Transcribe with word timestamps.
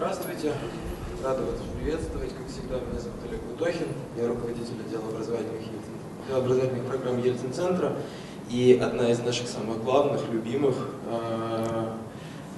Здравствуйте. 0.00 0.54
Рада 1.22 1.42
вас 1.42 1.56
приветствовать. 1.78 2.30
Как 2.30 2.48
всегда, 2.48 2.76
меня 2.76 2.98
зовут 2.98 3.20
Олег 3.28 3.42
Бутохин. 3.42 3.88
Я 4.16 4.28
руководитель 4.28 4.80
отдела 4.86 5.06
образовательных, 5.10 5.60
образовательных 6.34 6.84
программ 6.86 7.22
Ельцин-центра. 7.22 7.98
И 8.48 8.80
одна 8.82 9.10
из 9.10 9.18
наших 9.18 9.46
самых 9.46 9.84
главных, 9.84 10.22
любимых 10.32 10.74
э, 11.06 11.88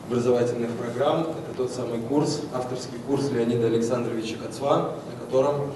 образовательных 0.06 0.70
программ– 0.76 1.22
это 1.22 1.56
тот 1.56 1.72
самый 1.72 1.98
курс, 2.02 2.42
авторский 2.54 2.98
курс 3.08 3.28
Леонида 3.32 3.66
Александровича 3.66 4.36
Кацва, 4.36 4.95
на 5.11 5.27
котором 5.27 5.72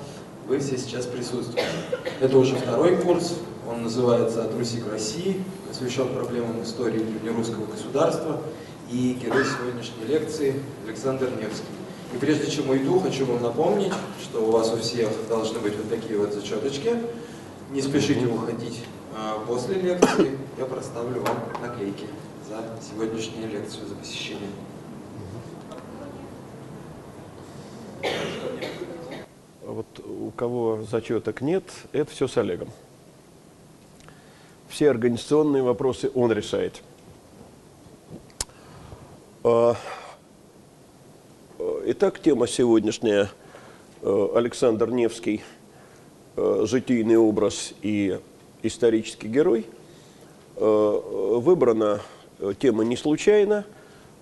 вы 0.47 0.61
все 0.61 0.79
сейчас 0.79 1.07
присутствуете. 1.07 1.67
Это 2.21 2.39
уже 2.39 2.55
второй 2.55 2.97
курс, 2.99 3.41
он 3.69 3.83
называется 3.83 4.45
«От 4.45 4.55
Руси 4.57 4.79
к 4.79 4.89
России», 4.89 5.43
посвящен 5.69 6.11
проблемам 6.11 6.63
истории 6.63 7.01
древнерусского 7.01 7.67
государства. 7.67 8.39
И 8.91 9.15
герой 9.15 9.45
сегодняшней 9.45 10.05
лекции 10.07 10.55
Александр 10.87 11.29
Невский. 11.31 11.67
И 12.15 12.19
прежде 12.19 12.49
чем 12.49 12.71
уйду, 12.71 13.01
хочу 13.01 13.27
вам 13.27 13.43
напомнить, 13.43 13.93
что 14.23 14.47
у 14.47 14.53
вас 14.53 14.73
у 14.73 14.77
всех 14.77 15.11
должны 15.29 15.59
быть 15.59 15.77
вот 15.77 15.91
такие 15.91 16.17
вот 16.19 16.33
зачеточки. 16.33 16.95
Не 17.73 17.83
спешите 17.83 18.27
уходить 18.27 18.85
а, 19.17 19.45
после 19.45 19.81
лекции. 19.81 20.39
Я 20.57 20.67
проставлю 20.67 21.21
вам 21.23 21.37
наклейки 21.61 22.07
за 22.49 22.63
сегодняшнюю 22.89 23.51
лекцию, 23.51 23.89
за 23.89 23.97
посещение. 23.97 24.51
Вот 29.63 29.87
у 29.99 30.31
кого 30.31 30.85
зачеток 30.89 31.41
нет, 31.41 31.65
это 31.91 32.13
все 32.13 32.29
с 32.29 32.37
Олегом. 32.37 32.69
Все 34.69 34.91
организационные 34.91 35.65
вопросы 35.65 36.09
он 36.15 36.31
решает. 36.31 36.83
А, 39.49 39.77
итак, 41.85 42.19
тема 42.19 42.49
сегодняшняя 42.49 43.31
Александр 44.03 44.91
Невский, 44.91 45.41
житийный 46.37 47.17
образ 47.17 47.73
и 47.81 48.19
исторический 48.65 49.29
герой. 49.29 49.67
Выбрана 50.57 52.01
тема 52.59 52.83
не 52.83 52.97
случайно, 52.97 53.65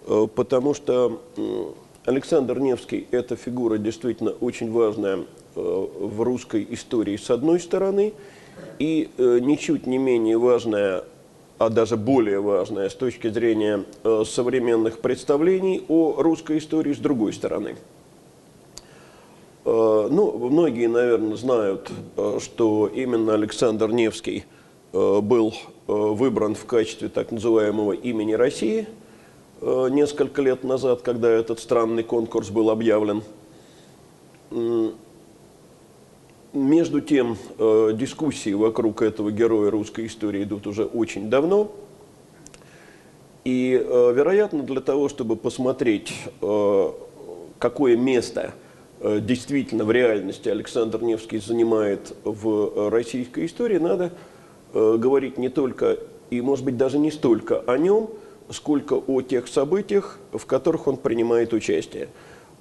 потому 0.04 0.74
что 0.74 1.22
Александр 2.04 2.58
Невский– 2.60 3.08
это 3.10 3.34
фигура 3.36 3.78
действительно 3.78 4.32
очень 4.32 4.70
важная 4.70 5.24
в 5.54 6.20
русской 6.20 6.66
истории 6.68 7.16
с 7.16 7.30
одной 7.30 7.60
стороны, 7.60 8.12
и 8.78 9.08
э, 9.16 9.38
ничуть 9.40 9.86
не 9.86 9.96
менее 9.96 10.36
важная, 10.36 11.04
а 11.64 11.70
даже 11.70 11.96
более 11.96 12.40
важная 12.40 12.88
с 12.88 12.94
точки 12.94 13.28
зрения 13.28 13.84
э, 14.02 14.24
современных 14.26 15.00
представлений 15.00 15.84
о 15.88 16.16
русской 16.18 16.58
истории 16.58 16.92
с 16.92 16.98
другой 16.98 17.32
стороны. 17.32 17.76
Ну, 19.66 20.50
многие, 20.50 20.88
наверное, 20.88 21.36
знают, 21.36 21.90
что 22.38 22.86
именно 22.86 23.32
Александр 23.32 23.90
Невский 23.90 24.44
был 24.92 25.54
выбран 25.86 26.54
в 26.54 26.66
качестве 26.66 27.08
так 27.08 27.32
называемого 27.32 27.92
имени 27.92 28.34
России– 28.34 28.86
Э, 29.66 29.88
несколько 29.90 30.42
лет 30.42 30.62
назад, 30.62 31.00
когда 31.00 31.30
этот 31.30 31.58
странный 31.58 32.02
конкурс 32.02 32.50
был 32.50 32.68
объявлен. 32.68 33.22
Между 36.54 37.00
тем, 37.00 37.36
э, 37.58 37.90
дискуссии 37.94 38.54
вокруг 38.54 39.02
этого 39.02 39.30
героя 39.30 39.70
русской 39.70 40.06
истории 40.06 40.44
идут 40.44 40.66
уже 40.66 40.84
очень 40.84 41.28
давно. 41.28 41.70
И, 43.44 43.78
э, 43.78 44.12
вероятно, 44.14 44.62
для 44.62 44.80
того, 44.80 45.08
чтобы 45.08 45.36
посмотреть, 45.36 46.14
какое 47.58 47.96
место 47.96 48.54
действительно 49.00 49.84
в 49.84 49.90
реальности 49.90 50.48
Александр 50.48 51.02
Невский 51.02 51.38
занимает 51.38 52.14
в 52.24 52.88
российской 52.90 53.46
истории, 53.46 53.78
надо 53.78 54.12
говорить 54.72 55.38
не 55.38 55.48
только 55.48 55.98
и, 56.30 56.40
может 56.40 56.64
быть, 56.64 56.76
даже 56.76 56.98
не 56.98 57.10
столько 57.10 57.60
о 57.60 57.76
нем– 57.76 58.08
сколько 58.50 58.94
о 58.94 59.22
тех 59.22 59.48
событиях, 59.48 60.18
в 60.32 60.44
которых 60.46 60.86
он 60.86 60.96
принимает 60.96 61.52
участие. 61.52 62.08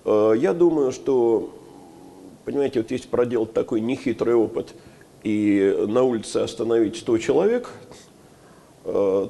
Э, 0.06 0.34
я 0.38 0.54
думаю, 0.54 0.92
что, 0.92 1.54
понимаете, 2.46 2.82
вот 2.82 2.92
если 2.92 3.08
проделать 3.08 3.54
такой 3.54 3.82
нехитрый 3.82 4.36
опыт 4.36 4.74
и 5.24 5.86
на 5.88 6.04
улице 6.04 6.38
остановить 6.38 6.98
100 6.98 7.18
человек 7.20 7.70
э, 8.86 9.28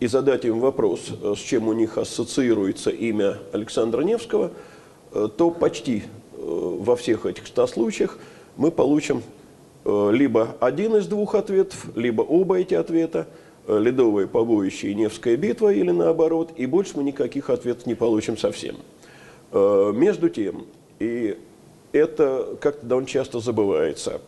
и 0.00 0.06
задать 0.06 0.44
им 0.44 0.60
вопрос, 0.60 1.10
с 1.22 1.38
чем 1.38 1.68
у 1.68 1.72
них 1.72 1.98
ассоциируется 1.98 2.90
имя 2.90 3.38
Александра 3.52 4.02
Невского, 4.02 4.52
э, 5.12 5.28
то 5.36 5.50
почти 5.50 6.04
во 6.36 6.96
всех 6.96 7.26
этих 7.26 7.46
100 7.46 7.66
случаях 7.66 8.18
мы 8.56 8.70
получим 8.70 9.22
либо 9.84 10.56
один 10.60 10.96
из 10.96 11.06
двух 11.06 11.34
ответов, 11.34 11.86
либо 11.94 12.22
оба 12.22 12.58
эти 12.58 12.74
ответа– 12.74 13.26
Э, 13.70 13.78
ледовое 13.78 14.26
побоище 14.26 14.90
и 14.90 14.94
Невская 14.94 15.36
битва 15.36 15.72
или 15.72 15.90
наоборот, 15.90 16.50
и 16.56 16.66
больше 16.66 16.96
мы 16.96 17.04
никаких 17.04 17.50
ответов 17.50 17.86
не 17.86 17.94
получим 17.94 18.36
совсем. 18.36 18.76
Э, 19.52 19.92
между 19.94 20.28
тем, 20.28 20.66
и 20.98 21.38
это 21.92 22.56
как-то 22.60 22.86
довольно 22.86 23.08
часто 23.08 23.40
забывается, 23.40 24.20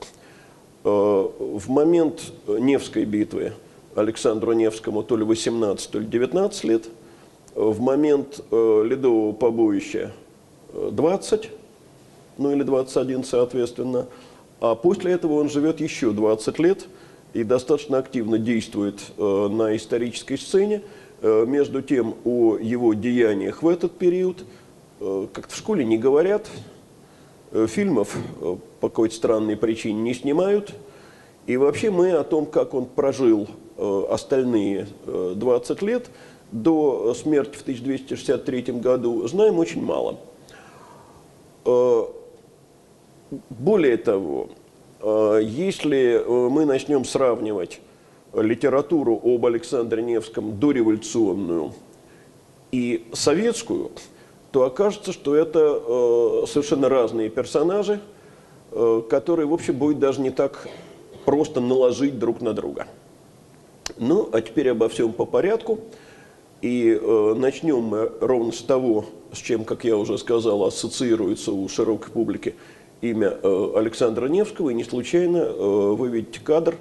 э, 0.85 0.89
в 0.89 1.69
момент 1.69 2.33
Невской 2.47 3.05
битвы 3.05 3.53
Александру 3.95 4.53
Невскому 4.53 5.03
то 5.03 5.17
ли 5.17 5.25
18, 5.25 5.91
то 5.91 5.99
ли 5.99 6.07
19 6.07 6.65
лет, 6.65 6.85
в 7.55 7.81
момент 7.81 8.41
ледового 8.51 9.33
побоища 9.33 10.13
20, 10.73 11.51
ну 12.39 12.51
или 12.51 12.63
21 12.63 13.25
соответственно, 13.25 14.07
а 14.61 14.75
после 14.75 15.13
этого 15.13 15.35
он 15.35 15.51
живет 15.51 15.81
еще 15.81 16.13
20 16.13 16.59
лет– 16.59 16.87
и 17.33 17.45
достаточно 17.45 17.99
активно 17.99 18.39
действует 18.39 19.01
э, 19.17 19.49
на 19.51 19.75
исторической 19.77 20.37
сцене. 20.37 20.83
Э, 21.23 21.45
между 21.47 21.83
тем, 21.83 22.17
о 22.25 22.59
его 22.59 22.95
деяниях 22.95 23.63
в 23.63 23.69
этот 23.69 23.93
период 23.97 24.45
э, 25.01 25.27
как-то 25.33 25.55
в 25.55 25.57
школе 25.57 25.85
не 25.85 25.97
говорят, 25.97 26.49
фильмов 27.69 28.17
по 28.81 28.89
какой-то 28.89 29.15
странной 29.15 29.57
причине 29.57 30.01
не 30.01 30.15
снимают. 30.15 30.73
И 31.47 31.57
вообще 31.57 31.91
мы 31.91 32.13
о 32.13 32.25
том, 32.25 32.47
как 32.47 32.75
он 32.75 32.87
прожил 32.87 33.49
остальные 33.77 34.87
20 35.07 35.83
лет 35.83 36.11
до 36.51 37.15
смерти 37.15 37.57
в 37.57 37.63
1263 37.63 38.63
году, 38.75 39.27
знаем 39.27 39.59
очень 39.59 39.83
мало. 39.83 40.19
Более 43.51 43.97
того, 43.97 44.51
Э, 45.03 45.41
если 45.43 46.23
э, 46.25 46.49
мы 46.49 46.65
начнем 46.65 47.05
сравнивать 47.05 47.81
литературу 48.33 49.21
об 49.23 49.45
Александре 49.45 50.03
Невском 50.03 50.59
дореволюционную 50.59 51.73
и 52.71 53.05
советскую, 53.13 53.91
то 54.53 54.65
окажется, 54.65 55.13
что 55.13 55.35
это 55.35 55.81
э, 55.85 56.47
совершенно 56.47 56.89
разные 56.89 57.31
персонажи, 57.31 58.01
которые, 59.11 59.47
в 59.47 59.53
общем, 59.53 59.77
будет 59.77 59.99
даже 59.99 60.23
не 60.23 60.31
так 60.31 60.67
просто 61.27 61.61
наложить 61.61 62.19
друг 62.19 62.41
на 62.41 62.55
друга. 62.55 62.87
Ну, 63.99 64.29
а 64.33 64.41
теперь 64.41 64.71
обо 64.71 64.89
всем 64.89 65.13
по 65.13 65.27
порядку. 65.27 65.81
И 66.63 66.97
э, 67.01 67.35
начнем 67.37 67.83
мы 67.83 68.13
ровно 68.21 68.53
с 68.53 68.63
того, 68.63 69.05
с 69.33 69.39
чем, 69.39 69.65
как 69.65 69.85
я 69.85 69.97
уже 69.97 70.17
сказал, 70.17 70.65
ассоциируется 70.65 71.51
у 71.53 71.69
широкой 71.69 72.13
публики 72.13 72.55
имя 73.01 73.37
э, 73.43 73.73
Александра 73.75 74.27
Невского, 74.29 74.71
и 74.71 74.75
не 74.75 74.85
случайно 74.85 75.39
э, 75.39 75.95
вы 75.99 76.09
видите 76.09 76.41
кадр 76.41 76.77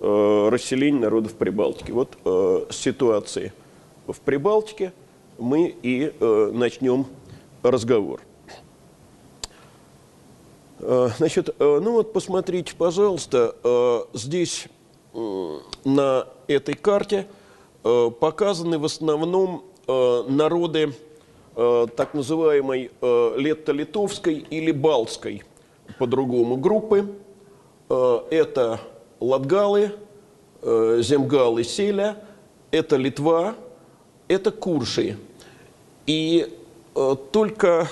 э, 0.00 0.48
расселения 0.50 1.00
народов 1.00 1.34
Прибалтики. 1.34 1.90
Вот 1.90 2.16
с 2.24 2.74
ситуации 2.76 3.52
в 4.06 4.18
Прибалтике 4.20 4.92
мы 5.38 5.74
и 5.82 6.12
начнем 6.52 7.06
разговор. 7.62 8.20
Значит, 10.78 11.54
ну 11.58 11.92
вот 11.92 12.12
посмотрите, 12.12 12.74
пожалуйста, 12.76 14.06
здесь 14.12 14.66
на 15.84 16.26
этой 16.46 16.74
карте 16.74 17.26
показаны 17.82 18.78
в 18.78 18.84
основном 18.84 19.64
народы 19.86 20.92
так 21.54 22.14
называемой 22.14 22.90
летто-литовской 23.00 24.46
или 24.50 24.70
балтской 24.70 25.42
по-другому 25.98 26.56
группы. 26.56 27.14
Э, 27.88 28.20
это 28.30 28.80
латгалы, 29.20 29.92
э, 30.62 30.98
земгалы 31.02 31.64
селя, 31.64 32.22
это 32.70 32.96
Литва, 32.96 33.54
это 34.28 34.50
Курши. 34.50 35.16
И 36.08 36.48
э, 36.96 37.16
только 37.30 37.88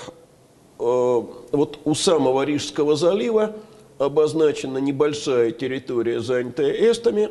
вот 0.77 1.79
у 1.85 1.95
самого 1.95 2.43
Рижского 2.43 2.95
залива 2.95 3.55
обозначена 3.97 4.77
небольшая 4.79 5.51
территория, 5.51 6.19
занятая 6.19 6.71
эстами, 6.71 7.29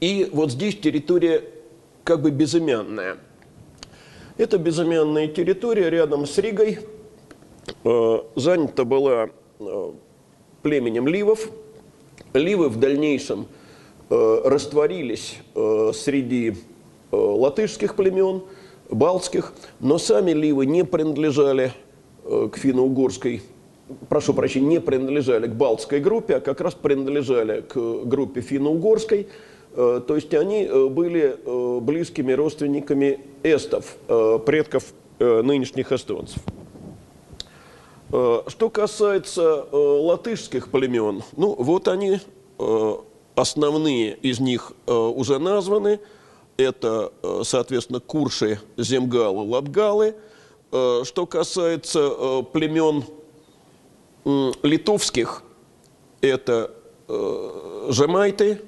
и 0.00 0.28
вот 0.32 0.52
здесь 0.52 0.76
территория 0.78 1.42
как 2.04 2.22
бы 2.22 2.30
безымянная. 2.30 3.16
Это 4.36 4.58
безымянная 4.58 5.28
территория 5.28 5.88
рядом 5.88 6.26
с 6.26 6.36
Ригой, 6.38 6.80
э, 7.84 8.18
занята 8.34 8.84
была 8.84 9.30
э, 9.58 9.92
племенем 10.62 11.08
ливов. 11.08 11.48
Ливы 12.34 12.68
в 12.68 12.78
дальнейшем 12.78 13.46
э, 14.10 14.40
растворились 14.44 15.38
э, 15.54 15.92
среди 15.94 16.50
э, 16.50 16.54
латышских 17.16 17.96
племен, 17.96 18.42
балтских, 18.90 19.52
но 19.80 19.98
сами 19.98 20.32
ливы 20.32 20.66
не 20.66 20.84
принадлежали 20.84 21.72
э, 22.24 22.48
к 22.52 22.58
финно-угорской 22.58 23.42
прошу 24.08 24.34
прощения, 24.34 24.66
не 24.66 24.80
принадлежали 24.80 25.46
к 25.46 25.52
Балтской 25.52 26.00
группе, 26.00 26.36
а 26.36 26.40
как 26.40 26.60
раз 26.60 26.74
принадлежали 26.74 27.60
к 27.60 27.76
группе 28.04 28.40
финно-угорской. 28.40 29.28
Э, 29.74 30.00
то 30.06 30.16
есть 30.16 30.34
они 30.34 30.64
э, 30.64 30.88
были 30.88 31.38
близкими 31.80 32.32
родственниками 32.32 33.20
эстов, 33.42 33.96
предков 34.44 34.92
нынешних 35.18 35.92
эстонцев. 35.92 36.42
Что 38.08 38.70
касается 38.70 39.64
латышских 39.72 40.68
племен, 40.70 41.22
ну 41.36 41.54
вот 41.58 41.88
они, 41.88 42.20
основные 43.34 44.14
из 44.16 44.40
них 44.40 44.72
уже 44.86 45.38
названы. 45.38 46.00
Это, 46.56 47.12
соответственно, 47.44 48.00
курши, 48.00 48.58
земгалы, 48.76 49.42
латгалы. 49.44 50.14
Что 50.70 51.26
касается 51.26 52.42
племен 52.52 53.04
литовских 54.62 55.42
это 56.20 56.70
э, 57.08 57.86
жемайты, 57.90 58.60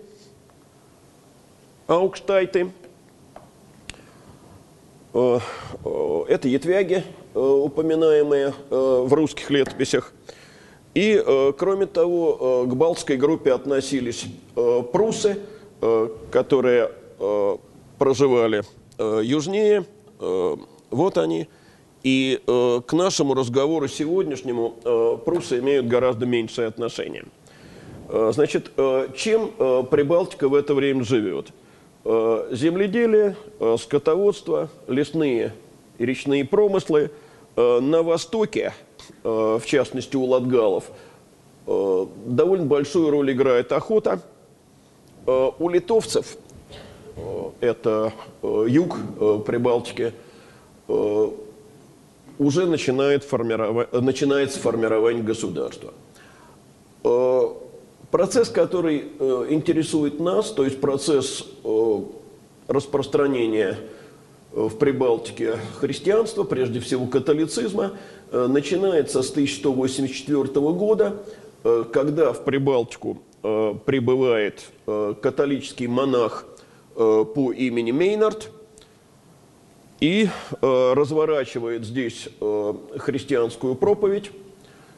аукштайты, 1.86 2.70
э, 5.14 5.38
э, 5.84 6.24
это 6.28 6.48
ятвяги, 6.48 7.04
э, 7.34 7.38
упоминаемые 7.38 8.54
э, 8.70 9.02
в 9.04 9.12
русских 9.12 9.50
летописях. 9.50 10.12
И, 10.94 11.22
э, 11.24 11.52
кроме 11.56 11.86
того, 11.86 12.64
э, 12.64 12.70
к 12.70 12.74
балтской 12.74 13.16
группе 13.16 13.52
относились 13.52 14.26
э, 14.56 14.82
прусы, 14.92 15.38
э, 15.80 16.08
которые 16.30 16.92
э, 17.18 17.56
проживали 17.98 18.62
э, 18.98 19.20
южнее. 19.24 19.84
Э, 20.20 20.56
вот 20.90 21.18
они– 21.18 21.48
и 22.02 22.40
э, 22.46 22.80
к 22.86 22.92
нашему 22.92 23.34
разговору 23.34 23.88
сегодняшнему 23.88 25.18
прусы 25.24 25.58
имеют 25.58 25.88
гораздо 25.88 26.26
меньшее 26.26 26.68
отношение. 26.68 27.24
Значит, 28.08 28.70
чем 29.16 29.50
Прибалтика 29.90 30.48
в 30.48 30.54
это 30.54 30.72
время 30.74 31.04
живет? 31.04 31.48
Земледелие, 32.04 33.36
скотоводство, 33.78 34.70
лесные 34.86 35.52
и 35.98 36.06
речные 36.06 36.46
промыслы. 36.46 37.10
На 37.56 38.02
востоке, 38.02 38.72
в 39.22 39.62
частности 39.66 40.16
у 40.16 40.24
латгалов, 40.24 40.84
довольно 41.66 42.64
большую 42.64 43.10
роль 43.10 43.32
играет 43.32 43.72
охота. 43.72 44.22
У 45.26 45.68
литовцев, 45.68 46.38
это 47.60 48.12
э, 48.42 48.66
юг 48.68 48.96
э, 49.20 49.40
Прибалтики, 49.44 50.12
э, 50.88 51.30
уже 52.38 52.66
начинает 52.66 53.24
формировать, 53.24 53.92
начинается 53.92 54.60
формирование 54.60 55.22
государства. 55.22 55.92
Э, 57.04 57.48
процесс, 58.10 58.48
который 58.48 59.04
э, 59.18 59.46
интересует 59.50 60.20
нас, 60.20 60.50
то 60.50 60.64
есть 60.64 60.80
процесс 60.80 61.44
э, 61.64 61.98
распространения 62.68 63.76
в 64.52 64.76
Прибалтике 64.76 65.58
христианства, 65.78 66.42
прежде 66.42 66.80
всего 66.80 67.06
католицизма, 67.06 67.92
начинается 68.32 69.22
с 69.22 69.30
1184 69.30 70.44
года, 70.72 71.16
когда 71.92 72.32
в 72.32 72.44
Прибалтику 72.44 73.18
прибывает 73.42 74.64
католический 74.86 75.86
монах 75.86 76.46
по 76.98 77.52
имени 77.52 77.92
Мейнард– 77.92 78.50
и 80.00 80.28
э, 80.62 80.92
разворачивает 80.94 81.84
здесь 81.84 82.28
э, 82.40 82.74
христианскую 82.98 83.74
проповедь. 83.74 84.30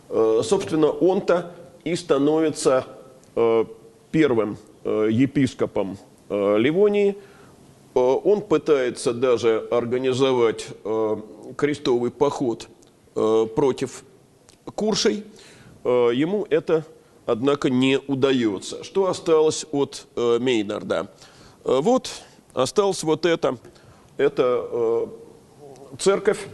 Э, 0.08 0.43
собственно, 0.44 0.88
он-то 0.91 1.52
и 1.85 1.97
становится 1.97 2.87
э, 3.35 3.64
первым 4.11 4.58
э, 4.85 5.08
епископом 5.11 5.97
э, 6.29 6.58
Ливонии. 6.58 7.17
Э, 7.94 7.99
он 7.99 8.43
пытается 8.43 9.14
даже 9.14 9.67
организовать 9.70 10.69
э, 10.85 11.17
крестовый 11.56 12.11
поход 12.11 12.69
э, 13.14 13.46
против 13.56 14.05
Куршей. 14.75 15.25
Э, 15.82 16.11
ему 16.12 16.46
это, 16.50 16.85
однако, 17.25 17.70
не 17.70 17.99
удается. 18.06 18.85
Что 18.85 19.08
осталось 19.08 19.64
от 19.73 20.06
э, 20.17 20.38
Мейнарда? 20.38 21.08
Э, 21.64 21.80
вот 21.80 22.10
осталось 22.54 23.02
вот 23.02 23.26
это– 23.26 23.56
это 24.20 24.68
э, 24.70 25.06
церковь, 25.98 26.46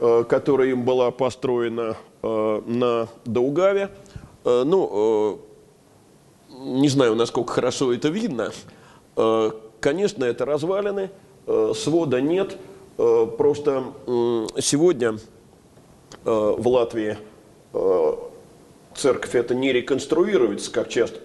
э, 0.00 0.24
которая 0.28 0.68
им 0.68 0.84
была 0.84 1.10
построена 1.10 1.96
э, 2.22 2.62
на 2.66 3.08
Даугаве. 3.24 3.90
Ну, 4.42 5.38
не 6.48 6.88
знаю, 6.88 7.14
насколько 7.14 7.52
хорошо 7.52 7.92
это 7.92 8.08
видно. 8.08 8.52
Конечно, 9.80 10.24
это 10.24 10.46
развалины, 10.46 11.10
свода 11.74 12.22
нет. 12.22 12.56
Просто 12.96 13.84
сегодня 14.58 15.18
в 16.24 16.68
Латвии 16.68 17.18
церковь 18.94 19.34
это 19.34 19.54
не 19.54 19.74
реконструируется, 19.74 20.72
как 20.72 20.88
часто 20.88 21.20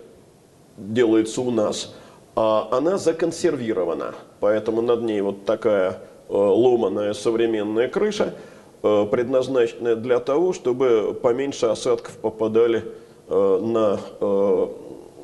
делается 0.76 1.40
у 1.40 1.52
нас, 1.52 1.96
она 2.36 2.98
законсервирована. 2.98 4.14
Поэтому 4.40 4.82
над 4.82 5.04
ней 5.04 5.22
вот 5.22 5.46
такая 5.46 5.92
э, 5.92 6.34
ломаная 6.34 7.14
современная 7.14 7.88
крыша, 7.88 8.36
э, 8.84 9.08
предназначенная 9.10 9.96
для 9.96 10.20
того, 10.20 10.54
чтобы 10.54 11.18
поменьше 11.22 11.68
осадков 11.68 12.18
попадали 12.18 12.84
э, 13.28 13.60
на 13.62 14.00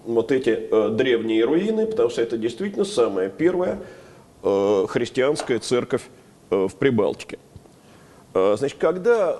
вот 0.03 0.31
эти 0.31 0.89
древние 0.95 1.45
руины, 1.45 1.85
потому 1.85 2.09
что 2.09 2.23
это 2.23 2.35
действительно 2.35 2.85
самая 2.85 3.29
первая 3.29 3.77
христианская 4.41 5.59
церковь 5.59 6.01
в 6.49 6.71
Прибалтике. 6.79 7.37
Значит, 8.33 8.79
когда 8.79 9.37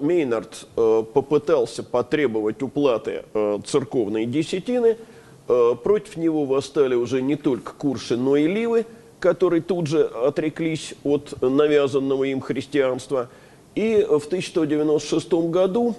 Мейнард 0.00 0.68
попытался 0.76 1.82
потребовать 1.82 2.62
уплаты 2.62 3.24
церковной 3.66 4.24
десятины, 4.26 4.98
против 5.46 6.16
него 6.16 6.44
восстали 6.44 6.94
уже 6.94 7.20
не 7.22 7.36
только 7.36 7.72
курши, 7.74 8.16
но 8.16 8.36
и 8.36 8.46
ливы– 8.46 8.86
которые 9.24 9.62
тут 9.62 9.86
же 9.86 10.04
отреклись 10.04 10.92
от 11.02 11.40
навязанного 11.40 12.24
им 12.24 12.42
христианства. 12.42 13.30
И 13.74 14.06
в 14.06 14.26
1196 14.26 15.32
году 15.48 15.96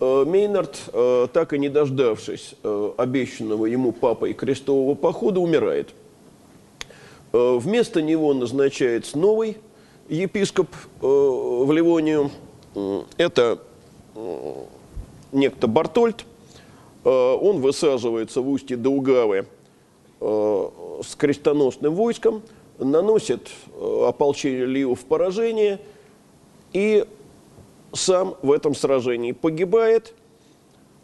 э, 0.00 0.24
Мейнард, 0.26 0.76
э, 0.92 1.28
так 1.32 1.52
и 1.52 1.58
не 1.60 1.68
дождавшись 1.68 2.56
э, 2.64 2.90
обещанного 2.96 3.66
ему 3.66 3.92
папой 3.92 4.32
крестового 4.32 4.96
похода, 4.96 5.38
умирает. 5.38 5.90
Вместо 7.30 8.02
него 8.02 8.34
назначается 8.34 9.18
новый 9.18 9.56
епископ 10.08 10.68
в 11.00 11.72
Ливонию. 11.72 12.32
Это 13.16 13.60
некто 15.30 15.68
Бартольд. 15.68 16.24
Он 17.04 17.60
высаживается 17.60 18.40
в 18.40 18.48
устье 18.48 18.76
Даугавы 18.76 19.46
с 20.20 21.14
крестоносным 21.16 21.94
войском– 21.94 22.42
наносит 22.78 23.50
э, 23.74 24.04
ополчению 24.08 24.68
Ливов 24.68 25.04
поражение 25.04 25.80
и 26.72 27.04
сам 27.92 28.36
в 28.42 28.50
этом 28.50 28.74
сражении 28.74 29.32
погибает, 29.32 30.14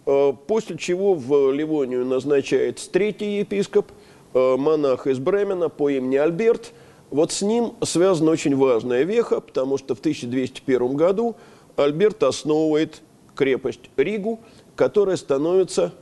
э, 0.06 0.32
после 0.46 0.76
чего 0.76 1.14
в 1.14 1.52
Ливонию 1.52 2.04
назначается 2.04 2.90
третий 2.90 3.38
епископ, 3.38 3.92
э, 4.34 4.56
монах 4.56 5.06
из 5.06 5.18
Бремена 5.18 5.68
по 5.68 5.88
имени 5.90 6.16
Альберт. 6.16 6.72
Вот 7.10 7.32
с 7.32 7.42
ним 7.42 7.74
связана 7.82 8.30
очень 8.30 8.56
важная 8.56 9.02
веха, 9.02 9.40
потому 9.40 9.78
что 9.78 9.94
в 9.94 10.00
1201 10.00 10.96
году 10.96 11.36
Альберт 11.76 12.22
основывает 12.22 13.00
крепость 13.34 13.90
Ригу, 13.96 14.40
которая 14.80 15.18
становится 15.18 15.92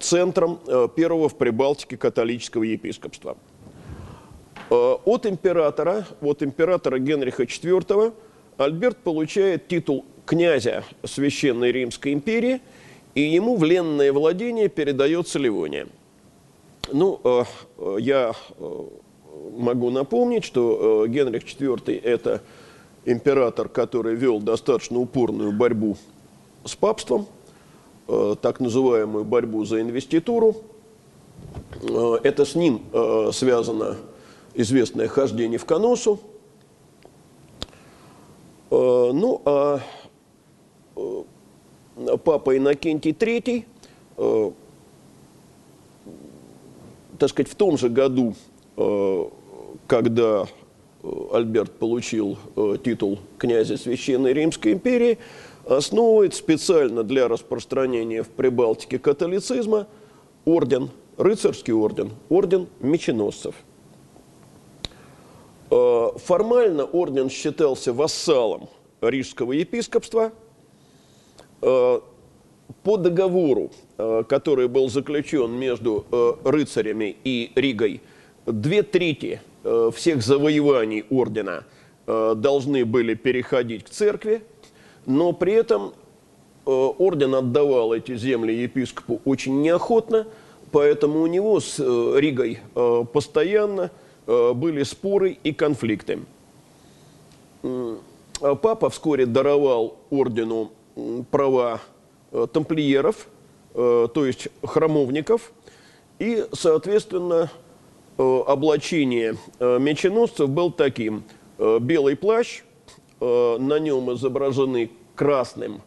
центром 0.00 0.58
первого 0.96 1.28
в 1.28 1.36
Прибалтике 1.36 1.96
католического 1.96 2.64
епископства. 2.64 3.36
Э, 4.70 4.96
от 5.04 5.24
императора, 5.24 6.04
от 6.20 6.42
императора 6.42 6.98
Генриха 6.98 7.44
IV, 7.44 8.12
Альберт 8.56 8.96
получает 8.96 9.68
титул 9.68 10.04
князя 10.26 10.82
Священной 11.04 11.70
Римской 11.70 12.12
империи, 12.12 12.60
и 13.14 13.20
ему 13.20 13.54
в 13.56 13.62
ленное 13.62 14.12
владение 14.12 14.66
передается 14.66 15.38
Ливония. 15.38 15.86
Ну, 16.92 17.20
э, 17.22 17.44
я 18.00 18.32
э, 18.58 18.84
могу 19.56 19.90
напомнить, 19.90 20.44
что 20.44 21.06
Генрих 21.06 21.44
IV– 21.44 22.00
это 22.02 22.42
император, 23.04 23.68
который 23.68 24.16
вел 24.16 24.40
достаточно 24.40 24.98
упорную 24.98 25.52
борьбу 25.52 25.96
с 26.64 26.74
папством, 26.74 27.22
э, 27.22 27.37
так 28.40 28.60
называемую 28.60 29.24
борьбу 29.24 29.64
за 29.64 29.80
инвеституру. 29.82 30.56
Э, 31.82 32.18
это 32.22 32.44
с 32.44 32.54
ним 32.54 32.82
э, 32.92 33.30
связано 33.32 33.96
известное 34.54 35.08
хождение 35.08 35.58
в 35.58 35.64
Коносу. 35.64 36.20
Э, 38.70 39.10
ну, 39.12 39.42
а 39.44 39.80
э, 40.96 41.22
папа 42.24 42.56
Иннокентий 42.56 43.12
III, 43.12 43.64
э, 44.16 44.50
так 47.18 47.30
сказать, 47.30 47.50
в 47.50 47.54
том 47.54 47.78
же 47.78 47.88
году, 47.88 48.34
э, 48.76 49.24
когда 49.86 50.46
э, 51.02 51.08
Альберт 51.32 51.72
получил 51.72 52.38
э, 52.56 52.76
титул 52.82 53.18
князя 53.38 53.76
Священной 53.76 54.32
Римской 54.32 54.72
империи, 54.72 55.18
основывает 55.68 56.34
специально 56.34 57.02
для 57.02 57.28
распространения 57.28 58.22
в 58.22 58.28
Прибалтике 58.28 58.98
католицизма 58.98 59.86
орден, 60.44 60.90
рыцарский 61.18 61.74
орден, 61.74 62.10
орден 62.30 62.68
меченосцев. 62.80 63.54
Э, 65.70 66.08
формально 66.16 66.84
орден 66.84 67.28
считался 67.28 67.92
вассалом 67.92 68.70
рижского 69.02 69.52
епископства. 69.52 70.32
Э, 71.60 72.00
по 72.82 72.96
договору, 72.96 73.70
э, 73.98 74.24
который 74.28 74.68
был 74.68 74.88
заключен 74.88 75.52
между 75.52 76.06
рыцарями 76.44 77.16
и 77.24 77.52
Ригой, 77.54 78.00
две 78.46 78.82
трети 78.82 79.40
всех 79.94 80.22
завоеваний 80.22 81.04
ордена 81.10 81.64
должны 82.06 82.86
были 82.86 83.14
переходить 83.14 83.84
к 83.84 83.90
церкви, 83.90 84.42
но 85.08 85.32
при 85.32 85.54
этом 85.54 85.92
орден 86.64 87.34
отдавал 87.34 87.92
эти 87.92 88.16
земли 88.16 88.52
епископу 88.52 89.20
очень 89.24 89.60
неохотно, 89.62 90.28
поэтому 90.70 91.22
у 91.22 91.26
него 91.26 91.58
с 91.58 91.80
Ригой 91.80 92.60
постоянно 93.12 93.90
были 94.26 94.84
споры 94.84 95.38
и 95.42 95.52
конфликты. 95.52 96.20
Папа 98.40 98.90
вскоре 98.90 99.26
даровал 99.26 99.96
ордену 100.10 100.70
права 101.30 101.80
э, 102.32 102.46
тамплиеров, 102.52 103.28
э, 103.74 104.08
то 104.12 104.26
есть 104.26 104.48
храмовников, 104.62 105.52
и, 106.18 106.46
соответственно, 106.52 107.50
э, 108.16 108.40
облачение 108.46 109.36
меченосцев 109.60 110.48
был 110.48 110.72
таким. 110.72 111.24
Белый 111.58 112.14
плащ, 112.16 112.62
на 113.20 113.78
нем 113.80 114.12
изображены 114.14 114.90
красным 115.18 115.82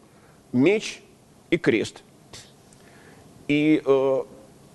меч 0.52 1.02
и 1.50 1.56
крест. 1.56 2.02
И 3.48 3.82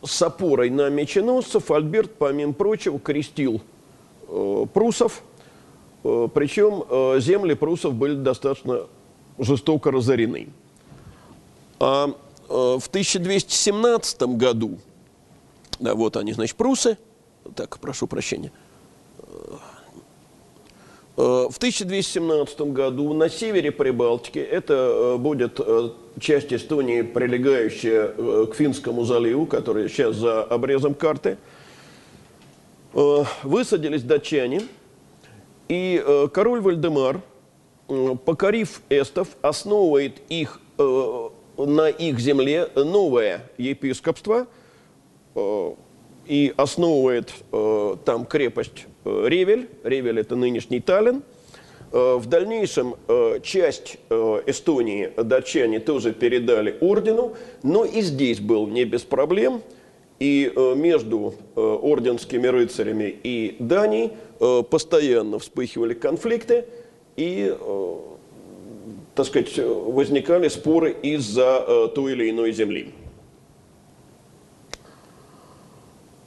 с 0.04 0.22
опорой 0.22 0.70
на 0.70 0.90
меченосцев 0.90 1.72
Альберт, 1.72 2.16
помимо 2.18 2.54
прочего, 2.54 3.00
крестил 3.00 3.62
прусов, 4.74 5.24
причем 6.04 7.20
земли 7.22 7.54
прусов 7.54 7.94
были 7.94 8.16
достаточно 8.16 8.88
жестоко 9.38 9.92
разорены. 9.92 10.50
А 11.80 12.08
э, 12.08 12.14
в 12.50 12.88
1217 12.88 14.22
году, 14.24 14.80
да, 15.80 15.94
вот 15.94 16.18
они, 16.18 16.34
значит, 16.34 16.56
прусы, 16.56 16.98
так, 17.56 17.80
прошу 17.80 18.08
прощения, 18.08 18.52
э, 18.52 18.67
в 21.50 21.58
1217 21.58 22.62
году 22.62 23.14
на 23.14 23.30
севере 23.30 23.72
Прибалтики, 23.72 24.40
это 24.40 24.74
э, 24.74 25.18
будет 25.18 25.60
часть 26.20 26.54
Эстонии, 26.54 27.02
прилегающая 27.02 28.46
к 28.46 28.56
Финскому 28.56 29.04
заливу, 29.04 29.46
который 29.46 29.90
сейчас 29.90 30.16
за 30.16 30.44
обрезом 30.44 30.94
карты, 30.94 31.38
высадились 33.44 34.04
датчане, 34.04 34.64
и 35.68 36.04
король 36.34 36.62
Вальдемар– 36.62 37.22
покорив 38.26 38.82
эстов, 38.90 39.30
основывает 39.42 40.22
их, 40.30 40.60
э, 40.78 41.30
на 41.58 41.90
их 41.90 42.20
земле 42.20 42.70
новое 42.76 43.50
епископство 43.58 44.48
э, 45.36 45.74
и 46.28 46.54
основывает 46.58 47.34
э, 47.52 47.96
там 48.06 48.26
крепость 48.26 48.86
Ревель. 49.06 49.70
Ревель– 49.84 50.20
это 50.22 50.36
нынешний 50.36 50.80
Таллин. 50.80 51.24
В 51.90 52.26
дальнейшем 52.26 52.96
часть 53.44 53.98
Эстонии 54.10 55.10
датчане 55.16 55.80
тоже 55.80 56.12
передали 56.12 56.76
ордену, 56.82 57.38
но 57.64 57.86
и 57.86 58.02
здесь 58.02 58.42
был 58.42 58.68
не 58.68 58.84
без 58.84 59.04
проблем. 59.04 59.62
И 60.20 60.52
между 60.76 61.36
орденскими 61.56 62.46
рыцарями 62.48 63.18
и 63.24 63.56
Данией 63.60 64.12
постоянно 64.70 65.40
вспыхивали 65.40 65.94
конфликты– 65.94 66.66
и, 67.18 67.52
э, 67.60 67.96
так 69.16 69.26
сказать, 69.26 69.52
возникали 69.58 70.48
споры 70.48 70.92
из-за 71.02 71.66
э, 71.68 71.88
той 71.94 72.14
или 72.14 72.30
иной 72.30 72.52
земли. 72.52 72.94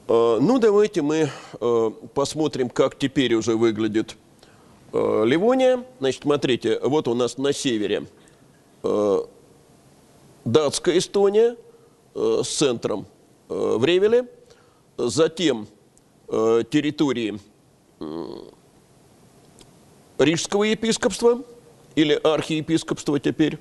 ну, 0.13 0.59
давайте 0.59 1.01
мы 1.01 1.29
посмотрим, 2.13 2.69
как 2.69 2.97
теперь 2.97 3.33
уже 3.33 3.55
выглядит 3.55 4.17
Ливония. 4.91 5.85
Значит, 5.99 6.23
смотрите, 6.23 6.79
вот 6.83 7.07
у 7.07 7.13
нас 7.13 7.37
на 7.37 7.53
севере 7.53 8.07
датская 10.43 10.97
Эстония 10.97 11.55
с 12.13 12.47
центром 12.47 13.05
в 13.47 13.85
Ревеле, 13.85 14.27
затем 14.97 15.67
территории 16.27 17.39
Рижского 20.17 20.63
епископства 20.63 21.41
или 21.95 22.13
архиепископства 22.13 23.17
теперь. 23.19 23.59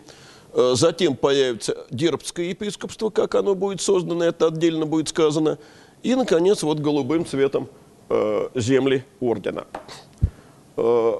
Э, 0.52 0.72
затем 0.74 1.16
появится 1.16 1.86
Дербское 1.90 2.46
епископство, 2.46 3.10
как 3.10 3.34
оно 3.34 3.54
будет 3.54 3.80
создано, 3.80 4.24
это 4.24 4.48
отдельно 4.48 4.84
будет 4.84 5.08
сказано. 5.08 5.58
И, 6.02 6.14
наконец, 6.14 6.62
вот 6.62 6.80
голубым 6.80 7.26
цветом 7.26 7.68
э, 8.08 8.48
земли 8.54 9.04
ордена. 9.20 9.66
Э, 10.76 11.12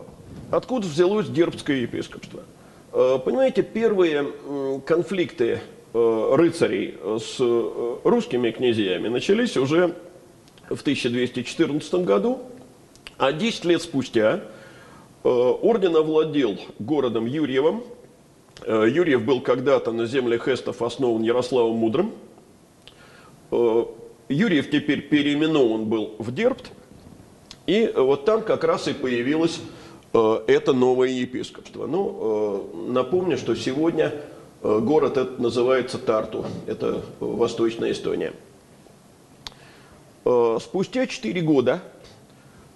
откуда 0.50 0.86
взялось 0.86 1.28
Дербское 1.28 1.78
епископство? 1.78 2.42
Понимаете, 2.92 3.62
первые 3.62 4.80
конфликты 4.84 5.60
рыцарей 5.92 6.98
с 7.20 7.38
русскими 8.02 8.50
князьями 8.50 9.06
начались 9.06 9.56
уже 9.56 9.94
в 10.68 10.80
1214 10.80 11.94
году, 12.04 12.40
а 13.16 13.30
10 13.30 13.64
лет 13.66 13.82
спустя 13.82 14.42
Э, 15.22 15.28
орден 15.28 15.96
овладел 15.96 16.58
городом 16.78 17.26
Юрьевым. 17.26 17.84
Э, 18.62 18.86
Юрьев 18.90 19.22
был 19.22 19.42
когда-то 19.42 19.92
на 19.92 20.06
землях 20.06 20.48
эстов 20.48 20.80
основан 20.80 21.22
Ярославом 21.22 21.76
Мудрым. 21.76 22.12
Э, 23.50 23.84
Юрьев 24.32 24.70
теперь 24.70 25.02
переименован 25.02 25.84
был 25.84 26.14
в 26.18 26.32
Дербт. 26.32 26.72
И 27.66 27.92
вот 27.94 28.24
там 28.24 28.42
как 28.42 28.64
раз 28.64 28.88
и 28.88 28.92
появилось 28.92 29.60
это 30.12 30.72
новое 30.72 31.08
епископство. 31.08 31.86
Ну, 31.86 32.70
напомню, 32.88 33.36
что 33.36 33.54
сегодня 33.54 34.12
город 34.62 35.18
этот 35.18 35.38
называется 35.38 35.98
Тарту. 35.98 36.46
Это 36.66 37.02
Восточная 37.20 37.92
Эстония. 37.92 38.32
Спустя 40.24 41.06
4 41.06 41.40
года 41.42 41.82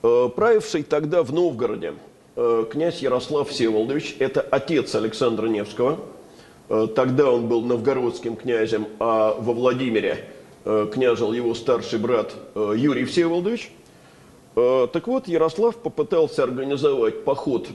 правивший 0.02 0.82
тогда 0.82 1.23
в 1.23 1.32
Новгороде 1.32 1.94
Э, 2.37 2.64
князь 2.68 3.00
Ярослав 3.00 3.49
Всеволодович, 3.49 4.16
это 4.18 4.40
отец 4.40 4.92
Александра 4.96 5.46
Невского. 5.46 6.00
Э, 6.68 6.88
тогда 6.92 7.30
он 7.30 7.46
был 7.46 7.62
новгородским 7.62 8.34
князем, 8.34 8.88
а 8.99 9.34
во 9.38 9.52
Владимире 9.52 10.18
э, 10.18 10.33
княжил 10.64 11.33
его 11.33 11.54
старший 11.54 11.99
брат 11.99 12.35
Юрий 12.54 13.04
Всеволодович. 13.04 13.71
Так 14.54 15.06
вот, 15.06 15.28
Ярослав 15.28 15.76
попытался 15.76 16.42
организовать 16.42 17.25
поход 17.25 17.68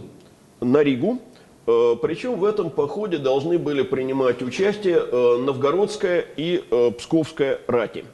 на 0.62 0.81
Ригу, 0.81 1.19
причем 1.65 2.39
в 2.39 2.46
этом 2.46 2.69
походе 2.69 3.17
должны 3.17 3.58
были 3.60 3.84
принимать 3.84 4.41
участие 4.41 5.01
новгородская 5.01 6.25
и 6.36 6.63
псковская 6.98 7.60
рати. 7.67 8.05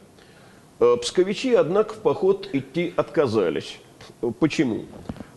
Псковичи, 1.02 1.54
однако, 1.54 1.94
в 1.94 2.00
поход 2.00 2.50
идти 2.52 2.92
отказались. 2.98 3.80
Почему? 4.40 4.86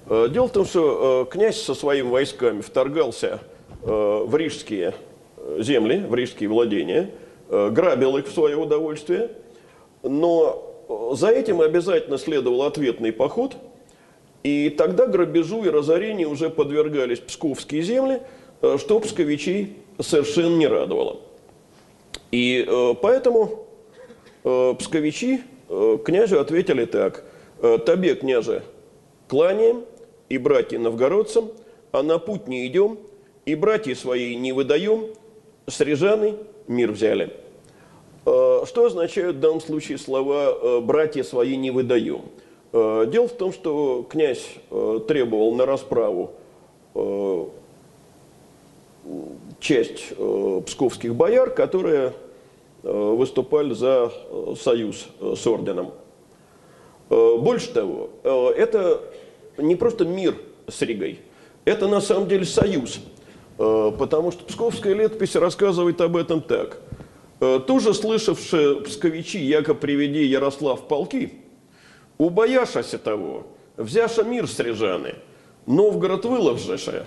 Э, 0.09 0.29
дело 0.31 0.49
в 0.49 0.53
том, 0.53 0.65
что 0.65 1.27
э, 1.29 1.33
князь 1.33 1.61
со 1.61 1.75
своими 1.75 2.09
войсками 2.09 2.61
вторгался 2.61 3.41
э, 3.83 4.25
в 4.25 4.35
рижские 4.37 4.95
земли, 5.59 5.99
в 5.99 6.15
рижские 6.15 6.49
владения, 6.49 7.11
грабил 7.49 8.17
их 8.17 8.27
в 8.27 8.33
свое 8.33 8.57
удовольствие, 8.57 9.31
но 10.03 10.69
за 11.13 11.29
этим 11.29 11.61
обязательно 11.61 12.19
следовал 12.19 12.63
ответный 12.63 13.13
поход, 13.13 13.57
и 14.43 14.71
тогда 14.71 15.07
грабежу 15.07 15.65
и 15.65 15.69
разорению 15.69 16.31
уже 16.31 16.49
подвергались 16.49 17.19
псковские 17.19 17.83
земли, 17.83 18.23
э, 18.63 18.77
что 18.79 19.01
псковичей 19.01 19.77
совершенно 19.99 20.57
не 20.57 20.67
радовало. 20.67 21.21
И 22.31 22.65
э, 22.67 22.95
поэтому 23.01 23.67
э, 24.45 24.75
псковичи 24.79 25.43
э, 25.69 25.99
князю 26.05 26.41
ответили 26.41 26.85
так. 26.85 27.25
«Э, 27.61 27.79
«Тебе, 27.85 28.15
княже, 28.15 28.63
кланяем, 29.27 29.85
и 30.29 30.39
братья 30.39 30.79
новгородцам, 30.79 31.51
а 31.91 32.03
на 32.03 32.19
путь 32.19 32.47
не 32.47 32.67
идем, 32.67 32.99
и 33.45 33.55
братья 33.55 33.95
свои 33.95 34.37
не 34.37 34.53
выдаем, 34.53 35.07
с 35.69 35.81
Рязаны 35.81 36.37
мир 36.67 36.91
взяли». 36.91 37.33
Э, 38.29 38.65
Что 38.67 38.87
означают 38.87 39.37
в 39.37 39.41
данном 39.41 39.61
случае 39.61 39.99
слова 39.99 40.55
э, 40.61 40.81
«братья 40.81 41.23
свои 41.23 41.57
не 41.57 41.71
выдаем»? 41.71 42.23
Э, 42.73 43.07
Дело 43.11 43.29
в 43.29 43.33
том, 43.33 43.53
что 43.53 44.07
князь 44.09 44.47
требовал 45.09 45.55
на 45.55 45.67
расправу 45.67 46.33
часть 49.61 50.13
псковских 50.67 51.15
бояр, 51.15 51.51
которые 51.51 52.13
выступали 52.83 53.73
за 53.73 54.13
союз 54.61 55.07
с 55.21 55.47
орденом. 55.47 55.93
Больше 57.09 57.73
того, 57.73 58.11
это 58.25 59.01
не 59.57 59.77
просто 59.77 60.05
мир 60.05 60.37
с 60.67 60.83
Ригой, 60.83 61.21
это 61.65 61.87
на 61.87 62.01
самом 62.01 62.29
деле 62.29 62.45
союз, 62.45 63.01
потому 63.59 64.31
что 64.33 64.45
псковская 64.45 64.95
летопись 64.95 65.35
рассказывает 65.37 66.01
об 66.01 66.17
этом 66.17 66.41
так. 66.41 66.79
Э, 67.41 67.61
Тоже 67.67 67.93
слышавшие 67.95 68.81
псковичи, 68.83 69.39
яко 69.39 69.75
приведи 69.75 70.25
Ярослав 70.25 70.89
полки, 70.89 71.33
убояшася 72.19 72.99
того, 72.99 73.47
взяша 73.77 74.23
мир 74.23 74.47
с 74.49 74.59
Рязаны, 74.61 75.15
Новгород 75.67 76.25
выложеше, 76.25 77.05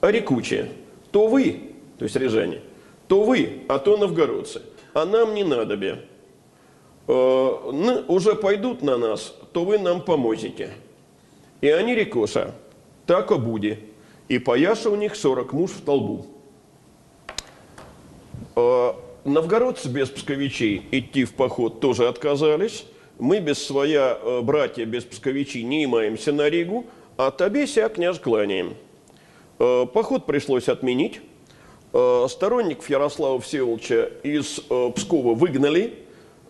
а 0.00 0.10
рекуче, 0.10 0.70
то 1.10 1.26
вы, 1.28 1.60
то 1.98 2.04
есть 2.04 2.16
рязане, 2.16 2.60
то 3.08 3.22
вы, 3.22 3.62
а 3.68 3.78
то 3.78 3.96
новгородцы, 3.96 4.62
а 4.94 5.04
нам 5.04 5.34
не 5.34 5.44
надобе. 5.44 6.04
Э, 7.08 7.12
н- 7.12 8.04
уже 8.08 8.34
пойдут 8.34 8.82
на 8.82 8.96
нас, 8.96 9.34
то 9.52 9.64
вы 9.64 9.78
нам 9.78 10.00
поможете. 10.00 10.70
И 11.60 11.68
они 11.68 11.94
рекоша, 11.94 12.54
так 13.06 13.30
и 13.30 13.34
буди. 13.36 13.78
И 14.28 14.38
пояша 14.38 14.90
у 14.90 14.96
них 14.96 15.14
сорок 15.14 15.52
муж 15.52 15.70
в 15.70 15.82
толбу. 15.82 16.26
Э, 18.56 18.92
Новгородцы 19.24 19.88
без 19.88 20.08
псковичей 20.08 20.82
идти 20.90 21.24
в 21.24 21.34
поход 21.34 21.80
тоже 21.80 22.08
отказались. 22.08 22.86
Мы 23.18 23.38
без 23.38 23.64
своя 23.64 24.18
э, 24.20 24.40
братья, 24.40 24.84
без 24.84 25.04
псковичей 25.04 25.62
не 25.62 25.84
имаемся 25.84 26.32
на 26.32 26.48
Ригу, 26.48 26.86
а 27.16 27.30
тебе 27.30 27.66
ся 27.66 27.88
княж 27.88 28.18
кланяем. 28.18 28.74
Э, 29.58 29.86
Поход 29.92 30.26
пришлось 30.26 30.68
отменить. 30.68 31.20
Сторонников 31.92 32.90
Ярослава 32.90 33.40
Всеволодовича 33.40 34.10
из 34.22 34.60
Пскова 34.96 35.34
выгнали. 35.34 35.94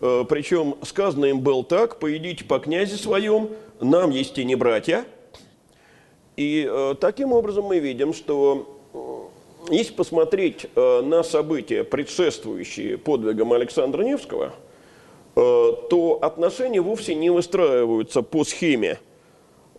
Причем 0.01 0.75
сказано 0.83 1.25
им 1.25 1.39
было 1.39 1.63
так, 1.63 1.99
поедите 1.99 2.43
по 2.43 2.59
князе 2.59 2.97
своем, 2.97 3.51
нам 3.79 4.09
есть 4.09 4.37
и 4.39 4.43
не 4.43 4.55
братья. 4.55 5.05
И 6.37 6.69
э, 6.69 6.95
таким 6.99 7.33
образом 7.33 7.65
мы 7.65 7.79
видим, 7.79 8.13
что 8.13 8.79
э, 8.93 9.73
если 9.73 9.93
посмотреть 9.93 10.67
э, 10.75 11.01
на 11.01 11.23
события, 11.23 11.83
предшествующие 11.83 12.99
подвигам 12.99 13.53
Александра 13.53 14.03
Невского, 14.03 14.53
э, 15.35 15.71
то 15.89 16.19
отношения 16.21 16.79
вовсе 16.79 17.15
не 17.15 17.31
выстраиваются 17.31 18.21
по 18.21 18.43
схеме, 18.43 18.99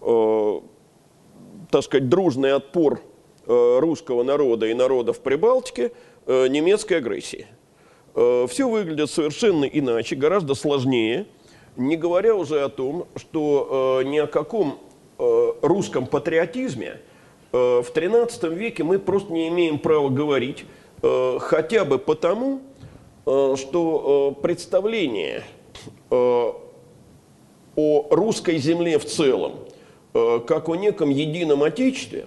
э, 0.01 0.61
так 1.71 1.85
сказать, 1.85 2.09
дружный 2.09 2.55
отпор 2.55 3.01
э, 3.47 3.79
русского 3.79 4.25
народа 4.25 4.67
и 4.67 4.75
народов 4.75 5.21
Прибалтики 5.21 5.93
э, 6.27 6.49
немецкой 6.49 6.95
агрессии. 6.95 7.47
Все 8.15 8.69
выглядит 8.69 9.11
совершенно 9.11 9.65
иначе, 9.65 10.17
гораздо 10.17 10.55
сложнее, 10.55 11.27
не 11.77 11.97
говоря 11.97 12.35
уже 12.35 12.63
о 12.63 12.69
том, 12.69 13.07
что 13.15 14.01
э, 14.03 14.09
ни 14.09 14.19
о 14.19 14.27
каком 14.27 14.73
э, 14.73 14.88
русском 15.63 16.07
патриотизме 16.07 17.01
э, 17.53 17.57
в 17.57 17.91
XIII 17.93 18.55
веке 18.55 18.85
мы 18.85 18.99
просто 18.99 19.33
не 19.33 19.49
имеем 19.49 19.79
права 19.79 20.09
говорить, 20.09 20.65
э, 21.03 21.39
хотя 21.41 21.85
бы 21.85 21.99
потому, 21.99 22.61
э, 23.27 23.55
что 23.57 24.35
э, 24.39 24.43
представление 24.43 25.43
э, 26.11 26.53
о 27.77 28.07
русской 28.11 28.59
земле 28.59 28.99
в 28.99 29.05
целом, 29.05 29.55
э, 30.15 30.41
как 30.47 30.69
о 30.69 30.77
неком 30.77 31.11
едином 31.11 31.63
отечестве, 31.63 32.27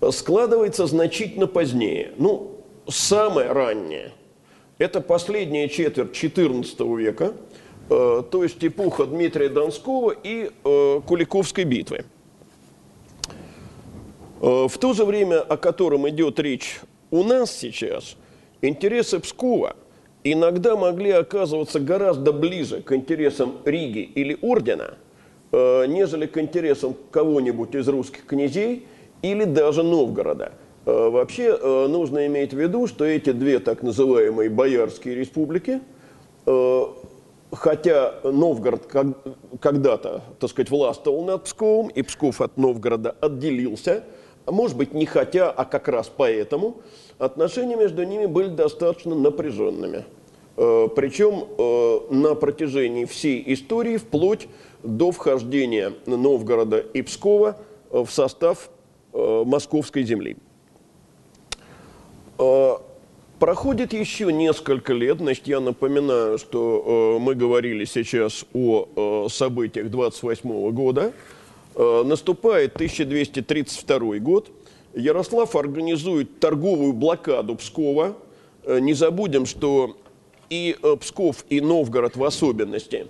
э, 0.00 0.10
складывается 0.10 0.86
значительно 0.86 1.46
позднее. 1.46 2.12
Ну, 2.16 2.60
самое 2.88 3.52
раннее– 3.52 4.12
это 4.78 5.00
последняя 5.00 5.68
четверть 5.68 6.10
XIV 6.10 6.96
века, 6.98 7.24
э, 7.24 7.32
то 7.88 8.42
есть 8.42 8.64
эпоха 8.64 9.06
Дмитрия 9.06 9.48
Донского 9.48 10.10
и 10.10 10.50
э, 10.64 11.00
Куликовской 11.06 11.64
битвы. 11.64 12.04
Э, 14.40 14.66
В 14.68 14.76
то 14.78 14.92
же 14.92 15.04
время, 15.04 15.40
о 15.40 15.56
котором 15.56 16.08
идет 16.08 16.40
речь 16.40 16.80
у 17.10 17.22
нас 17.22 17.56
сейчас, 17.56 18.16
интересы 18.60 19.20
Пскова 19.20 19.76
иногда 20.24 20.76
могли 20.76 21.12
оказываться 21.12 21.78
гораздо 21.78 22.32
ближе 22.32 22.82
к 22.82 22.92
интересам 22.92 23.58
Риги 23.64 24.00
или 24.00 24.36
Ордена, 24.42 24.94
э, 25.52 25.86
нежели 25.86 26.26
к 26.26 26.38
интересам 26.38 26.96
кого-нибудь 27.12 27.74
из 27.74 27.86
русских 27.88 28.26
князей 28.26 28.86
или 29.22 29.44
даже 29.44 29.82
Новгорода. 29.84 30.52
Э, 30.84 31.08
Вообще 31.08 31.56
э, 31.60 31.86
нужно 31.88 32.26
иметь 32.26 32.52
в 32.52 32.58
виду, 32.58 32.88
что 32.88 33.04
эти 33.04 33.30
две 33.30 33.60
так 33.60 33.84
называемые 33.84 34.50
боярские 34.50 35.14
республики 35.14 35.80
э, 36.46 36.82
хотя 37.52 38.14
Новгород 38.22 38.86
когда-то, 39.60 40.22
так 40.38 40.50
сказать, 40.50 40.70
властвовал 40.70 41.24
над 41.24 41.44
Псковом, 41.44 41.88
и 41.88 42.02
Псков 42.02 42.40
от 42.40 42.56
Новгорода 42.56 43.14
отделился, 43.20 44.04
может 44.46 44.76
быть, 44.76 44.94
не 44.94 45.06
хотя, 45.06 45.50
а 45.50 45.64
как 45.64 45.88
раз 45.88 46.10
поэтому, 46.14 46.76
отношения 47.18 47.76
между 47.76 48.04
ними 48.04 48.26
были 48.26 48.48
достаточно 48.48 49.14
напряженными. 49.14 50.04
Э, 50.56 50.88
Причем 50.94 51.44
э, 51.58 52.14
на 52.14 52.34
протяжении 52.34 53.04
всей 53.04 53.42
истории, 53.52 53.96
вплоть 53.96 54.48
до 54.82 55.10
вхождения 55.10 55.92
Новгорода 56.06 56.78
и 56.78 57.02
Пскова 57.02 57.56
э, 57.90 58.04
в 58.04 58.10
состав 58.10 58.70
Московской 59.12 60.02
земли. 60.02 60.36
Проходит 63.38 63.92
еще 63.92 64.32
несколько 64.32 64.94
лет, 64.94 65.18
значит, 65.18 65.46
я 65.46 65.60
напоминаю, 65.60 66.38
что 66.38 67.16
э, 67.18 67.22
мы 67.22 67.34
говорили 67.34 67.84
сейчас 67.84 68.46
о 68.54 68.88
э, 68.96 69.28
событиях 69.28 69.90
28 69.90 70.70
года. 70.70 71.12
Э, 71.74 72.02
наступает 72.02 72.76
1232 72.76 74.18
год. 74.20 74.50
Ярослав 74.94 75.54
организует 75.54 76.40
торговую 76.40 76.94
блокаду 76.94 77.56
Пскова. 77.56 78.16
Э, 78.64 78.78
не 78.80 78.94
забудем, 78.94 79.44
что 79.44 79.98
и 80.48 80.74
э, 80.82 80.96
Псков, 80.98 81.44
и 81.50 81.60
Новгород 81.60 82.16
в 82.16 82.24
особенности 82.24 83.06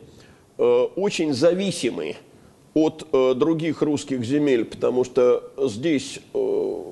э, 0.58 0.62
очень 0.96 1.34
зависимы 1.34 2.16
от 2.74 3.06
э, 3.12 3.34
других 3.34 3.80
русских 3.80 4.24
земель, 4.24 4.64
потому 4.64 5.04
что 5.04 5.52
здесь 5.56 6.18
э, 6.34 6.82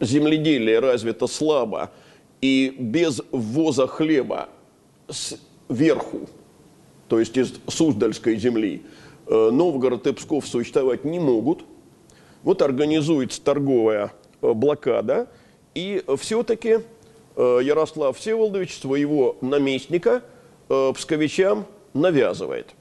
земледелие 0.00 0.78
развито 0.78 1.26
слабо, 1.26 1.90
и 2.44 2.76
без 2.78 3.22
ввоза 3.32 3.86
хлеба 3.86 4.50
сверху, 5.08 6.28
то 7.08 7.18
есть 7.18 7.38
из 7.38 7.54
Суздальской 7.68 8.36
земли, 8.36 8.82
э, 9.26 9.48
Новгород 9.50 10.06
и 10.06 10.12
Псков 10.12 10.46
существовать 10.46 11.06
не 11.06 11.18
могут. 11.18 11.64
Вот 12.42 12.60
организуется 12.60 13.40
торговая 13.42 14.12
э, 14.42 14.52
блокада, 14.52 15.30
и 15.74 16.04
все-таки 16.18 16.80
э, 17.34 17.60
Ярослав 17.62 18.18
Всеволодович 18.18 18.78
своего 18.78 19.38
наместника 19.40 20.22
псковичам 20.68 21.64
навязывает. 21.94 22.74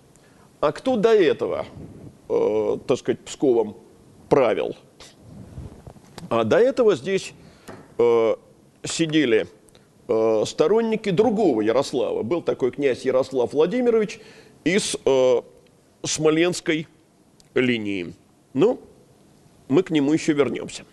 А 0.59 0.73
кто 0.73 0.97
до 0.97 1.13
этого, 1.13 1.65
так 2.27 2.97
сказать, 2.97 3.19
Псковом 3.21 3.77
правил? 4.29 4.75
А 6.29 6.43
до 6.45 6.57
этого 6.57 6.95
здесь 6.95 7.33
сидели 8.83 9.47
э, 10.07 10.43
сторонники 10.45 11.09
другого 11.09 11.61
Ярослава. 11.61 12.23
Был 12.23 12.41
такой 12.41 12.71
князь 12.71 13.05
Ярослав 13.05 13.53
Владимирович 13.53 14.19
из 14.63 14.95
э, 15.05 15.41
Смоленской 16.03 16.87
линии. 17.53 18.13
Ну, 18.53 18.79
мы 19.67 19.83
к 19.83 19.89
нему 19.89 20.13
еще 20.13 20.33
вернемся. 20.33 20.83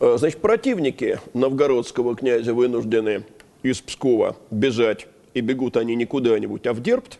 Э, 0.00 0.16
Значит, 0.18 0.40
противники 0.40 1.20
новгородского 1.34 2.16
князя 2.16 2.54
вынуждены 2.54 3.24
из 3.62 3.80
Пскова 3.80 4.36
бежать, 4.50 5.06
и 5.34 5.40
бегут 5.40 5.76
они 5.76 5.94
не 5.94 6.04
куда-нибудь, 6.04 6.66
а 6.66 6.72
в 6.72 6.80
Дербт. 6.80 7.18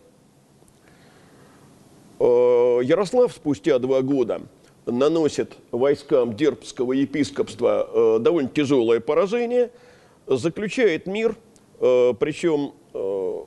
Э, 2.20 2.80
Ярослав 2.82 3.32
спустя 3.32 3.78
два 3.78 4.02
года 4.02 4.42
наносит 4.90 5.56
войскам 5.70 6.34
дербского 6.34 6.92
епископства 6.92 7.88
э, 7.92 8.18
довольно 8.20 8.48
тяжелое 8.48 9.00
поражение, 9.00 9.70
заключает 10.26 11.06
мир, 11.06 11.36
э, 11.80 12.14
причем 12.18 12.72
э, 12.94 13.40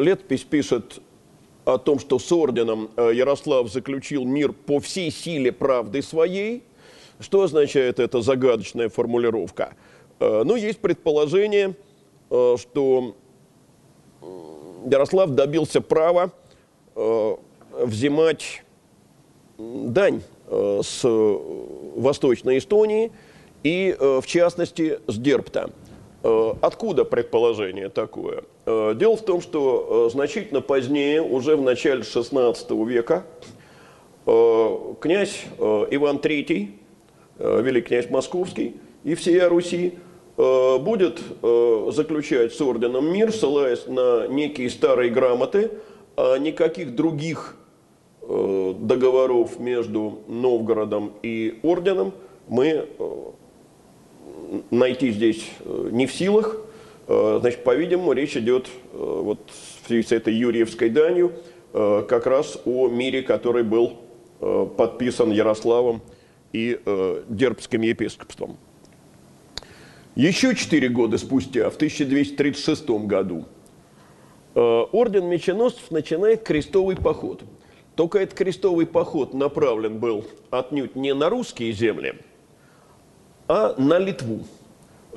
летопись 0.00 0.42
пишет 0.42 1.00
о 1.64 1.78
том, 1.78 1.98
что 1.98 2.18
с 2.18 2.32
орденом 2.32 2.90
э, 2.96 3.12
Ярослав 3.14 3.70
заключил 3.70 4.24
мир 4.24 4.52
по 4.52 4.80
всей 4.80 5.10
силе 5.10 5.52
правды 5.52 6.02
своей. 6.02 6.64
Что 7.20 7.42
означает 7.42 8.00
эта 8.00 8.20
загадочная 8.22 8.88
формулировка? 8.88 9.74
Э, 10.18 10.42
ну, 10.44 10.56
есть 10.56 10.78
предположение, 10.78 11.76
э, 12.30 12.56
что 12.58 13.16
Ярослав 14.90 15.30
добился 15.30 15.80
права 15.80 16.32
взимать 17.72 18.64
дань 19.56 20.22
с 20.50 21.00
Восточной 21.04 22.58
Эстонии 22.58 23.12
и, 23.62 23.96
в 23.98 24.24
частности, 24.26 25.00
с 25.06 25.18
Дерпта. 25.18 25.70
Э, 26.22 26.54
откуда 26.60 27.04
предположение 27.04 27.88
такое? 27.88 28.42
Э, 28.66 28.94
дело 28.96 29.16
в 29.16 29.22
том, 29.22 29.40
что 29.40 30.08
э, 30.08 30.12
значительно 30.12 30.60
позднее, 30.60 31.22
уже 31.22 31.56
в 31.56 31.62
начале 31.62 32.02
XVI 32.02 32.86
века, 32.86 33.24
князь 35.00 35.46
Иван 35.58 36.16
III, 36.18 36.68
великий 37.38 37.88
князь 37.88 38.10
Московский 38.10 38.76
и 39.02 39.14
всея 39.14 39.48
Руси, 39.48 39.94
будет 40.36 41.18
заключать 41.94 42.52
с 42.52 42.60
орденом 42.60 43.10
мир, 43.10 43.32
ссылаясь 43.32 43.86
на 43.86 44.28
некие 44.28 44.68
старые 44.68 45.10
грамоты, 45.10 45.70
а 46.18 46.36
никаких 46.36 46.94
других 46.94 47.56
договоров 48.28 49.58
между 49.58 50.20
Новгородом 50.28 51.12
и 51.22 51.58
орденом 51.62 52.12
мы 52.46 52.86
найти 54.70 55.10
здесь 55.10 55.44
э, 55.60 55.88
не 55.92 56.06
в 56.06 56.12
силах. 56.12 56.56
Э, 57.06 57.38
значит, 57.40 57.64
по-видимому, 57.64 58.12
речь 58.12 58.36
идет 58.36 58.66
э, 58.66 58.96
вот 58.96 59.38
в 59.82 59.86
связи 59.86 60.06
с 60.06 60.12
этой 60.12 60.34
Юрьевской 60.34 60.90
данью 60.90 61.32
как 61.70 62.26
раз 62.26 62.58
о 62.64 62.88
мире, 62.88 63.20
который 63.20 63.62
был 63.62 63.98
подписан 64.40 65.30
Ярославом 65.30 66.00
и 66.50 66.80
Дербским 67.28 67.82
епископством. 67.82 68.56
Еще 70.16 70.54
четыре 70.54 70.88
года 70.88 71.18
спустя, 71.18 71.68
в 71.68 71.76
1236 71.76 72.88
году, 73.04 73.44
орден 74.54 75.26
меченосцев 75.26 75.90
начинает 75.90 76.42
крестовый 76.42 76.96
поход. 76.96 77.42
Только 77.98 78.20
этот 78.20 78.38
крестовый 78.38 78.86
поход 78.86 79.34
направлен 79.34 79.98
был 79.98 80.24
отнюдь 80.50 80.94
не 80.94 81.12
на 81.12 81.28
русские 81.28 81.72
земли– 81.72 82.14
а 83.48 83.74
на 83.76 83.98
Литву. 83.98 84.44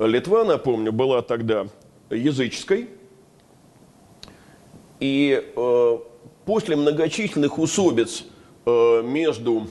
Литва, 0.00 0.42
напомню, 0.42 0.90
была 0.90 1.22
тогда 1.22 1.68
языческой. 2.10 2.88
И 4.98 5.52
э, 5.54 5.98
после 6.44 6.74
многочисленных 6.74 7.58
усобиц 7.58 8.24
э, 8.64 9.02
между 9.04 9.68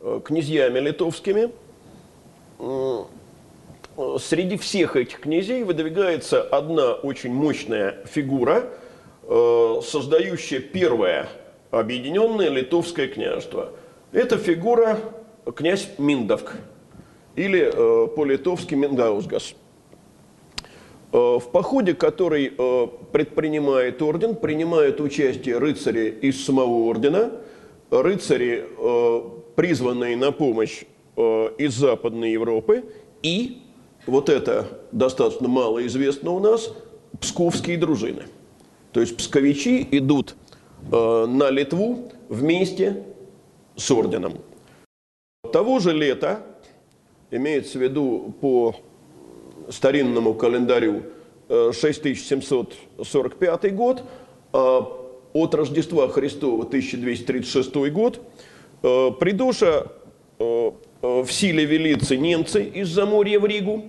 э, 0.00 0.20
князьями 0.24 0.78
литовскими, 0.78 1.50
э, 2.60 3.04
среди 4.20 4.58
всех 4.58 4.94
этих 4.94 5.20
князей 5.20 5.64
выдвигается 5.64 6.42
одна 6.42 6.92
очень 6.92 7.32
мощная 7.32 8.04
фигура, 8.04 8.68
э, 9.24 9.80
создающая 9.82 10.60
первое 10.60 11.28
объединенное 11.70 12.48
литовское 12.48 13.08
княжество. 13.08 13.72
Это 14.12 14.38
фигура 14.38 14.98
князь 15.54 15.88
Миндовк– 15.98 16.54
или 17.38 17.70
э, 17.72 18.08
по-литовски 18.08 18.74
Мингаусгас. 18.74 19.54
Э, 21.12 21.38
в 21.38 21.50
походе, 21.52 21.94
который 21.94 22.52
э, 22.56 22.86
предпринимает 23.12 24.02
орден, 24.02 24.34
принимают 24.34 25.00
участие 25.00 25.58
рыцари 25.58 26.08
из 26.20 26.44
самого 26.44 26.88
ордена, 26.88 27.30
рыцари, 27.90 28.66
э, 28.76 29.20
призванные 29.54 30.16
на 30.16 30.32
помощь 30.32 30.82
э, 31.16 31.50
из 31.58 31.74
Западной 31.74 32.32
Европы, 32.32 32.84
и, 33.22 33.62
вот 34.06 34.28
это 34.28 34.66
достаточно 34.90 35.48
мало 35.48 35.86
известно 35.86 36.32
у 36.32 36.40
нас, 36.40 36.72
псковские 37.20 37.78
дружины. 37.78 38.24
То 38.92 39.00
есть 39.00 39.16
псковичи 39.16 39.86
идут 39.92 40.34
на 40.90 41.50
Литву 41.50 42.10
вместе 42.28 43.04
с 43.76 43.90
орденом. 43.90 44.34
Того 45.52 45.78
же 45.78 45.92
лета 45.92 46.40
имеется 47.30 47.78
в 47.78 47.82
виду 47.82 48.34
по 48.40 48.74
старинному 49.70 50.34
календарю 50.34 51.04
6745 51.48 53.64
э, 53.64 53.70
год, 53.70 54.02
а 54.52 54.86
от 55.32 55.54
Рождества 55.54 56.08
Христова 56.08 56.64
1236 56.64 57.74
год, 57.90 58.20
э, 58.82 59.10
придуша 59.18 59.86
э, 60.38 60.70
в 61.00 61.28
силе 61.30 61.64
велицы 61.64 62.16
немцы 62.16 62.64
из-за 62.64 63.06
моря 63.06 63.40
в 63.40 63.46
Ригу, 63.46 63.84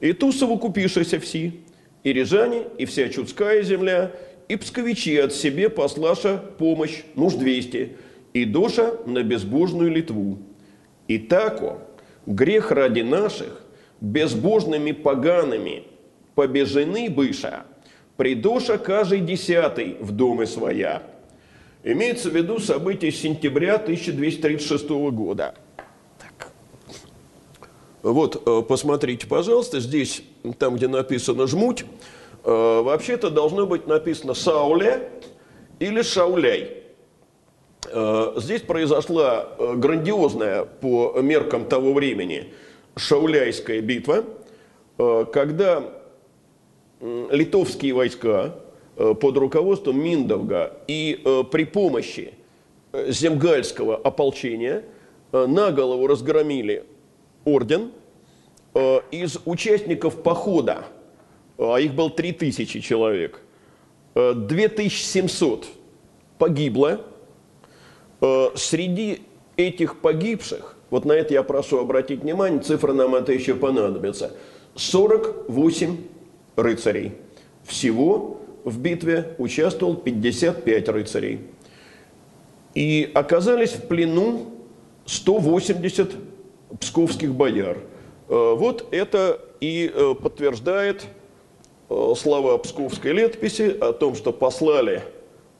и 0.00 0.12
Тусову 0.12 0.58
купишися 0.58 1.18
все, 1.18 1.54
и 2.02 2.12
рижане, 2.12 2.64
и 2.78 2.84
вся 2.84 3.08
Чудская 3.08 3.62
земля, 3.62 4.12
и 4.50 4.56
псковичи 4.56 5.16
от 5.16 5.32
себе 5.32 5.68
послаша 5.68 6.42
помощь, 6.58 7.02
нуж 7.14 7.34
200, 7.34 7.96
и 8.34 8.44
доша 8.44 8.96
на 9.06 9.22
безбожную 9.22 9.92
Литву. 9.92 10.38
И 11.06 11.18
тако, 11.18 11.78
грех 12.26 12.72
ради 12.72 13.02
наших, 13.02 13.62
безбожными 14.00 14.90
погаными, 14.90 15.84
побежены 16.34 17.08
быша, 17.08 17.64
придоша 18.16 18.76
каждый 18.76 19.20
десятый 19.20 19.96
в 20.00 20.10
доме 20.10 20.46
своя. 20.46 21.04
Имеется 21.84 22.28
в 22.28 22.34
виду 22.34 22.58
события 22.58 23.12
сентября 23.12 23.76
1236 23.76 24.88
года. 25.12 25.54
Так. 26.18 26.50
Вот, 28.02 28.42
э, 28.44 28.62
посмотрите, 28.68 29.28
пожалуйста, 29.28 29.78
здесь, 29.78 30.24
там, 30.58 30.74
где 30.74 30.88
написано 30.88 31.46
«жмуть», 31.46 31.84
вообще-то 32.44 33.30
должно 33.30 33.66
быть 33.66 33.86
написано 33.86 34.34
«сауле» 34.34 35.10
или 35.78 36.02
«шауляй». 36.02 36.80
Э, 37.92 38.34
здесь 38.36 38.62
произошла 38.62 39.48
э, 39.58 39.74
грандиозная 39.76 40.64
по 40.64 41.18
меркам 41.20 41.64
того 41.64 41.92
времени 41.92 42.52
Шауляйская 42.96 43.80
битва, 43.80 44.24
э, 44.98 45.26
когда 45.32 45.84
литовские 47.00 47.94
войска 47.94 48.56
под 48.94 49.38
руководством 49.38 49.98
Миндовга 49.98 50.76
и 50.86 51.18
при 51.50 51.64
помощи 51.64 52.34
земгальского 52.92 53.96
ополчения 53.96 54.84
на 55.32 55.70
голову 55.70 56.06
разгромили 56.06 56.84
орден. 57.46 57.92
Из 58.74 59.38
участников 59.46 60.22
похода, 60.22 60.84
а 61.60 61.76
их 61.76 61.94
было 61.94 62.10
3000 62.10 62.80
человек, 62.80 63.40
2700 64.14 65.68
погибло, 66.38 67.04
Э, 68.20 68.50
среди 68.54 69.22
этих 69.56 70.00
погибших, 70.00 70.76
вот 70.90 71.04
на 71.04 71.12
это 71.12 71.32
я 71.32 71.42
прошу 71.42 71.78
обратить 71.78 72.20
внимание, 72.22 72.60
цифра 72.60 72.92
нам 72.92 73.14
это 73.14 73.32
еще 73.32 73.54
понадобится, 73.54 74.32
48 74.74 75.96
рыцарей. 76.56 77.12
Всего 77.64 78.40
в 78.64 78.78
битве 78.78 79.34
участвовал 79.38 79.96
55 79.96 80.88
рыцарей. 80.90 81.40
И 82.74 83.10
оказались 83.14 83.72
в 83.72 83.88
плену 83.88 84.52
180 85.06 86.12
псковских 86.78 87.34
бояр. 87.34 87.78
Э, 88.28 88.54
вот 88.54 88.86
это 88.90 89.40
и 89.60 89.90
э, 89.92 90.14
подтверждает 90.14 91.06
слова 92.16 92.56
псковской 92.58 93.12
летописи 93.12 93.76
о 93.80 93.92
том, 93.92 94.14
что 94.14 94.32
послали 94.32 95.02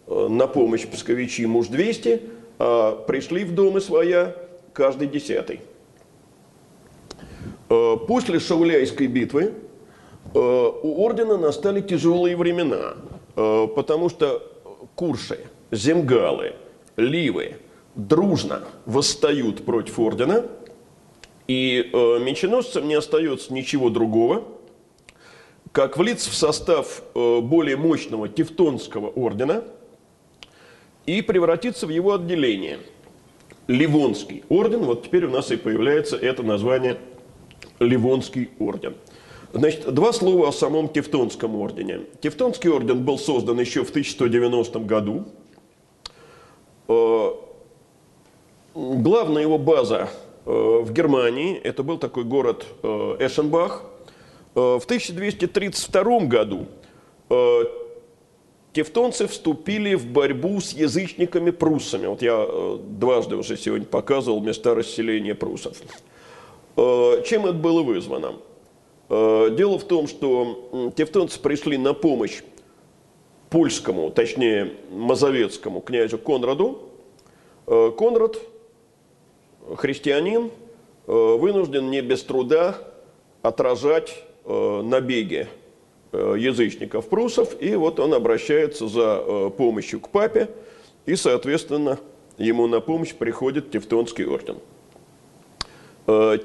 на 0.06 0.46
помощь 0.46 0.86
псковичи 0.86 1.44
муж 1.44 1.66
200, 1.66 2.22
а, 2.58 3.04
пришли 3.06 3.44
в 3.44 3.54
дома 3.54 3.80
своя 3.80 4.36
каждый 4.72 5.08
десятый. 5.08 5.60
А, 7.68 7.96
после 7.96 8.38
Шауляйской 8.38 9.08
битвы 9.08 9.54
у 10.32 11.04
ордена 11.04 11.36
настали 11.36 11.80
тяжелые 11.80 12.36
времена, 12.36 12.94
потому 13.34 14.08
что 14.08 14.40
курши, 14.94 15.40
земгалы, 15.72 16.52
ливы 16.96 17.56
дружно 17.96 18.62
восстают 18.86 19.64
против 19.64 19.98
ордена, 19.98 20.44
и 21.48 21.90
меченосцам 21.92 22.86
не 22.86 22.94
остается 22.94 23.52
ничего 23.52 23.90
другого, 23.90 24.44
как 25.72 25.96
влиться 25.96 26.30
в 26.30 26.34
состав 26.34 27.02
более 27.14 27.76
мощного 27.76 28.28
Тевтонского 28.28 29.08
ордена– 29.08 29.64
и 31.06 31.22
превратиться 31.22 31.86
в 31.86 31.90
его 31.90 32.14
отделение. 32.14 32.78
Ливонский 33.66 34.44
орден. 34.48 34.84
Вот 34.84 35.04
теперь 35.04 35.26
у 35.26 35.30
нас 35.30 35.50
и 35.50 35.56
появляется 35.56 36.16
это 36.16 36.42
название 36.42 36.98
Ливонский 37.78 38.50
орден. 38.58 38.94
Значит, 39.52 39.92
два 39.92 40.12
слова 40.12 40.48
о 40.48 40.52
самом 40.52 40.88
Тевтонском 40.88 41.56
ордене. 41.56 42.02
Тевтонский 42.20 42.70
орден 42.70 43.04
был 43.04 43.18
создан 43.18 43.58
еще 43.58 43.84
в 43.84 43.90
1190 43.90 44.78
году. 44.80 45.24
Э, 46.86 47.30
главная 48.74 49.42
его 49.42 49.58
база 49.58 50.10
э, 50.46 50.50
в 50.50 50.92
Германии, 50.92 51.56
это 51.56 51.82
был 51.82 51.98
такой 51.98 52.22
город 52.22 52.66
э, 52.82 53.16
Эшенбах. 53.18 53.84
В 54.54 54.82
1232 54.84 56.20
году 56.20 56.66
тевтонцы 58.72 59.26
вступили 59.28 59.94
в 59.94 60.06
борьбу 60.06 60.60
с 60.60 60.72
язычниками-пруссами. 60.72 62.06
Вот 62.06 62.22
я 62.22 62.46
дважды 62.82 63.36
уже 63.36 63.56
сегодня 63.56 63.86
показывал 63.86 64.40
места 64.40 64.74
расселения 64.74 65.34
пруссов. 65.34 65.76
Чем 66.76 67.46
это 67.46 67.54
было 67.54 67.82
вызвано? 67.82 68.34
Э, 69.10 69.48
дело 69.50 69.76
в 69.76 69.84
том, 69.84 70.06
что 70.06 70.92
тевтонцы 70.94 71.40
пришли 71.40 71.76
на 71.76 71.94
помощь 71.94 72.42
польскому, 73.50 74.10
точнее 74.10 74.74
мазовецкому 74.90 75.80
князю 75.80 76.16
Конраду. 76.16 76.78
Э, 77.66 77.90
Конрад, 77.98 78.38
христианин, 79.76 80.52
э, 81.08 81.12
вынужден 81.12 81.90
не 81.90 82.02
без 82.02 82.22
труда 82.22 82.78
отражать 83.42 84.24
набеги 84.44 85.48
язычников 86.12 87.08
прусов, 87.08 87.60
и 87.60 87.74
вот 87.76 88.00
он 88.00 88.14
обращается 88.14 88.88
за 88.88 89.50
помощью 89.56 90.00
к 90.00 90.08
папе, 90.08 90.48
и, 91.06 91.14
соответственно, 91.14 91.98
ему 92.36 92.66
на 92.66 92.80
помощь 92.80 93.14
приходит 93.14 93.70
Тевтонский 93.70 94.26
орден. 94.26 94.58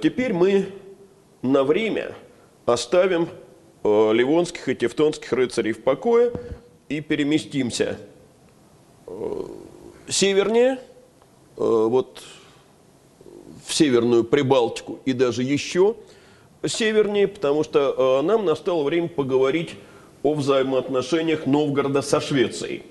Теперь 0.02 0.34
мы 0.34 0.68
на 1.42 1.64
время 1.64 2.16
оставим 2.66 3.30
э, 3.84 4.14
ливонских 4.14 4.68
и 4.70 4.76
тевтонских 4.76 5.32
рыцарей 5.32 5.72
в 5.74 5.84
покое 5.84 6.32
и 6.90 7.02
переместимся 7.02 8.00
э, 9.08 9.44
севернее, 10.08 10.74
э, 10.76 10.78
вот 11.58 12.24
в 13.66 13.74
Северную 13.74 14.24
Прибалтику 14.24 15.00
и 15.06 15.14
даже 15.14 15.44
еще 15.44 15.96
севернее, 16.68 17.28
потому 17.28 17.64
что 17.64 18.22
нам 18.24 18.46
настало 18.46 18.84
время 18.84 19.08
поговорить 19.08 19.76
о 20.24 20.34
взаимоотношениях 20.34 21.46
Новгорода 21.46 22.02
со 22.02 22.20
Швецией. 22.20 22.84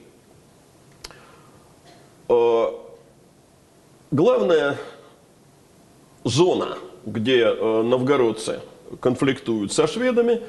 Главная 4.10 4.78
зона, 6.24 6.78
где 7.04 7.52
новгородцы– 7.52 8.60
конфликтуют 9.00 9.72
со 9.72 9.87
шведами. 9.87 10.40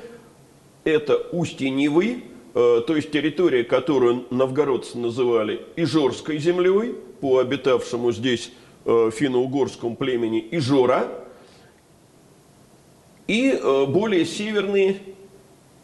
Это 0.83 1.17
устье 1.31 1.69
Невы, 1.69 2.23
э, 2.53 2.81
то 2.85 2.95
есть 2.95 3.11
территория, 3.11 3.63
которую 3.63 4.25
новгородцы 4.29 4.97
называли 4.97 5.61
Ижорской 5.75 6.38
землей, 6.38 6.95
по 7.21 7.39
обитавшему 7.39 8.11
здесь 8.11 8.51
э, 8.85 9.09
финно-угорскому 9.11 9.95
племени 9.95 10.47
Ижора, 10.51 11.07
и 13.27 13.51
э, 13.51 13.85
более 13.85 14.25
северные 14.25 14.99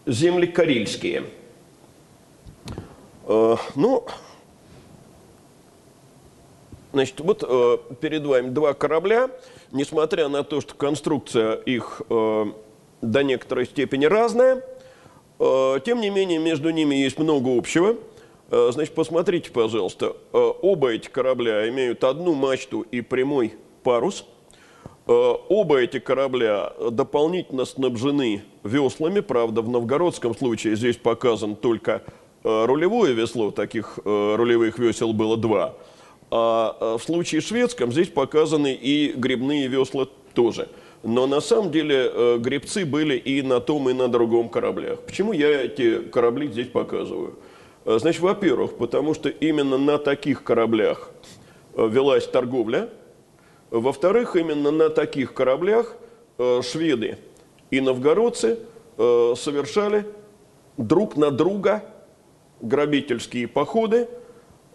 земли 0.06 0.48
карельские. 0.48 1.26
Ну, 3.28 4.06
значит, 6.92 7.20
вот 7.22 8.00
перед 8.02 8.26
вами 8.26 8.50
два 8.50 8.74
корабля– 8.74 9.30
несмотря 9.72 10.28
на 10.28 10.44
то, 10.44 10.62
что 10.62 10.76
конструкция 10.76 11.56
их 11.56 12.02
э, 12.10 12.46
до 13.02 13.24
некоторой 13.24 13.66
степени 13.66 14.06
разная, 14.06 14.64
э, 15.40 15.80
тем 15.86 16.02
не 16.02 16.10
менее 16.10 16.40
между 16.40 16.70
ними 16.70 16.96
есть 16.96 17.18
много 17.18 17.58
общего. 17.58 17.96
Э, 18.50 18.70
значит, 18.72 18.94
посмотрите, 18.94 19.52
пожалуйста, 19.52 20.16
э, 20.34 20.52
оба 20.62 20.90
эти 20.94 21.10
корабля 21.10 21.68
имеют 21.70 22.04
одну 22.04 22.34
мачту 22.34 22.82
и 22.82 23.02
прямой 23.02 23.56
парус. 23.84 24.26
Э, 25.12 25.36
оба 25.50 25.82
эти 25.82 26.00
корабля 26.00 26.72
дополнительно 26.90 27.66
снабжены 27.66 28.44
веслами, 28.64 29.20
правда, 29.20 29.62
в 29.62 29.68
новгородском 29.68 30.34
случае 30.34 30.78
здесь 30.78 30.96
показан 30.96 31.58
только 31.58 32.04
э, 32.46 32.66
рулевое 32.66 33.14
весло, 33.14 33.52
таких 33.52 34.00
э, 34.06 34.36
рулевых 34.38 34.80
весел 34.80 35.12
было 35.14 35.36
два– 35.38 35.76
а, 36.34 36.98
в 36.98 37.04
случае 37.04 37.42
шведском 37.42 37.92
здесь 37.92 38.08
показаны 38.08 38.74
и 38.74 39.12
грибные 39.12 39.68
весла 39.68 40.08
тоже. 40.34 40.70
Но 41.04 41.28
на 41.28 41.42
самом 41.42 41.72
деле 41.72 42.38
гребцы 42.38 42.86
были 42.86 43.18
и 43.18 43.42
на 43.42 43.60
том, 43.60 43.90
и 43.90 43.94
на 43.94 44.08
другом 44.08 44.48
кораблях. 44.48 45.02
Почему 45.02 45.34
я 45.34 45.64
эти 45.64 46.00
корабли 46.00 46.48
здесь 46.48 46.68
показываю? 46.68 47.38
Значит, 47.84 48.22
во-первых, 48.22 48.78
потому 48.78 49.14
что 49.14 49.28
именно 49.28 49.78
на 49.78 49.98
таких 49.98 50.44
кораблях 50.44 51.12
велась 51.76 52.28
торговля. 52.28 52.88
Во-вторых, 53.72 54.36
именно 54.36 54.70
на 54.70 54.90
таких 54.90 55.34
кораблях 55.34 55.96
шведы 56.38 57.18
и 57.72 57.82
новгородцы 57.82 58.60
совершали 58.98 60.06
друг 60.78 61.18
на 61.18 61.32
друга 61.32 61.84
грабительские 62.62 63.48
походы– 63.48 64.08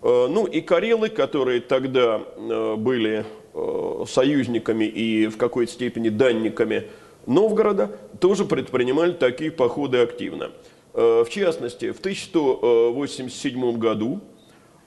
Э, 0.07 0.29
ну 0.29 0.47
и 0.47 0.61
карелы, 0.61 1.09
которые 1.09 1.61
тогда 1.61 2.23
э, 2.37 2.77
были 2.77 3.25
э, 3.55 4.05
союзниками 4.07 4.85
и 4.85 5.27
в 5.27 5.37
какой-то 5.37 5.73
степени 5.73 6.11
данниками 6.11 6.85
Новгорода, 7.27 7.99
тоже 8.21 8.45
предпринимали 8.45 9.13
такие 9.13 9.51
походы 9.51 9.99
активно. 9.99 10.53
В 10.93 11.27
частности, 11.29 11.91
в 11.91 11.99
1187 11.99 13.79
году 13.79 14.21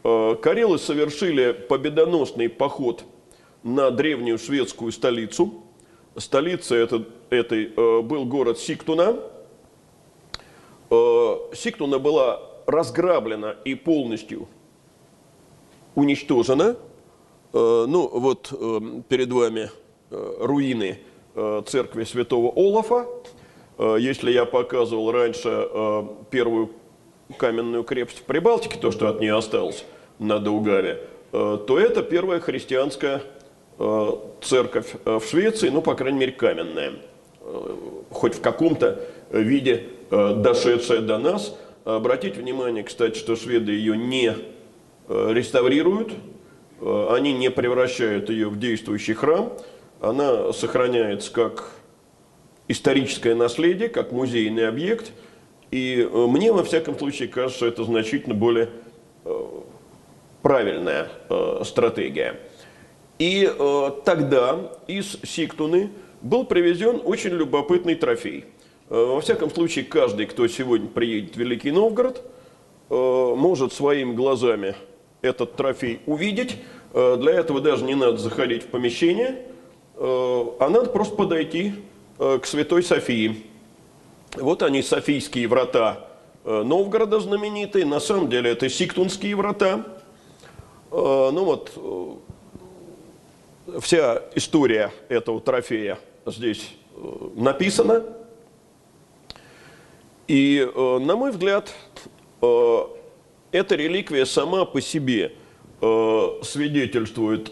карелы 0.02 0.80
совершили 0.80 1.52
победоносный 1.52 2.48
поход 2.48 3.04
на 3.64 3.92
древнюю 3.92 4.38
шведскую 4.38 4.92
столицу. 4.92 5.64
Столица 6.18 6.76
это, 6.76 7.06
этой 7.30 7.68
был 8.02 8.26
город 8.26 8.60
Сиктуна. 8.60 9.18
Сиктуна 11.54 12.00
была 12.00 12.42
разграблена 12.66 13.56
и 13.66 13.76
полностью 13.76 14.48
уничтожена. 15.96 16.78
Э, 17.54 17.86
ну, 17.88 18.08
вот 18.08 18.52
э, 18.52 18.80
перед 19.08 19.32
вами 19.32 19.70
э, 20.12 20.34
руины 20.40 21.00
церкви 21.68 22.04
святого 22.04 22.52
Олафа. 22.54 23.06
Если 23.78 24.32
я 24.32 24.44
показывал 24.44 25.10
раньше 25.12 25.70
первую 26.32 26.72
каменную 27.38 27.84
крепость 27.86 28.20
в 28.20 28.24
Прибалтике, 28.24 28.78
то, 28.78 28.92
что 28.92 29.08
от 29.08 29.22
нее 29.22 29.38
осталось 29.38 29.86
на 30.18 30.40
Даугаве, 30.40 31.02
то 31.32 31.80
это 31.80 32.04
первая 32.04 32.42
христианская 32.42 33.22
церковь 34.42 34.94
в 35.06 35.22
Швеции, 35.22 35.70
ну, 35.70 35.82
по 35.82 35.96
крайней 35.96 36.20
мере, 36.20 36.32
каменная, 36.34 36.94
хоть 38.10 38.36
в 38.36 38.42
каком-то 38.42 39.06
виде 39.32 39.86
дошедшая 40.12 41.00
до 41.00 41.18
нас. 41.18 41.58
Обратите 41.86 42.40
внимание, 42.40 42.84
кстати, 42.84 43.18
что 43.18 43.36
шведы 43.36 43.72
ее 43.72 43.96
не 43.96 44.36
Э, 45.10 45.32
реставрируют, 45.34 46.14
э, 46.82 47.08
они 47.10 47.34
не 47.34 47.50
превращают 47.50 48.30
ее 48.30 48.48
в 48.48 48.60
действующий 48.60 49.16
храм, 49.16 49.52
она 50.02 50.54
сохраняется 50.54 51.34
как 51.34 51.72
историческое 52.68 53.34
наследие, 53.34 53.90
как 53.90 54.12
музейный 54.12 54.68
объект, 54.68 55.12
и 55.72 56.08
э, 56.08 56.26
мне, 56.28 56.54
во 56.54 56.64
всяком 56.64 56.96
случае, 56.96 57.28
кажется, 57.28 57.58
что 57.58 57.66
это 57.66 57.84
значительно 57.86 58.36
более 58.36 58.70
правильная 60.42 61.10
стратегия. 61.64 62.40
И 63.20 63.54
тогда 64.06 64.72
из 64.88 65.20
Сиктуны 65.24 65.92
был 66.22 66.46
привезен 66.46 67.02
очень 67.04 67.32
любопытный 67.32 67.96
трофей. 67.96 68.46
Во 68.88 69.20
всяком 69.22 69.52
случае, 69.52 69.86
каждый, 69.86 70.26
кто 70.26 70.48
сегодня 70.48 70.88
приедет 70.88 71.36
в 71.36 71.38
Великий 71.38 71.72
Новгород, 71.72 72.24
может 72.90 73.74
своими 73.74 74.14
глазами 74.14 74.74
этот 75.22 75.56
трофей 75.56 76.00
увидеть. 76.06 76.58
Э, 76.94 77.18
для 77.20 77.34
этого 77.34 77.62
даже 77.62 77.86
не 77.86 77.96
надо 77.96 78.18
заходить 78.18 78.64
в 78.64 78.68
помещение, 78.68 79.46
э, 79.96 80.46
а 80.60 80.70
надо 80.70 80.90
просто 80.90 81.16
подойти 81.16 81.74
э, 82.18 82.40
к 82.42 82.46
Святой 82.46 82.84
Софии. 82.84 83.46
Вот 84.36 84.64
они, 84.64 84.84
Софийские 84.84 85.48
врата 85.48 86.06
Новгорода 86.46 87.20
знаменитые. 87.20 87.86
На 87.86 88.00
самом 88.00 88.30
деле 88.30 88.52
это 88.52 88.70
Сиктунские 88.70 89.36
врата. 89.36 89.86
Ну 90.92 91.44
вот, 91.44 91.74
вся 93.80 94.24
история 94.36 94.92
этого 95.10 95.42
трофея 95.42 96.00
здесь 96.26 96.72
написана. 97.36 98.04
И, 100.28 100.70
на 100.76 101.16
мой 101.16 101.32
взгляд, 101.32 101.74
эта 103.52 103.76
реликвия 103.76 104.26
сама 104.26 104.66
по 104.66 104.80
себе 104.80 105.34
э, 105.82 106.28
свидетельствует 106.44 107.52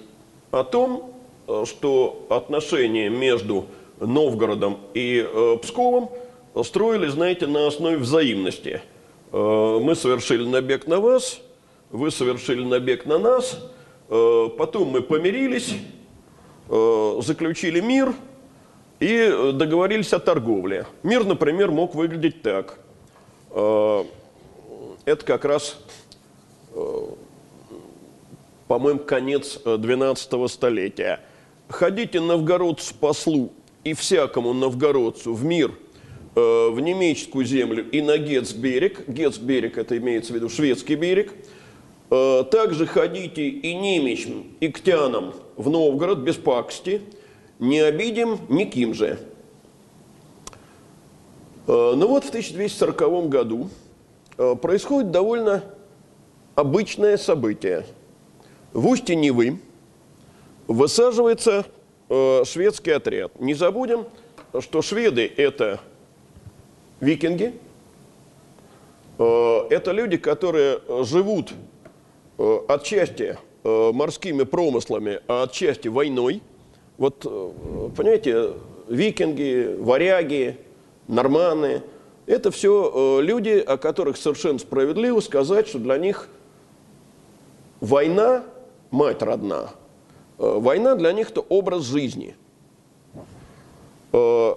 о 0.52 0.64
том, 0.64 1.14
э, 1.48 1.64
что 1.66 2.26
отношения 2.30 3.10
между 3.10 3.66
Новгородом 4.00 4.78
и 4.94 5.26
э, 5.28 5.58
Псковом 5.62 6.12
строили, 6.64 7.08
знаете, 7.08 7.48
на 7.48 7.68
основе 7.68 7.98
взаимности. 7.98 8.82
Э, 9.32 9.80
мы 9.82 9.96
совершили 9.96 10.46
набег 10.46 10.88
на 10.88 11.00
вас, 11.00 11.42
вы 11.90 12.12
совершили 12.12 12.64
набег 12.64 13.06
на 13.06 13.18
нас, 13.18 13.60
э, 14.10 14.50
потом 14.58 14.90
мы 14.90 15.02
помирились, 15.02 15.72
э, 15.72 15.97
заключили 16.70 17.80
мир 17.80 18.14
и 19.00 19.52
договорились 19.54 20.12
о 20.14 20.20
торговле. 20.20 20.86
Мир, 21.04 21.24
например, 21.26 21.72
мог 21.72 21.96
выглядеть 21.96 22.42
так. 22.42 22.80
Э, 23.52 24.04
Это 25.06 25.24
как 25.26 25.46
раз, 25.46 25.78
э, 26.74 27.02
по-моему, 28.68 29.00
конец 29.00 29.60
э, 29.64 29.78
12 29.78 30.48
столетия. 30.52 31.22
Ходите 31.70 32.20
новгородцу 32.20 32.94
послу 33.00 33.52
и 33.84 33.94
всякому 33.94 34.54
новгородцу 34.54 35.34
в 35.34 35.46
мир, 35.46 35.72
э, 36.36 36.70
в 36.70 36.80
немецкую 36.82 37.46
землю 37.46 37.90
и 37.90 38.02
на 38.02 38.18
Гетцберег. 38.18 39.08
Гетцберег, 39.08 39.78
это 39.78 39.98
имеется 39.98 40.34
в 40.34 40.36
виду 40.36 40.50
шведский 40.50 40.96
берег. 40.96 41.34
Э, 42.10 42.44
Также 42.52 42.86
ходите 42.86 43.48
и 43.48 43.74
немечам, 43.74 44.48
и 44.60 44.70
ктянам 44.70 45.34
в 45.58 45.70
Новгород 45.70 46.20
без 46.20 46.36
пакости, 46.36 47.02
не 47.60 47.80
обидим 47.80 48.40
никим 48.48 48.94
же. 48.94 49.20
Э, 51.68 51.94
Ну 51.96 52.08
вот 52.08 52.24
в 52.24 52.30
1240 52.30 53.28
году 53.28 53.70
э, 54.38 54.56
происходит 54.56 55.12
довольно 55.12 55.64
обычное 56.56 57.18
событие. 57.18 57.86
В 58.72 58.88
устье 58.88 59.16
Невы 59.16 59.60
высаживается 60.68 61.66
э, 62.10 62.44
шведский 62.46 62.92
отряд. 62.92 63.40
Не 63.40 63.56
забудем, 63.56 64.06
что 64.60 64.82
шведы– 64.82 65.32
это 65.38 65.80
викинги, 67.00 67.54
это 69.18 69.92
люди, 69.94 70.18
которые 70.18 70.80
живут 71.04 71.52
отчасти 72.68 73.38
морскими 73.94 74.44
промыслами, 74.44 75.20
а 75.28 75.44
отчасти 75.44 75.88
войной. 75.88 76.42
Вот, 76.98 77.26
э, 77.26 77.52
понимаете, 77.96 78.54
викинги, 78.88 79.76
варяги, 79.80 80.58
норманы– 81.08 81.82
это 82.26 82.52
все 82.52 83.22
люди, 83.22 83.58
о 83.66 83.78
которых 83.78 84.18
совершенно 84.18 84.60
справедливо 84.60 85.20
сказать, 85.22 85.68
что 85.68 85.80
для 85.80 85.98
них 85.98 86.30
война– 87.80 88.44
мать 88.92 89.22
родна. 89.22 89.72
Э, 90.38 90.58
Война 90.60 90.96
для 90.96 91.12
них– 91.14 91.30
это 91.32 91.42
образ 91.42 91.84
жизни. 91.84 92.36
Э, 94.14 94.56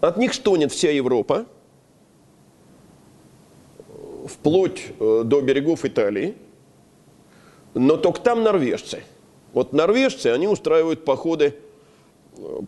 От 0.00 0.16
них 0.16 0.34
стонет 0.34 0.72
вся 0.72 0.90
Европа, 0.90 1.46
вплоть 4.26 4.92
э, 4.98 5.22
до 5.24 5.40
берегов 5.40 5.84
Италии, 5.84 6.34
но 7.74 7.96
только 7.96 8.20
там 8.20 8.42
норвежцы. 8.42 9.02
Вот 9.52 9.72
норвежцы, 9.72 10.28
они 10.28 10.48
устраивают 10.48 11.04
походы 11.04 11.54
э, 12.36 12.60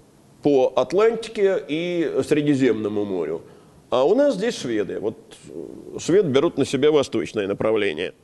по 0.42 0.73
Атлантике 0.77 1.62
и 1.66 2.23
Средиземному 2.27 3.05
морю. 3.05 3.42
А 3.90 4.05
у 4.05 4.14
нас 4.14 4.35
здесь 4.35 4.57
шведы. 4.57 5.01
Вот 5.01 5.16
э, 5.49 5.99
швед 5.99 6.27
берут 6.27 6.59
на 6.59 6.64
себя 6.64 6.90
восточное 6.90 7.47
направление. 7.47 8.14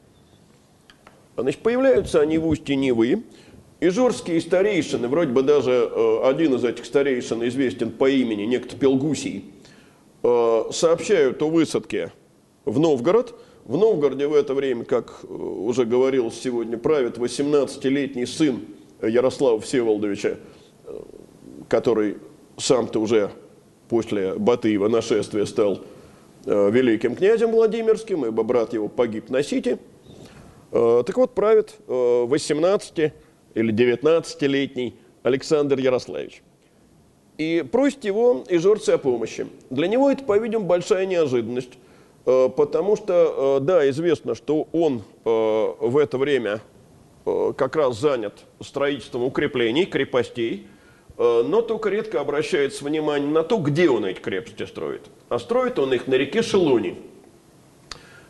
Значит, 1.37 1.61
появляются 1.61 2.21
они 2.21 2.39
в 2.39 2.47
устье 2.47 2.77
Невы. 2.77 3.25
Ижорские 3.81 4.41
старейшины, 4.41 5.09
вроде 5.09 5.33
бы 5.33 5.43
даже 5.43 5.73
э, 5.91 6.21
один 6.25 6.55
из 6.55 6.65
этих 6.65 6.85
старейшин 6.85 7.47
известен 7.49 7.91
по 7.91 8.09
имени, 8.09 8.43
некто 8.43 8.77
Пелгусий, 8.77 9.47
сообщают 10.23 11.43
о 11.43 11.51
высадке 11.51 12.13
в 12.65 12.79
Новгород. 12.79 13.35
В 13.65 13.77
Новгороде 13.77 14.27
в 14.27 14.35
это 14.35 14.55
время, 14.55 14.85
как 14.85 15.21
э, 15.23 15.33
уже 15.33 15.85
говорилось 15.85 16.41
сегодня, 16.41 16.77
правит 16.77 17.19
18-летний 17.19 18.27
сын 18.27 18.61
Ярослава 19.01 19.61
Всеволодовича, 19.61 20.37
э, 20.85 21.01
который 21.69 22.17
сам-то 22.57 23.01
уже 23.01 23.31
после 23.89 24.35
Батыева 24.35 24.89
нашествия 24.89 25.45
стал 25.45 25.81
э, 26.45 26.71
великим 26.71 27.15
князем 27.15 27.53
Владимирским, 27.53 28.27
ибо 28.27 28.43
брат 28.43 28.73
его 28.73 28.89
погиб 28.89 29.31
на 29.31 29.43
Сити. 29.43 29.79
Так 30.71 31.17
вот, 31.17 31.35
правит 31.35 31.75
э, 31.87 32.25
18 32.27 33.13
или 33.55 33.75
19-летний 33.75 34.97
Александр 35.23 35.79
Ярославич. 35.79 36.43
И 37.37 37.65
просит 37.71 38.05
его 38.05 38.45
и 38.49 38.57
жорцы 38.57 38.91
о 38.91 38.99
помощи. 38.99 39.47
Для 39.69 39.87
него 39.87 40.11
это, 40.11 40.25
по-видимому, 40.25 40.67
большая 40.67 41.05
неожиданность, 41.05 41.73
потому 42.25 42.97
что, 42.97 43.59
э, 43.59 43.65
да, 43.65 43.89
известно, 43.91 44.35
что 44.35 44.69
он 44.73 45.03
э, 45.25 45.75
в 45.81 45.97
это 45.97 46.19
время 46.19 46.61
э, 47.27 47.53
как 47.57 47.77
раз 47.77 47.99
занят 47.99 48.45
строительством 48.61 49.25
укреплений, 49.25 49.87
крепостей, 49.87 50.67
э, 51.19 51.43
но 51.45 51.63
только 51.63 51.89
редко 51.89 52.21
обращается 52.21 52.85
внимание 52.85 53.29
на 53.29 53.43
то, 53.43 53.59
где 53.59 53.91
он 53.91 54.05
эти 54.05 54.21
крепости 54.21 54.65
строит. 54.67 55.03
А 55.29 55.39
строит 55.39 55.79
он 55.79 55.93
их 55.95 56.07
на 56.07 56.15
реке 56.15 56.43
Шелуни. 56.43 56.97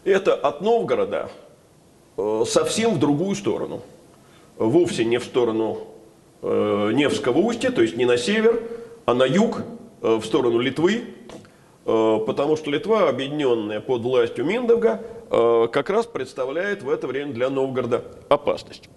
Это 0.05 0.35
от 0.35 0.63
Новгорода 0.63 1.31
э, 2.17 2.45
совсем 2.47 2.95
в 2.95 2.99
другую 2.99 3.37
сторону. 3.37 3.83
Вовсе 4.57 5.05
не 5.05 5.19
в 5.19 5.25
сторону 5.25 5.79
э, 6.41 6.93
Невского 6.95 7.39
устья, 7.39 7.71
то 7.71 7.83
есть 7.83 7.97
не 7.97 8.05
на 8.05 8.17
север, 8.17 8.63
а 9.05 9.15
на 9.15 9.25
юг, 9.25 9.63
э, 10.03 10.17
в 10.17 10.25
сторону 10.25 10.59
Литвы, 10.59 10.95
э, 10.95 11.03
потому 11.85 12.57
что 12.57 12.71
Литва, 12.71 13.09
объединенная 13.09 13.81
под 13.81 14.03
властью 14.03 14.45
Миндовга, 14.45 15.03
э, 15.31 15.69
как 15.73 15.91
раз 15.91 16.07
представляет 16.07 16.83
в 16.83 16.89
это 16.89 17.07
время 17.07 17.33
для 17.33 17.51
Новгорода 17.51 18.05
опасность. 18.29 18.89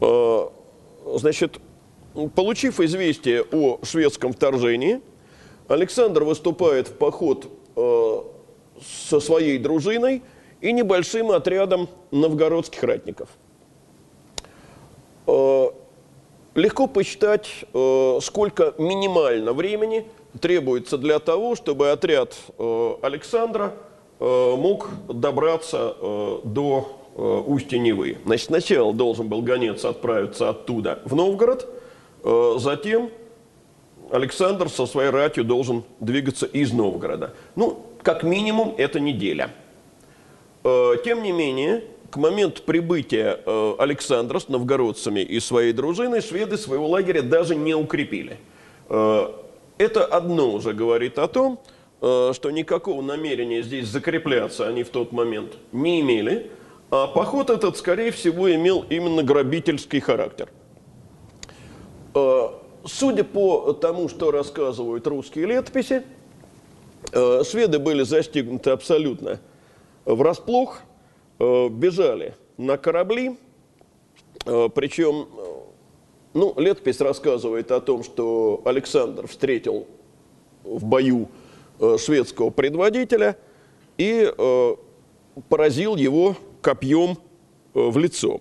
Э, 0.00 0.48
Значит, 1.14 1.58
получив 2.34 2.80
известие 2.80 3.42
о 3.42 3.78
шведском 3.82 4.32
вторжении, 4.32 5.00
Александр 5.66 6.24
выступает 6.24 6.88
в 6.88 6.92
поход 6.94 7.50
э, 7.76 8.22
со 9.06 9.20
своей 9.20 9.58
дружиной 9.58 10.22
и 10.60 10.72
небольшим 10.72 11.30
отрядом 11.30 11.88
новгородских 12.10 12.82
ратников. 12.82 13.28
Э, 15.26 15.66
Легко 16.54 16.88
посчитать, 16.88 17.48
э, 17.72 18.18
сколько 18.20 18.74
минимально 18.78 19.52
времени 19.52 20.06
требуется 20.38 20.96
для 20.98 21.18
того, 21.18 21.54
чтобы 21.56 21.90
отряд 21.90 22.36
э, 22.58 22.94
Александра 23.02 23.74
э, 24.18 24.54
мог 24.56 24.88
добраться 25.08 25.94
э, 26.00 26.38
до 26.44 26.94
устья 27.16 27.78
Невы. 27.78 28.18
Значит, 28.24 28.46
сначала 28.46 28.94
должен 28.94 29.26
был 29.26 29.42
гонец 29.42 29.84
отправиться 29.84 30.50
оттуда 30.50 31.00
в 31.04 31.16
Новгород, 31.16 31.68
затем 32.58 33.10
Александр 34.12 34.68
со 34.68 34.86
своей 34.86 35.10
ратью 35.10 35.42
должен 35.42 35.82
двигаться 35.98 36.46
из 36.46 36.72
Новгорода. 36.72 37.34
Ну, 37.56 37.84
как 38.02 38.22
минимум, 38.22 38.72
это 38.78 39.00
неделя. 39.00 39.50
Тем 40.62 41.24
не 41.24 41.32
менее, 41.32 41.82
к 42.08 42.18
моменту 42.18 42.62
прибытия 42.62 43.40
Александра 43.80 44.38
с 44.38 44.48
новгородцами 44.48 45.18
и 45.18 45.40
своей 45.40 45.72
дружиной 45.72 46.20
шведы 46.20 46.56
своего 46.56 46.86
лагеря 46.86 47.22
даже 47.22 47.56
не 47.56 47.74
укрепили. 47.74 48.38
Это 49.78 50.04
одно 50.04 50.50
уже 50.50 50.72
говорит 50.72 51.18
о 51.20 51.28
том, 51.28 51.60
э, 52.00 52.32
что 52.34 52.50
никакого 52.50 53.00
намерения 53.00 53.62
здесь 53.62 53.86
закрепляться 53.86 54.66
они 54.66 54.82
в 54.82 54.88
тот 54.88 55.12
момент 55.12 55.56
не 55.70 56.00
имели, 56.00 56.50
а 56.90 57.06
поход 57.06 57.48
этот, 57.48 57.76
скорее 57.76 58.10
всего, 58.10 58.52
имел 58.52 58.84
именно 58.90 59.22
грабительский 59.22 60.00
характер. 60.00 60.48
Э, 62.14 62.48
Судя 62.84 63.22
по 63.22 63.72
тому, 63.74 64.08
что 64.08 64.30
рассказывают 64.30 65.06
русские 65.06 65.46
летописи, 65.46 66.04
э, 67.12 67.42
шведы 67.44 67.78
были 67.78 68.02
застигнуты 68.02 68.70
абсолютно 68.70 69.40
врасплох, 70.04 70.80
бежали 71.38 72.34
на 72.56 72.78
корабли, 72.78 73.36
причем, 74.44 75.28
ну, 76.38 76.54
летопись 76.56 77.00
рассказывает 77.00 77.70
о 77.72 77.80
том, 77.80 78.04
что 78.04 78.62
Александр 78.64 79.26
встретил 79.26 79.86
в 80.62 80.84
бою 80.84 81.28
э, 81.80 81.96
шведского 81.98 82.50
предводителя 82.50 83.36
и 83.96 84.32
э, 84.36 84.76
поразил 85.48 85.96
его 85.96 86.36
копьем 86.62 87.18
э, 87.74 87.80
в 87.80 87.98
лицо. 87.98 88.40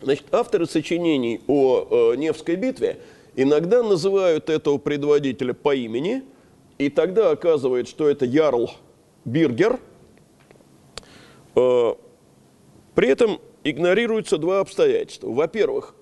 Значит, 0.00 0.26
авторы 0.32 0.66
сочинений 0.66 1.40
о 1.46 2.14
Невской 2.14 2.56
битве 2.56 2.98
иногда 3.34 3.82
называют 3.82 4.50
этого 4.50 4.78
предводителя 4.78 5.52
по 5.54 5.74
имени, 5.74 6.22
и 6.78 6.90
тогда 6.90 7.30
оказывается, 7.30 7.90
что 7.90 8.08
это 8.08 8.24
Ярл 8.26 8.70
Биргер. 9.24 9.80
При 11.54 13.08
этом 13.08 13.40
игнорируются 13.64 14.36
два 14.36 14.60
обстоятельства. 14.60 15.28
Во-первых, 15.30 15.95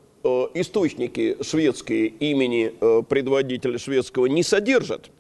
источники 0.55 1.37
шведские 1.43 2.07
имени 2.07 2.73
э, 2.81 3.03
предводителя 3.09 3.79
шведского 3.79 4.27
не 4.27 4.43
содержат. 4.43 5.11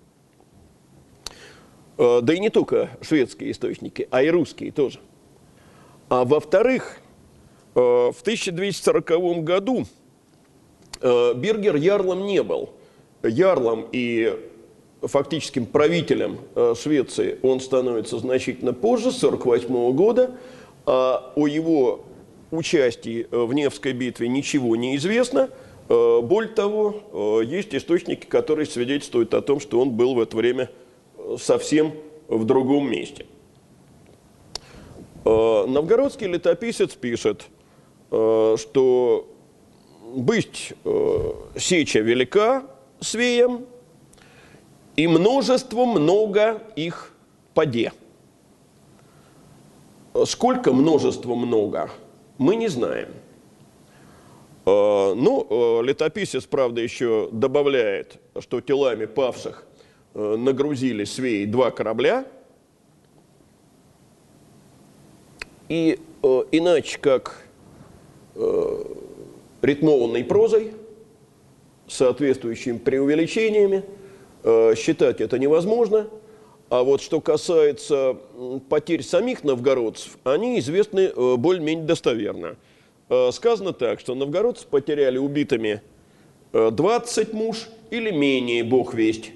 Э, 1.99 2.21
да 2.23 2.35
и 2.35 2.39
не 2.39 2.49
только 2.49 2.91
шведские 3.03 3.51
источники, 3.51 4.09
а 4.11 4.23
и 4.23 4.31
русские 4.31 4.73
тоже. 4.73 5.01
А 6.09 6.25
во-вторых, 6.25 6.99
в 7.75 8.15
1240 8.21 9.43
году 9.43 9.87
Бергер 11.01 11.75
ярлом 11.75 12.25
не 12.25 12.43
был. 12.43 12.71
Ярлом 13.25 13.89
и 13.91 14.39
фактическим 15.03 15.67
правителем 15.67 16.39
Швеции 16.77 17.39
он 17.43 17.59
становится 17.59 18.19
значительно 18.19 18.73
позже, 18.73 19.09
1948 19.09 19.93
года, 19.97 20.37
а 20.87 21.33
о 21.35 21.49
его 21.49 22.05
участии 22.57 23.27
э, 23.31 23.45
в 23.45 23.53
Невской 23.53 23.93
битве 23.93 24.29
ничего 24.29 24.77
не 24.77 24.97
известно. 24.97 25.51
Э, 25.89 26.21
более 26.23 26.53
того, 26.53 27.41
э, 27.41 27.45
есть 27.45 27.75
источники, 27.75 28.27
которые 28.27 28.67
свидетельствуют 28.67 29.35
о 29.35 29.43
том, 29.43 29.61
что 29.61 29.81
он 29.81 29.91
был 29.91 30.15
в 30.15 30.21
это 30.21 30.37
время 30.37 30.71
совсем 31.39 31.93
в 32.29 32.45
другом 32.45 32.91
месте. 32.91 33.27
Новгородский 35.25 36.27
летописец 36.27 36.93
пишет, 36.93 37.47
что 38.11 39.27
«бысть 40.15 40.75
сеча 41.57 42.01
велика 42.01 42.65
свеем, 43.01 43.65
и 44.97 45.07
множество 45.07 45.87
много 45.87 46.63
их 46.77 47.15
поде». 47.55 47.93
Сколько 50.27 50.73
множество 50.73 51.35
много, 51.35 51.91
мы 52.39 52.57
не 52.57 52.69
знаем. 52.69 53.09
Э, 54.67 55.15
ну, 55.15 55.47
э, 55.49 55.85
летописец, 55.85 56.45
правда, 56.45 56.81
еще 56.81 57.29
добавляет, 57.33 58.19
что 58.41 58.61
телами 58.61 59.05
павших 59.05 59.67
э, 60.15 60.37
нагрузили 60.37 61.05
свеи 61.05 61.45
два 61.45 61.71
корабля. 61.71 62.27
И 65.69 65.99
иначе 66.53 66.99
как 66.99 67.43
ритмованной 69.63 70.25
прозой, 70.25 70.73
соответствующими 71.87 72.77
преувеличениями, 72.77 73.83
считать 74.77 75.21
это 75.23 75.39
невозможно– 75.39 76.09
а 76.75 76.83
вот 76.83 77.01
что 77.01 77.21
касается 77.21 78.17
потерь 78.69 79.05
самих 79.05 79.45
новгородцев, 79.45 80.19
они 80.25 80.59
известны 80.59 81.13
э, 81.15 81.37
более-менее 81.37 81.85
достоверно. 81.85 82.57
Э, 83.09 83.31
сказано 83.31 83.73
так, 83.73 84.01
что 84.01 84.17
новгородцы 84.17 84.67
потеряли 84.67 85.17
убитыми 85.17 85.83
20 86.53 87.29
э, 87.29 87.37
муж 87.37 87.69
или 87.91 88.11
менее, 88.11 88.65
бог 88.65 88.93
весть. 88.93 89.31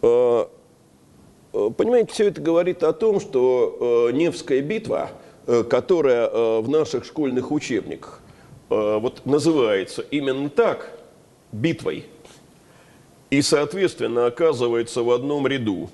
Понимаете, 0.00 2.12
все 2.12 2.26
это 2.26 2.40
говорит 2.40 2.82
о 2.82 2.92
том, 2.92 3.20
что 3.20 4.10
Невская 4.12 4.62
битва, 4.62 5.10
которая 5.70 6.60
в 6.60 6.68
наших 6.68 7.04
школьных 7.04 7.52
учебниках 7.52 8.20
вот 8.68 9.24
называется 9.26 10.04
именно 10.10 10.50
так, 10.50 10.98
битвой– 11.52 12.06
и, 13.30 13.42
соответственно, 13.42 14.26
оказывается 14.26 15.02
в 15.02 15.10
одном 15.10 15.46
ряду 15.46 15.90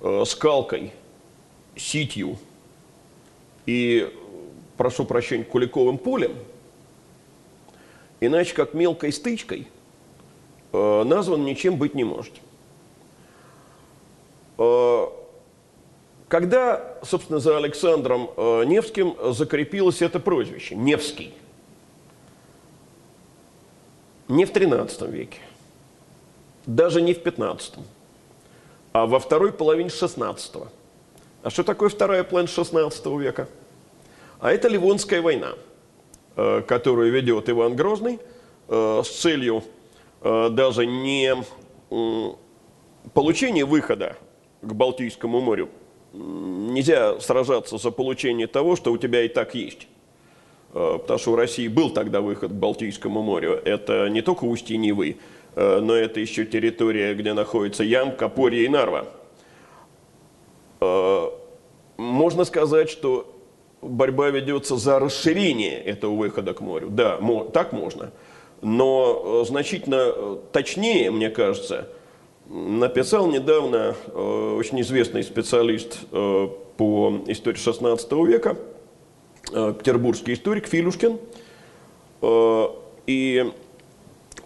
э, 0.00 0.24
скалкой, 0.26 0.92
ситью 1.76 2.38
и, 3.66 4.12
прошу 4.76 5.04
прощения, 5.04 5.44
куликовым 5.44 5.98
полем, 5.98 6.34
иначе 8.20 8.54
как 8.54 8.74
мелкой 8.74 9.12
стычкой, 9.12 9.68
э, 10.72 11.02
назван 11.04 11.44
ничем 11.44 11.76
быть 11.76 11.94
не 11.94 12.04
может. 12.04 12.34
Э, 14.58 15.06
когда, 16.28 16.98
собственно, 17.04 17.38
за 17.38 17.56
Александром 17.56 18.30
э, 18.36 18.64
Невским 18.64 19.16
закрепилось 19.32 20.02
это 20.02 20.18
прозвище, 20.18 20.74
Невский, 20.74 21.32
не 24.26 24.44
в 24.44 24.50
XIII 24.50 25.08
веке, 25.08 25.38
даже 26.66 27.00
не 27.00 27.14
в 27.14 27.22
15 27.22 27.74
а 28.96 29.06
во 29.06 29.18
второй 29.18 29.52
половине 29.52 29.90
16 29.90 30.54
-го. 30.54 30.68
А 31.42 31.50
что 31.50 31.62
такое 31.62 31.90
вторая 31.90 32.24
половина 32.24 32.48
16 32.48 33.18
века? 33.18 33.46
А 34.40 34.50
это 34.50 34.68
Ливонская 34.68 35.20
война, 35.20 35.52
э, 36.36 36.62
которую 36.66 37.12
ведет 37.12 37.50
Иван 37.50 37.76
Грозный 37.76 38.18
э, 38.68 39.02
с 39.04 39.08
целью 39.20 39.62
э, 40.22 40.48
даже 40.50 40.86
не 40.86 41.36
получения 43.12 43.66
выхода 43.66 44.16
к 44.62 44.72
Балтийскому 44.72 45.40
морю. 45.40 45.68
Нельзя 46.14 47.20
сражаться 47.20 47.76
за 47.76 47.90
получение 47.90 48.46
того, 48.46 48.76
что 48.76 48.92
у 48.92 48.98
тебя 48.98 49.22
и 49.22 49.28
так 49.28 49.54
есть. 49.54 49.88
Потому 50.72 51.18
что 51.18 51.32
у 51.32 51.36
России 51.36 51.68
был 51.68 51.90
тогда 51.90 52.20
выход 52.20 52.50
к 52.50 52.54
Балтийскому 52.54 53.22
морю. 53.22 53.60
Это 53.64 54.08
не 54.08 54.22
только 54.22 54.44
устье 54.44 54.76
Невы, 54.76 55.16
но 55.56 55.94
это 55.94 56.20
еще 56.20 56.44
территория, 56.44 57.14
где 57.14 57.32
находится 57.32 57.82
Ямка, 57.82 58.28
Порье 58.28 58.64
и 58.64 58.68
Нарва. 58.68 59.06
Э, 60.80 61.30
можно 61.96 62.44
сказать, 62.44 62.90
что 62.90 63.34
борьба 63.80 64.28
ведется 64.28 64.76
за 64.76 64.98
расширение 64.98 65.80
этого 65.80 66.14
выхода 66.14 66.52
к 66.52 66.60
морю. 66.60 66.90
Да, 66.90 67.18
так 67.54 67.72
можно. 67.72 68.12
Но 68.60 69.42
э, 69.42 69.44
значительно 69.46 70.36
точнее, 70.52 71.10
мне 71.10 71.30
кажется, 71.30 71.88
написал 72.48 73.26
недавно 73.26 73.96
очень 74.14 74.80
известный 74.82 75.24
специалист 75.24 75.98
по 76.10 77.20
истории 77.26 77.58
XVI 77.58 78.26
века, 78.26 78.56
петербургский 79.50 80.34
историк 80.34 80.68
Филюшкин. 80.68 81.18
И 83.08 83.52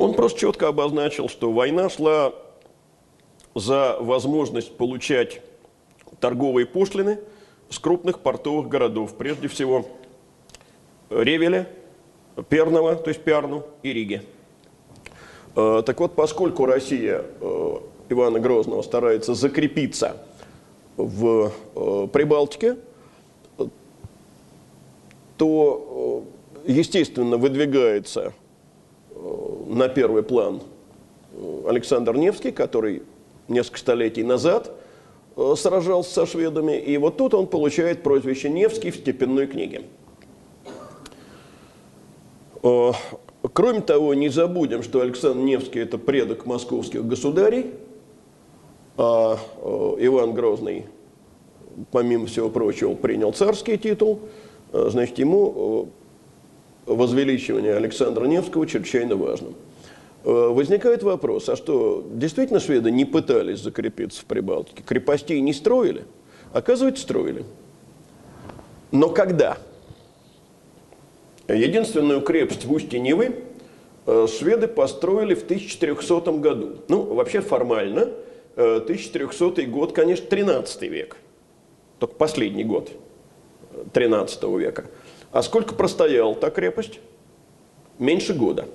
он 0.00 0.14
просто 0.14 0.40
четко 0.40 0.68
обозначил, 0.68 1.28
что 1.28 1.52
война 1.52 1.90
шла 1.90 2.32
за 3.54 3.98
возможность 4.00 4.76
получать 4.76 5.42
торговые 6.20 6.66
пошлины 6.66 7.18
с 7.68 7.78
крупных 7.78 8.20
портовых 8.20 8.68
городов, 8.68 9.14
прежде 9.16 9.48
всего 9.48 9.86
Ревеля, 11.10 11.68
Перного, 12.48 12.96
то 12.96 13.10
есть 13.10 13.22
Пярну 13.22 13.64
и 13.82 13.92
Риги. 13.92 14.22
Э, 15.54 15.82
так 15.84 16.00
вот, 16.00 16.14
поскольку 16.14 16.64
Россия 16.64 17.22
э, 17.40 17.76
Ивана 18.08 18.40
Грозного 18.40 18.80
старается 18.82 19.34
закрепиться 19.34 20.16
в 20.96 21.52
э, 21.74 22.08
Прибалтике, 22.10 22.76
то, 25.36 26.24
естественно, 26.66 27.36
выдвигается 27.38 28.34
на 29.66 29.88
первый 29.88 30.22
план 30.22 30.60
Александр 31.66 32.16
Невский, 32.16 32.50
который 32.50 33.02
несколько 33.48 33.78
столетий 33.78 34.22
назад 34.22 34.72
э, 35.36 35.54
сражался 35.56 36.12
со 36.12 36.26
шведами, 36.26 36.78
и 36.78 36.96
вот 36.96 37.16
тут 37.16 37.34
он 37.34 37.46
получает 37.46 38.02
прозвище 38.02 38.48
Невский 38.48 38.90
в 38.90 38.96
степенной 38.96 39.46
книге. 39.46 39.82
Э, 42.62 42.92
кроме 43.52 43.80
того, 43.80 44.14
не 44.14 44.28
забудем, 44.28 44.82
что 44.82 45.00
Александр 45.00 45.40
Невский– 45.40 45.80
это 45.80 45.98
предок 45.98 46.46
московских 46.46 47.06
государей, 47.06 47.72
а 48.96 49.38
э, 49.58 49.96
Иван 50.00 50.34
Грозный, 50.34 50.86
помимо 51.90 52.26
всего 52.26 52.48
прочего, 52.48 52.94
принял 52.94 53.32
царский 53.32 53.76
титул, 53.76 54.20
значит, 54.72 55.18
ему 55.18 55.88
возвеличивание 56.94 57.74
Александра 57.74 58.24
Невского 58.24 58.66
чрезвычайно 58.66 59.16
важным. 59.16 59.54
Э, 60.24 60.30
возникает 60.30 61.02
вопрос, 61.02 61.48
а 61.48 61.56
что, 61.56 62.04
действительно 62.12 62.60
шведы 62.60 62.90
не 62.90 63.04
пытались 63.04 63.60
закрепиться 63.60 64.22
в 64.22 64.24
Прибалтике? 64.24 64.82
Крепостей 64.82 65.40
не 65.40 65.52
строили? 65.52 66.04
Оказывается, 66.52 67.02
строили. 67.02 67.44
Но 68.90 69.08
когда? 69.08 69.58
Единственную 71.48 72.20
крепость 72.20 72.64
в 72.64 72.72
устье 72.72 73.00
Невы 73.00 73.36
э, 74.06 74.26
шведы 74.26 74.68
построили 74.68 75.34
в 75.34 75.44
1400 75.44 76.32
году. 76.32 76.76
Ну, 76.88 77.02
вообще 77.14 77.40
формально, 77.40 78.08
1400 78.56 79.62
э, 79.62 79.64
год, 79.66 79.92
конечно, 79.92 80.26
13 80.26 80.82
век. 80.82 81.16
Только 81.98 82.14
последний 82.14 82.64
год 82.64 82.90
13 83.92 84.42
века. 84.58 84.86
А 85.32 85.42
сколько 85.42 85.74
простояла 85.74 86.34
та 86.34 86.50
крепость? 86.50 87.00
Меньше 87.98 88.34
года. 88.34 88.66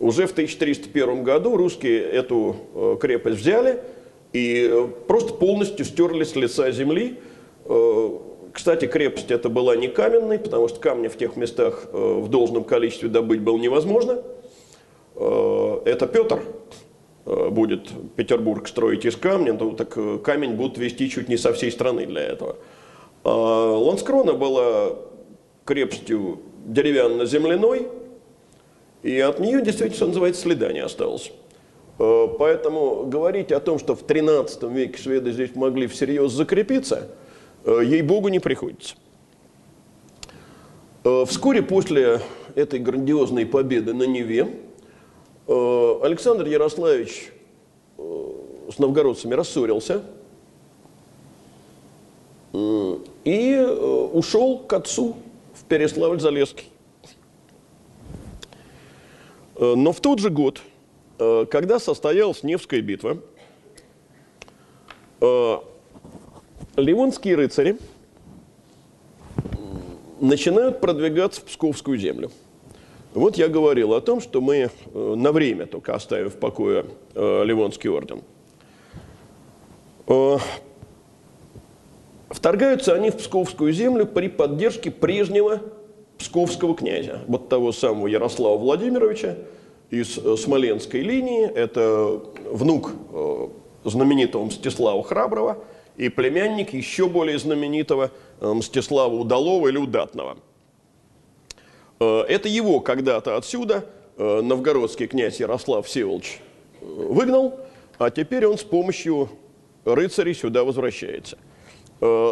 Уже 0.00 0.26
в 0.26 0.32
1301 0.32 1.22
году 1.22 1.56
русские 1.56 2.00
эту 2.02 2.56
э, 2.74 2.96
крепость 3.00 3.38
взяли 3.38 3.80
и 4.32 4.68
э, 4.68 4.88
просто 5.06 5.34
полностью 5.34 5.84
стерли 5.84 6.24
с 6.24 6.34
лица 6.34 6.70
земли. 6.72 7.20
Э, 7.66 8.10
Кстати, 8.52 8.86
крепость 8.86 9.30
эта 9.30 9.48
была 9.48 9.76
не 9.76 9.88
каменной, 9.88 10.38
потому 10.38 10.68
что 10.68 10.80
камня 10.80 11.08
в 11.08 11.16
тех 11.16 11.36
местах 11.36 11.86
в 11.92 12.28
должном 12.28 12.64
количестве 12.64 13.08
добыть 13.08 13.40
было 13.40 13.58
невозможно. 13.58 14.22
Это 15.14 16.08
Петр 16.12 16.42
будет 17.26 17.90
Петербург 18.16 18.66
строить 18.66 19.04
из 19.04 19.14
камня, 19.14 19.52
то 19.52 19.70
так 19.70 19.96
камень 20.22 20.54
будут 20.54 20.78
вести 20.78 21.08
чуть 21.08 21.28
не 21.28 21.36
со 21.36 21.52
всей 21.52 21.70
страны 21.70 22.06
для 22.06 22.22
этого. 22.22 22.56
А 23.22 23.76
Ланскрона 23.76 24.32
была 24.32 24.96
крепостью 25.70 26.40
деревянно-земляной, 26.66 27.86
и 29.04 29.20
от 29.20 29.38
нее 29.38 29.62
действительно, 29.62 29.94
что 29.94 30.06
называется, 30.08 30.42
следа 30.42 30.72
не 30.72 30.80
осталось. 30.80 31.30
Э, 32.00 32.26
поэтому 32.36 33.06
говорить 33.06 33.52
о 33.52 33.60
том, 33.60 33.78
что 33.78 33.94
в 33.94 34.02
13 34.02 34.64
веке 34.64 35.00
шведы 35.00 35.30
здесь 35.30 35.54
могли 35.54 35.86
всерьез 35.86 36.32
закрепиться, 36.32 37.06
э, 37.64 37.82
ей-богу, 37.84 38.26
не 38.30 38.40
приходится. 38.40 38.96
Э, 41.04 41.24
вскоре 41.24 41.62
после 41.62 42.20
этой 42.56 42.80
грандиозной 42.80 43.46
победы 43.46 43.94
на 43.94 44.02
Неве 44.02 44.48
Александр 45.46 46.46
Ярославич 46.46 47.30
с 47.96 48.78
новгородцами 48.78 49.34
рассорился 49.34 50.02
и 52.52 53.56
ушел 54.12 54.58
к 54.58 54.72
отцу 54.72 55.16
Переславль-Залесский. 55.70 56.66
Э, 59.54 59.74
но 59.76 59.92
в 59.92 60.00
тот 60.00 60.18
же 60.18 60.30
год, 60.30 60.60
э, 61.18 61.46
когда 61.48 61.78
состоялась 61.78 62.42
Невская 62.42 62.80
битва, 62.80 63.18
э, 65.20 65.56
ливонские 66.76 67.36
рыцари 67.36 67.78
начинают 70.20 70.80
продвигаться 70.80 71.40
в 71.40 71.44
Псковскую 71.44 71.98
землю. 71.98 72.32
Вот 73.14 73.36
я 73.36 73.48
говорил 73.48 73.94
о 73.94 74.00
том, 74.00 74.20
что 74.20 74.40
мы 74.40 74.70
на 74.94 75.32
время 75.32 75.66
только 75.66 75.94
оставим 75.94 76.30
в 76.30 76.36
покое 76.36 76.84
Ливонский 77.14 77.90
орден. 77.90 78.22
Вторгаются 82.30 82.94
они 82.94 83.10
в 83.10 83.16
Псковскую 83.16 83.72
землю 83.72 84.06
при 84.06 84.28
поддержке 84.28 84.92
прежнего 84.92 85.60
псковского 86.16 86.76
князя, 86.76 87.20
вот 87.26 87.48
того 87.48 87.72
самого 87.72 88.06
Ярослава 88.06 88.56
Владимировича 88.56 89.36
из 89.90 90.16
э, 90.16 90.36
Смоленской 90.36 91.00
линии. 91.00 91.50
Это 91.50 92.22
внук 92.44 92.92
э, 93.12 93.48
знаменитого 93.84 94.44
Мстислава 94.44 95.02
Храброго 95.02 95.64
и 95.96 96.08
племянник 96.08 96.72
еще 96.72 97.08
более 97.08 97.38
знаменитого 97.38 98.12
э, 98.40 98.52
Мстислава 98.52 99.12
Удалова 99.12 99.66
или 99.68 99.78
Удатного. 99.78 100.38
Это 101.98 102.48
его 102.48 102.80
когда-то 102.80 103.36
отсюда 103.36 103.84
новгородский 104.16 105.06
князь 105.06 105.38
Ярослав 105.38 105.86
Всеволодович 105.86 106.40
выгнал, 106.80 107.60
а 107.98 108.10
теперь 108.10 108.46
он 108.46 108.56
с 108.56 108.62
помощью 108.62 109.28
рыцарей 109.84 110.34
сюда 110.34 110.64
возвращается. 110.64 111.36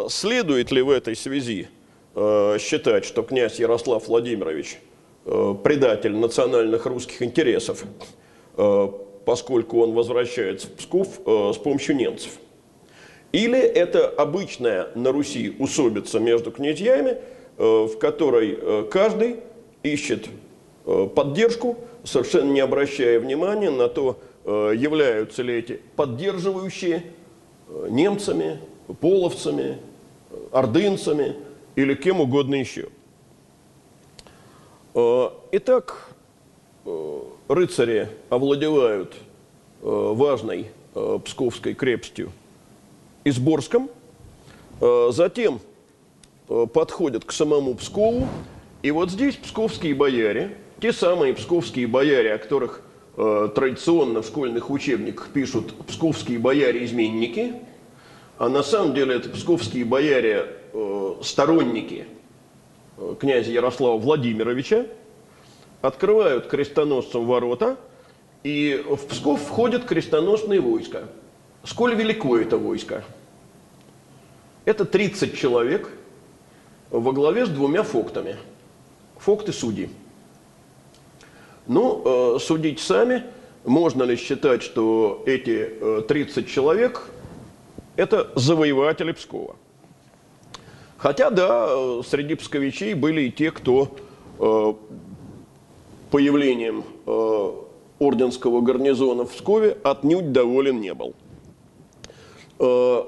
Следует 0.09 0.71
ли 0.71 0.81
в 0.81 0.89
этой 0.89 1.15
связи 1.15 1.69
Э, 2.15 2.57
считать, 2.59 3.05
что 3.05 3.21
князь 3.21 3.59
Ярослав 3.59 4.07
Владимирович 4.07 4.79
э, 5.25 5.55
предатель 5.63 6.13
национальных 6.13 6.85
русских 6.85 7.21
интересов, 7.21 7.85
э, 8.57 8.87
поскольку 9.25 9.81
он 9.81 9.93
возвращается 9.93 10.67
в 10.67 10.71
Псков 10.71 11.07
с 11.25 11.57
помощью 11.57 11.95
немцев. 11.95 12.31
Или 13.31 13.59
это 13.59 14.09
обычная 14.09 14.87
на 14.95 15.11
Руси 15.11 15.55
усобица 15.59 16.19
между 16.19 16.51
князьями, 16.51 17.19
в 17.57 17.95
которой 17.99 18.87
каждый 18.89 19.37
ищет 19.83 20.29
поддержку, 21.13 21.77
совершенно 22.03 22.51
не 22.51 22.59
обращая 22.61 23.19
внимания 23.19 23.69
на 23.69 23.87
то, 23.87 24.17
являются 24.45 25.43
ли 25.43 25.59
эти 25.59 25.79
поддерживающие 25.95 27.03
немцами, 27.87 28.59
половцами, 28.93 29.77
ордынцами– 30.51 31.35
или 31.79 31.95
кем 31.95 32.19
угодно 32.19 32.55
еще. 32.55 32.89
Э, 34.93 35.29
итак, 35.53 36.09
э, 36.85 37.21
рыцари 37.47 38.09
овладевают 38.29 39.15
э, 39.81 39.85
важной 39.85 40.71
Псковской 41.23 41.75
крепостью 41.75 42.31
Изборском, 43.23 43.89
затем 44.81 45.61
подходят 46.47 47.23
к 47.23 47.31
самому 47.31 47.75
Пскову, 47.75 48.27
и 48.81 48.89
вот 48.89 49.11
здесь 49.11 49.35
псковские 49.35 49.93
бояре, 49.93 50.57
те 50.81 50.91
самые 50.91 51.35
псковские 51.35 51.85
бояре, 51.85 52.33
о 52.33 52.37
которых 52.39 52.81
традиционно 53.15 54.23
в 54.23 54.25
школьных 54.25 54.71
учебниках 54.71 55.29
пишут 55.29 55.75
«псковские 55.85 56.39
бояре-изменники», 56.39 57.53
а 58.39 58.49
на 58.49 58.63
самом 58.63 58.95
деле 58.95 59.15
это 59.17 59.29
псковские 59.29 59.85
бояре 59.85 60.59
Э, 60.71 61.15
сторонники 61.21 62.05
э, 62.97 63.15
князя 63.19 63.51
Ярослава 63.51 63.97
Владимировича 63.97 64.85
открывают 65.81 66.47
крестоносцам 66.47 67.25
ворота, 67.25 67.77
и 68.43 68.83
в 68.87 69.07
Псков 69.07 69.41
входят 69.41 69.85
крестоносные 69.85 70.61
войска. 70.61 71.05
Сколь 71.63 71.95
велико 71.95 72.37
это 72.37 72.57
войско? 72.57 73.03
Это 74.65 74.85
30 74.85 75.35
человек 75.35 75.89
во 76.91 77.11
главе 77.13 77.45
с 77.47 77.49
двумя 77.49 77.81
фоктами. 77.81 78.37
Фокты 79.17 79.51
судьи. 79.51 79.89
Ну, 81.65 82.35
э, 82.35 82.39
судить 82.39 82.79
сами, 82.79 83.23
можно 83.65 84.03
ли 84.03 84.15
считать, 84.17 84.61
что 84.61 85.23
эти 85.25 85.71
э, 85.81 86.03
30 86.07 86.47
человек– 86.47 87.09
это 87.99 88.31
завоеватели 88.35 89.11
Пскова– 89.11 89.55
Хотя, 90.99 91.29
да, 91.29 92.03
среди 92.03 92.35
псковичей 92.35 92.93
были 92.93 93.21
и 93.21 93.31
те, 93.31 93.51
кто 93.51 93.95
э, 94.37 94.73
появлением 96.11 96.83
э, 97.05 97.51
орденского 97.99 98.59
гарнизона 98.59 99.23
в 99.23 99.31
Пскове 99.31 99.77
отнюдь 99.81 100.33
доволен 100.33 100.81
не 100.81 100.93
был. 100.93 101.15
Э, 102.59 102.63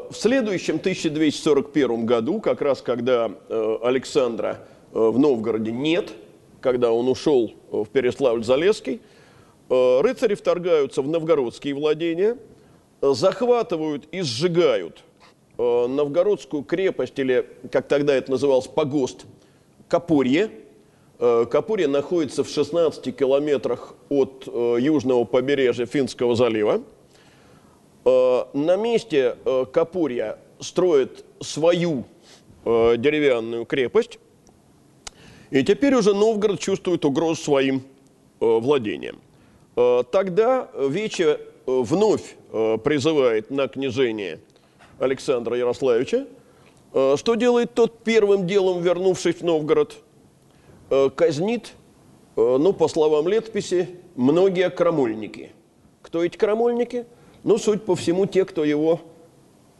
в 0.09 0.13
следующем 0.13 0.77
1241 0.77 2.05
году, 2.05 2.39
как 2.39 2.61
раз 2.61 2.81
когда 2.81 3.29
э, 3.49 3.77
Александра 3.83 4.59
э, 4.93 4.97
в 4.97 5.19
Новгороде 5.19 5.73
нет, 5.73 6.13
когда 6.61 6.93
он 6.93 7.09
ушел 7.09 7.51
в 7.71 7.87
Переславль-Залесский, 7.91 9.01
э, 9.69 10.01
рыцари 10.01 10.35
вторгаются 10.35 11.01
в 11.01 11.09
новгородские 11.09 11.75
владения, 11.75 12.37
захватывают 13.01 14.07
и 14.11 14.21
сжигают– 14.21 15.03
Э, 15.61 15.85
новгородскую 15.87 16.63
крепость, 16.63 17.19
или, 17.19 17.47
как 17.71 17.87
тогда 17.87 18.15
это 18.15 18.31
называлось, 18.31 18.65
погост 18.65 19.27
Капурье. 19.87 20.49
Э, 21.19 21.45
Капурье 21.49 21.87
находится 21.87 22.43
в 22.43 22.49
16 22.49 23.15
километрах 23.15 23.93
от 24.09 24.47
э, 24.47 24.77
южного 24.79 25.23
побережья 25.23 25.85
Финского 25.85 26.35
залива. 26.35 26.81
На 28.03 28.77
месте 28.77 29.35
Капурья 29.71 30.39
строит 30.59 31.23
свою 31.39 32.05
деревянную 32.65 33.67
крепость. 33.67 34.17
И 35.51 35.63
теперь 35.63 35.93
уже 35.93 36.15
Новгород 36.15 36.59
чувствует 36.59 37.05
угрозу 37.05 37.43
своим 37.43 37.83
владениям. 38.39 39.19
Тогда 39.75 40.67
Вече 40.75 41.41
вновь 41.67 42.37
призывает 42.51 43.49
на 43.49 43.67
княжение– 43.67 44.39
Александра 45.01 45.57
Ярославича. 45.57 46.27
Э, 46.93 47.15
что 47.17 47.35
делает 47.35 47.73
тот 47.73 48.03
первым 48.03 48.45
делом, 48.45 48.81
вернувшись 48.81 49.37
в 49.37 49.43
Новгород? 49.43 49.97
Э, 50.89 51.09
казнит, 51.09 51.73
э, 52.35 52.57
ну, 52.59 52.71
по 52.71 52.87
словам 52.87 53.27
летописи, 53.27 53.89
многие 54.15 54.69
крамольники. 54.69 55.51
Кто 56.03 56.23
эти 56.23 56.37
крамольники? 56.37 57.05
Ну, 57.43 57.57
суть 57.57 57.83
по 57.83 57.95
всему, 57.95 58.27
те, 58.27 58.45
кто 58.45 58.63
его 58.63 59.01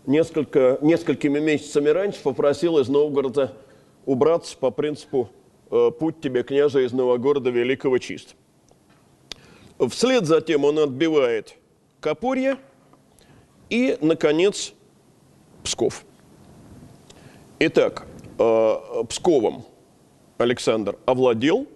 несколько, 0.08 0.80
несколькими 0.82 1.40
месяцами 1.40 1.90
раньше 1.90 2.20
попросил 2.24 2.80
из 2.80 2.90
Новгорода 2.90 3.54
убраться 4.06 4.58
по 4.58 4.72
принципу 4.72 5.30
«Путь 5.70 6.20
тебе, 6.22 6.42
княжа, 6.42 6.82
из 6.82 6.92
Новогорода 6.92 7.52
Великого 7.52 8.00
чист». 8.00 8.36
Вслед 9.90 10.26
за 10.26 10.42
тем 10.42 10.66
он 10.66 10.80
отбивает 10.80 11.56
Капурье 12.02 12.58
и, 13.70 13.96
наконец, 14.02 14.74
Псков. 15.64 16.04
Итак, 17.60 18.08
э, 18.40 18.76
Псковом 19.08 19.64
Александр 20.40 20.98
овладел. 21.06 21.68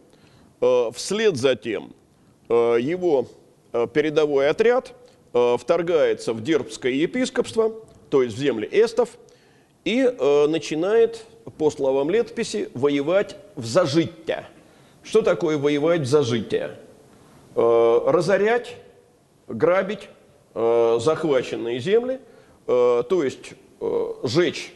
Э, 0.62 0.90
вслед 0.96 1.38
за 1.38 1.56
тем 1.56 1.94
э, 2.50 2.78
его 2.82 3.28
передовой 3.94 4.50
отряд 4.50 4.94
вторгается 5.34 6.32
в 6.32 6.42
Дербское 6.42 6.94
епископство, 6.94 7.74
то 8.10 8.24
есть 8.24 8.38
в 8.38 8.40
земли 8.40 8.70
эстов, 8.72 9.10
и 9.84 10.02
начинает 10.48 11.26
по 11.58 11.70
словам 11.70 12.10
летописи, 12.10 12.70
воевать 12.74 13.36
в 13.56 13.66
зажитие. 13.66 14.48
Что 15.04 15.22
такое 15.22 15.58
воевать 15.58 16.02
в 16.02 16.06
зажитие? 16.06 16.80
Разорять, 17.54 18.78
грабить 19.50 20.08
захваченные 20.56 21.80
земли, 21.80 22.20
э, 22.68 23.04
то 23.08 23.24
есть 23.24 23.54
э, 23.82 24.14
жечь 24.24 24.74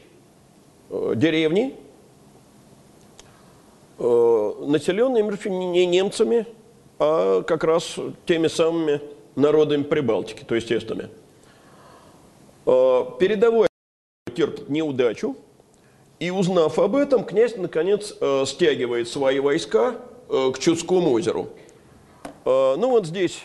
э, 0.89 1.13
деревни, 1.15 1.75
э, 3.97 4.53
населенные 4.67 5.23
не 5.23 5.86
немцами, 5.86 6.45
а 6.99 7.41
как 7.43 7.63
раз 7.63 7.95
теми 8.25 8.47
самыми 8.47 9.01
народами 9.36 9.84
Прибалтики, 9.84 10.43
то 10.43 10.55
есть 10.55 10.71
эстами. 10.71 11.09
Э, 12.65 13.05
передовой 13.19 13.67
терпит 14.36 14.69
неудачу, 14.69 15.36
и 16.19 16.32
узнав 16.32 16.77
об 16.77 16.95
этом, 16.95 17.23
князь 17.23 17.55
наконец 17.55 18.13
э, 18.19 18.43
стягивает 18.45 19.07
свои 19.07 19.39
войска 19.39 19.95
э, 20.27 20.51
к 20.53 20.59
Чудскому 20.59 21.11
озеру. 21.11 21.47
Э, 22.43 22.75
ну 22.77 22.89
вот 22.89 23.05
здесь 23.05 23.41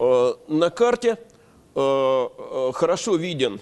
э, 0.00 0.32
на 0.48 0.70
карте 0.70 1.10
э, 1.10 1.14
э, 1.14 1.31
хорошо 1.74 3.16
виден 3.16 3.60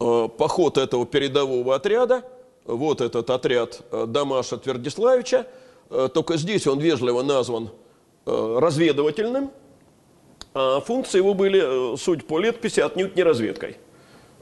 э, 0.00 0.28
поход 0.36 0.78
этого 0.78 1.06
передового 1.06 1.74
отряда. 1.74 2.24
Вот 2.64 3.00
этот 3.00 3.30
отряд 3.30 3.82
э, 3.90 4.06
Дамаша 4.06 4.56
Твердиславича. 4.56 5.46
Э, 5.90 6.08
только 6.12 6.36
здесь 6.36 6.66
он 6.66 6.78
вежливо 6.80 7.22
назван 7.22 7.70
э, 8.26 8.58
разведывательным. 8.60 9.50
А 10.52 10.80
функции 10.80 11.18
его 11.18 11.34
были, 11.34 11.94
э, 11.94 11.96
суть 11.96 12.26
по 12.26 12.38
летописи, 12.38 12.80
отнюдь 12.80 13.14
не 13.16 13.22
разведкой. 13.22 13.76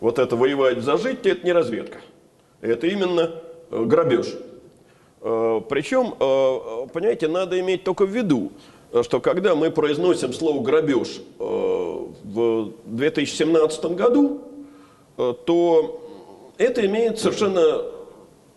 Вот 0.00 0.18
это 0.18 0.36
воевать 0.36 0.78
за 0.78 0.96
жить, 0.96 1.26
это 1.26 1.44
не 1.44 1.52
разведка. 1.52 1.98
Это 2.60 2.86
именно 2.86 3.34
э, 3.70 3.84
грабеж. 3.84 4.34
Э, 5.20 5.60
Причем, 5.68 6.14
э, 6.18 6.86
понимаете, 6.92 7.28
надо 7.28 7.58
иметь 7.60 7.84
только 7.84 8.06
в 8.06 8.10
виду, 8.10 8.52
что 9.02 9.20
когда 9.20 9.54
мы 9.54 9.70
произносим 9.70 10.32
слово 10.32 10.62
«грабеж» 10.62 11.20
в 11.38 12.72
2017 12.84 13.84
году, 13.96 14.42
то 15.16 16.00
это 16.58 16.84
имеет 16.86 17.18
совершенно 17.18 17.82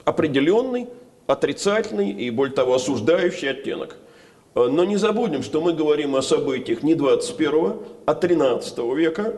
определенный, 0.06 0.88
отрицательный 1.28 2.12
и, 2.12 2.30
более 2.30 2.54
того, 2.54 2.76
осуждающий 2.76 3.50
оттенок. 3.50 3.98
Но 4.54 4.84
не 4.84 4.98
забудем, 4.98 5.44
что 5.44 5.62
мы 5.62 5.74
говорим 5.74 6.16
о 6.16 6.22
событиях 6.22 6.84
не 6.84 6.96
21, 6.96 7.78
а 8.06 8.14
13 8.14 8.78
века, 8.96 9.36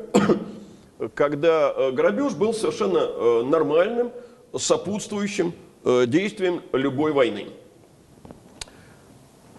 когда 1.14 1.91
грабеж 1.91 2.34
был 2.34 2.54
совершенно 2.54 3.44
нормальным, 3.44 4.12
сопутствующим 4.58 5.54
э, 5.84 6.06
действием 6.08 6.62
любой 6.72 7.12
войны. 7.12 7.48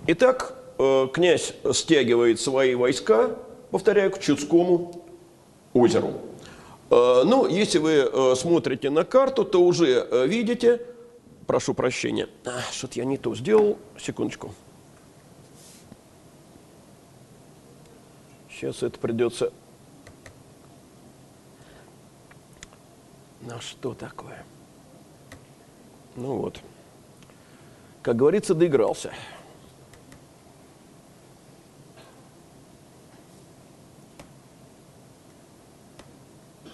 Итак, 0.06 0.56
э, 0.78 1.08
князь 1.12 1.54
стягивает 1.72 2.40
свои 2.40 2.74
войска, 2.74 3.36
повторяю, 3.70 4.10
к 4.10 4.18
Чудскому 4.18 5.04
озеру. 5.72 6.14
Э, 6.90 7.22
ну, 7.24 7.46
если 7.46 7.78
вы 7.78 7.92
э, 7.92 8.34
смотрите 8.36 8.90
на 8.90 9.04
карту, 9.04 9.44
то 9.44 9.62
уже 9.62 10.26
видите, 10.26 10.80
прошу 11.46 11.74
прощения, 11.74 12.28
а, 12.44 12.60
что-то 12.72 12.98
я 12.98 13.04
не 13.04 13.18
то 13.18 13.34
сделал, 13.34 13.78
секундочку. 13.98 14.54
Сейчас 18.50 18.82
это 18.82 18.98
придется... 18.98 19.52
Ну, 23.42 23.60
что 23.60 23.92
такое? 23.92 24.42
Ну 26.16 26.36
вот. 26.36 26.60
Как 28.02 28.16
говорится, 28.16 28.54
доигрался. 28.54 29.12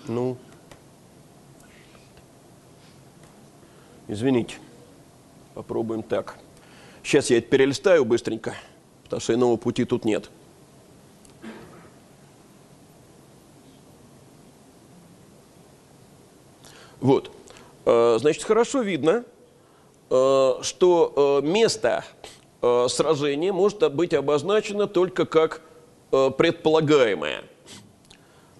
Ну, 0.07 0.37
извините, 4.09 4.57
попробуем 5.55 6.03
так. 6.03 6.37
Сейчас 7.03 7.31
я 7.31 7.39
это 7.39 7.49
перелистаю 7.49 8.05
быстренько, 8.05 8.55
потому 9.05 9.21
что 9.21 9.35
иного 9.35 9.57
пути 9.57 9.85
тут 9.85 10.05
нет. 10.05 10.31
Вот. 17.01 17.31
Э, 17.87 18.19
значит, 18.21 18.45
хорошо 18.45 18.83
видно, 18.83 19.25
э, 20.11 20.53
что 20.63 21.41
э, 21.43 21.47
место 21.47 22.05
сражения 22.89 23.55
может 23.55 23.91
быть 23.95 24.13
обозначено 24.13 24.87
только 24.87 25.25
как 25.25 25.63
предполагаемое. 26.11 27.45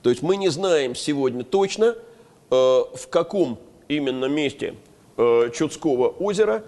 То 0.03 0.11
есть 0.11 0.23
мы 0.23 0.37
не 0.37 0.49
знаем 0.49 0.95
сегодня 0.95 1.45
точно, 1.45 1.97
в 2.51 3.09
каком 3.11 3.59
именно 3.89 4.27
месте 4.27 4.75
Чудского 5.17 6.09
озера 6.09 6.65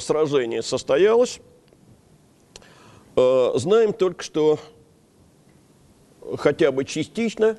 сражение 0.00 0.62
состоялось. 0.62 1.40
Знаем 3.14 3.92
только, 3.92 4.22
что 4.22 4.58
хотя 6.38 6.70
бы 6.70 6.84
частично 6.84 7.58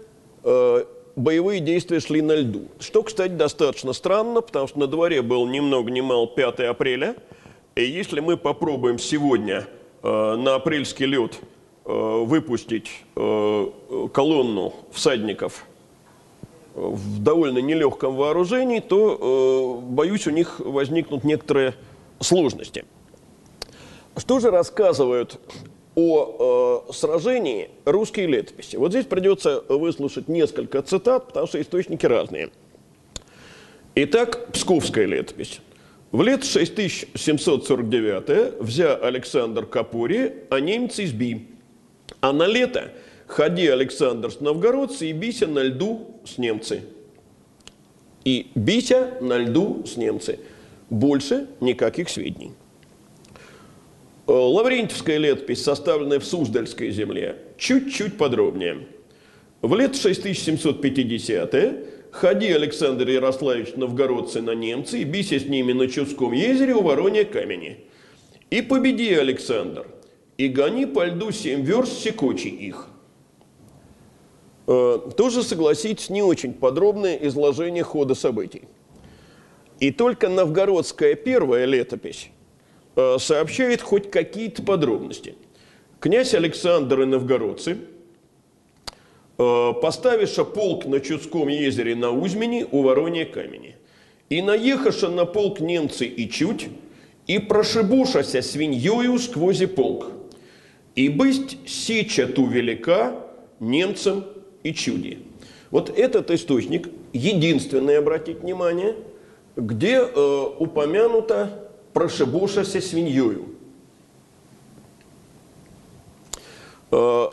боевые 1.17 1.59
действия 1.59 1.99
шли 1.99 2.21
на 2.21 2.36
льду. 2.36 2.67
Что, 2.80 3.03
кстати, 3.03 3.32
достаточно 3.32 3.91
странно, 3.91 4.41
потому 4.41 4.67
что 4.67 4.80
на 4.80 4.88
дворе 4.88 5.21
был 5.21 5.45
ни 5.47 5.59
много 5.59 5.91
ни 5.91 5.99
мало 5.99 6.28
5 6.28 6.59
апреля. 6.61 7.15
И 7.75 7.84
если 7.84 8.21
мы 8.21 8.38
попробуем 8.38 8.99
сегодня 8.99 9.67
э, 10.03 10.36
на 10.36 10.55
апрельский 10.55 11.05
лед 11.05 11.39
э, 11.41 11.57
выпустить 11.88 12.89
э, 13.15 13.67
колонну 14.13 14.73
всадников 14.91 15.65
в 16.75 17.23
довольно 17.23 17.59
нелегком 17.59 18.15
вооружении, 18.15 18.81
то, 18.81 19.81
э, 19.81 19.93
боюсь, 19.93 20.27
у 20.27 20.31
них 20.31 20.59
возникнут 20.59 21.23
некоторые 21.23 21.75
сложности. 22.19 22.83
Что 24.17 24.39
же 24.39 24.51
рассказывают 24.51 25.39
о 25.95 26.83
э, 26.89 26.93
сражении 26.93 27.69
русские 27.85 28.27
летописи. 28.27 28.75
Вот 28.75 28.91
здесь 28.91 29.05
придется 29.05 29.63
выслушать 29.69 30.27
несколько 30.27 30.81
цитат, 30.81 31.27
потому 31.27 31.47
что 31.47 31.61
источники 31.61 32.05
разные. 32.05 32.49
Итак, 33.95 34.51
Псковская 34.51 35.05
летопись. 35.05 35.61
В 36.11 36.21
лет 36.21 36.43
6749 36.43 38.61
взя 38.61 38.95
Александр 38.95 39.65
Капури, 39.65 40.33
а 40.49 40.59
немцы 40.59 41.05
изби. 41.05 41.47
А 42.22 42.34
на 42.34 42.47
лето 42.47 42.89
ходи 43.28 43.68
Александр 43.68 44.32
с 44.32 44.39
новгородцы 44.39 45.09
и 45.09 45.13
бися 45.13 45.47
на 45.47 45.63
льду 45.63 46.15
с 46.26 46.38
немцы. 46.38 46.82
И 48.26 48.47
бися 48.55 49.18
на 49.22 49.38
льду 49.38 49.84
с 49.86 49.97
немцы. 49.97 50.39
Больше 50.89 51.47
никаких 51.61 52.09
сведений. 52.09 52.51
Э, 54.28 54.32
Лаврентьевская 54.32 55.18
летопись, 55.18 55.63
составленная 55.63 56.20
в 56.20 56.26
Суздальской 56.26 56.91
земле, 56.91 57.38
чуть-чуть 57.57 58.18
подробнее. 58.18 58.88
В 59.61 59.74
лет 59.76 59.93
6750-е 59.95 61.86
ходи 62.11 62.51
Александр 62.51 63.09
Ярославич 63.09 63.76
Новгородцы 63.76 64.41
на 64.41 64.51
немцы 64.51 64.99
и 64.99 65.05
бися 65.05 65.39
с 65.39 65.45
ними 65.45 65.74
на 65.74 65.88
Чудском 65.88 66.34
езере 66.34 66.74
у 66.74 66.82
Воронья 66.82 67.24
камени. 67.24 67.78
И 68.49 68.61
победи, 68.61 69.13
Александр, 69.13 69.88
и 70.38 70.47
гони 70.47 70.85
по 70.85 71.05
льду 71.05 71.31
семь 71.31 71.61
верст 71.61 71.99
секочи 71.99 72.47
их. 72.47 72.88
Э, 74.67 74.99
тоже, 75.15 75.43
согласитесь, 75.43 76.09
не 76.09 76.21
очень 76.21 76.53
подробное 76.53 77.15
изложение 77.27 77.83
хода 77.83 78.15
событий. 78.15 78.63
И 79.79 79.91
только 79.91 80.29
новгородская 80.29 81.15
первая 81.15 81.65
летопись 81.65 82.29
Э, 82.97 83.17
сообщает 83.19 83.83
хоть 83.83 84.09
какие-то 84.09 84.63
подробности. 84.63 85.35
Князь 85.99 86.33
Александр 86.33 87.01
и 87.01 87.05
новгородцы, 87.05 87.77
э, 89.38 89.73
поставиша 89.79 90.43
полк 90.43 90.88
на 90.88 90.99
Чудском 90.99 91.47
езере 91.47 91.95
на 91.95 92.09
Узьмени 92.09 92.65
у 92.71 92.81
Воронья 92.81 93.25
камени, 93.25 93.75
и 94.29 94.41
наехаша 94.41 95.09
на 95.09 95.25
полк 95.25 95.59
немцы 95.59 96.07
и 96.07 96.27
чуть, 96.27 96.69
и 97.27 97.38
прошибушася 97.38 98.41
свиньёю 98.41 99.19
сквозь 99.19 99.63
полк, 99.67 100.07
и 100.97 101.09
бысть 101.09 101.57
сеча 101.67 102.25
ту 102.27 102.47
велика 102.47 103.23
немцам 103.59 104.25
и 104.63 104.73
чуди. 104.73 105.19
Вот 105.69 105.89
этот 105.95 106.31
источник, 106.31 106.89
единственный, 107.13 107.99
обратить 107.99 108.39
внимание, 108.39 108.95
где 109.55 109.99
э, 109.99 110.45
упомянуто 110.57 111.69
прошибушася 111.93 112.81
свиньёю. 112.81 113.45
Э, 116.89 117.27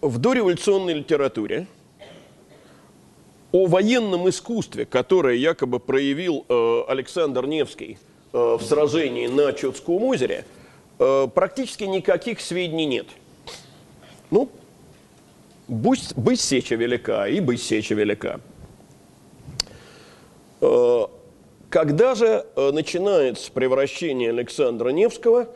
в 0.00 0.18
дореволюционной 0.18 0.94
литературе 0.94 1.66
о 3.50 3.66
военном 3.66 4.28
искусстве, 4.28 4.86
которое 4.86 5.34
якобы 5.34 5.80
проявил 5.80 6.44
э, 6.48 6.82
Александр 6.86 7.48
Невский 7.48 7.98
э, 8.32 8.56
в 8.56 8.62
сражении 8.62 9.26
на 9.26 9.52
Чудском 9.52 10.04
озере, 10.04 10.44
практически 11.34 11.84
никаких 11.84 12.40
сведений 12.40 12.86
нет. 12.86 13.06
Ну, 14.30 14.50
будь, 15.66 16.14
быть 16.14 16.40
сеча 16.40 16.74
велика 16.74 17.26
и 17.26 17.40
быть 17.40 17.62
сеча 17.62 17.94
велика. 17.94 18.40
Э, 20.60 21.06
когда 21.70 22.14
же 22.14 22.46
э, 22.54 22.70
начинается 22.72 23.50
превращение 23.50 24.28
Александра 24.28 24.90
Невского 24.90 25.42
э, 25.44 25.46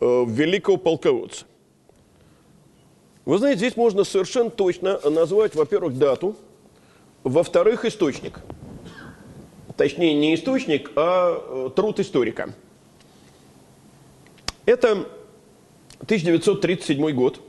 в 0.00 0.30
великого 0.30 0.76
полководца? 0.76 1.46
Вы 3.24 3.38
знаете, 3.38 3.58
здесь 3.58 3.76
можно 3.76 4.04
совершенно 4.04 4.50
точно 4.50 5.00
назвать, 5.08 5.54
во-первых, 5.54 5.96
дату– 5.98 6.36
во-вторых, 7.22 7.84
источник. 7.84 8.40
Точнее, 9.76 10.14
не 10.14 10.34
источник, 10.34 10.90
а 10.96 11.36
э, 11.38 11.70
труд 11.74 12.00
историка. 12.00 12.54
Это 14.70 15.06
1937 16.02 17.10
год. 17.10 17.40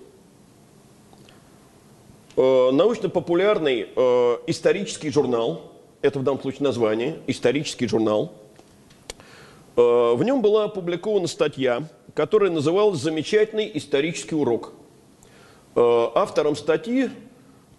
Э, 2.36 2.72
научно-популярный 2.72 3.90
э, 3.96 4.38
исторический 4.48 5.12
журнал, 5.12 5.72
это 6.02 6.18
в 6.20 6.24
данном 6.24 6.42
случае 6.42 6.64
название, 6.64 7.20
исторический 7.28 7.88
журнал. 7.88 8.34
В 9.76 10.20
нем 10.22 10.42
была 10.42 10.66
опубликована 10.66 11.28
статья, 11.28 11.88
которая 12.14 12.52
называлась 12.52 13.00
«Замечательный 13.00 13.72
исторический 13.74 14.36
урок». 14.36 14.74
Автором 15.76 16.58
статьи 16.58 17.10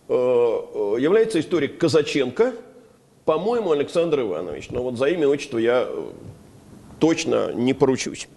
Э, 0.09 0.15
э, 0.15 0.97
является 1.01 1.41
историк 1.41 1.79
Казаченко, 1.79 2.55
по-моему, 3.25 3.71
Александр 3.71 4.21
Иванович. 4.21 4.69
Но 4.69 4.83
вот 4.83 4.99
за 4.99 5.07
имя 5.07 5.27
отчество 5.27 5.57
я 5.57 5.87
э, 5.89 6.03
точно 6.99 7.53
не 7.55 7.73
поручусь. 7.73 8.29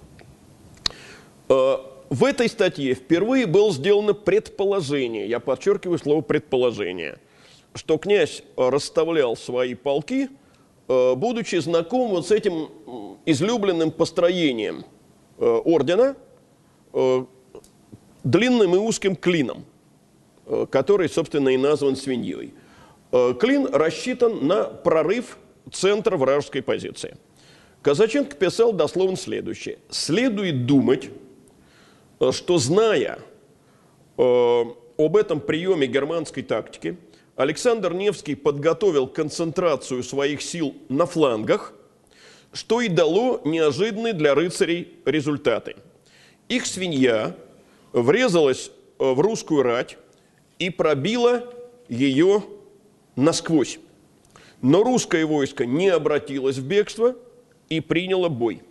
В 1.47 2.23
этой 2.23 2.49
статье 2.49 2.93
впервые 2.93 3.45
было 3.45 3.71
сделано 3.71 4.13
предположение, 4.13 5.27
я 5.27 5.39
подчеркиваю 5.39 5.99
слово 5.99 6.21
предположение, 6.21 7.17
что 7.73 7.97
князь 7.97 8.43
расставлял 8.55 9.35
свои 9.35 9.73
полки, 9.75 10.29
будучи 10.87 11.57
знаком 11.57 12.09
вот 12.09 12.27
с 12.27 12.31
этим 12.31 12.69
излюбленным 13.25 13.91
построением 13.91 14.85
ордена, 15.37 16.15
длинным 18.23 18.75
и 18.75 18.77
узким 18.77 19.15
клином– 19.15 19.65
Э, 20.47 20.67
который, 20.69 21.09
собственно, 21.09 21.49
и 21.49 21.57
назван 21.57 21.95
свиньей. 21.95 22.53
Э, 23.11 23.33
клин 23.39 23.67
рассчитан 23.71 24.45
на 24.45 24.65
прорыв 24.65 25.37
центра 25.71 26.17
вражеской 26.17 26.61
позиции. 26.61 27.17
Казаченко 27.81 28.35
писал 28.35 28.71
дословно 28.71 29.17
следующее. 29.17 29.79
«Следует 29.89 30.67
думать, 30.67 31.05
э, 31.05 31.09
что, 32.31 32.57
зная 32.57 33.19
об 34.17 35.17
этом 35.17 35.39
приеме 35.39 35.87
германской 35.87 36.43
тактики, 36.43 36.97
Александр 37.35 37.93
Невский 37.93 38.35
подготовил 38.35 39.07
концентрацию 39.07 40.03
своих 40.03 40.41
сил 40.41 40.73
на 40.87 41.05
флангах, 41.05 41.73
что 42.53 42.79
и 42.79 42.87
дало 42.87 43.41
неожиданные 43.43 44.13
для 44.13 44.33
рыцарей 44.33 44.93
результаты. 45.03 45.75
Их 46.47 46.65
свинья 46.65 47.35
врезалась 47.91 48.71
в 48.97 49.19
русскую 49.19 49.63
рать, 49.63 49.97
и 50.59 50.69
пробило 50.69 51.53
ее 51.89 52.43
насквозь. 53.17 53.79
Но 54.61 54.83
русское 54.83 55.25
войско 55.25 55.65
не 55.65 55.89
обратилось 55.89 56.57
в 56.57 56.65
бегство 56.65 57.15
и 57.67 57.81
приняло 57.81 58.29
бой. 58.29 58.61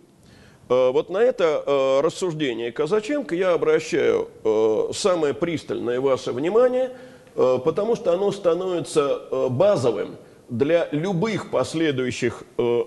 Э, 0.67 0.91
вот 0.91 1.09
на 1.09 1.17
это 1.17 1.63
э, 1.65 2.01
рассуждение 2.01 2.71
Казаченко 2.71 3.35
я 3.35 3.53
обращаю 3.53 4.29
э, 4.43 4.89
самое 4.93 5.33
пристальное 5.33 5.99
ваше 5.99 6.31
внимание, 6.31 6.91
потому 7.35 7.97
что 7.97 8.13
оно 8.13 8.31
становится 8.31 9.49
базовым 9.49 10.15
для 10.47 10.87
любых 10.91 11.51
последующих 11.51 12.43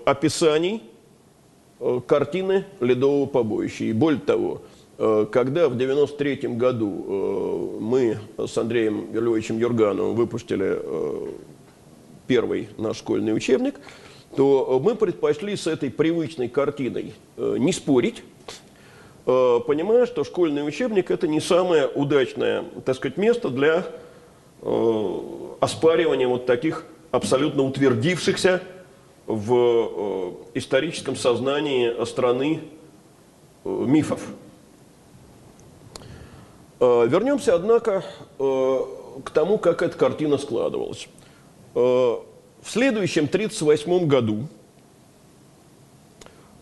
описаний 0.07 0.85
картины 2.07 2.65
ледового 2.81 3.27
побоища. 3.27 3.85
И 3.85 3.93
более 3.93 4.23
того, 4.23 4.63
когда 4.97 5.69
в 5.69 5.75
1993 5.75 6.49
году 6.55 7.77
мы 7.79 8.17
с 8.39 8.57
Андреем 8.57 9.13
Львовичем 9.13 9.59
Юргановым 9.59 10.15
выпустили 10.15 10.81
первый 12.27 12.71
наш 12.79 12.97
школьный 12.97 13.37
учебник, 13.37 13.75
то 14.39 14.81
мы 14.81 14.95
предпочли 14.95 15.57
с 15.57 15.67
этой 15.67 15.91
привычной 15.91 16.49
картиной 16.49 17.13
не 17.37 17.73
спорить, 17.73 18.23
понимая, 19.25 20.07
что 20.07 20.23
школьный 20.23 20.65
учебник– 20.65 21.11
это 21.13 21.27
не 21.27 21.41
самое 21.41 21.89
удачное, 21.89 22.63
так 22.85 22.95
сказать, 22.95 23.17
место 23.17 23.49
для 23.49 23.85
оспаривания 24.63 26.29
вот 26.29 26.47
таких 26.47 26.85
абсолютно 27.11 27.65
утвердившихся 27.65 28.63
в 29.27 30.37
историческом 30.55 31.17
сознании 31.17 32.05
страны 32.05 32.61
мифов. 33.65 34.21
Э, 36.79 37.09
вернемся, 37.09 37.57
однако, 37.57 38.05
э, 38.39 38.79
к 39.25 39.31
тому, 39.31 39.59
как 39.59 39.83
эта 39.83 39.99
картина 39.99 40.39
складывалась. 40.39 41.09
Э, 42.59 42.63
в 42.63 42.71
следующем 42.71 43.25
1938 43.25 44.07
году 44.07 44.49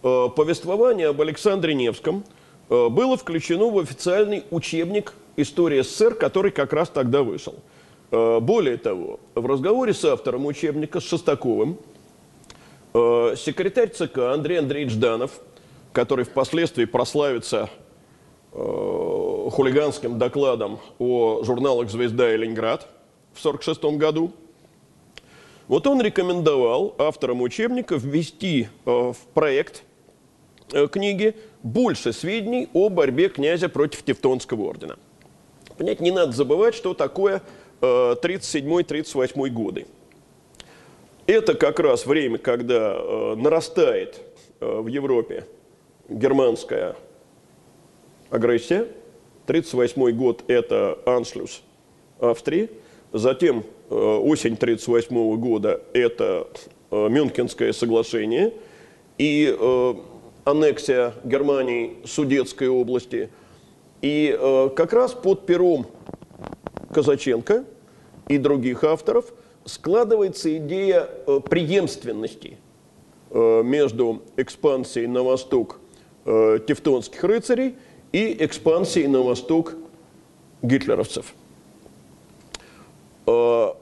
повествование 0.03 1.09
об 1.09 1.20
Александре 1.20 1.74
Невском 1.74 2.22
было 2.68 3.16
включено 3.16 3.70
в 3.70 3.78
официальный 3.78 4.44
учебник 4.51 5.14
«История 5.36 5.82
СССР», 5.82 6.14
который 6.14 6.53
как 6.53 6.72
раз 6.72 6.90
тогда 6.90 7.22
вышел. 7.24 7.55
Более 8.12 8.76
того, 8.76 9.18
в 9.34 9.44
разговоре 9.47 9.92
с 9.92 10.05
автором 10.05 10.47
учебника, 10.47 11.01
с 11.01 11.05
Шестаковым, 11.05 11.78
секретарь 12.92 13.90
ЦК 13.90 14.18
Андрей 14.18 14.61
Андреевич 14.61 14.94
Данов, 14.97 15.32
который 15.92 16.24
впоследствии 16.24 16.84
прославится 16.84 17.68
хулиганским 18.53 20.18
докладом 20.18 20.78
о 21.01 21.42
журналах 21.42 21.90
«Звезда» 21.90 22.32
и 22.32 22.36
«Ленинград» 22.36 22.86
в 23.34 23.44
1946 23.44 23.99
году. 23.99 24.32
Вот 25.68 25.86
он 25.86 26.00
рекомендовал 26.00 26.94
авторам 26.98 27.42
учебника 27.42 27.96
ввести 27.96 28.68
э, 28.84 28.90
в 28.90 29.16
проект 29.34 29.82
э, 30.72 30.86
книги 30.86 31.34
больше 31.62 32.12
сведений 32.12 32.68
о 32.72 32.88
борьбе 32.88 33.28
князя 33.28 33.68
против 33.68 34.02
Тевтонского 34.04 34.62
ордена. 34.62 34.96
Понять, 35.76 36.00
не 36.00 36.10
надо 36.10 36.32
забывать, 36.32 36.74
что 36.74 36.94
такое 36.94 37.42
37-38 37.80 39.32
э, 39.34 39.50
годы. 39.50 39.86
Это 41.26 41.54
как 41.54 41.80
раз 41.80 42.06
время, 42.06 42.38
когда 42.38 42.94
нарастает 43.34 44.20
в 44.60 44.86
Европе 44.86 45.44
германская 46.08 46.94
агрессия– 48.30 48.86
1938 49.46 50.16
год– 50.16 50.42
это 50.48 50.98
аншлюс 51.06 51.62
Австрии. 52.18 52.68
Затем 53.12 53.64
осень 53.91 54.55
1938 54.55 55.37
года– 55.37 55.80
это 55.93 56.49
э, 56.91 57.09
Мюнхенское 57.09 57.72
соглашение 57.72 58.53
и 59.18 59.55
э, 59.59 59.95
аннексия 60.45 61.14
Германии 61.24 61.97
Судетской 62.05 62.68
области. 62.68 63.30
И 64.03 64.39
как 64.76 64.93
раз 64.93 65.14
под 65.14 65.47
пером 65.47 65.87
Казаченко 66.93 67.64
и 68.28 68.39
других 68.39 68.84
авторов 68.84 69.32
складывается 69.64 70.55
идея 70.59 71.09
преемственности 71.49 72.59
между 73.32 74.22
экспансией 74.37 75.07
на 75.07 75.22
восток 75.22 75.80
тевтонских 76.24 77.24
рыцарей– 77.24 77.74
и 78.16 78.37
экспансии 78.45 79.07
на 79.07 79.20
восток 79.20 79.74
гитлеровцев. 80.62 81.34
А, 83.26 83.76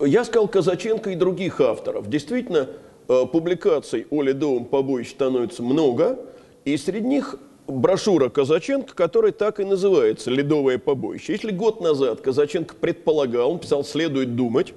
я 0.00 0.24
сказал 0.24 0.48
Казаченко 0.48 1.10
и 1.10 1.14
других 1.14 1.60
авторов. 1.60 2.08
Действительно, 2.08 2.68
а, 3.08 3.26
публикаций 3.26 4.06
о 4.10 4.22
ледовом 4.22 4.64
побоище 4.64 5.10
становится 5.10 5.62
много, 5.62 6.18
и 6.64 6.76
среди 6.76 7.06
них 7.06 7.36
брошюра 7.66 8.28
Казаченко, 8.28 8.94
которая 8.94 9.32
так 9.32 9.60
и 9.60 9.64
называется 9.64 10.30
«Ледовое 10.30 10.78
побоище». 10.78 11.32
Если 11.32 11.50
год 11.50 11.80
назад 11.80 12.20
Казаченко 12.20 12.74
предполагал, 12.76 13.52
он 13.52 13.58
писал 13.58 13.84
«следует 13.84 14.36
думать», 14.36 14.74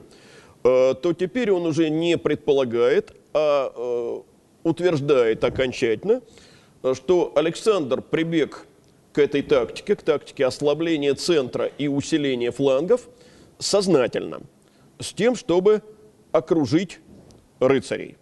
а, 0.64 0.94
то 0.94 1.14
теперь 1.14 1.52
он 1.52 1.66
уже 1.66 1.90
не 1.90 2.18
предполагает, 2.18 3.14
а 3.34 4.24
утверждает 4.64 5.44
окончательно– 5.44 6.22
что 6.94 7.32
Александр 7.36 8.02
прибег 8.02 8.66
к 9.14 9.20
этой 9.20 9.42
тактике, 9.42 9.96
к 9.96 10.02
тактике 10.02 10.46
ослабления 10.46 11.14
центра 11.14 11.66
и 11.66 11.88
усиления 11.88 12.52
флангов 12.52 13.08
сознательно. 13.62 14.42
с 15.00 15.14
тем, 15.14 15.36
чтобы 15.36 15.82
окружить 16.32 17.00
рыцарей. 17.60 18.18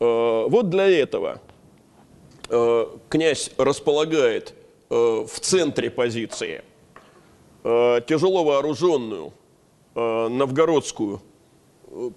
Э, 0.00 0.46
вот 0.48 0.70
для 0.70 0.88
этого 0.88 1.40
э, 2.48 2.86
князь 3.08 3.50
располагает 3.58 4.54
э, 4.90 4.94
в 4.94 5.40
центре 5.40 5.90
позиции 5.90 6.62
тяжело 7.62 8.44
вооруженную 8.44 9.32
новгородскую 9.94 11.22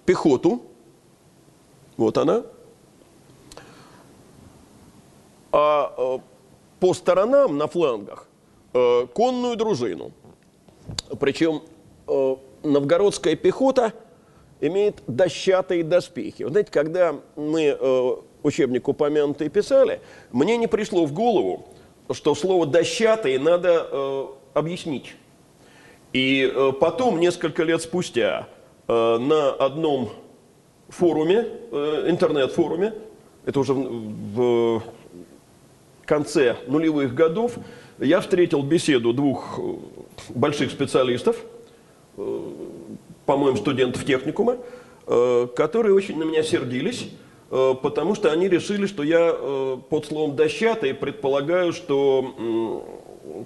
пехоту. 0.04 0.62
Вот 1.96 2.18
она. 2.18 2.42
А 5.50 6.20
по 6.80 6.92
сторонам, 6.92 7.56
на 7.56 7.66
флангах, 7.66 8.28
конную 8.74 9.56
дружину. 9.56 10.12
Причем 11.18 11.62
новгородская 12.62 13.36
пехота– 13.36 13.92
имеет 14.60 15.02
дощатые 15.06 15.84
доспехи. 15.84 16.42
Вы 16.42 16.50
знаете, 16.50 16.70
когда 16.70 17.16
мы 17.36 17.76
э, 17.78 18.10
учебник 18.42 18.88
упомянутый 18.88 19.48
писали, 19.48 20.00
мне 20.32 20.56
не 20.56 20.66
пришло 20.66 21.06
в 21.06 21.12
голову, 21.12 21.68
что 22.12 22.34
слово 22.34 22.66
«дощатые» 22.66 23.38
надо 23.38 23.86
э, 23.90 24.26
объяснить. 24.54 25.14
И 26.12 26.50
э, 26.52 26.72
потом, 26.80 27.20
несколько 27.20 27.62
лет 27.62 27.82
спустя, 27.82 28.48
э, 28.88 29.18
на 29.18 29.50
одном 29.50 30.10
форуме, 30.88 31.46
э, 31.70 32.06
интернет-форуме, 32.08 32.94
это 33.44 33.60
уже 33.60 33.74
в, 33.74 34.80
в 34.80 34.82
конце 36.04 36.56
нулевых 36.66 37.14
годов, 37.14 37.56
я 37.98 38.20
встретил 38.20 38.62
беседу 38.62 39.12
двух 39.12 39.58
больших 40.30 40.70
специалистов, 40.70 41.36
по-моему, 43.28 43.58
студентов 43.58 44.06
техникума, 44.06 44.56
э, 45.06 45.48
которые 45.54 45.94
очень 45.94 46.18
на 46.18 46.24
меня 46.24 46.42
сердились, 46.42 47.10
э, 47.50 47.74
потому 47.82 48.14
что 48.14 48.32
они 48.32 48.48
решили, 48.48 48.86
что 48.86 49.02
я 49.02 49.34
э, 49.34 49.76
под 49.90 50.06
словом 50.06 50.34
«дощатый» 50.34 50.94
предполагаю, 50.94 51.74
что, 51.74 52.86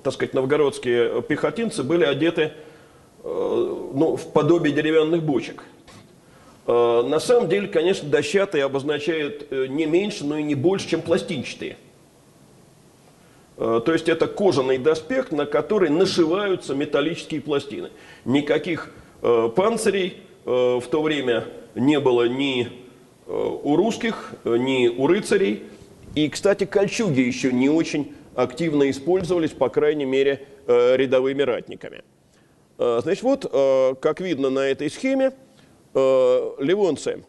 так 0.04 0.12
сказать, 0.12 0.34
новгородские 0.34 1.20
пехотинцы 1.22 1.82
были 1.82 2.04
одеты 2.04 2.52
ну, 3.24 4.16
в 4.16 4.32
подобие 4.32 4.74
деревянных 4.74 5.22
бочек. 5.22 5.64
На 6.66 7.20
самом 7.20 7.48
деле, 7.48 7.68
конечно, 7.68 8.08
дощатые 8.08 8.64
обозначают 8.64 9.50
не 9.50 9.86
меньше, 9.86 10.24
но 10.24 10.38
и 10.38 10.42
не 10.42 10.56
больше, 10.56 10.88
чем 10.88 11.02
пластинчатые. 11.02 11.76
То 13.62 13.92
есть 13.92 14.08
это 14.08 14.26
кожаный 14.26 14.78
доспех, 14.78 15.30
на 15.30 15.46
который 15.46 15.88
нашиваются 15.88 16.74
металлические 16.74 17.40
пластины. 17.40 17.90
Никаких 18.24 18.90
Э, 19.22 19.48
панцирей 19.54 20.16
э, 20.44 20.50
в 20.50 20.86
то 20.88 21.00
время 21.00 21.44
не 21.76 22.00
было 22.00 22.28
ни 22.28 22.66
э, 22.66 22.68
у 23.28 23.76
русских, 23.76 24.34
ни 24.44 24.88
у 24.88 25.06
рыцарей. 25.06 25.62
И, 26.16 26.28
кстати, 26.28 26.64
кольчуги 26.64 27.20
еще 27.20 27.52
не 27.52 27.70
очень 27.70 28.14
активно 28.34 28.90
использовались, 28.90 29.52
по 29.52 29.68
крайней 29.68 30.04
мере, 30.04 30.46
рядовыми 30.66 31.42
ратниками. 31.42 32.02
Значит, 32.78 33.22
вот, 33.22 33.98
как 34.00 34.20
видно 34.20 34.48
на 34.50 34.60
этой 34.60 34.90
схеме, 34.90 35.32
ливонцы 35.94 37.24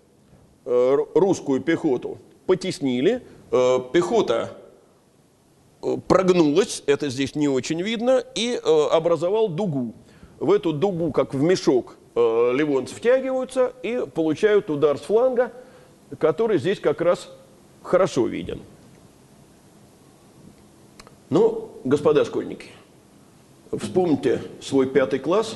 русскую 0.66 1.62
пехоту 1.62 2.20
потеснили, 2.46 3.22
пехота 3.50 4.58
прогнулась, 6.08 6.84
это 6.86 7.10
здесь 7.10 7.36
не 7.36 7.48
очень 7.48 7.82
видно, 7.82 8.24
и 8.36 8.60
образовал 8.92 9.50
дугу 9.50 9.94
в 10.44 10.52
эту 10.52 10.74
дугу, 10.74 11.14
как 11.14 11.34
в 11.34 11.42
мешок, 11.42 11.96
э, 12.16 12.52
ливонцы 12.54 12.94
втягиваются 12.94 13.72
и 13.82 14.06
получают 14.14 14.70
удар 14.70 14.98
с 14.98 15.02
фланга, 15.02 15.54
который 16.20 16.58
здесь 16.58 16.82
как 16.82 17.00
раз 17.00 17.30
хорошо 17.82 18.28
виден. 18.28 18.62
Ну, 21.30 21.72
господа 21.86 22.26
школьники, 22.26 22.68
вспомните 23.72 24.42
свой 24.62 24.88
пятый 24.88 25.20
класс. 25.20 25.56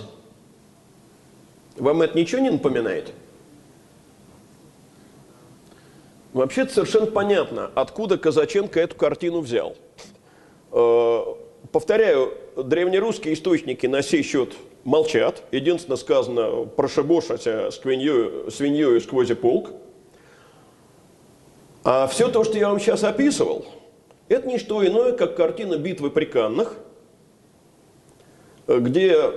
Вам 1.75 2.01
это 2.01 2.17
ничего 2.17 2.41
не 2.41 2.49
напоминает? 2.49 3.13
Вообще-то 6.31 6.73
совершенно 6.73 7.07
понятно, 7.07 7.71
откуда 7.75 8.17
Казаченко 8.17 8.79
эту 8.79 8.95
картину 8.95 9.41
взял. 9.41 9.75
Э, 10.77 11.23
повторяю, 11.71 12.33
древнерусские 12.55 13.33
источники 13.33 13.87
на 13.87 14.03
сей 14.03 14.21
счет 14.21 14.53
молчат. 14.83 15.41
Единственное 15.51 15.97
сказано 15.97 16.65
«прошибошася 16.65 17.71
свиньей, 17.71 18.51
свиньей 18.51 19.01
сквозь 19.01 19.35
полк». 19.35 19.71
А 21.83 22.05
все 22.05 22.27
то, 22.27 22.43
что 22.43 22.59
я 22.59 22.69
вам 22.69 22.79
сейчас 22.79 23.03
описывал, 23.03 23.65
это 24.29 24.47
не 24.47 24.59
что 24.59 24.85
иное, 24.85 25.13
как 25.13 25.35
картина 25.35 25.77
битвы 25.77 26.11
при 26.11 26.25
Каннах, 26.25 26.75
где 28.67 29.31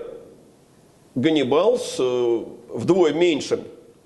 Ганнибал 1.14 1.78
с 1.78 1.97
э, 1.99 2.45
вдвое 2.68 3.14
меньшим, 3.14 3.61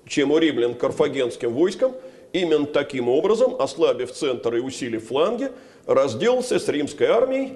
чем 0.07 0.31
у 0.31 0.37
римлян, 0.37 0.73
карфагенским 0.73 1.51
войском, 1.51 1.95
именно 2.41 2.65
таким 2.65 3.09
образом, 3.09 3.55
ослабив 3.59 4.11
центр 4.11 4.55
и 4.55 4.59
усилив 4.59 5.07
фланги, 5.07 5.51
разделался 5.85 6.59
с 6.59 6.67
римской 6.67 7.07
армией 7.07 7.53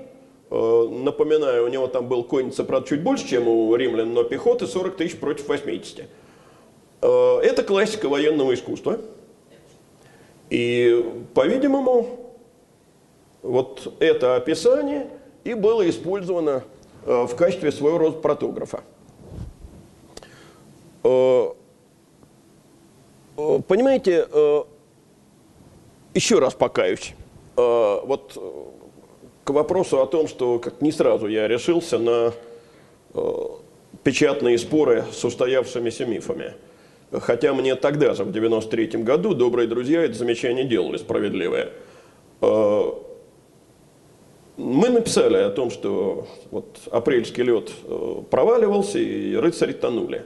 Э, 0.51 0.87
напоминаю, 0.89 1.65
у 1.65 1.67
него 1.67 1.87
там 1.87 2.07
был 2.07 2.23
конница, 2.23 2.63
правда, 2.63 2.87
чуть 2.87 3.03
больше, 3.03 3.27
чем 3.27 3.47
у 3.47 3.75
римлян, 3.75 4.13
но 4.13 4.23
пехоты 4.23 4.65
40 4.65 4.97
тысяч 4.97 5.17
против 5.17 5.47
80. 5.47 6.05
Э, 7.01 7.39
это 7.43 7.63
классика 7.63 8.09
военного 8.09 8.53
искусства. 8.53 8.99
И, 10.49 11.05
по-видимому, 11.35 12.33
вот 13.43 13.93
это 13.99 14.35
описание 14.35 15.09
и 15.43 15.53
было 15.53 15.87
использовано 15.87 16.63
э, 17.05 17.27
в 17.27 17.35
качестве 17.35 17.71
своего 17.71 17.99
рода 17.99 18.17
протографа. 18.17 18.83
Понимаете, 23.67 24.27
еще 26.13 26.39
раз 26.39 26.53
покаюсь. 26.53 27.13
Вот 27.55 28.37
к 29.49 29.51
вопросу 29.51 29.99
о 29.99 30.05
том, 30.05 30.27
что 30.27 30.59
как 30.59 30.79
не 30.79 30.91
сразу 30.91 31.25
я 31.25 31.47
решился 31.47 31.97
на 31.97 32.33
э, 33.15 33.31
печатные 34.03 34.59
споры 34.59 35.05
с 35.11 35.25
устоявшимися 35.25 36.05
мифами. 36.05 36.53
Хотя 37.11 37.55
мне 37.55 37.73
тогда 37.73 38.13
же, 38.13 38.25
в 38.25 38.31
93 38.31 39.01
году, 39.01 39.33
добрые 39.33 39.67
друзья 39.67 40.03
это 40.03 40.13
замечание 40.13 40.65
делали 40.65 40.97
справедливое. 40.97 41.71
Э, 42.41 42.91
мы 44.57 44.89
написали 44.89 45.37
о 45.37 45.49
том, 45.49 45.71
что 45.71 46.27
вот 46.51 46.77
апрельский 46.91 47.41
лед 47.41 47.71
э, 47.85 48.21
проваливался 48.29 48.99
и 48.99 49.35
рыцари 49.35 49.73
тонули. 49.73 50.25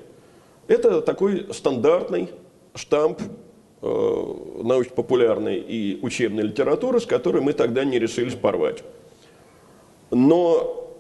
Это 0.68 1.02
такой 1.02 1.48
стандартный 1.54 2.28
штамп 2.76 3.22
э, 3.82 4.34
научно-популярной 4.64 5.60
и 5.60 6.00
учебной 6.02 6.44
литературы, 6.44 7.00
с 7.00 7.06
которой 7.06 7.42
мы 7.42 7.54
тогда 7.54 7.84
не 7.84 8.00
решились 8.00 8.36
порвать. 8.36 8.84
Но, 10.12 10.96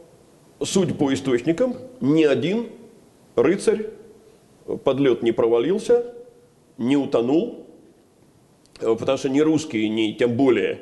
судя 0.61 0.93
по 0.93 1.13
источникам, 1.13 1.75
ни 2.01 2.23
один 2.23 2.67
рыцарь 3.35 3.89
под 4.83 4.99
лед 4.99 5.23
не 5.23 5.31
провалился, 5.31 6.13
не 6.77 6.97
утонул, 6.97 7.67
потому 8.79 9.17
что 9.17 9.29
ни 9.29 9.39
русские, 9.39 9.89
ни 9.89 10.11
тем 10.13 10.35
более 10.35 10.81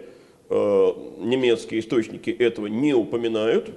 э, 0.49 0.87
немецкие 1.19 1.79
источники 1.79 2.29
этого 2.29 2.67
не 2.67 2.93
упоминают. 2.93 3.71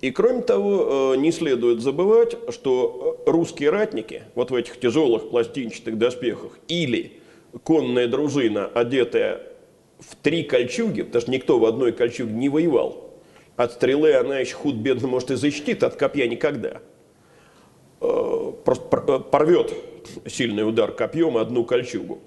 И 0.00 0.10
кроме 0.10 0.42
того, 0.42 1.14
э, 1.14 1.16
не 1.16 1.32
следует 1.32 1.80
забывать, 1.80 2.36
что 2.50 3.22
русские 3.26 3.70
ратники 3.70 4.24
вот 4.34 4.50
в 4.50 4.54
этих 4.54 4.78
тяжелых 4.78 5.30
пластинчатых 5.30 5.96
доспехах 5.96 6.58
или 6.68 7.20
конная 7.64 8.06
дружина, 8.06 8.66
одетая 8.66 9.40
в 9.98 10.14
три 10.16 10.42
кольчуги, 10.42 11.02
потому 11.02 11.22
что 11.22 11.30
никто 11.30 11.58
в 11.58 11.64
одной 11.64 11.92
кольчуге 11.92 12.32
не 12.32 12.48
воевал, 12.48 13.06
от 13.56 13.72
стрелы 13.72 14.12
она 14.14 14.38
еще 14.38 14.54
худ-бедно, 14.54 15.08
может, 15.08 15.30
и 15.30 15.34
защитит, 15.36 15.82
от 15.82 15.96
копья 15.96 16.28
никогда. 16.28 16.82
Э, 18.00 18.52
просто 18.64 19.04
э, 19.08 19.18
порвет 19.30 19.72
сильный 20.26 20.68
удар 20.68 20.92
копьем 20.92 21.38
одну 21.38 21.64
кольчугу. 21.64 22.20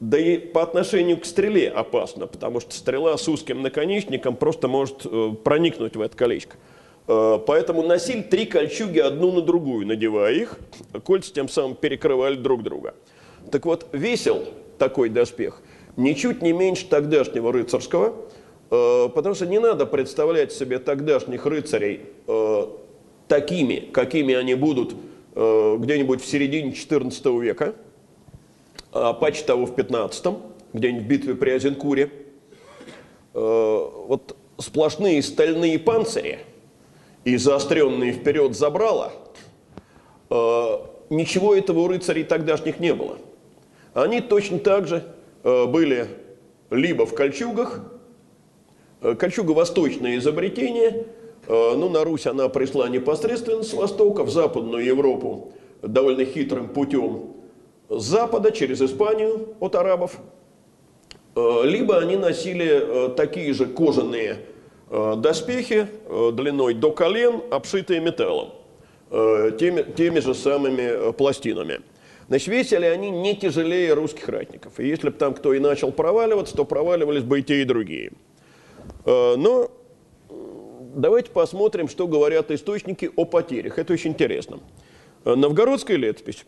Да 0.00 0.18
и 0.18 0.38
по 0.38 0.62
отношению 0.62 1.18
к 1.18 1.26
стреле 1.26 1.68
опасно, 1.68 2.26
потому 2.26 2.60
что 2.60 2.74
стрела 2.74 3.18
с 3.18 3.28
узким 3.28 3.60
наконечником 3.60 4.34
просто 4.34 4.66
может 4.66 5.04
э, 5.04 5.32
проникнуть 5.44 5.96
в 5.96 6.00
это 6.00 6.16
колечко. 6.16 6.56
Поэтому 7.06 7.82
носили 7.82 8.22
три 8.22 8.46
кольчуги 8.46 8.98
одну 8.98 9.32
на 9.32 9.40
другую, 9.42 9.86
надевая 9.86 10.32
их, 10.34 10.58
кольца 11.04 11.32
тем 11.32 11.48
самым 11.48 11.74
перекрывали 11.74 12.36
друг 12.36 12.62
друга. 12.62 12.94
Так 13.50 13.66
вот, 13.66 13.88
весил 13.92 14.44
такой 14.78 15.08
доспех 15.08 15.60
ничуть 15.96 16.40
не 16.40 16.52
меньше 16.52 16.86
тогдашнего 16.86 17.52
рыцарского– 17.52 18.14
Э, 18.70 19.08
потому 19.12 19.34
что 19.34 19.46
не 19.46 19.58
надо 19.58 19.84
представлять 19.84 20.52
себе 20.52 20.78
тогдашних 20.78 21.44
рыцарей 21.46 22.02
э, 22.26 22.66
такими, 23.26 23.76
какими 23.92 24.34
они 24.34 24.54
будут 24.54 24.94
э, 25.34 25.76
где-нибудь 25.78 26.22
в 26.22 26.26
середине 26.26 26.70
XIV 26.70 27.40
века, 27.40 27.74
а 28.92 29.12
паче 29.12 29.44
того 29.44 29.66
в 29.66 29.74
15 29.74 30.34
где-нибудь 30.72 31.04
в 31.04 31.08
битве 31.08 31.34
при 31.34 31.50
Азенкуре. 31.50 32.10
Э, 33.34 33.88
вот 34.06 34.36
сплошные 34.58 35.20
стальные 35.22 35.78
панцири 35.80 36.38
и 37.24 37.36
заостренные 37.36 38.12
вперед 38.12 38.56
забрала, 38.56 39.12
э, 40.30 40.78
ничего 41.10 41.54
этого 41.54 41.80
у 41.80 41.88
рыцарей 41.88 42.24
тогдашних 42.24 42.80
не 42.80 42.94
было. 42.94 43.18
Они 43.92 44.20
точно 44.20 44.58
так 44.58 44.86
же 44.86 45.04
э, 45.42 45.66
были 45.66 46.08
либо 46.70 47.04
в 47.04 47.14
кольчугах, 47.14 47.80
э, 49.02 49.14
кольчуга 49.14 49.52
восточное 49.52 50.16
изобретение, 50.16 51.06
ну, 51.48 51.88
на 51.88 52.04
Русь 52.04 52.26
она 52.26 52.48
пришла 52.48 52.88
непосредственно 52.88 53.64
с 53.64 53.72
востока, 53.72 54.22
в 54.22 54.30
Западную 54.30 54.84
Европу 54.84 55.52
довольно 55.82 56.24
хитрым 56.24 56.68
путем 56.68 57.32
с 57.88 58.04
запада 58.04 58.52
через 58.52 58.80
Испанию 58.82 59.56
от 59.58 59.74
арабов, 59.74 60.18
либо 61.34 61.98
они 61.98 62.16
носили 62.16 63.14
такие 63.16 63.52
же 63.52 63.66
кожаные 63.66 64.44
доспехи 64.90 65.86
длиной 66.32 66.74
до 66.74 66.90
колен, 66.90 67.42
обшитые 67.50 68.00
металлом, 68.00 68.52
теми, 69.10 69.82
теми 69.94 70.18
же 70.20 70.34
самыми 70.34 71.12
пластинами. 71.12 71.80
Значит, 72.28 72.48
весили 72.48 72.84
они 72.84 73.10
не 73.10 73.36
тяжелее 73.36 73.94
русских 73.94 74.28
ратников. 74.28 74.78
И 74.78 74.86
если 74.86 75.08
бы 75.08 75.16
там 75.16 75.34
кто 75.34 75.54
и 75.54 75.58
начал 75.58 75.92
проваливаться, 75.92 76.56
то 76.56 76.64
проваливались 76.64 77.22
бы 77.22 77.40
и 77.40 77.42
те, 77.42 77.62
и 77.62 77.64
другие. 77.64 78.12
Но 79.04 79.70
давайте 80.94 81.30
посмотрим, 81.30 81.88
что 81.88 82.06
говорят 82.06 82.50
источники 82.50 83.10
о 83.16 83.24
потерях. 83.24 83.78
Это 83.78 83.92
очень 83.92 84.10
интересно. 84.10 84.60
Новгородская 85.24 85.96
летопись 85.96 86.44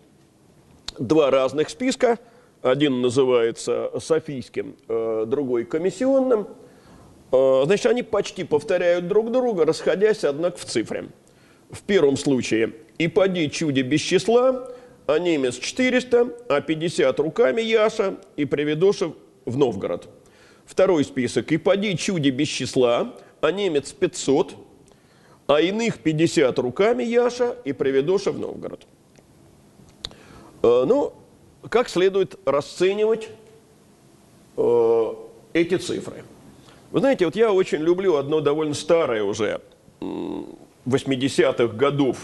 два 0.98 1.30
разных 1.30 1.68
списка. 1.70 2.18
Один 2.60 3.00
называется 3.00 3.90
Софийским, 3.98 4.76
э, 4.86 5.24
другой 5.26 5.64
комиссионным. 5.64 6.46
Э, 7.32 7.62
значит, 7.64 7.86
они 7.86 8.02
почти 8.02 8.44
повторяют 8.44 9.08
друг 9.08 9.32
друга, 9.32 9.64
расходясь, 9.64 10.22
однако, 10.24 10.58
в 10.58 10.64
цифре. 10.66 11.06
В 11.70 11.82
первом 11.82 12.16
случае 12.16 12.74
«И 12.98 13.08
поди 13.08 13.50
чуди 13.50 13.80
без 13.80 14.00
числа», 14.00 14.68
а 15.06 15.18
немец 15.18 15.56
400, 15.58 16.28
а 16.48 16.60
50 16.60 17.18
руками 17.18 17.62
Яша 17.62 18.18
и 18.36 18.44
Приведошев 18.44 19.14
в 19.46 19.56
Новгород. 19.56 20.08
Второй 20.66 21.04
список 21.04 21.50
«И 21.50 21.56
поди 21.56 21.96
чуди 21.96 22.28
без 22.28 22.48
числа», 22.48 23.14
а 23.40 23.50
немец 23.50 23.92
500, 23.92 24.54
а 25.46 25.60
иных 25.60 25.98
50 25.98 26.58
руками 26.58 27.02
Яша 27.02 27.56
и 27.64 27.72
Приведошев 27.72 28.34
в 28.34 28.38
Новгород. 28.38 28.86
Э, 30.62 30.84
ну, 30.86 31.14
как 31.70 31.88
следует 31.88 32.38
расценивать 32.44 33.30
э, 34.58 35.14
эти 35.54 35.78
цифры? 35.78 36.24
Вы 36.92 37.00
знаете, 37.00 37.24
вот 37.24 37.34
я 37.36 37.50
очень 37.52 37.78
люблю 37.78 38.16
одно 38.16 38.40
довольно 38.40 38.74
старое 38.74 39.24
уже 39.24 39.62
80-х 40.00 41.68
годов 41.74 42.18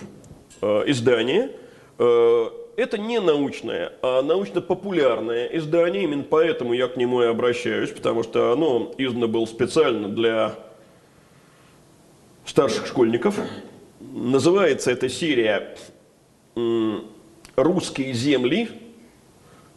э, 0.60 0.82
издание. 0.88 1.52
Это 1.96 2.98
не 2.98 3.18
научное, 3.18 3.94
а 4.02 4.20
научно-популярное 4.20 5.46
издание. 5.46 6.04
Именно 6.04 6.24
поэтому 6.24 6.74
я 6.74 6.86
к 6.86 6.98
нему 6.98 7.22
и 7.22 7.26
обращаюсь, 7.26 7.90
потому 7.90 8.22
что 8.22 8.52
оно 8.52 8.94
издано 8.98 9.26
было 9.26 9.46
специально 9.46 10.08
для 10.08 10.54
старших 12.44 12.86
школьников. 12.86 13.40
Называется 14.00 14.90
эта 14.90 15.08
серия 15.08 15.74
русские 17.56 18.12
земли, 18.12 18.68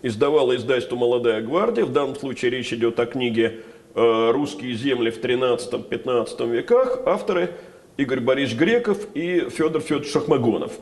издавала 0.01 0.55
издательство 0.55 0.97
«Молодая 0.97 1.41
гвардия». 1.41 1.85
В 1.85 1.93
данном 1.93 2.15
случае 2.17 2.51
речь 2.51 2.73
идет 2.73 2.99
о 2.99 3.05
книге 3.05 3.55
э, 3.55 3.70
«Русские 3.93 4.73
земли 4.75 5.11
в 5.11 5.19
13-15 5.19 6.49
веках». 6.49 6.99
Авторы 7.05 7.55
Игорь 7.97 8.19
Борисович 8.19 8.57
Греков 8.59 9.07
и 9.13 9.49
Федор 9.49 9.81
Федорович 9.81 10.11
Шахмагонов. 10.11 10.73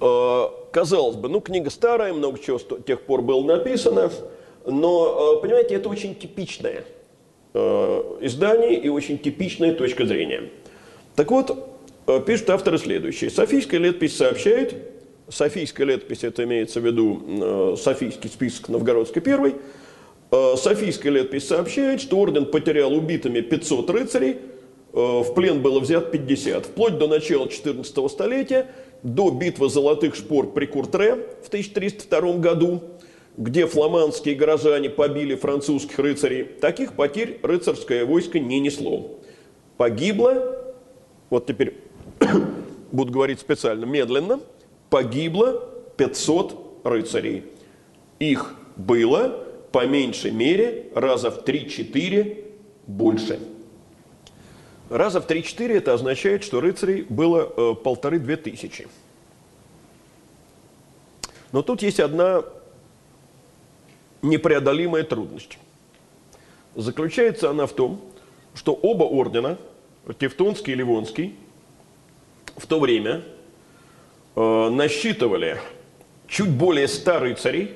Э, 0.00 0.44
казалось 0.72 1.16
бы, 1.16 1.28
ну, 1.28 1.40
книга 1.40 1.70
старая, 1.70 2.12
много 2.12 2.38
чего 2.38 2.58
с 2.58 2.66
тех 2.86 3.00
пор 3.02 3.22
было 3.22 3.42
написано, 3.44 4.10
но, 4.66 5.36
э, 5.38 5.42
понимаете, 5.42 5.76
это 5.76 5.88
очень 5.88 6.14
типичное 6.14 6.84
издание 8.20 8.78
и 8.78 8.90
очень 8.90 9.18
типичная 9.18 9.72
точка 9.72 10.04
зрения. 10.04 10.50
Так 11.14 11.30
вот, 11.30 11.56
пишут 12.26 12.50
авторы 12.50 12.76
следующее. 12.76 13.30
Софийская 13.30 13.80
летопись 13.80 14.14
сообщает, 14.14 14.74
Софийская 15.28 15.86
летопись, 15.86 16.22
это 16.22 16.44
имеется 16.44 16.80
в 16.80 16.86
виду 16.86 17.20
э, 17.26 17.76
Софийский 17.76 18.30
список 18.30 18.68
Новгородской 18.68 19.20
первой. 19.20 19.56
Э, 20.30 20.54
Софийская 20.56 21.12
летопись 21.12 21.46
сообщает, 21.48 22.00
что 22.00 22.18
орден 22.18 22.46
потерял 22.46 22.92
убитыми 22.92 23.40
500 23.40 23.90
рыцарей, 23.90 24.32
э, 24.32 24.38
в 24.92 25.34
плен 25.34 25.62
было 25.62 25.80
взят 25.80 26.10
50. 26.10 26.66
Вплоть 26.66 26.98
до 26.98 27.08
начала 27.08 27.48
14 27.48 28.08
столетия, 28.08 28.68
до 29.02 29.30
битвы 29.30 29.68
золотых 29.68 30.14
шпор 30.14 30.52
при 30.52 30.66
Куртре 30.66 31.26
в 31.42 31.48
1302 31.48 32.38
году, 32.38 32.82
где 33.36 33.66
фламандские 33.66 34.34
горожане 34.34 34.90
побили 34.90 35.34
французских 35.34 35.98
рыцарей, 35.98 36.44
таких 36.44 36.94
потерь 36.94 37.38
рыцарское 37.42 38.04
войско 38.04 38.38
не 38.38 38.60
несло. 38.60 39.18
Погибло, 39.76 40.74
вот 41.30 41.46
теперь 41.46 41.74
буду 42.92 43.12
говорить 43.12 43.40
специально 43.40 43.84
медленно– 43.84 44.40
погибло 44.90 45.68
500 45.96 46.80
рыцарей. 46.84 47.44
Их 48.18 48.54
было 48.76 49.45
по 49.76 49.84
меньшей 49.84 50.30
мере 50.30 50.86
раза 50.94 51.30
в 51.30 51.44
3-4 51.44 52.44
больше. 52.86 53.38
Раза 54.88 55.20
в 55.20 55.26
3-4 55.26 55.76
это 55.76 55.92
означает, 55.92 56.44
что 56.44 56.62
рыцарей 56.62 57.02
было 57.02 57.52
э, 57.54 57.74
полторы-две 57.74 58.38
тысячи. 58.38 58.88
Но 61.52 61.60
тут 61.60 61.82
есть 61.82 62.00
одна 62.00 62.42
непреодолимая 64.22 65.04
трудность. 65.04 65.58
Заключается 66.74 67.50
она 67.50 67.66
в 67.66 67.74
том, 67.74 68.00
что 68.54 68.72
оба 68.72 69.04
ордена, 69.04 69.58
Тевтонский 70.18 70.72
и 70.72 70.76
Ливонский, 70.76 71.34
в 72.56 72.66
то 72.66 72.80
время– 72.80 73.22
Э, 74.36 74.68
насчитывали 74.68 75.58
чуть 76.28 76.50
более 76.50 76.88
ста 76.88 77.18
рыцарей, 77.18 77.74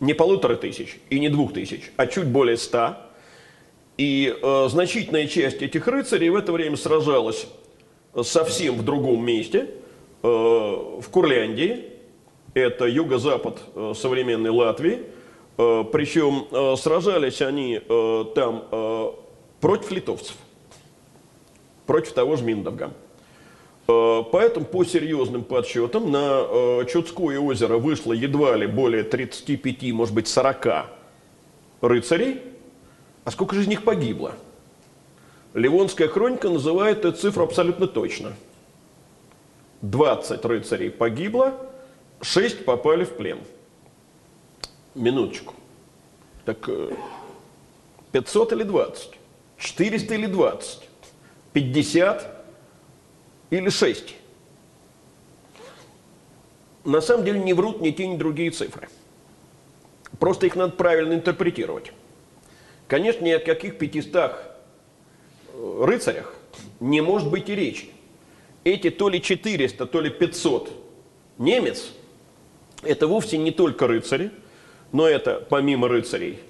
не 0.00 0.14
полутора 0.14 0.56
тысяч 0.56 0.98
и 1.10 1.18
не 1.18 1.28
двух 1.28 1.52
тысяч, 1.52 1.90
а 1.96 2.06
чуть 2.06 2.26
более 2.26 2.56
ста. 2.56 3.06
И 3.96 4.34
э, 4.42 4.68
значительная 4.68 5.26
часть 5.26 5.62
этих 5.62 5.86
рыцарей 5.86 6.28
в 6.28 6.36
это 6.36 6.52
время 6.52 6.76
сражалась 6.76 7.46
совсем 8.22 8.76
в 8.76 8.84
другом 8.84 9.24
месте, 9.24 9.70
э, 10.22 10.26
в 10.26 11.04
Курляндии, 11.10 11.84
это 12.52 12.86
юго-запад 12.86 13.60
э, 13.74 13.92
современной 13.96 14.50
Латвии, 14.50 15.00
э, 15.56 15.84
причем 15.90 16.46
э, 16.50 16.76
сражались 16.76 17.40
они 17.40 17.80
э, 17.86 18.24
там 18.34 18.64
э, 18.70 19.10
против 19.60 19.90
литовцев, 19.90 20.36
против 21.86 22.12
того 22.12 22.36
же 22.36 22.44
Миндовга. 22.44 22.92
Э, 23.88 24.22
поэтому 24.32 24.66
по 24.66 24.84
серьезным 24.84 25.44
подсчетам 25.44 26.10
на 26.10 26.44
э, 26.48 26.84
Чудское 26.88 27.38
озеро 27.38 27.78
вышло 27.78 28.12
едва 28.12 28.56
ли 28.56 28.66
более 28.66 29.04
35, 29.04 29.92
может 29.92 30.14
быть 30.14 30.28
40 30.28 30.86
рыцарей. 31.80 32.42
А 33.24 33.30
сколько 33.30 33.54
же 33.54 33.62
из 33.62 33.68
них 33.68 33.84
погибло? 33.84 34.32
Ливонская 35.54 36.08
хроника 36.08 36.48
называет 36.48 37.04
эту 37.04 37.16
цифру 37.16 37.44
абсолютно 37.44 37.86
точно. 37.86 38.34
20 39.82 40.44
рыцарей 40.44 40.90
погибло, 40.90 41.54
6 42.20 42.64
попали 42.64 43.04
в 43.04 43.16
плен. 43.16 43.38
Минуточку. 44.94 45.54
Так 46.44 46.68
500 48.12 48.52
э, 48.52 48.56
или 48.56 48.62
20? 48.64 49.10
400 49.58 50.14
или 50.14 50.26
20? 50.26 50.88
50 51.52 52.35
или 53.50 53.68
6. 53.68 54.14
На 56.84 57.00
самом 57.00 57.24
деле 57.24 57.40
не 57.40 57.52
врут 57.52 57.80
ни 57.80 57.90
те, 57.90 58.06
ни 58.06 58.16
другие 58.16 58.50
цифры. 58.50 58.88
Просто 60.18 60.46
их 60.46 60.56
надо 60.56 60.72
правильно 60.72 61.14
интерпретировать. 61.14 61.92
Конечно, 62.88 63.24
ни 63.24 63.30
о 63.30 63.40
каких 63.40 63.78
500 63.78 64.14
э, 64.14 65.84
рыцарях 65.84 66.34
не 66.80 67.00
может 67.00 67.28
быть 67.28 67.48
и 67.48 67.54
речи. 67.54 67.90
Эти 68.62 68.90
то 68.90 69.08
ли 69.08 69.20
400, 69.20 69.86
то 69.86 70.00
ли 70.00 70.10
500 70.10 70.72
немец, 71.38 71.90
это 72.82 73.06
вовсе 73.06 73.38
не 73.38 73.50
только 73.50 73.86
рыцари, 73.86 74.30
но 74.92 75.08
это 75.08 75.44
помимо 75.48 75.88
рыцарей 75.88 76.40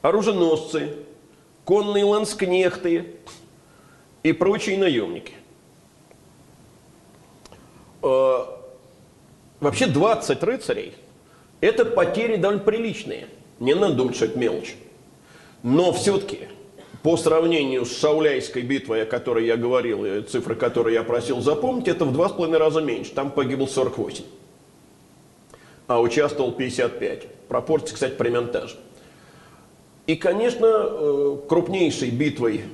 оруженосцы, 0.00 0.94
конные 1.64 2.04
ланскнехты 2.04 3.16
и 4.22 4.32
прочие 4.32 4.78
наемники– 4.78 5.32
э, 8.02 8.38
вообще 9.60 9.86
20 9.86 10.42
рыцарей– 10.42 10.94
это 11.60 11.84
потери 11.84 12.36
довольно 12.36 12.62
приличные. 12.62 13.28
Не 13.58 13.74
надо 13.74 13.94
думать, 13.94 14.16
что 14.16 14.26
это 14.26 14.38
мелочь. 14.38 14.76
Но 15.62 15.92
все-таки 15.92 16.48
по 17.02 17.16
сравнению 17.16 17.84
с 17.84 17.98
Шауляйской 17.98 18.62
битвой, 18.62 19.02
о 19.02 19.06
которой 19.06 19.46
я 19.46 19.56
говорил, 19.56 20.22
цифры, 20.24 20.54
которые 20.54 20.94
я 20.94 21.02
просил 21.02 21.40
запомнить, 21.40 21.88
это 21.88 22.04
в 22.04 22.12
два 22.12 22.28
с 22.28 22.32
половиной 22.32 22.58
раза 22.58 22.80
меньше. 22.80 23.12
Там 23.12 23.30
погибло 23.30 23.66
48, 23.66 24.24
а 25.86 26.00
участвовал 26.00 26.52
55. 26.52 27.26
Пропорции, 27.48 27.94
кстати, 27.94 28.14
примерно 28.14 28.48
та 28.48 28.66
же. 28.66 28.76
И, 30.06 30.16
конечно, 30.16 30.66
э, 30.66 31.36
крупнейшей 31.48 32.10
битвой 32.10 32.64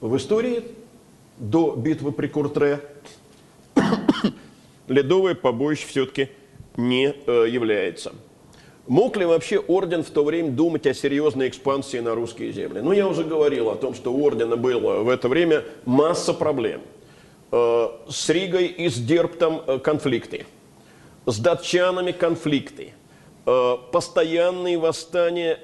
в 0.00 0.16
истории 0.16 0.64
до 1.38 1.74
битвы 1.76 2.12
при 2.12 2.28
Куртре 2.28 2.80
ледовое 4.90 5.34
побоище 5.34 5.86
все-таки 5.86 6.28
не 6.76 7.14
э, 7.26 7.46
является. 7.48 8.12
Мог 8.86 9.16
ли 9.16 9.24
вообще 9.24 9.58
орден 9.58 10.02
в 10.02 10.10
то 10.10 10.24
время 10.24 10.50
думать 10.50 10.86
о 10.86 10.94
серьезной 10.94 11.48
экспансии 11.48 11.98
на 11.98 12.14
русские 12.14 12.52
земли? 12.52 12.80
Ну, 12.80 12.92
я 12.92 13.06
уже 13.06 13.22
говорил 13.22 13.70
о 13.70 13.76
том, 13.76 13.94
что 13.94 14.12
у 14.12 14.26
ордена 14.26 14.56
было 14.56 15.02
в 15.02 15.08
это 15.08 15.28
время 15.28 15.62
масса 15.84 16.34
проблем. 16.34 16.82
Э, 17.52 17.88
с 18.08 18.28
Ригой 18.28 18.66
и 18.66 18.88
с 18.88 18.96
Дерптом 18.96 19.62
э, 19.66 19.78
конфликты, 19.78 20.46
с 21.26 21.38
датчанами 21.38 22.10
конфликты, 22.10 22.92
э, 23.46 23.76
постоянные 23.92 24.78
восстания 24.78 25.58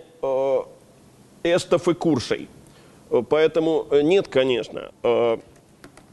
эстов 1.43 1.87
и 1.89 1.95
куршей. 1.95 2.49
Поэтому 3.29 3.87
нет, 4.03 4.27
конечно, 4.27 4.91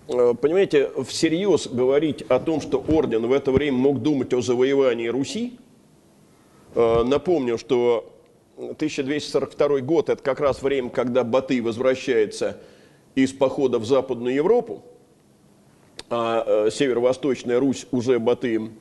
понимаете, 0.07 0.89
всерьез 1.07 1.67
говорить 1.67 2.23
о 2.23 2.39
том, 2.39 2.61
что 2.61 2.83
орден 2.87 3.27
в 3.27 3.31
это 3.31 3.51
время 3.51 3.77
мог 3.77 4.01
думать 4.01 4.33
о 4.33 4.41
завоевании 4.41 5.07
Руси, 5.07 5.57
Э, 6.75 7.03
напомню, 7.03 7.57
что 7.57 8.11
1242 8.57 9.81
год– 9.81 10.09
это 10.09 10.21
как 10.21 10.39
раз 10.39 10.61
время, 10.61 10.89
когда 10.89 11.23
Батый 11.23 11.61
возвращается 11.61 12.57
из 13.15 13.31
похода 13.31 13.79
в 13.79 13.85
Западную 13.85 14.35
Европу, 14.35 14.83
а 16.09 16.43
э, 16.67 16.71
северо-восточная 16.71 17.59
Русь 17.59 17.85
уже 17.91 18.19
Батыем 18.19 18.73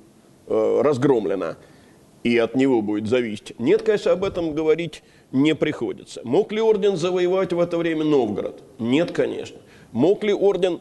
э, 0.46 0.80
разгромлена, 0.82 1.58
и 2.24 2.38
от 2.38 2.54
него 2.54 2.82
будет 2.82 3.08
зависеть. 3.08 3.58
Нет, 3.58 3.82
конечно, 3.82 4.12
об 4.12 4.24
этом 4.24 4.54
говорить 4.54 5.02
не 5.32 5.54
приходится. 5.54 6.20
Мог 6.24 6.52
ли 6.52 6.60
орден 6.60 6.96
завоевать 6.96 7.52
в 7.52 7.60
это 7.60 7.76
время 7.76 8.04
Новгород? 8.04 8.62
Нет, 8.78 9.12
конечно. 9.12 9.58
Мог 9.92 10.24
ли 10.24 10.32
орден 10.32 10.80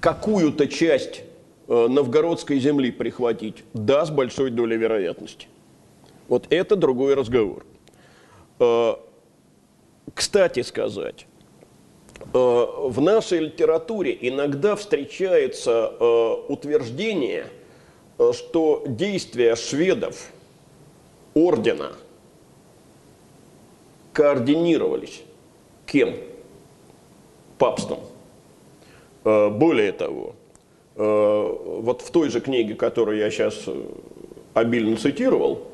какую-то 0.00 0.66
часть 0.66 1.22
новгородской 1.68 2.58
земли 2.58 2.90
прихватить? 2.90 3.64
Да, 3.74 4.04
с 4.04 4.10
большой 4.10 4.50
долей 4.50 4.76
вероятности. 4.76 5.46
Вот 6.30 6.46
это 6.50 6.76
другой 6.76 7.14
разговор. 7.14 7.64
Э, 8.60 8.94
кстати 10.14 10.62
сказать, 10.62 11.26
э, 12.20 12.26
в 12.32 13.00
нашей 13.00 13.40
литературе 13.40 14.16
иногда 14.20 14.76
встречается 14.76 15.92
э, 15.98 16.34
утверждение, 16.48 17.46
что 18.32 18.84
действия 18.86 19.56
шведов, 19.56 20.30
ордена, 21.34 21.92
координировались 24.12 25.22
кем? 25.86 26.14
Папством. 27.58 28.00
Более 29.24 29.92
того, 29.92 30.34
вот 30.96 32.02
в 32.02 32.10
той 32.10 32.30
же 32.30 32.40
книге, 32.40 32.74
которую 32.74 33.18
я 33.18 33.30
сейчас 33.30 33.66
обильно 34.54 34.96
цитировал, 34.96 35.70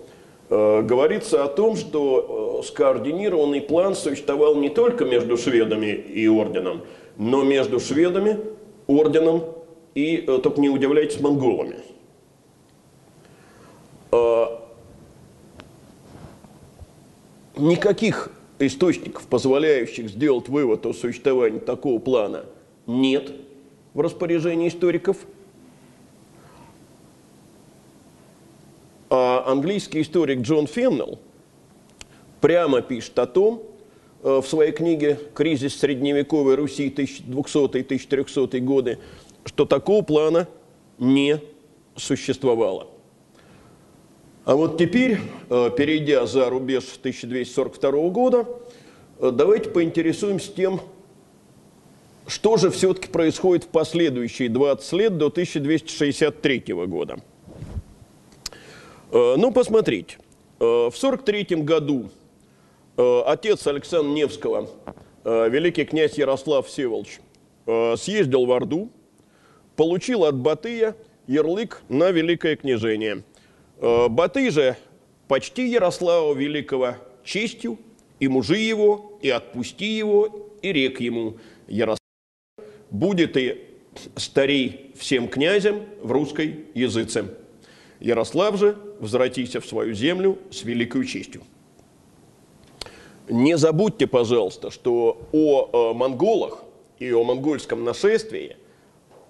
Э, 0.49 0.83
говорится 0.83 1.43
о 1.45 1.49
том, 1.49 1.77
что 1.77 2.61
э, 2.63 2.67
скоординированный 2.67 3.61
план 3.61 3.97
существовал 3.97 4.55
не 4.55 4.69
только 4.69 5.05
между 5.05 5.37
шведами 5.37 5.87
и 5.87 6.29
орденом, 6.29 6.83
но 7.17 7.43
между 7.43 7.81
шведами, 7.81 8.39
орденом 8.87 9.43
и, 9.97 10.19
э, 10.19 10.39
только 10.39 10.61
не 10.61 10.69
удивляйтесь, 10.69 11.21
монголами. 11.21 11.77
Никаких 17.57 18.31
источников, 18.59 19.27
позволяющих 19.27 20.09
сделать 20.11 20.49
вывод 20.49 20.87
о 20.87 20.93
существовании 20.93 21.59
такого 21.59 21.99
плана, 21.99 22.45
нет 22.87 23.33
в 23.95 24.01
распоряжении 24.01 24.69
историков– 24.69 25.19
А 29.09 29.45
английский 29.47 30.03
историк 30.03 30.41
Джон 30.41 30.67
Феннелл 30.67 31.19
прямо 32.41 32.83
пишет 32.83 33.19
о 33.19 33.27
том, 33.27 33.63
э, 34.23 34.41
в 34.43 34.47
своей 34.47 34.73
книге 34.73 35.19
«Кризис 35.35 35.79
средневековой 35.79 36.57
Руси 36.57 36.91
1200-1300 36.91 38.59
годы», 38.61 38.99
что 39.45 39.65
такого 39.65 40.03
плана 40.03 40.49
не 40.99 41.41
существовало. 41.95 42.89
А 44.45 44.57
вот 44.57 44.77
теперь, 44.77 45.19
э, 45.51 45.71
перейдя 45.77 46.27
за 46.27 46.51
рубеж 46.51 46.85
1242 47.01 48.11
года, 48.11 48.47
э, 49.21 49.31
давайте 49.33 49.71
поинтересуемся 49.71 50.53
тем, 50.53 50.81
что 52.27 52.57
же 52.57 52.71
все-таки 52.71 53.09
происходит 53.09 53.65
в 53.65 53.69
последующие 53.69 54.49
20 54.49 54.93
лет 54.95 55.19
до 55.19 55.27
1263 55.27 56.65
года. 56.87 57.19
Э, 59.13 59.35
ну, 59.37 59.53
посмотрите. 59.53 60.19
Э, 60.59 60.91
в 60.91 60.95
43 60.95 61.57
году 61.63 62.11
э, 62.97 63.21
отец 63.27 63.67
Александра 63.67 64.11
Невского, 64.11 64.69
великий 65.25 65.85
князь 65.85 66.19
Ярослав 66.19 66.69
Всеволодович, 66.69 67.19
съездил 67.99 68.47
в 68.47 68.53
Орду, 68.53 68.91
получил 69.75 70.25
от 70.25 70.37
Батыя 70.37 70.95
ярлык 71.27 71.83
на 71.89 72.13
великое 72.13 72.55
княжение. 72.55 73.25
Батый 73.81 74.51
же 74.51 74.77
почти 75.27 75.69
Ярослава 75.69 76.33
Великого 76.33 76.95
честью, 77.25 77.77
и 78.21 78.29
мужи 78.29 78.59
его, 78.59 79.19
и 79.21 79.29
отпусти 79.29 79.97
его, 79.97 80.53
и 80.63 80.73
рек 80.73 81.01
ему. 81.01 81.39
Ярослав 81.67 82.06
будет 82.99 83.37
и 83.37 83.63
старей 84.17 84.93
всем 84.97 85.29
князям 85.29 85.83
в 86.03 86.13
русской 86.13 86.67
языце. 86.75 87.25
Ярослав 88.01 88.57
же 88.57 88.77
возвратися 89.01 89.61
в 89.61 89.67
свою 89.67 89.95
землю 89.95 90.39
с 90.51 90.65
великой 90.65 91.07
честью. 91.07 91.43
Не 93.29 93.57
забудьте, 93.57 94.07
пожалуйста, 94.07 94.71
что 94.71 95.19
о 95.33 95.91
э, 95.91 95.95
монголах 95.95 96.63
и 96.99 97.13
о 97.13 97.25
монгольском 97.25 97.85
нашествии 97.85 98.57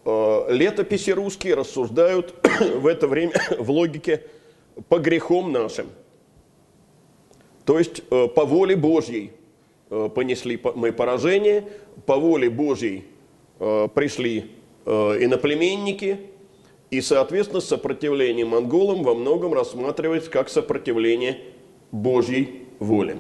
э, 0.05 0.47
летописи 0.51 1.11
русские 1.11 1.55
рассуждают 1.55 2.35
в 2.61 2.87
это 2.87 3.09
время 3.09 3.33
в 3.59 3.71
логике 3.71 4.23
по 4.89 4.99
грехам 4.99 5.53
нашим. 5.53 5.87
То 7.65 7.79
есть 7.79 8.03
э, 8.11 8.29
по 8.29 8.45
воле 8.45 8.77
Божьей 8.77 9.33
понесли 9.89 10.61
мы 10.75 10.93
поражение, 10.93 11.65
по 12.07 12.17
воле 12.17 12.51
Божьей 12.51 13.05
пришли 13.59 14.51
э, 14.85 14.91
иноплеменники, 14.91 16.19
и, 16.91 17.01
соответственно, 17.01 17.61
сопротивление 17.61 18.45
монголам 18.45 19.03
во 19.03 19.15
многом 19.15 19.53
рассматривается 19.53 20.31
как 20.31 20.49
сопротивление 20.49 21.41
Божьей 21.91 22.67
воле. 22.79 23.19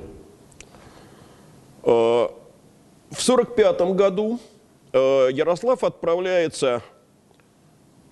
Э, 1.82 2.28
в 3.10 3.28
1945 3.28 3.80
году 3.94 4.38
э, 4.92 5.28
Ярослав 5.32 5.82
отправляется 5.82 6.82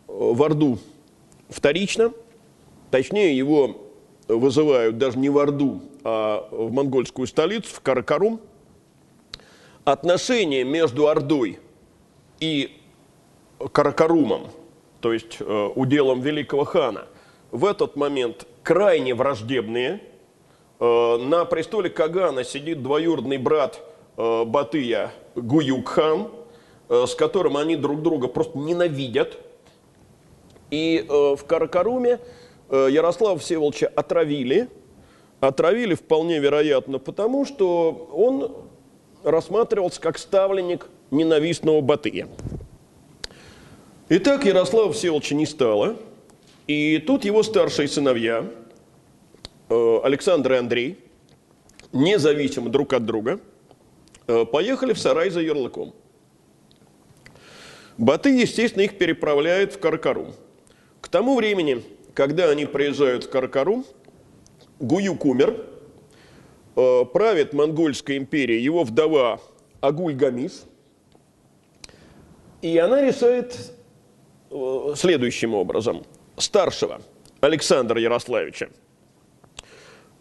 э, 0.09 0.13
в 0.13 0.43
Орду 0.43 0.79
вторично, 1.49 2.13
точнее 2.91 3.37
его 3.37 3.77
вызывают 4.27 4.99
даже 4.99 5.19
не 5.19 5.29
в 5.29 5.39
Орду, 5.39 5.83
а 6.03 6.49
в 6.51 6.73
монгольскую 6.73 7.27
столицу, 7.27 7.75
в 7.75 7.81
Каракарум. 7.81 8.41
Отношения 9.85 10.65
между 10.65 11.09
Ордой 11.09 11.59
и 12.41 12.81
Каракарумом– 13.73 14.49
то 15.05 15.13
есть 15.13 15.37
э, 15.39 15.71
уделом 15.75 16.23
великого 16.23 16.65
хана, 16.65 17.05
в 17.51 17.67
этот 17.67 17.95
момент 17.95 18.47
крайне 18.63 19.15
враждебные. 19.15 20.01
Э, 20.81 21.19
на 21.19 21.45
престоле 21.45 21.91
Кагана 21.91 22.43
сидит 22.43 22.83
двоюродный 22.83 23.37
брат 23.37 23.83
э, 24.17 24.45
Батыя 24.47 25.13
Гуюк-хан, 25.35 26.31
с 26.89 27.15
которым 27.15 27.59
они 27.59 27.77
друг 27.77 28.01
друга 28.01 28.29
просто 28.29 28.57
ненавидят. 28.57 29.39
И 30.71 31.05
в 31.07 31.41
Каракаруме 31.47 32.21
Ярослава 32.71 33.39
Всеволодовича 33.39 33.89
отравили. 33.95 34.71
Отравили 35.41 35.95
вполне 35.95 36.39
вероятно 36.39 36.99
потому, 36.99 37.45
что 37.45 38.09
он 38.11 38.57
рассматривался 39.23 40.01
как 40.01 40.17
ставленник 40.17 40.89
ненавистного 41.11 41.81
Батыя. 41.81 42.29
Итак, 44.09 44.45
Ярослава 44.45 44.93
Всеволодовича 44.93 45.35
не 45.35 45.47
стало, 45.47 45.97
и 46.67 46.99
тут 46.99 47.25
его 47.25 47.43
старшие 47.43 47.89
сыновья, 47.89 48.45
э, 49.69 49.99
Александр 50.03 50.53
и 50.53 50.57
Андрей, 50.57 50.99
независимо 51.93 52.69
друг 52.69 52.93
от 52.93 53.07
друга, 53.07 53.41
э, 54.27 54.45
поехали 54.45 54.93
в 54.93 54.99
сарай 54.99 55.31
за 55.31 55.41
ярлыком. 55.41 55.95
Баты, 57.97 58.31
естественно, 58.31 58.83
их 58.83 58.99
переправляют 58.99 59.73
в 59.73 59.79
Каркарум. 59.79 60.35
К 61.01 61.09
тому 61.09 61.37
времени, 61.37 61.83
когда 62.13 62.51
они 62.51 62.67
приезжают 62.67 63.25
в 63.25 63.31
Каркарум, 63.31 63.85
Гуюк 64.81 65.25
умер, 65.25 65.65
э, 66.77 67.05
правит 67.13 67.53
Монгольская 67.53 68.17
империя 68.17 68.63
его 68.63 68.83
вдова 68.83 69.41
Агуль-Гамис, 69.81 70.65
и 72.65 72.79
она 72.79 73.03
решает 73.03 73.75
э, 74.51 74.95
следующим 74.97 75.53
образом. 75.53 76.03
Старшего 76.39 77.03
Александра 77.43 78.01
Ярославича 78.01 78.71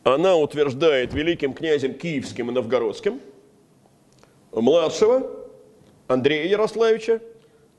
она 0.03 0.35
утверждает 0.35 1.13
великим 1.13 1.53
князем 1.53 1.93
Киевским 1.93 2.49
и 2.49 2.53
Новгородским, 2.53 3.21
младшего 4.51 5.31
Андрея 6.09 6.49
Ярославича 6.49 7.21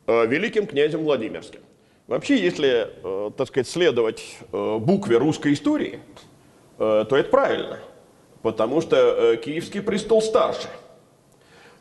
э, 0.06 0.26
великим 0.28 0.66
князем 0.66 1.04
Владимирским. 1.04 1.60
Вообще, 2.06 2.38
если, 2.38 2.88
э, 3.02 3.30
так 3.36 3.48
сказать, 3.48 3.68
следовать 3.68 4.38
букве 4.50 5.18
русской 5.18 5.52
истории, 5.52 6.00
то 6.78 7.06
это 7.10 7.28
правильно, 7.28 7.80
потому 8.40 8.80
что 8.80 9.36
Киевский 9.36 9.82
престол 9.82 10.22
старше. 10.22 10.68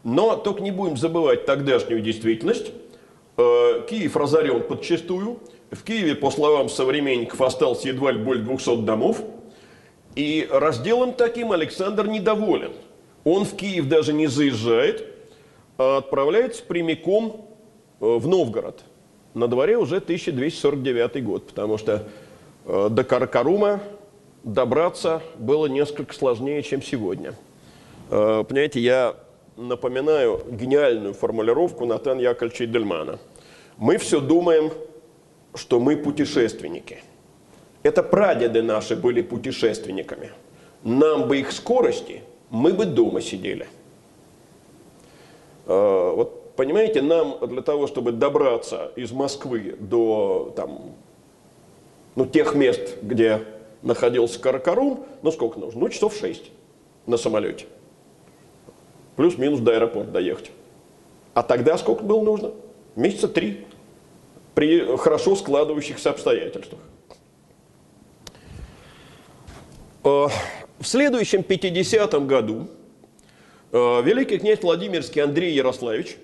Но 0.03 0.35
только 0.35 0.61
не 0.61 0.71
будем 0.71 0.97
забывать 0.97 1.45
тогдашнюю 1.45 2.01
действительность. 2.01 2.71
Киев 3.37 4.15
разорен 4.15 4.61
подчастую. 4.63 5.39
В 5.71 5.83
Киеве, 5.83 6.15
по 6.15 6.29
словам 6.29 6.69
современников, 6.69 7.41
осталось 7.41 7.83
едва 7.85 8.11
ли 8.11 8.19
более 8.19 8.43
200 8.43 8.81
домов. 8.81 9.23
И 10.15 10.47
разделом 10.51 11.13
таким 11.13 11.51
Александр 11.51 12.07
недоволен. 12.07 12.73
Он 13.23 13.45
в 13.45 13.55
Киев 13.55 13.87
даже 13.87 14.13
не 14.13 14.27
заезжает, 14.27 15.05
а 15.77 15.97
отправляется 15.97 16.63
прямиком 16.63 17.47
э, 17.99 18.05
в 18.05 18.27
Новгород. 18.27 18.83
На 19.33 19.47
дворе 19.47 19.77
уже 19.77 19.97
1249 19.97 21.23
год, 21.23 21.47
потому 21.47 21.77
что 21.77 22.07
э, 22.65 22.87
до 22.91 23.03
Каракарума 23.03 23.81
добраться 24.43 25.23
было 25.37 25.65
несколько 25.65 26.13
сложнее, 26.13 26.61
чем 26.61 26.83
сегодня. 26.83 27.33
Э, 28.11 28.43
понимаете, 28.47 28.81
я 28.81 29.15
напоминаю 29.57 30.41
гениальную 30.49 31.13
формулировку 31.13 31.85
Натан 31.85 32.19
Яковлевича 32.19 32.65
Дельмана. 32.65 33.19
Мы 33.77 33.97
все 33.97 34.19
думаем, 34.19 34.71
что 35.55 35.79
мы 35.79 35.97
путешественники– 35.97 36.99
это 37.83 38.01
прадеды 38.01 38.61
наши 38.61 38.95
были 38.95 39.21
путешественниками. 39.21 40.31
Нам 40.83 41.27
бы 41.27 41.39
их 41.39 41.51
скорости, 41.51 42.23
мы 42.49 42.73
бы 42.73 42.85
дома 42.85 43.21
сидели. 43.21 43.67
А, 45.65 46.13
вот 46.15 46.55
понимаете, 46.55 47.01
нам 47.01 47.37
для 47.45 47.61
того, 47.61 47.87
чтобы 47.87 48.13
добраться 48.13 48.91
из 48.95 49.11
Москвы 49.11 49.75
до 49.79 50.53
там, 50.55 50.95
ну, 52.15 52.25
тех 52.25 52.55
мест, 52.55 52.97
где 53.01 53.43
находился 53.81 54.39
Каракарум, 54.39 55.05
ну 55.21 55.31
сколько 55.31 55.59
нужно? 55.59 55.81
Ну, 55.81 55.89
часов 55.89 56.15
шесть 56.15 56.51
на 57.05 57.17
самолете. 57.17 57.65
Плюс-минус 59.15 59.59
до 59.59 59.73
аэропорта 59.73 60.11
доехать. 60.11 60.51
А 61.33 61.43
тогда 61.43 61.77
сколько 61.77 62.03
было 62.03 62.21
нужно? 62.21 62.51
Месяца 62.95 63.27
три. 63.27 63.65
При 64.55 64.97
хорошо 64.97 65.35
складывающихся 65.35 66.11
обстоятельствах. 66.11 66.79
Э, 70.03 70.27
в 70.79 70.85
следующем 70.85 71.41
50-м 71.41 72.27
году 72.27 72.67
э, 73.71 74.01
великий 74.03 74.37
князь 74.37 74.61
Владимирский 74.61 75.21
Андрей 75.21 75.53
Ярославич, 75.53 76.17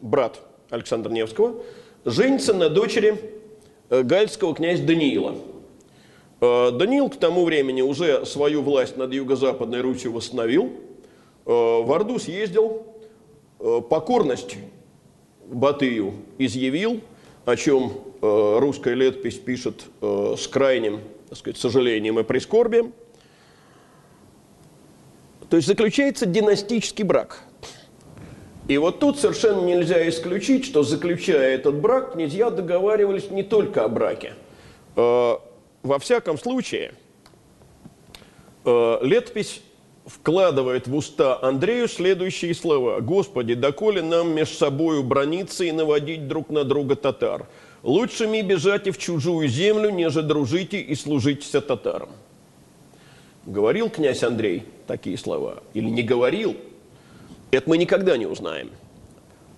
брат 0.00 0.40
Александра 0.70 1.10
Невского, 1.10 1.62
женится 2.04 2.52
на 2.52 2.68
дочери 2.68 3.18
э, 3.88 4.02
гальского 4.02 4.54
князя 4.54 4.84
Даниила. 4.84 5.36
Даниил 6.40 7.08
к 7.08 7.16
тому 7.16 7.44
времени 7.44 7.82
уже 7.82 8.26
свою 8.26 8.62
власть 8.62 8.96
над 8.96 9.12
юго-западной 9.12 9.80
Русью 9.80 10.10
восстановил, 10.10 10.72
в 11.44 11.92
Орду 11.92 12.18
съездил, 12.18 12.86
покорность 13.88 14.56
Батыю 15.46 16.14
изъявил, 16.38 17.00
о 17.44 17.56
чем 17.56 17.92
русская 18.20 18.94
летопись 18.94 19.38
пишет 19.38 19.84
с 20.00 20.46
крайним 20.46 21.00
так 21.28 21.38
сказать, 21.38 21.58
сожалением 21.58 22.18
и 22.18 22.22
прискорбием– 22.22 22.92
то 25.52 25.56
есть 25.56 25.68
заключается 25.68 26.24
династический 26.24 27.04
брак. 27.04 27.42
И 28.68 28.78
вот 28.78 29.00
тут 29.00 29.18
совершенно 29.18 29.60
нельзя 29.60 30.08
исключить, 30.08 30.64
что 30.64 30.82
заключая 30.82 31.56
этот 31.56 31.74
брак, 31.74 32.14
князья 32.14 32.48
договаривались 32.48 33.28
не 33.28 33.42
только 33.42 33.84
о 33.84 33.88
браке. 33.88 34.32
Э, 34.96 35.36
во 35.82 35.98
всяком 35.98 36.38
случае, 36.38 36.94
э, 38.64 38.98
летопись 39.02 39.60
вкладывает 40.06 40.86
в 40.86 40.94
уста 40.94 41.38
Андрею 41.42 41.88
следующие 41.88 42.54
слова. 42.54 43.00
«Господи, 43.00 43.54
доколе 43.54 44.02
нам 44.02 44.34
между 44.34 44.54
собою 44.54 45.02
брониться 45.02 45.64
и 45.64 45.72
наводить 45.72 46.28
друг 46.28 46.50
на 46.50 46.64
друга 46.64 46.96
татар? 46.96 47.46
Лучше 47.82 48.26
ми 48.26 48.42
бежать 48.42 48.86
и 48.86 48.90
в 48.90 48.98
чужую 48.98 49.48
землю, 49.48 49.90
неже 49.90 50.22
дружите 50.22 50.78
и 50.78 50.94
служитеся 50.94 51.60
татарам». 51.60 52.10
Говорил 53.46 53.90
князь 53.90 54.22
Андрей 54.22 54.64
такие 54.86 55.18
слова 55.18 55.62
или 55.74 55.88
не 55.88 56.02
говорил, 56.02 56.56
это 57.50 57.68
мы 57.68 57.76
никогда 57.76 58.16
не 58.16 58.26
узнаем. 58.26 58.70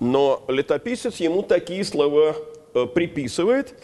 Но 0.01 0.43
летописец 0.49 1.17
ему 1.17 1.43
такие 1.43 1.85
слова 1.85 2.35
э, 2.75 2.87
приписывает, 2.87 3.75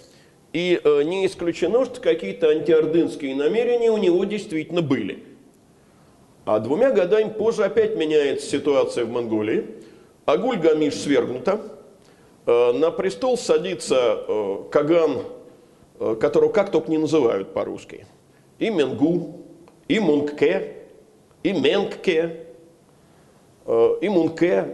и 0.52 0.80
э, 0.82 1.02
не 1.04 1.26
исключено, 1.26 1.84
что 1.84 2.00
какие-то 2.00 2.48
антиордынские 2.48 3.36
намерения 3.36 3.90
у 3.90 3.98
него 3.98 4.24
действительно 4.24 4.82
были. 4.82 5.22
А 6.52 6.58
двумя 6.58 6.90
годами 6.90 7.28
позже 7.28 7.62
опять 7.62 7.94
меняется 7.94 8.44
ситуация 8.44 9.04
в 9.04 9.08
Монголии. 9.08 9.68
Агуль-Гамиш 10.26 10.94
свергнута. 10.94 11.60
Э, 12.44 12.72
на 12.72 12.90
престол 12.90 13.38
садится 13.38 14.24
э, 14.26 14.56
Каган, 14.68 15.18
э, 16.00 16.16
которого 16.20 16.50
как 16.50 16.72
только 16.72 16.90
не 16.90 16.98
называют 16.98 17.54
по-русски. 17.54 18.04
И 18.58 18.68
Менгу, 18.68 19.42
и 19.86 20.00
Мункке, 20.00 20.72
и 21.44 21.52
Менкке, 21.52 22.46
э, 23.66 23.94
и 24.00 24.08
Мунке. 24.08 24.66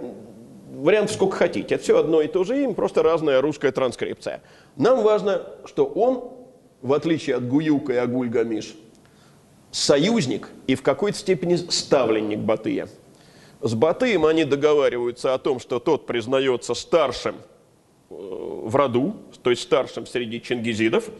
Вариантов 0.76 1.14
сколько 1.14 1.36
хотите. 1.36 1.74
Это 1.74 1.84
все 1.84 1.98
одно 1.98 2.22
и 2.22 2.26
то 2.26 2.42
же 2.44 2.62
имя, 2.62 2.72
просто 2.72 3.02
разная 3.02 3.42
русская 3.42 3.70
транскрипция. 3.70 4.40
Нам 4.76 5.02
важно, 5.02 5.42
что 5.66 5.84
он, 5.84 6.24
в 6.80 6.94
отличие 6.94 7.36
от 7.36 7.46
Гуюка 7.46 7.92
и 7.92 7.96
Агуль-Гамиш, 7.96 8.76
союзник 9.76 10.48
и 10.66 10.74
в 10.74 10.82
какой-то 10.82 11.18
степени 11.18 11.56
ставленник 11.56 12.38
Батыя. 12.38 12.88
С 13.60 13.74
Батыем 13.74 14.24
они 14.24 14.44
договариваются 14.44 15.34
о 15.34 15.38
том, 15.38 15.60
что 15.60 15.78
тот 15.80 16.06
признается 16.06 16.74
старшим 16.74 17.36
э, 17.36 18.14
в 18.14 18.74
роду, 18.74 19.16
то 19.42 19.50
есть 19.50 19.62
старшим 19.62 20.06
среди 20.06 20.40
чингизидов, 20.40 21.10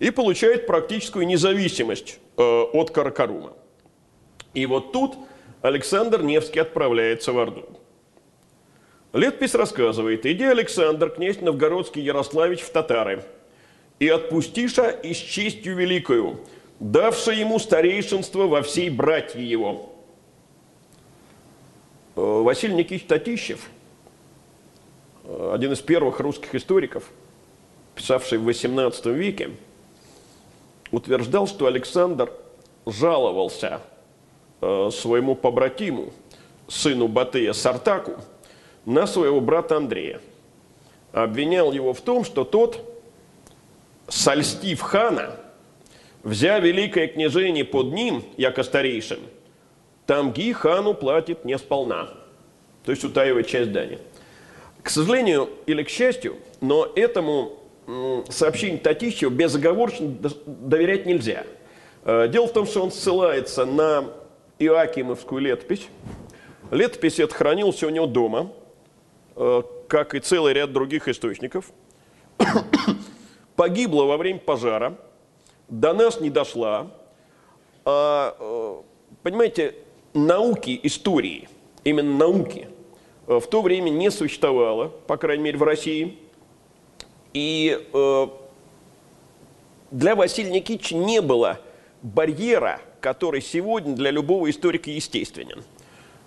и 0.00 0.10
получает 0.10 0.66
практическую 0.66 1.26
независимость 1.26 2.18
э, 2.36 2.42
от 2.42 2.90
Каракарума. 2.90 3.52
И 4.54 4.66
вот 4.66 4.92
тут 4.92 5.14
Александр 5.62 6.22
Невский 6.22 6.60
отправляется 6.60 7.32
в 7.32 7.38
Орду. 7.38 7.64
Летопись 9.12 9.54
рассказывает, 9.54 10.26
иди, 10.26 10.44
Александр, 10.44 11.10
князь 11.10 11.40
Новгородский 11.40 12.02
Ярославич 12.02 12.60
в 12.60 12.70
татары, 12.70 13.24
и 14.00 14.08
отпустиша 14.08 14.88
и 14.88 15.14
с 15.14 15.18
честью 15.18 15.76
великою, 15.76 16.40
давши 16.80 17.34
ему 17.34 17.58
старейшинство 17.58 18.46
во 18.46 18.62
всей 18.62 18.90
братье 18.90 19.48
его. 19.48 19.90
Э, 22.16 22.42
Василий 22.42 22.74
Никитич 22.74 23.06
Татищев, 23.06 23.68
э, 25.24 25.52
один 25.54 25.72
из 25.72 25.80
первых 25.80 26.18
русских 26.20 26.54
историков, 26.54 27.04
писавший 27.94 28.38
в 28.38 28.48
XVIII 28.48 29.12
веке, 29.12 29.50
утверждал, 30.90 31.46
что 31.46 31.66
Александр 31.66 32.32
жаловался 32.86 33.82
э, 34.62 34.90
своему 34.90 35.36
побратиму, 35.36 36.12
сыну 36.66 37.08
Батыя 37.08 37.52
Сартаку, 37.52 38.16
на 38.86 39.06
своего 39.06 39.40
брата 39.40 39.76
Андрея. 39.76 40.20
Обвинял 41.12 41.72
его 41.72 41.92
в 41.92 42.00
том, 42.00 42.24
что 42.24 42.44
тот, 42.44 42.80
сольстив 44.08 44.80
хана, 44.80 45.36
взя 46.22 46.58
великое 46.58 47.08
княжение 47.08 47.64
под 47.64 47.92
ним, 47.92 48.24
яко 48.36 48.62
старейшим, 48.62 49.20
тамги 50.06 50.52
хану 50.52 50.94
платит 50.94 51.44
не 51.44 51.58
сполна, 51.58 52.10
то 52.84 52.92
есть 52.92 53.04
утаивает 53.04 53.46
часть 53.46 53.72
дани. 53.72 53.98
К 54.82 54.90
сожалению 54.90 55.50
или 55.66 55.82
к 55.82 55.88
счастью, 55.88 56.36
но 56.60 56.90
этому 56.96 57.60
сообщению 58.28 58.80
Татищева 58.80 59.30
безоговорочно 59.30 60.14
доверять 60.46 61.06
нельзя. 61.06 61.44
Э, 62.04 62.28
дело 62.28 62.46
в 62.46 62.52
том, 62.52 62.66
что 62.66 62.82
он 62.82 62.90
ссылается 62.90 63.64
на 63.64 64.04
Иоакимовскую 64.58 65.40
летопись. 65.40 65.88
Летопись 66.70 67.18
это 67.18 67.34
хранилась 67.34 67.82
у 67.82 67.88
него 67.88 68.06
дома, 68.06 68.52
э, 69.36 69.62
как 69.88 70.14
и 70.14 70.20
целый 70.20 70.54
ряд 70.54 70.72
других 70.72 71.08
источников. 71.08 71.72
Погибла 73.56 74.04
во 74.04 74.16
время 74.16 74.38
пожара, 74.38 74.96
до 75.70 75.94
нас 75.94 76.20
не 76.20 76.28
дошла. 76.28 76.90
А, 77.84 78.36
э, 78.38 78.82
понимаете, 79.22 79.74
науки 80.12 80.78
истории, 80.82 81.48
именно 81.84 82.14
науки, 82.16 82.68
в 83.26 83.42
то 83.42 83.62
время 83.62 83.88
не 83.90 84.10
существовало, 84.10 84.88
по 84.88 85.16
крайней 85.16 85.44
мере 85.44 85.58
в 85.58 85.62
России. 85.62 86.18
И 87.32 87.88
для 89.92 90.16
Василия 90.16 90.50
Никитича 90.50 90.96
не 90.96 91.20
было 91.20 91.60
барьера, 92.02 92.80
который 93.00 93.40
сегодня 93.40 93.94
для 93.94 94.10
любого 94.10 94.50
историка 94.50 94.90
естественен. 94.90 95.62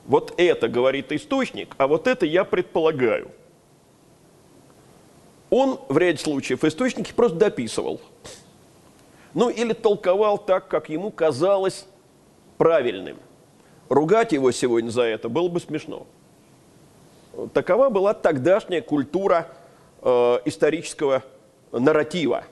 Вот 0.06 0.34
это 0.38 0.68
говорит 0.68 1.12
источник, 1.12 1.76
а 1.78 1.88
вот 1.88 2.08
это 2.08 2.26
я 2.26 2.44
предполагаю. 2.44 3.32
Он 5.50 5.80
в 5.88 5.98
ряде 5.98 6.18
случаев 6.18 6.64
источники 6.64 7.14
просто 7.14 7.38
дописывал. 7.38 8.02
Ну 9.34 9.50
или 9.50 9.74
толковал 9.74 10.38
так, 10.38 10.68
как 10.68 10.90
ему 10.90 11.12
казалось 11.12 11.88
правильным. 12.58 13.18
Ругать 13.90 14.32
его 14.32 14.52
сегодня 14.52 14.90
за 14.90 15.04
это 15.04 15.30
было 15.30 15.48
бы 15.48 15.60
смешно. 15.60 16.06
Такова 17.54 17.90
была 17.90 18.14
тогдашняя 18.14 18.82
культура 18.82 19.48
э, 20.02 20.40
исторического 20.46 21.24
нарратива. 21.72 22.46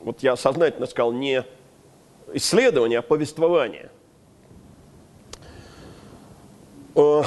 Вот 0.00 0.22
я 0.22 0.36
сознательно 0.36 0.86
сказал 0.86 1.12
не 1.12 1.44
исследования, 2.32 2.98
а 2.98 3.02
повествования. 3.02 3.90
Э, 6.96 7.22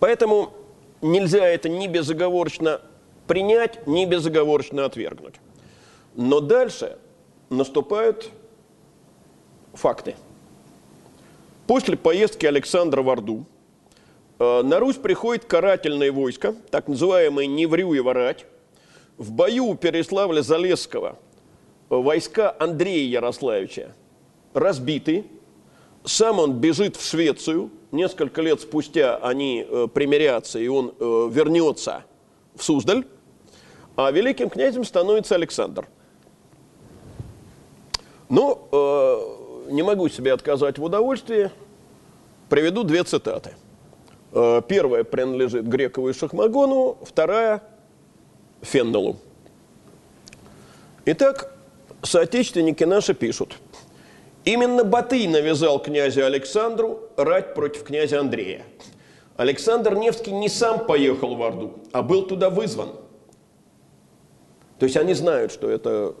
поэтому 0.00 0.54
нельзя 1.02 1.46
это 1.46 1.68
ни 1.68 1.86
безоговорочно 1.86 2.80
принять, 3.26 3.86
ни 3.86 4.06
безоговорочно 4.06 4.86
отвергнуть. 4.86 5.34
Но 6.16 6.40
дальше 6.40 6.98
наступают 7.50 8.30
факты. 9.74 10.16
После 11.66 11.96
поездки 11.96 12.46
Александра 12.46 13.02
в 13.02 13.10
Орду 13.10 13.44
э, 14.38 14.62
на 14.62 14.80
Русь 14.80 14.96
приходит 14.96 15.44
карательное 15.44 16.10
войско, 16.10 16.54
так 16.70 16.88
называемое 16.88 17.46
Неврюева 17.46 18.14
рать. 18.14 18.46
В 19.18 19.32
бою 19.32 19.66
у 19.66 19.74
Переславля-Залесского 19.74 21.16
войска 21.88 22.54
Андрея 22.58 23.08
Ярославича 23.08 23.94
разбиты, 24.54 25.24
сам 26.04 26.38
он 26.38 26.54
бежит 26.54 26.96
в 26.96 27.06
Швецию, 27.06 27.70
несколько 27.92 28.40
лет 28.42 28.60
спустя 28.60 29.16
они 29.16 29.66
э, 29.68 29.88
примирятся, 29.92 30.58
и 30.58 30.68
он 30.68 30.94
э, 30.98 31.28
вернется 31.30 32.04
в 32.54 32.62
Суздаль, 32.62 33.04
а 33.96 34.10
великим 34.10 34.48
князем 34.48 34.84
становится 34.84 35.34
Александр. 35.34 35.88
Но 38.28 38.68
э, 38.72 39.70
не 39.72 39.82
могу 39.82 40.08
себе 40.08 40.32
отказать 40.32 40.78
в 40.78 40.84
удовольствии, 40.84 41.50
приведу 42.48 42.82
две 42.82 43.04
цитаты. 43.04 43.54
Э, 44.32 44.62
первая 44.66 45.04
принадлежит 45.04 45.66
Грекову 45.66 46.10
и 46.10 46.12
Шахмагону, 46.12 46.98
вторая– 47.02 47.62
Фенделу. 48.62 49.16
Итак, 51.04 51.52
соотечественники 52.02 52.84
наши 52.84 53.14
пишут. 53.14 53.56
Именно 54.44 54.84
Батый 54.84 55.26
навязал 55.26 55.80
князю 55.80 56.24
Александру 56.24 57.00
рать 57.16 57.54
против 57.54 57.84
князя 57.84 58.20
Андрея. 58.20 58.62
Александр 59.36 59.94
Невский 59.94 60.32
не 60.32 60.48
сам 60.48 60.86
поехал 60.86 61.34
в 61.34 61.42
Орду, 61.42 61.74
а 61.92 62.02
был 62.02 62.26
туда 62.26 62.48
вызван. 62.48 62.90
То 64.78 64.84
есть 64.84 64.96
они 64.96 65.14
знают, 65.14 65.52
что 65.52 65.68
эта 65.70 66.14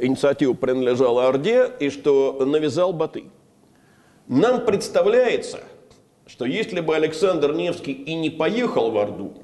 инициатива 0.00 0.54
принадлежала 0.54 1.28
Орде 1.28 1.70
и 1.80 1.90
что 1.90 2.44
навязал 2.44 2.92
Батый. 2.92 3.30
Нам 4.28 4.64
представляется, 4.64 5.60
что 6.26 6.44
если 6.44 6.80
бы 6.80 6.94
Александр 6.94 7.52
Невский 7.52 7.92
и 7.92 8.14
не 8.14 8.30
поехал 8.30 8.90
в 8.90 8.98
Орду, 8.98 9.34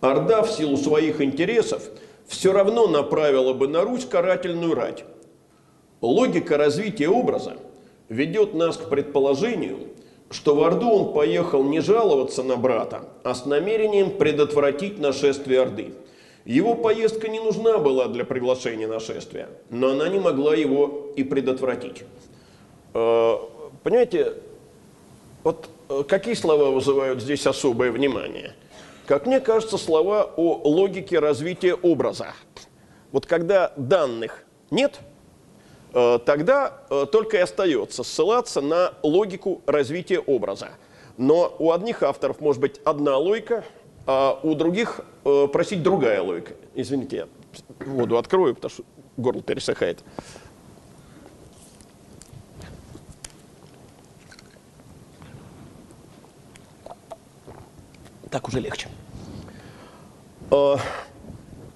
Орда 0.00 0.42
в 0.42 0.50
силу 0.50 0.76
своих 0.76 1.20
интересов– 1.20 1.82
все 2.26 2.52
равно 2.52 2.86
направила 2.86 3.52
бы 3.52 3.68
на 3.68 3.82
Русь 3.82 4.04
карательную 4.04 4.74
рать. 4.74 5.04
Логика 6.00 6.56
развития 6.56 7.08
образа 7.08 7.56
ведет 8.08 8.54
нас 8.54 8.76
к 8.76 8.88
предположению, 8.88 9.78
что 10.30 10.54
в 10.54 10.62
Орду 10.62 10.90
он 10.90 11.14
поехал 11.14 11.62
не 11.62 11.80
жаловаться 11.80 12.42
на 12.42 12.56
брата, 12.56 13.08
а 13.22 13.34
с 13.34 13.46
намерением 13.46 14.10
предотвратить 14.10 14.98
нашествие 14.98 15.62
Орды. 15.62 15.94
Его 16.46 16.76
поездка 16.76 17.28
не 17.28 17.40
нужна 17.40 17.78
была 17.78 18.06
для 18.06 18.24
приглашения 18.24 18.86
нашествия, 18.86 19.48
но 19.68 19.90
она 19.90 20.08
не 20.08 20.20
могла 20.20 20.54
его 20.54 21.12
и 21.16 21.24
предотвратить. 21.24 22.04
Э, 22.94 23.34
понимаете, 23.82 24.34
вот 25.42 25.68
э, 25.88 26.04
какие 26.08 26.34
слова 26.34 26.70
вызывают 26.70 27.20
здесь 27.20 27.46
особое 27.46 27.90
внимание– 27.90 28.54
как 29.06 29.24
мне 29.24 29.38
кажется, 29.38 29.78
слова 29.78 30.32
о 30.36 30.68
логике 30.68 31.20
развития 31.20 31.74
образа. 31.74 32.34
Вот 33.12 33.24
когда 33.24 33.72
данных 33.76 34.44
нет, 34.72 34.98
э, 35.94 36.18
тогда 36.26 36.82
только 37.12 37.36
и 37.36 37.40
остается 37.40 38.02
ссылаться 38.02 38.60
на 38.60 38.94
логику 39.04 39.62
развития 39.64 40.18
образа. 40.18 40.70
Но 41.16 41.54
у 41.60 41.70
одних 41.70 42.02
авторов 42.02 42.40
может 42.40 42.60
быть 42.60 42.80
одна 42.84 43.16
логика, 43.16 43.64
а 44.06 44.38
у 44.42 44.54
других 44.54 45.00
э, 45.24 45.48
просить 45.52 45.82
другая 45.82 46.22
логика. 46.22 46.54
Извините, 46.74 47.16
я 47.16 47.86
воду 47.86 48.16
открою, 48.16 48.54
потому 48.54 48.70
что 48.70 48.84
горло 49.16 49.42
пересыхает. 49.42 50.02
Так 58.30 58.48
уже 58.48 58.60
легче. 58.60 58.88
А, 60.50 60.76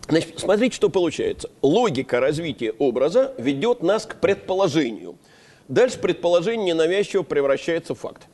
значит, 0.09 0.39
смотрите, 0.39 0.77
что 0.77 0.91
получается. 0.91 1.51
Логика 1.63 2.21
развития 2.21 2.73
образа 2.73 3.35
ведет 3.39 3.83
нас 3.83 4.07
к 4.07 4.17
предположению. 4.17 5.17
Дальше 5.69 5.99
предположение 5.99 6.75
ненавязчиво 6.75 7.23
превращается 7.23 7.95
в 7.95 7.99
факт. 7.99 8.27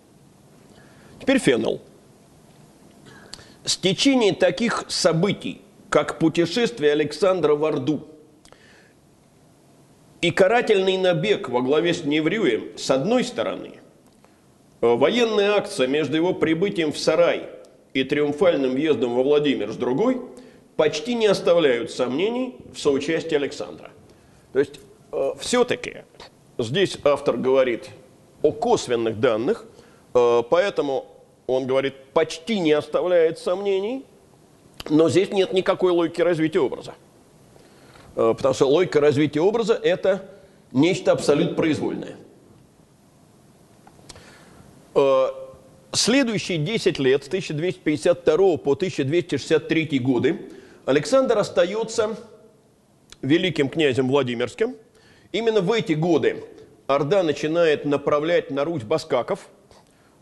Теперь 1.21 1.39
фенол. 1.39 1.81
Стечение 3.67 4.33
таких 4.33 4.87
событий, 4.89 5.61
как 5.91 6.19
путешествие 6.19 6.93
Александра 6.93 7.55
в 7.55 7.65
Орду 7.65 8.07
и 10.23 10.31
карательный 10.31 10.97
набег 10.97 11.51
во 11.51 11.61
главе 11.61 11.93
с 11.93 12.05
Неврюем, 12.05 12.79
с 12.79 12.91
одной 12.91 13.25
стороны, 13.25 13.73
военная 14.81 15.57
акция 15.57 15.87
между 15.87 16.17
его 16.17 16.33
прибытием 16.33 16.93
в 16.93 16.99
Сарай– 16.99 17.51
и 17.97 18.05
триумфальным 18.05 18.73
въездом 18.73 19.15
во 19.15 19.23
Владимир 19.23 19.73
с 19.73 19.77
другой 19.77 20.21
почти 20.77 21.15
не 21.15 21.27
оставляют 21.27 21.91
сомнений 21.91 22.57
в 22.75 22.79
соучастии 22.79 23.35
Александра. 23.35 23.91
То 24.53 24.59
есть 24.59 24.81
э, 25.13 25.33
все-таки 25.41 26.05
здесь 26.59 26.99
автор 27.05 27.39
говорит 27.39 27.89
о 28.43 28.53
косвенных 28.53 29.19
данных, 29.19 29.65
э, 30.13 30.43
поэтому 30.51 31.07
он 31.47 31.67
говорит, 31.67 31.95
почти 32.13 32.59
не 32.59 32.73
оставляет 32.73 33.39
сомнений, 33.39 34.05
но 34.89 35.09
здесь 35.09 35.31
нет 35.31 35.53
никакой 35.53 35.93
логики 35.93 36.21
развития 36.21 36.61
образа. 36.61 36.95
Э, 38.17 38.35
потому 38.37 38.55
что 38.55 38.67
логика 38.67 39.01
развития 39.01 39.41
образа– 39.41 39.75
это 39.83 40.29
нечто 40.73 41.13
абсолютно 41.13 41.55
произвольное. 41.55 42.17
Э, 44.95 45.27
Следующие 45.93 46.59
10 46.59 46.99
лет, 46.99 47.25
с 47.25 47.29
1252 47.29 48.37
по 48.59 48.73
1263 48.73 49.99
годы, 49.99 50.51
Александр 50.85 51.39
остается 51.39 52.17
великим 53.23 53.71
князем 53.71 54.09
Владимирским. 54.09 54.77
Именно 55.33 55.63
в 55.63 55.73
эти 55.73 55.95
годы 55.95 56.45
Орда 56.87 57.23
начинает 57.23 57.87
направлять 57.87 58.51
на 58.51 58.65
Русь 58.65 58.83
баскаков, 58.83 59.49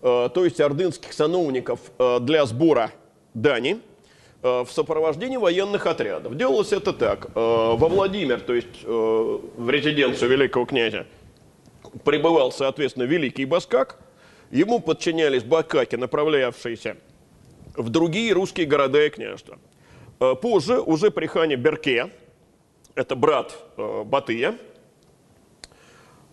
то 0.04 0.44
есть 0.44 0.60
ордынских 0.60 1.12
сановников 1.12 1.80
э, 1.98 2.18
для 2.20 2.44
сбора 2.46 2.90
дани 3.32 3.80
э, 4.42 4.64
в 4.64 4.70
сопровождении 4.70 5.38
военных 5.38 5.86
отрядов. 5.86 6.36
Делалось 6.36 6.72
это 6.72 6.92
так. 6.92 7.34
Во 7.34 7.76
Владимир, 7.76 8.40
то 8.40 8.52
есть 8.54 8.84
в 8.84 9.70
резиденцию 9.70 10.30
великого 10.30 10.66
князя, 10.66 11.06
прибывал, 12.04 12.52
соответственно, 12.52 13.04
великий 13.04 13.44
баскак– 13.44 13.98
Ему 14.54 14.78
подчинялись 14.78 15.42
бакаки, 15.42 15.96
направлявшиеся 15.96 16.96
в 17.76 17.88
другие 17.88 18.32
русские 18.32 18.66
города 18.66 19.04
и 19.04 19.10
княжества. 19.10 19.58
Э, 20.20 20.36
позже, 20.40 20.80
уже 20.80 21.10
при 21.10 21.26
хане 21.26 21.56
Берке, 21.56 22.10
это 22.94 23.16
брат 23.16 23.56
э, 23.76 24.04
Батыя, 24.04 24.56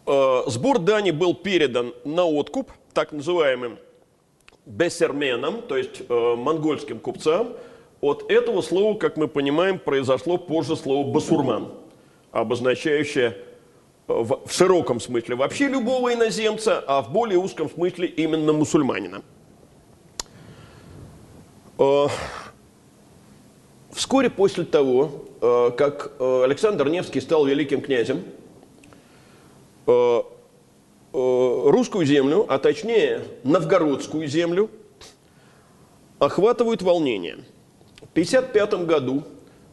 э, 0.06 0.42
сбор 0.46 0.78
дани 0.78 1.10
был 1.10 1.34
передан 1.34 1.96
на 2.06 2.26
откуп 2.26 2.72
так 2.92 3.12
называемым 3.12 3.78
бессерменам, 4.66 5.62
то 5.62 5.78
есть 5.78 6.08
монгольским 6.10 7.00
купцам. 7.00 7.54
От 8.00 8.30
этого 8.32 8.62
слова, 8.62 8.98
как 8.98 9.18
мы 9.18 9.28
понимаем, 9.28 9.80
произошло 9.80 10.38
позже 10.38 10.76
слово 10.76 11.12
басурман, 11.12 11.72
обозначающее 12.32 13.38
в 14.08 14.52
широком 14.52 15.00
смысле 15.00 15.36
вообще 15.36 15.68
любого 15.68 16.14
иноземца, 16.14 16.84
а 16.86 17.02
в 17.02 17.12
более 17.12 17.40
узком 17.40 17.70
смысле 17.70 18.08
именно 18.08 18.54
мусульманина. 18.54 19.22
Вскоре 23.92 24.30
после 24.30 24.64
того, 24.64 25.26
э, 25.42 25.72
как 25.76 26.14
э, 26.18 26.44
Александр 26.46 26.88
Невский 26.88 27.20
стал 27.20 27.46
великим 27.46 27.82
князем, 27.82 28.24
э, 29.86 30.22
русскую 31.14 32.06
землю, 32.06 32.46
а 32.48 32.58
точнее 32.58 33.22
новгородскую 33.44 34.28
землю, 34.28 34.70
охватывают 36.20 36.82
волнения. 36.82 37.40
В 37.98 38.12
1955 38.12 38.86
году 38.86 39.24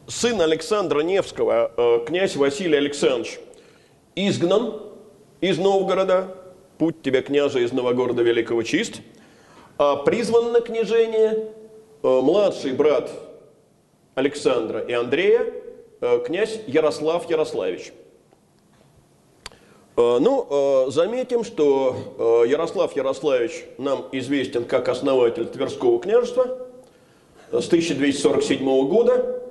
сын 0.07 0.41
Александра 0.41 1.01
Невского, 1.01 2.03
князь 2.05 2.35
Василий 2.35 2.77
Александрович, 2.77 3.39
изгнан 4.15 4.81
из 5.41 5.57
Новгорода, 5.57 6.35
путь 6.77 7.01
тебе, 7.01 7.21
княже, 7.21 7.63
из 7.63 7.71
Новогорода 7.71 8.21
Великого 8.23 8.63
чист, 8.63 9.01
а 9.77 9.95
призван 9.97 10.51
на 10.51 10.61
княжение 10.61 11.51
младший 12.01 12.73
брат 12.73 13.11
Александра 14.15 14.79
и 14.81 14.93
Андрея, 14.93 15.45
э, 16.01 16.19
князь 16.25 16.59
Ярослав 16.67 17.29
Ярославич. 17.29 17.93
Э, 19.99 20.17
ну, 20.21 20.47
э, 20.49 20.91
заметим, 20.91 21.43
что 21.43 22.45
Ярослав 22.47 22.95
Ярославич 22.95 23.65
нам 23.77 24.05
известен 24.13 24.63
как 24.63 24.87
основатель 24.87 25.45
Тверского 25.45 25.99
княжества. 25.99 26.69
С 27.51 27.67
1247 27.67 28.87
года 28.87 29.41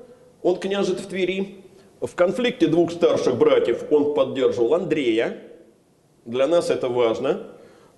он 0.43 0.57
княжит 0.57 1.01
в 1.01 1.07
Твери. 1.07 1.57
В 2.01 2.15
конфликте 2.15 2.67
двух 2.67 2.93
старших 2.93 3.37
братьев 3.37 3.85
он 3.91 4.15
поддерживал 4.15 4.75
Андрея. 4.75 5.37
Для 6.25 6.47
нас 6.47 6.71
это 6.71 6.89
важно, 6.89 7.43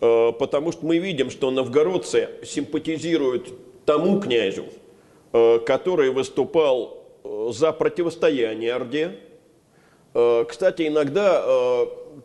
потому 0.00 0.72
что 0.72 0.86
мы 0.86 0.98
видим, 0.98 1.30
что 1.30 1.50
новгородцы 1.50 2.30
симпатизируют 2.44 3.52
тому 3.84 4.20
князю, 4.20 4.64
который 5.32 6.10
выступал 6.10 7.04
за 7.50 7.72
противостояние 7.72 8.72
Орде. 8.72 9.18
Кстати, 10.14 10.86
иногда 10.86 11.44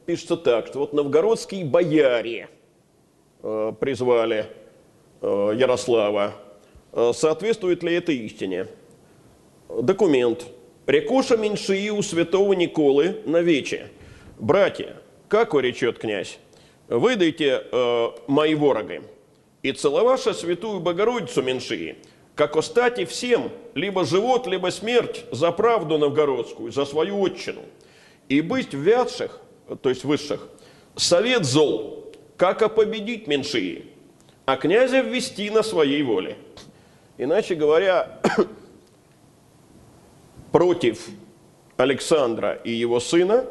пишется 0.05 0.37
так, 0.37 0.67
что 0.67 0.79
вот 0.79 0.93
новгородские 0.93 1.65
бояре 1.65 2.49
призвали 3.41 4.47
Ярослава. 5.21 6.33
Соответствует 7.13 7.83
ли 7.83 7.93
это 7.93 8.11
истине? 8.11 8.67
Документ. 9.69 10.45
Рекоша 10.87 11.37
меньшии 11.37 11.89
у 11.89 12.01
святого 12.01 12.53
Николы 12.53 13.21
на 13.25 13.41
вече. 13.41 13.89
Братья, 14.37 14.97
как 15.27 15.53
речет 15.55 15.97
князь, 15.97 16.37
выдайте 16.87 17.63
э, 17.71 18.07
мои 18.27 18.53
вороги, 18.53 19.01
и 19.63 19.71
целоваша 19.71 20.33
святую 20.33 20.79
Богородицу 20.79 21.41
меньшие– 21.41 21.97
как 22.35 22.57
остати 22.57 23.05
всем, 23.05 23.49
либо 23.73 24.05
живот, 24.05 24.45
либо 24.45 24.69
смерть 24.69 25.25
за 25.31 25.51
правду 25.51 25.97
новгородскую, 25.97 26.71
за 26.71 26.85
свою 26.85 27.23
отчину. 27.23 27.61
И 28.27 28.41
быть 28.41 28.73
вятших, 28.73 29.39
то 29.81 29.89
есть 29.89 30.03
высших, 30.03 30.47
совет 30.95 31.45
зол, 31.45 32.13
как 32.37 32.61
и 32.61 32.69
победить 32.69 33.27
меньшие, 33.27 33.85
а 34.45 34.57
князя 34.57 35.01
ввести 35.01 35.49
на 35.49 35.63
своей 35.63 36.03
воле. 36.03 36.37
Иначе 37.17 37.55
говоря, 37.55 38.19
против 40.51 41.07
Александра 41.77 42.53
и 42.53 42.71
его 42.71 42.99
сына 42.99 43.45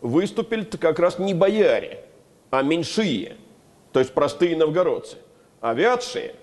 выступили 0.00 0.64
как 0.64 0.98
раз 0.98 1.18
не 1.18 1.34
бояре, 1.34 2.04
а 2.50 2.62
меньшие, 2.62 3.36
то 3.92 4.00
есть 4.00 4.12
простые 4.12 4.56
новгородцы, 4.56 5.16
а 5.60 5.74
вятшие, 5.74 6.34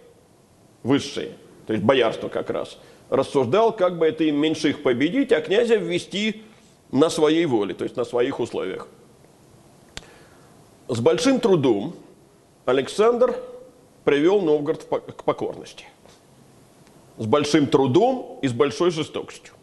высшие– 0.83 1.33
то 1.65 1.73
есть 1.73 1.85
боярство 1.85 2.29
как 2.29 2.49
раз, 2.49 2.77
рассуждал, 3.09 3.75
как 3.75 3.97
бы 3.97 4.07
это 4.07 4.23
им 4.23 4.37
меньших 4.37 4.83
победить, 4.83 5.31
а 5.31 5.41
князя 5.41 5.75
ввести 5.75 6.43
на 6.91 7.09
своей 7.09 7.45
воле, 7.45 7.73
то 7.73 7.83
есть 7.83 7.95
на 7.95 8.05
своих 8.05 8.39
условиях. 8.39 8.87
С 10.93 10.99
большим 10.99 11.39
трудом 11.39 11.95
Александр 12.65 13.35
привел 14.03 14.41
Новгород 14.41 14.83
к 14.83 15.23
покорности. 15.23 15.85
С 17.17 17.25
большим 17.25 17.65
трудом 17.65 18.37
и 18.43 18.47
с 18.47 18.53
большой 18.53 18.91
жестокостью. 18.91 19.55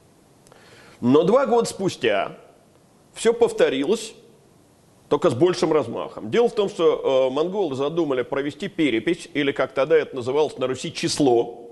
Но 1.00 1.22
два 1.22 1.46
года 1.46 1.68
спустя 1.68 2.36
все 3.14 3.32
повторилось, 3.32 4.12
только 5.08 5.30
с 5.30 5.34
большим 5.34 5.72
размахом. 5.72 6.30
Дело 6.30 6.48
в 6.48 6.54
том, 6.54 6.68
что 6.68 7.28
э, 7.30 7.32
монголы 7.32 7.76
задумали 7.76 8.22
провести 8.22 8.66
перепись, 8.66 9.28
или 9.32 9.52
как 9.52 9.72
тогда 9.72 9.96
это 9.96 10.16
называлось 10.16 10.58
на 10.58 10.66
Руси, 10.66 10.92
число 10.92 11.70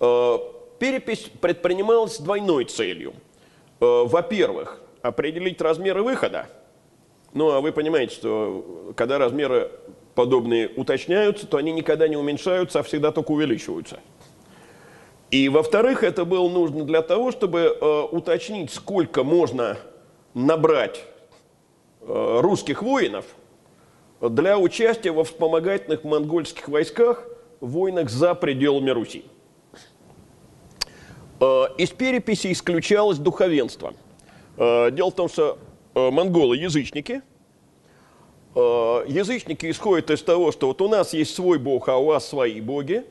Э, 0.00 0.38
перепись 0.78 1.30
предпринималась 1.40 2.16
с 2.16 2.20
двойной 2.20 2.66
целью. 2.66 3.14
Э, 3.80 4.04
во-первых, 4.04 4.82
определить 5.00 5.60
размеры 5.62 6.02
выхода. 6.02 6.48
Ну, 7.34 7.50
а 7.50 7.60
вы 7.60 7.72
понимаете, 7.72 8.14
что 8.14 8.92
когда 8.96 9.18
размеры 9.18 9.70
подобные 10.14 10.68
уточняются, 10.68 11.46
то 11.46 11.56
они 11.56 11.72
никогда 11.72 12.06
не 12.06 12.16
уменьшаются, 12.16 12.78
а 12.78 12.82
всегда 12.84 13.10
только 13.10 13.32
увеличиваются. 13.32 13.98
И 15.32 15.48
во-вторых, 15.48 16.04
это 16.04 16.24
было 16.24 16.48
нужно 16.48 16.84
для 16.84 17.02
того, 17.02 17.32
чтобы 17.32 17.76
э, 17.78 18.02
уточнить, 18.12 18.72
сколько 18.72 19.24
можно 19.24 19.76
набрать 20.32 21.02
э, 22.02 22.38
русских 22.40 22.82
воинов 22.84 23.24
для 24.20 24.56
участия 24.56 25.10
во 25.10 25.24
вспомогательных 25.24 26.04
монгольских 26.04 26.68
войсках, 26.68 27.26
войнах 27.60 28.10
за 28.10 28.36
пределами 28.36 28.90
Руси. 28.90 29.24
Э, 31.40 31.64
из 31.78 31.90
переписи 31.90 32.52
исключалось 32.52 33.18
духовенство. 33.18 33.92
Э, 34.56 34.92
дело 34.92 35.10
в 35.10 35.14
том, 35.14 35.28
что 35.28 35.58
монголы 35.94 36.56
язычники. 36.56 37.22
Язычники 38.54 39.70
исходят 39.70 40.10
из 40.10 40.22
того, 40.22 40.52
что 40.52 40.68
вот 40.68 40.80
у 40.80 40.88
нас 40.88 41.12
есть 41.12 41.34
свой 41.34 41.58
бог, 41.58 41.88
а 41.88 41.96
у 41.96 42.06
вас 42.06 42.28
свои 42.28 42.60
боги. 42.60 43.04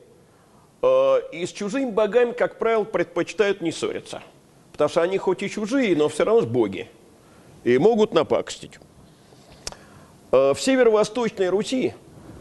И 1.31 1.45
с 1.45 1.51
чужими 1.51 1.91
богами, 1.91 2.31
как 2.31 2.59
правило, 2.59 2.83
предпочитают 2.83 3.61
не 3.61 3.71
ссориться. 3.71 4.21
Потому 4.71 4.89
что 4.89 5.01
они 5.01 5.17
хоть 5.17 5.43
и 5.43 5.49
чужие, 5.49 5.95
но 5.95 6.09
все 6.09 6.23
равно 6.23 6.45
боги. 6.45 6.89
И 7.63 7.77
могут 7.77 8.13
напакостить. 8.13 8.79
В 10.31 10.55
северо-восточной 10.57 11.49
Руси, 11.49 11.93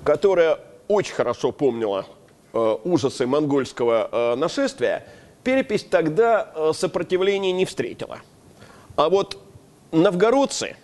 которая 0.05 0.59
очень 0.89 1.15
хорошо 1.15 1.53
помнила 1.53 2.07
ужасы 2.53 3.27
монгольского 3.27 4.35
нашествия, 4.37 5.07
перепись 5.43 5.85
тогда 5.85 6.53
э, 6.55 6.73
сопротивления 6.73 7.51
не 7.51 7.65
встретила. 7.65 8.21
А 8.95 9.09
вот 9.09 9.39
новгородцы, 9.93 10.77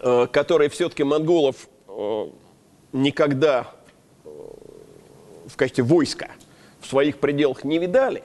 э, 0.00 0.26
которые 0.30 0.70
все-таки 0.70 1.02
монголов 1.02 1.68
э, 1.88 2.26
никогда 2.92 3.72
в 4.24 5.56
качестве 5.56 5.84
войска 5.84 6.30
в 6.80 6.86
своих 6.86 7.18
пределах 7.18 7.64
не 7.64 7.78
видали, 7.78 8.22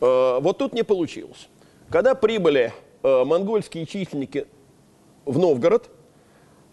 вот 0.00 0.58
тут 0.58 0.72
не 0.72 0.82
получилось. 0.84 1.48
Когда 1.90 2.14
прибыли 2.14 2.72
монгольские 3.02 3.86
численники 3.86 4.46
в 5.26 5.38
Новгород, 5.38 5.90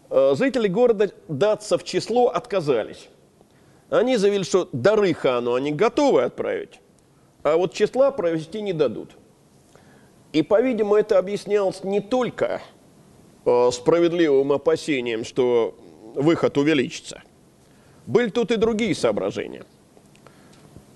жители 0.09 0.67
города 0.67 1.11
даться 1.27 1.77
в 1.77 1.83
число 1.83 2.27
отказались. 2.27 3.09
Они 3.89 4.17
заявили, 4.17 4.43
что 4.43 4.69
дары 4.71 5.13
хану 5.13 5.55
они 5.55 5.71
готовы 5.71 6.23
отправить, 6.23 6.79
а 7.43 7.57
вот 7.57 7.73
числа 7.73 8.11
провести 8.11 8.61
не 8.61 8.73
дадут. 8.73 9.11
И, 10.33 10.41
по-видимому, 10.41 10.95
это 10.95 11.17
объяснялось 11.17 11.83
не 11.83 12.01
только 12.01 12.61
э, 13.45 13.69
справедливым 13.71 14.51
опасением, 14.51 15.23
что 15.23 15.75
выход 16.15 16.57
увеличится. 16.57 17.21
Были 18.05 18.29
тут 18.29 18.51
и 18.51 18.57
другие 18.57 18.93
соображения. 18.93 19.65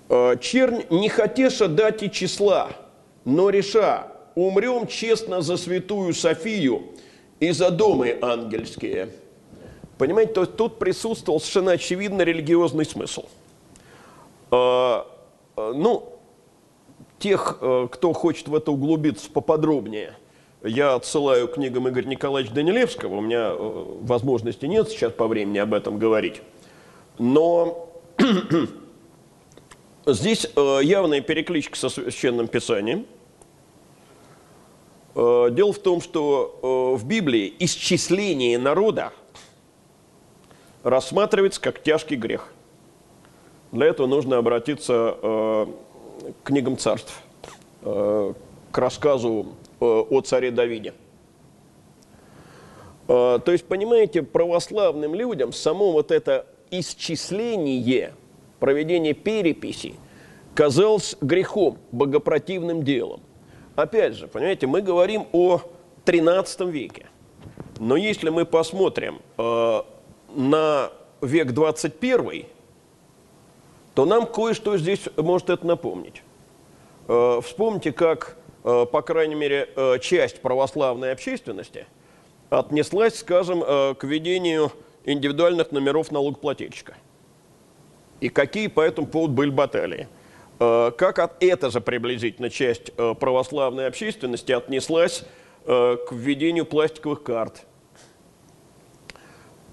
Э, 0.08 0.36
чернь 0.40 0.84
не 0.90 1.08
хотеша 1.08 1.68
дать 1.68 2.02
и 2.02 2.10
числа, 2.10 2.70
но 3.24 3.50
реша, 3.50 4.08
умрем 4.34 4.86
честно 4.86 5.40
за 5.40 5.56
святую 5.56 6.12
Софию 6.14 6.82
и 7.40 7.50
за 7.52 7.70
домы 7.70 8.18
ангельские. 8.20 9.10
Понимаете, 9.98 10.32
то 10.32 10.40
есть 10.42 10.56
тут 10.56 10.78
присутствовал 10.78 11.40
совершенно 11.40 11.72
очевидно 11.72 12.22
религиозный 12.22 12.84
смысл. 12.84 13.24
Э, 14.50 15.04
ну, 15.56 16.11
тех, 17.22 17.58
э, 17.60 17.88
кто 17.90 18.12
хочет 18.12 18.48
в 18.48 18.54
это 18.54 18.72
углубиться 18.72 19.30
поподробнее, 19.30 20.16
я 20.62 20.94
отсылаю 20.94 21.48
книгам 21.48 21.88
Игоря 21.88 22.06
Николаевича 22.06 22.52
Данилевского. 22.52 23.16
У 23.16 23.20
меня 23.20 23.52
э, 23.52 23.84
возможности 24.00 24.66
нет 24.66 24.88
сейчас 24.88 25.12
по 25.12 25.28
времени 25.28 25.58
об 25.58 25.72
этом 25.72 25.98
говорить. 25.98 26.42
Но 27.18 27.88
здесь 30.06 30.48
э, 30.54 30.80
явная 30.82 31.20
перекличка 31.20 31.76
со 31.76 31.88
Священным 31.88 32.48
Писанием. 32.48 33.06
Дело 35.14 35.74
в 35.74 35.78
том, 35.78 36.00
что 36.00 36.96
в 36.98 37.06
Библии 37.06 37.52
исчисление 37.58 38.58
народа 38.58 39.12
рассматривается 40.82 41.60
как 41.60 41.82
тяжкий 41.82 42.16
грех. 42.16 42.50
Для 43.72 43.88
этого 43.88 44.06
нужно 44.06 44.38
обратиться 44.38 45.18
книгам 46.44 46.76
царств, 46.76 47.22
к 47.82 48.34
рассказу 48.72 49.54
о 49.80 50.20
царе 50.20 50.50
Давиде. 50.50 50.94
То 53.06 53.42
есть, 53.46 53.64
понимаете, 53.66 54.22
православным 54.22 55.14
людям 55.14 55.52
само 55.52 55.92
вот 55.92 56.10
это 56.12 56.46
исчисление, 56.70 58.14
проведение 58.60 59.12
переписи 59.12 59.94
казалось 60.54 61.16
грехом, 61.20 61.78
богопротивным 61.90 62.82
делом. 62.82 63.20
Опять 63.74 64.14
же, 64.14 64.28
понимаете, 64.28 64.66
мы 64.66 64.82
говорим 64.82 65.26
о 65.32 65.60
13 66.04 66.60
веке. 66.62 67.06
Но 67.78 67.96
если 67.96 68.28
мы 68.28 68.44
посмотрим 68.44 69.20
э, 69.38 69.82
на 70.34 70.92
век 71.20 71.52
21, 71.52 72.46
то 73.94 74.04
нам 74.04 74.26
кое-что 74.26 74.76
здесь 74.78 75.08
может 75.16 75.50
это 75.50 75.66
напомнить. 75.66 76.22
Э, 77.08 77.40
вспомните, 77.44 77.92
как, 77.92 78.36
э, 78.64 78.86
по 78.90 79.02
крайней 79.02 79.34
мере, 79.34 79.68
э, 79.74 79.98
часть 80.00 80.40
православной 80.40 81.12
общественности 81.12 81.86
отнеслась, 82.48 83.18
скажем, 83.18 83.62
к 83.62 83.98
ведению 84.02 84.72
индивидуальных 85.06 85.72
номеров 85.72 86.12
налогоплательщика. 86.12 86.94
И 88.20 88.28
какие 88.28 88.66
по 88.66 88.82
этому 88.82 89.06
поводу 89.06 89.32
были 89.32 89.48
баталии. 89.48 90.06
Как 90.58 91.18
от, 91.18 91.42
эта 91.42 91.70
же 91.70 91.80
приблизительно 91.80 92.50
часть 92.50 92.92
православной 92.92 93.86
общественности 93.86 94.52
отнеслась 94.52 95.24
к 95.64 96.08
введению 96.10 96.66
пластиковых 96.66 97.22
карт. 97.22 97.64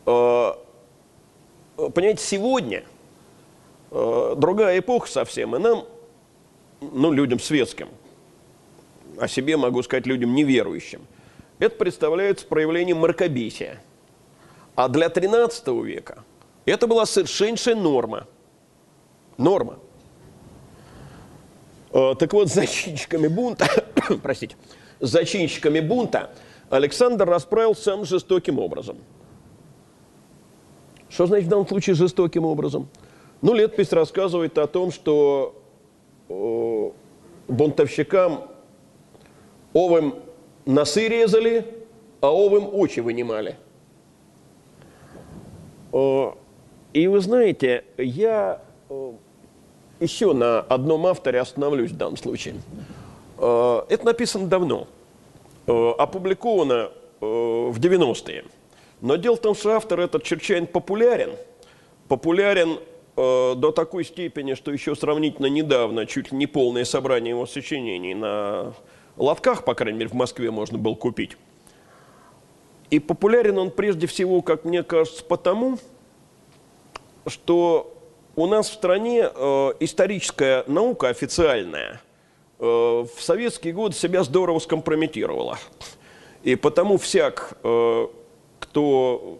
Понимаете, 0.05 2.23
сегодня 2.23 2.85
другая 3.91 4.79
эпоха 4.79 5.09
совсем, 5.09 5.55
и 5.55 5.59
нам, 5.59 5.85
ну, 6.81 7.11
людям 7.11 7.39
светским, 7.39 7.89
о 9.17 9.27
себе 9.27 9.57
могу 9.57 9.81
сказать 9.83 10.05
людям 10.05 10.33
неверующим, 10.33 11.01
это 11.59 11.75
представляется 11.75 12.45
проявлением 12.45 12.99
мракобесия– 12.99 13.81
а 14.79 14.87
для 14.87 15.09
13 15.09 15.67
века 15.83 16.23
это 16.65 16.87
была 16.87 17.05
совершеннейшая 17.05 17.75
норма. 17.75 18.27
Норма. 19.37 19.77
Э, 21.91 22.15
так 22.17 22.31
вот, 22.31 22.47
зачинщиками 22.47 23.27
бунта, 23.27 23.67
простите, 24.23 24.55
зачинщиками 25.01 25.81
бунта 25.81 26.31
Александр 26.69 27.27
расправил 27.27 27.75
самым 27.75 28.05
жестоким 28.05 28.57
образом. 28.57 28.99
Что 31.09 31.27
значит 31.27 31.47
в 31.47 31.49
данном 31.49 31.67
случае 31.67 31.97
жестоким 31.97 32.45
образом? 32.45 32.87
Ну, 33.41 33.53
летопись 33.53 33.91
рассказывает 33.91 34.57
о 34.57 34.67
том, 34.67 34.91
что 34.91 35.55
э, 36.27 36.91
бунтовщикам 37.47 38.49
овым 39.73 40.15
носы 40.65 41.07
резали, 41.07 41.65
а 42.21 42.33
овым 42.33 42.73
очи 42.73 42.99
вынимали– 42.99 43.55
и 45.91 47.07
вы 47.07 47.19
знаете, 47.19 47.83
я 47.97 48.61
еще 49.99 50.33
на 50.33 50.59
одном 50.59 51.05
авторе 51.07 51.39
остановлюсь 51.39 51.91
в 51.91 51.97
данном 51.97 52.17
случае. 52.17 52.55
Это 53.37 54.01
написано 54.03 54.47
давно, 54.47 54.87
опубликовано 55.65 56.91
в 57.19 57.79
90-е. 57.79 58.45
Но 59.01 59.15
дело 59.15 59.35
в 59.35 59.41
том, 59.41 59.55
что 59.55 59.71
автор 59.71 59.99
этот 59.99 60.23
чрезвычайно 60.23 60.67
популярен. 60.67 61.31
Популярен 62.07 62.79
до 63.19 63.73
такой 63.75 64.05
степени, 64.05 64.53
что 64.53 64.71
еще 64.71 64.95
сравнительно 64.95 65.47
недавно 65.47 66.05
чуть 66.05 66.31
ли 66.31 66.37
не 66.37 66.47
полное 66.47 66.85
собрание 66.85 67.31
его 67.31 67.45
сочинений 67.45 68.13
на 68.13 68.73
лотках, 69.17 69.65
по 69.65 69.75
крайней 69.75 69.99
мере, 69.99 70.09
в 70.09 70.13
Москве 70.13 70.51
можно 70.51 70.77
было 70.77 70.95
купить. 70.95 71.35
И 72.89 72.99
популярен 72.99 73.57
он 73.57 73.71
прежде 73.71 74.07
всего, 74.07 74.41
как 74.41 74.65
мне 74.65 74.83
кажется, 74.83 75.23
потому, 75.23 75.77
что 77.27 77.93
у 78.35 78.47
нас 78.47 78.69
в 78.69 78.73
стране 78.73 79.29
э, 79.33 79.73
историческая 79.79 80.63
наука 80.65 81.09
официальная 81.09 82.01
э, 82.57 82.63
в 82.63 83.21
советские 83.21 83.73
годы 83.73 83.95
себя 83.95 84.23
здорово 84.23 84.59
скомпрометировала. 84.59 85.59
И 86.43 86.55
потому 86.55 86.97
всяк, 86.97 87.57
э, 87.63 88.07
кто 88.59 89.39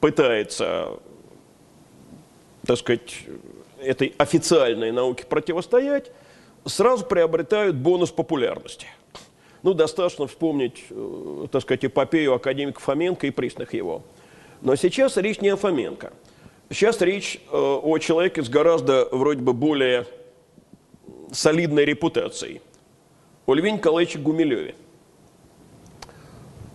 пытается, 0.00 0.98
так 2.66 2.78
сказать, 2.78 3.20
этой 3.80 4.14
официальной 4.18 4.92
науке 4.92 5.24
противостоять, 5.24 6.10
сразу 6.64 7.04
приобретают 7.04 7.76
бонус 7.76 8.10
популярности– 8.10 8.86
ну, 9.66 9.74
достаточно 9.74 10.28
вспомнить, 10.28 10.84
э, 10.90 11.46
так 11.50 11.60
сказать, 11.62 11.84
эпопею 11.84 12.34
академика 12.34 12.78
Фоменко 12.78 13.26
и 13.26 13.30
присных 13.30 13.74
его. 13.74 14.02
Но 14.62 14.76
сейчас 14.76 15.16
речь 15.16 15.40
не 15.40 15.48
о 15.48 15.56
Фоменко. 15.56 16.12
Сейчас 16.70 17.00
речь 17.00 17.40
э, 17.50 17.56
о 17.56 17.98
человеке 17.98 18.44
с 18.44 18.48
гораздо, 18.48 19.08
вроде 19.10 19.42
бы, 19.42 19.52
более 19.52 20.06
солидной 21.32 21.84
репутацией. 21.84 22.60
О 23.46 23.54
Льве 23.54 23.72
Николаевиче 23.72 24.20
Гумилеве. 24.20 24.76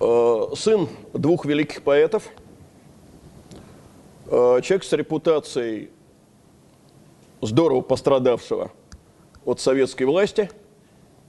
Э, 0.02 0.48
сын 0.58 0.90
двух 1.14 1.46
великих 1.46 1.84
поэтов, 1.84 2.28
человек 4.32 4.86
с 4.86 4.94
репутацией 4.94 5.90
здорово 7.42 7.82
пострадавшего 7.82 8.72
от 9.44 9.60
советской 9.60 10.04
власти, 10.04 10.50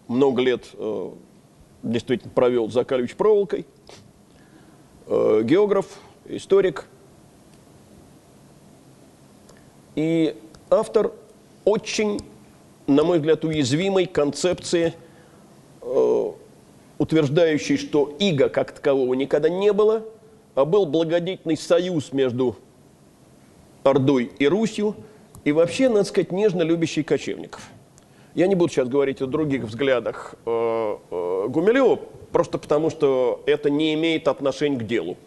много 0.07 0.41
лет 0.41 0.66
действительно 1.83 2.33
провел 2.33 2.70
за 2.70 2.85
колючей 2.85 3.16
проволокой, 3.16 3.66
э, 5.09 5.41
географ, 5.43 5.87
историк 6.27 6.87
и 9.97 10.37
автор 10.70 11.12
очень, 11.65 12.20
на 12.87 13.03
мой 13.03 13.19
взгляд, 13.19 13.45
уязвимой 13.45 14.07
концепции, 14.07 14.95
э, 15.81 16.33
утверждающей, 16.99 17.79
что 17.79 18.15
иго 18.20 18.49
как 18.49 18.70
такового 18.70 19.15
никогда 19.15 19.49
не 19.49 19.73
было, 19.73 20.05
а 20.55 20.65
был 20.65 20.87
благодетельный 20.87 21.57
союз 21.57 22.12
между 22.12 22.57
Ордой 23.85 24.31
и 24.39 24.47
Русью, 24.47 24.97
и 25.45 25.53
вообще, 25.53 25.89
надо 25.89 26.05
сказать, 26.05 26.33
нежно 26.33 26.63
любящий 26.63 27.03
кочевников– 27.03 27.63
я 28.35 28.47
не 28.47 28.55
буду 28.55 28.73
сейчас 28.73 28.89
говорить 28.89 29.21
о 29.21 29.27
других 29.27 29.65
взглядах 29.65 30.35
э, 30.47 30.97
э, 31.11 31.47
Гумилева, 31.49 32.01
просто 32.31 32.57
потому 32.57 32.89
что 32.89 33.43
это 33.45 33.69
не 33.69 33.93
имеет 33.93 34.27
отношения 34.27 34.79
к 34.79 34.87
делу. 34.87 35.19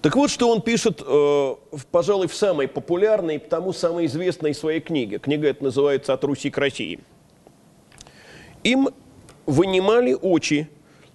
Так 0.00 0.16
вот, 0.16 0.30
что 0.30 0.50
он 0.50 0.62
пишет, 0.62 1.02
э, 1.06 1.54
пожалуй, 1.90 2.26
в 2.26 2.34
самой 2.34 2.68
популярной 2.68 3.38
потому 3.38 3.74
самой 3.74 4.06
известной 4.06 4.54
своей 4.54 4.80
книге. 4.80 5.18
Книга 5.18 5.48
эта 5.48 5.62
называется 5.62 6.14
«От 6.14 6.24
Руси 6.24 6.50
к 6.50 6.56
России». 6.56 7.00
Им 8.62 8.88
вынимали 9.44 10.14
очи, 10.14 10.70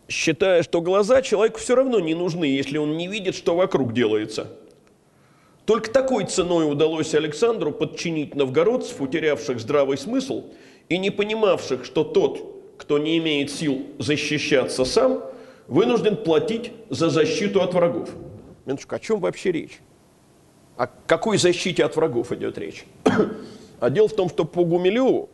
считая, 0.07 0.61
что 0.61 0.81
глаза 0.81 1.23
человеку 1.23 1.59
все 1.59 1.73
равно 1.75 1.99
не 1.99 2.13
нужны, 2.13 2.45
если 2.45 2.77
он 2.77 2.95
не 2.95 3.07
видит, 3.07 3.33
что 3.33 3.55
вокруг 3.55 3.93
делается– 3.93 4.51
только 5.65 5.89
такой 5.91 6.25
ценой 6.25 6.69
удалось 6.69 7.13
Александру 7.13 7.71
подчинить 7.71 8.35
новгородцев, 8.35 8.99
утерявших 8.99 9.59
здравый 9.59 9.97
смысл 9.97 10.45
и 10.89 10.97
не 10.97 11.09
понимавших, 11.09 11.85
что 11.85 12.03
тот, 12.03 12.75
кто 12.77 12.97
не 12.97 13.17
имеет 13.17 13.49
сил 13.49 13.83
защищаться 13.97 14.83
сам, 14.83 15.23
вынужден 15.67 16.17
платить 16.17 16.71
за 16.89 17.09
защиту 17.09 17.61
от 17.61 17.73
врагов. 17.73 18.09
Минуточку, 18.65 18.95
о 18.95 18.99
чем 18.99 19.19
вообще 19.19 19.51
речь? 19.51 19.79
О 20.75 20.87
какой 20.87 21.37
защите 21.37 21.85
от 21.85 21.95
врагов 21.95 22.31
идет 22.31 22.57
речь? 22.57 22.85
а 23.79 23.89
дело 23.89 24.07
в 24.07 24.15
том, 24.15 24.29
что 24.29 24.43
по 24.43 24.63
Гумилеву 24.65 25.29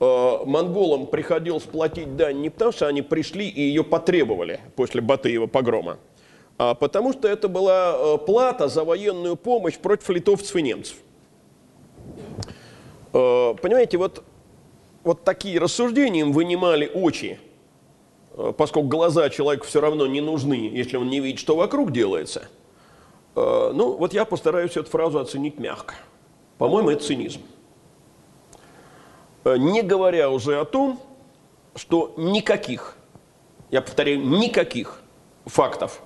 э, 0.00 0.38
монголам 0.46 1.06
приходилось 1.06 1.64
платить 1.64 2.16
дань 2.16 2.40
не 2.40 2.48
потому, 2.48 2.72
что 2.72 2.86
они 2.86 3.02
пришли 3.02 3.48
и 3.48 3.60
ее 3.60 3.84
потребовали 3.84 4.60
после 4.76 5.00
Батыева 5.00 5.46
погрома, 5.46 5.98
потому 6.78 7.12
что 7.12 7.28
это 7.28 7.48
была 7.48 7.94
э, 7.96 8.18
плата 8.18 8.68
за 8.68 8.84
военную 8.84 9.36
помощь 9.36 9.76
против 9.78 10.08
литовцев 10.10 10.54
и 10.56 10.62
немцев. 10.62 10.96
э, 13.12 13.54
понимаете, 13.60 13.98
вот, 13.98 14.22
вот 15.02 15.24
такие 15.24 15.58
рассуждения 15.58 16.20
им 16.20 16.32
вынимали 16.32 16.90
очи, 16.92 17.40
э, 18.34 18.52
поскольку 18.56 18.88
глаза 18.88 19.28
человеку 19.30 19.66
все 19.66 19.80
равно 19.80 20.06
не 20.06 20.20
нужны, 20.20 20.70
если 20.72 20.96
он 20.96 21.08
не 21.08 21.20
видит, 21.20 21.40
что 21.40 21.56
вокруг 21.56 21.90
делается. 21.90 22.48
Ну, 23.34 23.96
вот 23.96 24.12
я 24.12 24.26
постараюсь 24.26 24.76
эту 24.76 24.90
фразу 24.90 25.18
оценить 25.18 25.58
мягко. 25.58 25.94
По-моему, 26.58 26.90
это 26.90 27.02
цинизм. 27.02 27.40
Не 29.46 29.80
говоря 29.80 30.28
уже 30.28 30.60
о 30.60 30.66
том, 30.66 31.00
что 31.74 32.12
никаких, 32.18 32.94
я 33.70 33.80
повторяю, 33.80 34.20
никаких 34.20 35.00
фактов, 35.46 36.02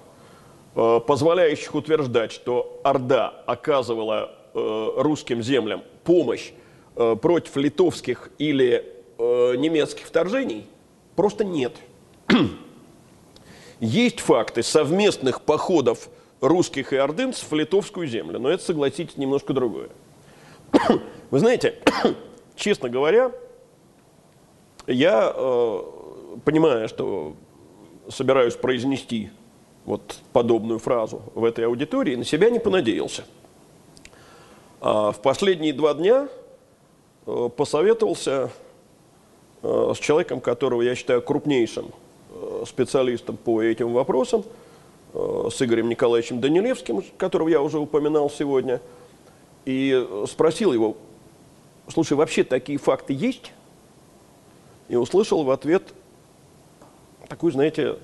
позволяющих 0.77 1.75
утверждать, 1.75 2.33
что 2.33 2.81
Орда 2.85 3.29
оказывала 3.47 4.31
русским 4.53 5.43
землям 5.43 5.83
помощь 6.05 6.53
Э, 6.99 7.15
против 7.15 7.57
литовских 7.57 8.31
или 8.39 8.83
э, 9.19 9.57
немецких 9.57 10.07
вторжений 10.07 10.67
просто 11.15 11.45
нет. 11.45 11.77
Есть 13.81 14.21
факты 14.21 14.63
совместных 14.63 15.43
походов 15.43 16.09
русских 16.41 16.95
и 16.95 16.97
ордынцев 16.97 17.51
в 17.51 17.55
литовскую 17.55 18.07
землю, 18.07 18.39
но 18.39 18.49
это, 18.49 18.63
согласитесь, 18.63 19.19
немножко 19.19 19.53
другое. 19.53 19.91
Вы 21.31 21.39
знаете, 21.39 21.75
честно 22.57 22.89
говоря, 22.89 23.31
я, 24.87 25.35
э, 25.37 25.79
понимая, 26.47 26.89
что 26.89 27.35
собираюсь 28.09 28.55
произнести 28.55 29.29
вот 29.87 30.19
подобную 30.33 30.79
фразу 30.79 31.23
в 31.35 31.45
этой 31.45 31.65
аудитории, 31.65 32.15
на 32.17 32.25
себя 32.25 32.51
не 32.51 32.59
понадеялся. 32.59 33.25
А 34.81 35.13
в 35.13 35.23
последние 35.23 35.73
два 35.73 35.95
дня 35.95 36.29
Э, 37.27 37.51
посоветовался 37.55 38.51
э, 39.63 39.93
с 39.95 39.99
человеком, 39.99 40.41
которого 40.41 40.83
я 40.83 40.95
считаю 40.95 41.21
крупнейшим 41.23 41.91
э, 42.31 42.65
специалистом 42.67 43.37
по 43.37 43.63
этим 43.63 43.93
вопросам, 43.93 44.45
с 45.15 45.63
Игорем 45.63 45.89
Николаевичем 45.89 46.41
Данилевским, 46.43 47.03
которого 47.17 47.49
я 47.49 47.63
уже 47.63 47.79
упоминал 47.79 48.29
сегодня, 48.29 48.83
и 49.65 50.07
спросил 50.29 50.75
его, 50.75 50.99
слушай, 51.89 52.13
вообще 52.13 52.45
такие 52.45 52.79
факты 52.79 53.15
есть? 53.15 53.53
И 54.91 54.97
услышал 54.97 55.43
в 55.43 55.51
ответ 55.51 55.95
такую, 57.29 57.53
знаете, 57.53 57.97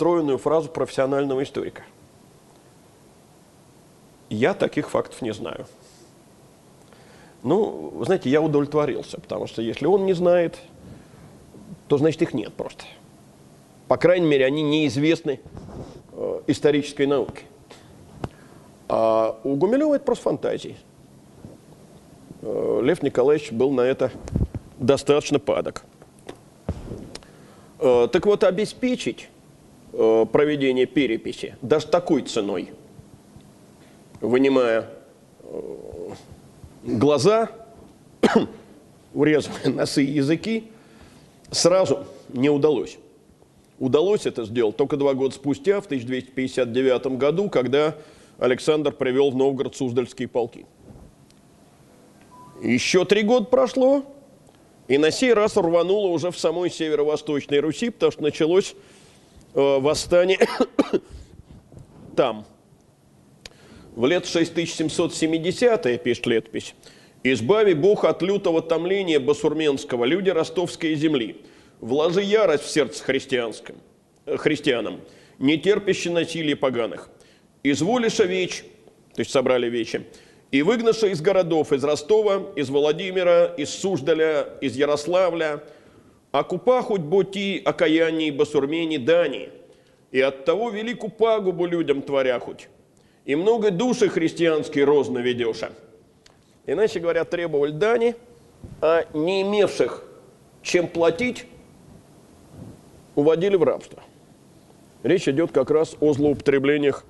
стройную 0.00 0.38
фразу 0.38 0.70
профессионального 0.70 1.42
историка. 1.42 1.82
Я 4.30 4.54
таких 4.54 4.88
фактов 4.88 5.20
не 5.20 5.34
знаю. 5.34 5.66
Ну, 7.42 8.02
знаете, 8.06 8.30
я 8.30 8.40
удовлетворился, 8.40 9.20
потому 9.20 9.46
что 9.46 9.60
если 9.60 9.84
он 9.84 10.06
не 10.06 10.14
знает, 10.14 10.58
то 11.86 11.98
значит 11.98 12.22
их 12.22 12.32
нет 12.32 12.54
просто. 12.54 12.84
По 13.88 13.98
крайней 13.98 14.26
мере, 14.26 14.46
они 14.46 14.62
неизвестны 14.62 15.38
э, 16.12 16.40
исторической 16.46 17.06
науке. 17.06 17.42
А 18.88 19.38
у 19.44 19.54
Гумилева 19.54 19.96
это 19.96 20.04
просто 20.06 20.24
фантазии. 20.24 20.76
Э, 22.40 22.80
Лев 22.82 23.02
Николаевич 23.02 23.52
был 23.52 23.70
на 23.70 23.82
это 23.82 24.10
достаточно 24.78 25.38
падок. 25.38 25.84
Э, 27.80 28.08
так 28.10 28.24
вот, 28.24 28.44
обеспечить 28.44 29.28
э, 29.92 30.26
проведение 30.30 30.86
переписи 30.86 31.56
даже 31.62 31.86
такой 31.86 32.22
ценой, 32.22 32.70
вынимая 34.20 34.90
э, 35.42 35.60
глаза, 36.84 37.50
урезанные 39.14 39.74
носы 39.74 40.04
и 40.04 40.12
языки, 40.12 40.64
сразу 41.50 42.06
не 42.28 42.50
удалось. 42.50 42.98
Удалось 43.78 44.26
это 44.26 44.44
сделать 44.44 44.76
только 44.76 44.96
два 44.96 45.14
года 45.14 45.34
спустя, 45.34 45.80
в 45.80 45.86
1259 45.86 47.18
году, 47.18 47.48
когда 47.48 47.96
Александр 48.38 48.92
привел 48.92 49.30
в 49.30 49.36
Новгород 49.36 49.74
Суздальские 49.74 50.28
полки. 50.28 50.66
Еще 52.62 53.06
три 53.06 53.22
года 53.22 53.46
прошло, 53.46 54.04
и 54.86 54.98
на 54.98 55.10
сей 55.10 55.32
раз 55.32 55.56
рвануло 55.56 56.08
уже 56.08 56.30
в 56.30 56.38
самой 56.38 56.70
северо-восточной 56.70 57.60
Руси, 57.60 57.88
потому 57.88 58.12
что 58.12 58.22
началось 58.22 58.74
восстание 59.54 60.38
там– 62.16 62.46
в 64.00 64.06
лет 64.06 64.24
6770-е, 64.24 65.98
пишет 65.98 66.26
летопись, 66.26 66.74
«Избави 67.22 67.74
Бог 67.74 68.04
от 68.04 68.22
лютого 68.22 68.62
томления 68.62 69.20
басурменского, 69.20 70.06
люди 70.06 70.30
ростовской 70.30 70.94
земли, 70.94 71.36
вложи 71.80 72.22
ярость 72.22 72.64
в 72.64 72.70
сердце 72.70 73.04
христианском, 73.04 73.76
э, 74.24 74.36
христианам, 74.36 75.00
не 75.38 75.58
терпящий 75.58 76.10
насилия 76.10 76.56
поганых. 76.56 77.10
Изволиша 77.62 78.24
веч, 78.24 78.64
то 79.14 79.20
есть 79.20 79.30
собрали 79.30 79.68
вечи, 79.68 80.06
и 80.50 80.62
выгнаша 80.62 81.08
из 81.08 81.20
городов, 81.20 81.72
из 81.72 81.84
Ростова, 81.84 82.52
из 82.56 82.70
Владимира, 82.70 83.46
из 83.56 83.68
Суждаля, 83.68 84.46
из 84.62 84.76
Ярославля, 84.76 85.62
а 86.32 86.44
купа 86.44 86.82
хоть 86.82 87.00
боти, 87.00 87.60
окаяние, 87.64 88.32
басурмени, 88.32 88.96
дани, 88.98 89.50
и 90.10 90.20
от 90.20 90.44
того 90.44 90.70
великую 90.70 91.10
пагубу 91.10 91.66
людям 91.66 92.02
творя 92.02 92.38
хоть, 92.40 92.68
и 93.24 93.34
много 93.34 93.70
души 93.70 94.08
христианские 94.08 94.84
розно 94.84 95.18
ведеша. 95.18 95.70
Иначе 96.66 97.00
говоря, 97.00 97.24
требовали 97.24 97.72
дани, 97.72 98.14
а 98.80 99.04
не 99.14 99.42
имевших 99.42 100.04
чем 100.62 100.88
платить, 100.88 101.46
уводили 103.14 103.56
в 103.56 103.62
рабство. 103.62 104.02
Речь 105.02 105.28
идет 105.28 105.52
как 105.52 105.70
раз 105.70 105.96
о 106.00 106.12
злоупотреблениях 106.12 107.04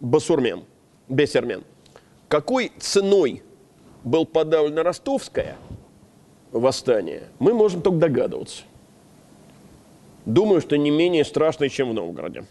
басурмен, 0.00 0.64
бесермен. 1.08 1.64
Какой 2.28 2.72
ценой 2.78 3.42
был 4.04 4.26
подавлено 4.26 4.82
ростовское 4.82 5.56
восстание, 6.52 7.24
мы 7.38 7.54
можем 7.54 7.82
только 7.82 7.98
догадываться. 7.98 8.62
Думаю, 10.26 10.60
что 10.60 10.76
не 10.76 10.90
менее 10.90 11.24
страшный, 11.24 11.68
чем 11.68 11.90
в 11.90 11.94
Новгороде. 11.94 12.44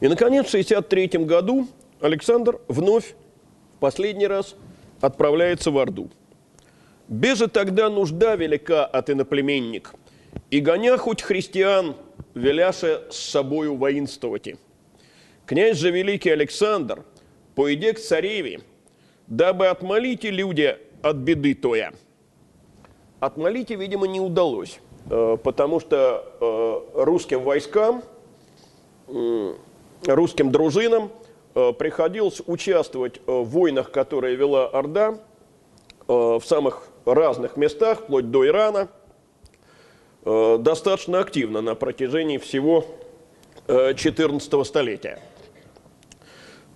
И, 0.00 0.08
наконец, 0.08 0.46
в 0.46 0.48
1963 0.48 1.24
году 1.24 1.66
Александр 2.00 2.60
вновь, 2.68 3.14
в 3.76 3.78
последний 3.78 4.26
раз, 4.26 4.54
отправляется 5.00 5.70
в 5.70 5.78
Орду. 5.78 6.10
«Беже 7.08 7.46
тогда 7.48 7.88
нужда 7.88 8.36
велика 8.36 8.84
от 8.84 9.10
иноплеменник, 9.10 9.94
и 10.50 10.60
гоня 10.60 10.98
хоть 10.98 11.22
христиан, 11.22 11.96
веляше 12.34 13.04
с 13.10 13.16
собою 13.16 13.76
воинствовать. 13.76 14.56
Князь 15.46 15.78
же 15.78 15.90
великий 15.90 16.30
Александр, 16.30 17.04
пойде 17.54 17.92
к 17.92 18.00
цареве, 18.00 18.60
дабы 19.28 19.68
отмолите 19.68 20.30
люди 20.30 20.76
от 21.02 21.16
беды 21.16 21.54
тоя». 21.54 21.92
Отмолите, 23.18 23.76
видимо, 23.76 24.06
не 24.06 24.20
удалось, 24.20 24.78
э, 25.08 25.38
потому 25.42 25.80
что 25.80 26.24
э, 26.40 27.02
русским 27.04 27.42
войскам 27.42 28.02
русским 30.04 30.50
дружинам 30.50 31.10
э, 31.54 31.72
приходилось 31.72 32.42
участвовать 32.46 33.20
в 33.26 33.44
войнах, 33.44 33.90
которые 33.90 34.36
вела 34.36 34.66
Орда 34.66 35.18
в 36.08 36.42
самых 36.44 36.88
разных 37.04 37.56
местах, 37.56 38.00
вплоть 38.00 38.30
до 38.30 38.46
Ирана, 38.46 38.88
достаточно 40.24 41.18
активно 41.18 41.62
на 41.62 41.74
протяжении 41.74 42.38
всего 42.38 42.84
14 43.66 44.66
столетия. 44.66 45.18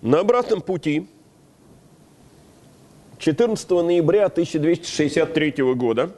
На 0.01 0.19
обратном 0.19 0.61
пути 0.61 1.07
14 3.19 3.69
ноября 3.69 4.25
1263 4.25 5.53
года 5.75 6.11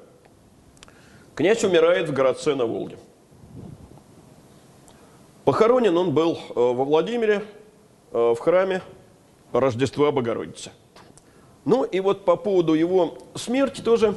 князь 1.35 1.63
умирает 1.63 2.09
в 2.09 2.13
городце 2.13 2.55
на 2.55 2.65
Волге. 2.65 2.97
Похоронен 5.45 5.97
он 5.97 6.13
был 6.13 6.33
э, 6.35 6.53
во 6.55 6.85
Владимире 6.85 7.43
э, 8.11 8.33
в 8.33 8.39
храме 8.39 8.81
Рождества 9.51 10.11
Богородицы. 10.11 10.71
Ну 11.65 11.83
и 11.83 11.99
вот 11.99 12.25
по 12.25 12.35
поводу 12.35 12.73
его 12.73 13.17
смерти 13.35 13.81
тоже 13.81 14.15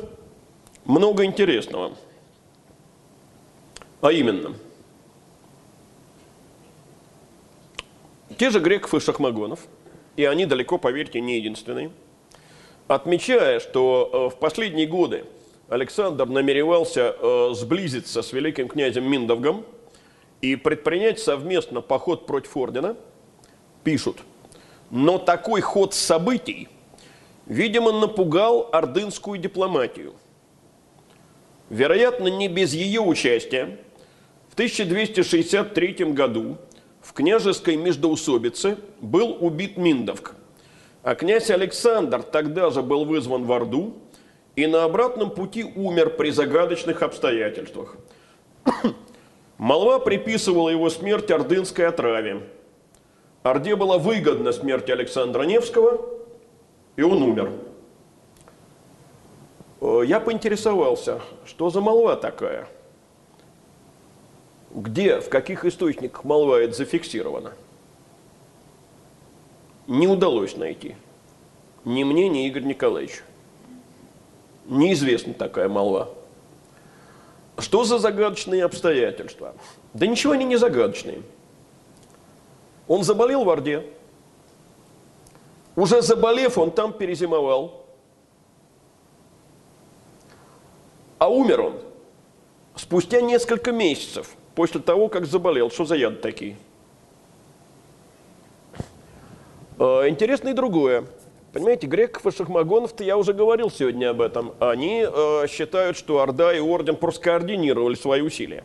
много 0.84 1.24
интересного. 1.24 1.94
А 4.00 4.12
именно, 4.12 4.54
те 8.36 8.50
же 8.50 8.60
Греков 8.60 8.94
и 8.94 9.00
Шахмагонов, 9.00 9.60
и 10.16 10.24
они 10.24 10.46
далеко, 10.46 10.78
поверьте, 10.78 11.20
не 11.20 11.38
единственные, 11.38 11.90
отмечая, 12.86 13.58
что 13.58 14.10
э, 14.30 14.36
в 14.36 14.38
последние 14.38 14.86
годы 14.86 15.24
Александр 15.68 16.26
намеревался 16.26 17.16
сблизиться 17.52 18.22
с 18.22 18.32
великим 18.32 18.68
князем 18.68 19.10
Миндовгом– 19.10 19.64
и 20.40 20.56
предпринять 20.56 21.18
совместно 21.18 21.80
поход 21.80 22.26
против 22.26 22.56
ордена, 22.56 22.96
пишут, 23.84 24.18
но 24.90 25.18
такой 25.18 25.60
ход 25.60 25.94
событий 25.94 26.68
видимо, 27.46 27.92
напугал 27.92 28.68
ордынскую 28.72 29.38
дипломатию. 29.38 30.14
Вероятно, 31.70 32.26
не 32.26 32.48
без 32.48 32.74
ее 32.74 33.00
участия 33.00 33.78
в 34.48 34.54
1263 34.54 36.12
году 36.12 36.58
в 37.00 37.12
княжеской 37.12 37.76
междоусобице 37.76 38.78
был 39.00 39.36
убит 39.40 39.76
Миндовк, 39.76 40.34
а 41.04 41.14
князь 41.14 41.50
Александр 41.50 42.22
тогда 42.22 42.70
же 42.70 42.82
был 42.82 43.04
вызван 43.04 43.44
в 43.44 43.52
Орду 43.52 43.94
и 44.56 44.66
на 44.66 44.84
обратном 44.84 45.30
пути 45.30 45.64
умер 45.64 46.16
при 46.16 46.30
загадочных 46.30 47.02
обстоятельствах. 47.02 47.96
Молва 49.58 49.98
приписывала 49.98 50.70
его 50.70 50.90
смерть 50.90 51.30
ордынской 51.30 51.86
отраве. 51.86 52.42
Орде 53.42 53.76
была 53.76 53.98
выгодна 53.98 54.52
смерть 54.52 54.90
Александра 54.90 55.42
Невского, 55.44 56.04
и 56.96 57.02
он 57.02 57.22
умер. 57.22 57.52
Э, 59.80 60.00
я 60.04 60.20
поинтересовался, 60.20 61.20
что 61.44 61.70
за 61.70 61.80
молва 61.80 62.16
такая? 62.16 62.66
Где, 64.70 65.20
в 65.20 65.28
каких 65.28 65.64
источниках 65.64 66.24
молва 66.24 66.60
это 66.60 66.72
зафиксирована? 66.72 67.52
Не 69.86 70.08
удалось 70.08 70.56
найти. 70.56 70.96
Ни 71.84 72.02
мне, 72.02 72.28
ни 72.28 72.46
Игорь 72.46 72.64
Николаевичу. 72.64 73.22
Неизвестна 74.68 75.34
такая 75.34 75.68
молва. 75.68 76.10
Что 77.58 77.84
за 77.84 77.98
загадочные 77.98 78.64
обстоятельства? 78.64 79.54
Да 79.94 80.06
ничего 80.06 80.32
они 80.32 80.44
не 80.44 80.56
загадочные. 80.56 81.22
Он 82.86 83.02
заболел 83.02 83.44
в 83.44 83.50
Орде. 83.50 83.84
Уже 85.74 86.02
заболев, 86.02 86.58
он 86.58 86.70
там 86.70 86.92
перезимовал. 86.92 87.86
А 91.18 91.28
умер 91.28 91.60
он 91.60 91.80
спустя 92.74 93.20
несколько 93.20 93.72
месяцев 93.72 94.34
после 94.54 94.80
того, 94.80 95.08
как 95.08 95.26
заболел. 95.26 95.70
Что 95.70 95.84
за 95.86 95.96
яд 95.96 96.20
такие? 96.20 96.56
Э, 99.78 100.08
интересно 100.08 100.50
и 100.50 100.52
другое. 100.52 101.06
Понимаете, 101.56 101.86
греков 101.86 102.26
и 102.26 102.36
шахмагонов-то 102.36 103.02
я 103.02 103.16
уже 103.16 103.32
говорил 103.32 103.70
сегодня 103.70 104.10
об 104.10 104.20
этом. 104.20 104.52
Они 104.60 105.06
э, 105.10 105.46
считают, 105.48 105.96
что 105.96 106.20
Орда 106.20 106.54
и 106.54 106.60
Орден 106.60 106.96
просто 106.96 107.22
координировали 107.22 107.94
свои 107.94 108.20
усилия. 108.20 108.62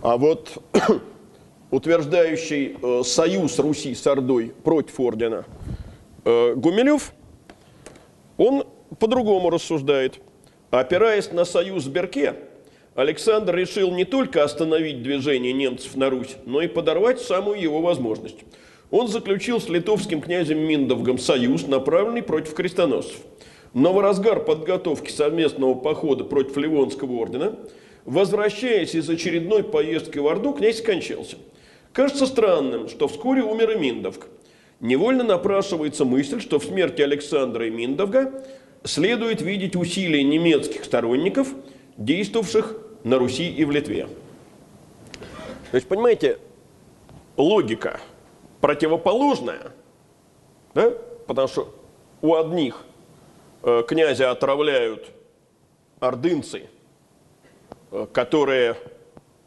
А 0.00 0.16
вот 0.16 0.62
утверждающий 1.70 2.78
э, 2.80 3.02
союз 3.04 3.58
Руси 3.58 3.94
с 3.94 4.06
Ордой 4.06 4.54
против 4.64 4.98
Ордена 4.98 5.44
э, 6.24 6.54
Гумилев, 6.54 7.12
он 8.38 8.64
по-другому 8.98 9.50
рассуждает. 9.50 10.20
Опираясь 10.70 11.30
на 11.32 11.44
союз 11.44 11.84
Берке, 11.84 12.34
Александр 12.94 13.54
решил 13.54 13.90
не 13.90 14.06
только 14.06 14.42
остановить 14.42 15.02
движение 15.02 15.52
немцев 15.52 15.96
на 15.96 16.08
Русь, 16.08 16.36
но 16.46 16.62
и 16.62 16.66
подорвать 16.66 17.20
самую 17.20 17.60
его 17.60 17.82
возможность– 17.82 18.38
он 18.90 19.08
заключил 19.08 19.60
с 19.60 19.68
литовским 19.68 20.20
князем 20.20 20.58
Миндовгом 20.58 21.18
союз, 21.18 21.66
направленный 21.66 22.22
против 22.22 22.54
крестоносцев. 22.54 23.18
Но 23.72 23.92
в 23.92 24.00
разгар 24.00 24.44
подготовки 24.44 25.10
совместного 25.10 25.74
похода 25.74 26.24
против 26.24 26.56
Ливонского 26.56 27.12
ордена, 27.14 27.58
возвращаясь 28.04 28.94
из 28.94 29.08
очередной 29.10 29.64
поездки 29.64 30.18
в 30.18 30.28
Орду, 30.28 30.52
князь 30.52 30.78
скончался. 30.78 31.36
Кажется 31.92 32.26
странным, 32.26 32.88
что 32.88 33.08
вскоре 33.08 33.42
умер 33.42 33.72
и 33.72 33.78
Миндовг. 33.78 34.28
Невольно 34.80 35.24
напрашивается 35.24 36.04
мысль, 36.04 36.40
что 36.40 36.58
в 36.58 36.64
смерти 36.64 37.02
Александра 37.02 37.66
и 37.66 37.70
Миндовга 37.70 38.44
следует 38.84 39.40
видеть 39.40 39.76
усилия 39.76 40.22
немецких 40.22 40.84
сторонников, 40.84 41.48
действовавших 41.96 42.76
на 43.02 43.18
Руси 43.18 43.48
и 43.48 43.64
в 43.64 43.70
Литве. 43.70 44.08
То 45.70 45.76
есть, 45.76 45.88
понимаете, 45.88 46.38
логика– 47.36 48.00
противоположная, 48.64 49.72
да? 50.74 50.90
потому 51.26 51.48
что 51.48 51.74
у 52.22 52.34
одних 52.34 52.82
э, 53.62 53.82
князя 53.86 54.30
отравляют 54.30 55.04
ордынцы, 56.00 56.70
э, 57.90 58.06
которые 58.10 58.78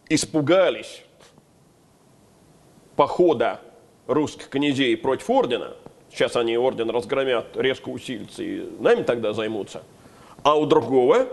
испугались 0.07 1.01
похода 2.95 3.59
русских 4.05 4.49
князей 4.49 4.95
против 4.95 5.31
ордена, 5.31 5.73
сейчас 6.11 6.35
они 6.35 6.55
орден 6.55 6.91
разгромят, 6.91 7.57
резко 7.57 7.89
усилятся 7.89 8.43
и 8.43 8.69
нами 8.79 9.01
тогда 9.01 9.33
займутся, 9.33 9.81
а 10.43 10.59
у 10.59 10.67
другого, 10.67 11.25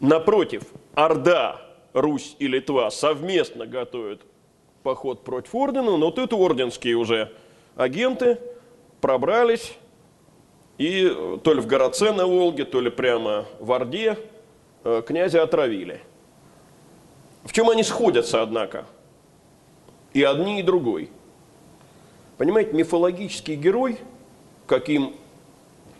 напротив, 0.00 0.62
Орда, 0.94 1.60
Русь 1.92 2.36
и 2.38 2.46
Литва 2.46 2.90
совместно 2.90 3.66
готовят 3.66 4.22
поход 4.88 5.22
против 5.22 5.54
ордена, 5.54 5.98
но 5.98 6.10
тут 6.10 6.32
орденские 6.32 6.96
уже 6.96 7.30
агенты 7.76 8.38
пробрались 9.02 9.74
и 10.78 11.14
то 11.44 11.52
ли 11.52 11.60
в 11.60 11.66
городце 11.66 12.10
на 12.10 12.26
Волге, 12.26 12.64
то 12.64 12.80
ли 12.80 12.88
прямо 12.88 13.44
в 13.60 13.70
Орде 13.70 14.16
э, 14.84 15.02
князя 15.06 15.42
отравили. 15.42 16.00
В 17.44 17.52
чем 17.52 17.68
они 17.68 17.82
сходятся, 17.82 18.40
однако? 18.40 18.86
И 20.14 20.22
одни, 20.22 20.60
и 20.60 20.62
другой. 20.62 21.10
Понимаете, 22.38 22.72
мифологический 22.72 23.56
герой, 23.56 23.98
каким 24.66 25.16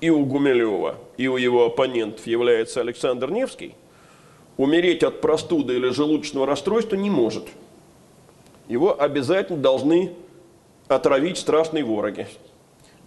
и 0.00 0.08
у 0.08 0.24
Гумилева, 0.24 0.94
и 1.18 1.28
у 1.28 1.36
его 1.36 1.66
оппонентов 1.66 2.26
является 2.26 2.80
Александр 2.80 3.30
Невский, 3.30 3.74
умереть 4.56 5.02
от 5.02 5.20
простуды 5.20 5.74
или 5.76 5.90
желудочного 5.90 6.46
расстройства 6.46 6.96
не 6.96 7.10
может– 7.10 7.48
его 8.68 9.00
обязательно 9.00 9.58
должны 9.58 10.12
отравить 10.86 11.38
страшные 11.38 11.84
вороги. 11.84 12.26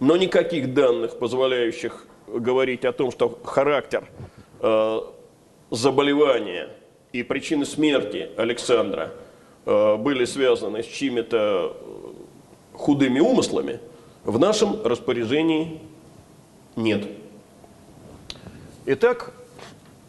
Но 0.00 0.16
никаких 0.16 0.74
данных, 0.74 1.18
позволяющих 1.18 2.06
говорить 2.26 2.84
о 2.84 2.92
том, 2.92 3.10
что 3.10 3.38
характер 3.44 4.04
э, 4.60 5.00
заболевания 5.70 6.70
и 7.12 7.22
причины 7.22 7.64
смерти 7.64 8.30
Александра 8.36 9.12
э, 9.64 9.96
были 9.96 10.24
связаны 10.24 10.82
с 10.82 10.86
чьими-то 10.86 11.76
худыми 12.72 13.20
умыслами, 13.20 13.80
в 14.24 14.38
нашем 14.38 14.82
распоряжении 14.84 15.80
нет. 16.74 17.06
Итак, 18.86 19.32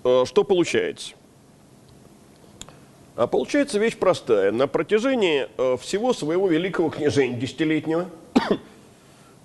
э, 0.03 0.23
что 0.25 0.43
получается? 0.43 1.13
А 3.15 3.27
получается 3.27 3.77
вещь 3.77 3.97
простая. 3.97 4.51
На 4.51 4.67
протяжении 4.67 5.47
э, 5.57 5.77
всего 5.77 6.13
своего 6.13 6.47
великого 6.47 6.89
княжения 6.89 7.37
десятилетнего 7.37 8.09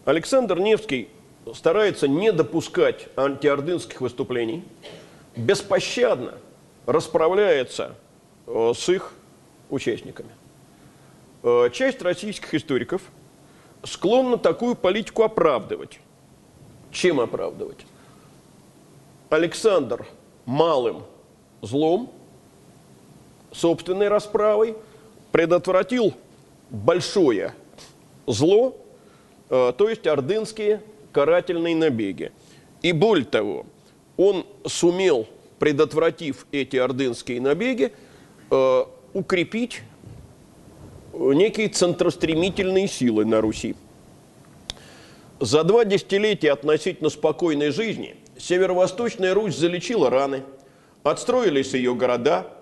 Александр 0.07 0.59
Невский 0.59 1.09
старается 1.55 2.09
не 2.09 2.33
допускать 2.33 3.09
антиордынских 3.17 4.01
выступлений, 4.01 4.65
беспощадно 5.37 6.35
расправляется 6.87 7.95
э, 8.47 8.73
с 8.75 8.89
их 8.89 9.13
участниками. 9.69 10.31
Э, 11.43 11.69
часть 11.71 12.01
российских 12.01 12.55
историков 12.55 13.03
склонна 13.85 14.39
такую 14.39 14.77
политику 14.77 15.25
оправдывать. 15.25 16.01
Чем 16.91 17.21
оправдывать? 17.21 17.85
Александр 19.29 20.07
малым 20.47 21.03
злом– 21.61 22.11
собственной 23.53 24.09
расправой 24.09 24.77
предотвратил 25.33 26.15
большое 26.71 27.55
зло, 28.27 28.77
э, 29.49 29.73
то 29.77 29.89
есть 29.89 30.07
ордынские 30.07 30.83
карательные 31.13 31.77
набеги. 31.77 32.33
И 32.83 32.93
более 32.93 33.25
того, 33.25 33.67
он 34.17 34.47
сумел, 34.67 35.27
предотвратив 35.59 36.47
эти 36.53 36.77
ордынские 36.77 37.41
набеги, 37.41 37.93
э, 38.51 38.85
укрепить 39.15 39.83
некие 41.13 41.69
центростремительные 41.69 42.87
силы 42.87 43.25
на 43.25 43.41
Руси. 43.41 43.75
За 45.41 45.65
два 45.65 45.85
десятилетия 45.85 46.53
относительно 46.53 47.11
спокойной 47.11 47.71
жизни 47.71 48.17
Северо-Восточная 48.39 49.35
Русь 49.35 49.57
залечила 49.57 50.11
раны, 50.11 50.43
отстроились 51.03 51.75
ее 51.75 51.95
города– 51.95 52.47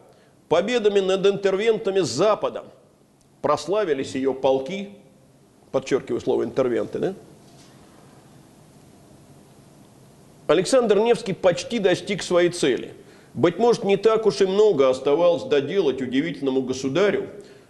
Победами 0.48 1.01
над 1.01 1.27
интервентами 1.27 2.01
с 2.01 2.09
Западом 2.09 2.66
прославились 3.43 4.14
ее 4.14 4.32
полки, 4.32 4.90
подчеркиваю 5.73 6.20
слово 6.20 6.44
интервенты, 6.44 6.98
да? 6.98 7.14
Александр 10.47 11.01
Невский 11.01 11.32
почти 11.32 11.81
достиг 11.81 12.23
своей 12.23 12.51
цели. 12.51 12.94
Быть 13.35 13.59
может, 13.59 13.82
не 13.82 13.97
так 13.97 14.27
уж 14.27 14.40
и 14.40 14.47
много 14.47 14.89
оставалось 14.89 15.43
доделать 15.43 16.01
удивительному 16.01 16.62
государю, 16.62 17.28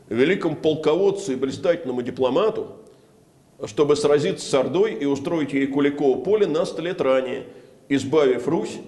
великому 0.08 0.56
полководцу 0.56 1.32
и 1.32 1.36
блистательному 1.36 2.02
дипломату, 2.02 2.68
чтобы 3.64 3.96
сразиться 3.96 4.48
с 4.48 4.54
Ордой 4.54 4.92
и 4.94 5.06
устроить 5.06 5.54
ей 5.54 5.66
Куликово 5.66 6.20
поле 6.22 6.46
на 6.46 6.66
сто 6.66 6.82
лет 6.82 7.00
ранее, 7.00 7.46
избавив 7.88 8.46
Русь 8.46 8.78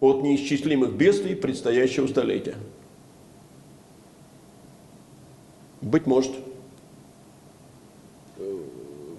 от 0.00 0.22
неисчислимых 0.22 0.92
бедствий 0.92 1.36
предстоящего 1.36 2.08
столетия. 2.08 2.56
Быть 5.80 6.06
может. 6.06 6.32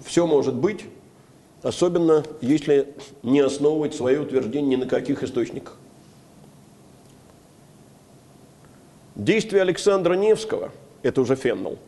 Все 0.04 0.26
может 0.26 0.54
быть, 0.54 0.84
особенно 1.62 2.24
если 2.40 2.94
не 3.22 3.40
основывать 3.40 3.94
свое 3.94 4.20
утверждение 4.20 4.76
ни 4.76 4.82
на 4.82 4.88
каких 4.88 5.22
источниках. 5.22 5.76
Действия 9.14 9.62
Александра 9.62 10.14
Невского, 10.14 10.70
это 11.02 11.20
уже 11.20 11.34
Феннел, 11.34 11.78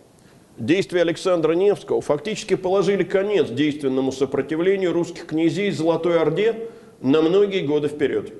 действия 0.58 1.02
Александра 1.02 1.52
Невского 1.52 2.00
фактически 2.00 2.56
положили 2.56 3.04
конец 3.04 3.48
действенному 3.48 4.10
сопротивлению 4.12 4.92
русских 4.92 5.26
князей 5.26 5.70
Золотой 5.70 6.20
Орде 6.20 6.68
на 7.00 7.22
многие 7.22 7.60
годы 7.60 7.88
вперед. 7.88 8.32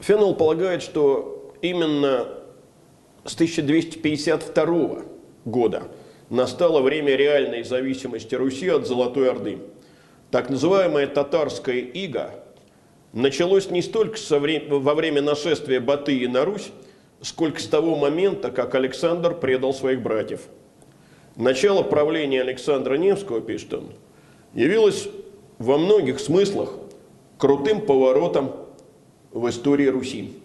Феннел 0.00 0.34
полагает, 0.34 0.82
что 0.82 1.54
именно 1.62 2.26
с 3.28 3.34
1252 3.34 5.02
года 5.44 5.82
настало 6.30 6.80
время 6.80 7.14
реальной 7.14 7.62
зависимости 7.62 8.34
Руси 8.34 8.68
от 8.68 8.86
Золотой 8.86 9.30
Орды. 9.30 9.58
Так 10.30 10.48
называемая 10.48 11.06
татарская 11.06 11.76
ига 11.76 12.42
началось 13.12 13.70
не 13.70 13.82
столько 13.82 14.18
вре- 14.30 14.66
во 14.68 14.94
время 14.94 15.20
нашествия 15.20 15.78
Батыя 15.78 16.28
на 16.28 16.46
Русь, 16.46 16.70
сколько 17.20 17.60
с 17.60 17.66
того 17.66 17.96
момента, 17.96 18.50
как 18.50 18.74
Александр 18.74 19.34
предал 19.34 19.74
своих 19.74 20.02
братьев. 20.02 20.42
Начало 21.36 21.82
правления 21.82 22.40
Александра 22.40 22.94
Невского, 22.94 23.42
пишет 23.42 23.74
он, 23.74 23.92
явилось 24.54 25.08
во 25.58 25.76
многих 25.76 26.18
смыслах 26.18 26.72
крутым 27.36 27.82
поворотом 27.82 28.52
в 29.32 29.48
истории 29.50 29.86
Руси. 29.86 30.32
Э, 30.32 30.38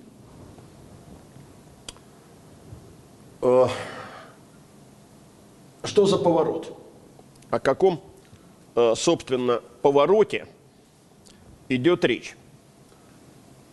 Что 5.84 6.06
за 6.06 6.18
поворот? 6.18 6.78
О 7.49 7.60
каком, 7.60 8.02
э, 8.76 8.94
собственно, 8.95 9.61
повороте 9.82 10.48
идет 11.68 12.06
речь? 12.06 12.38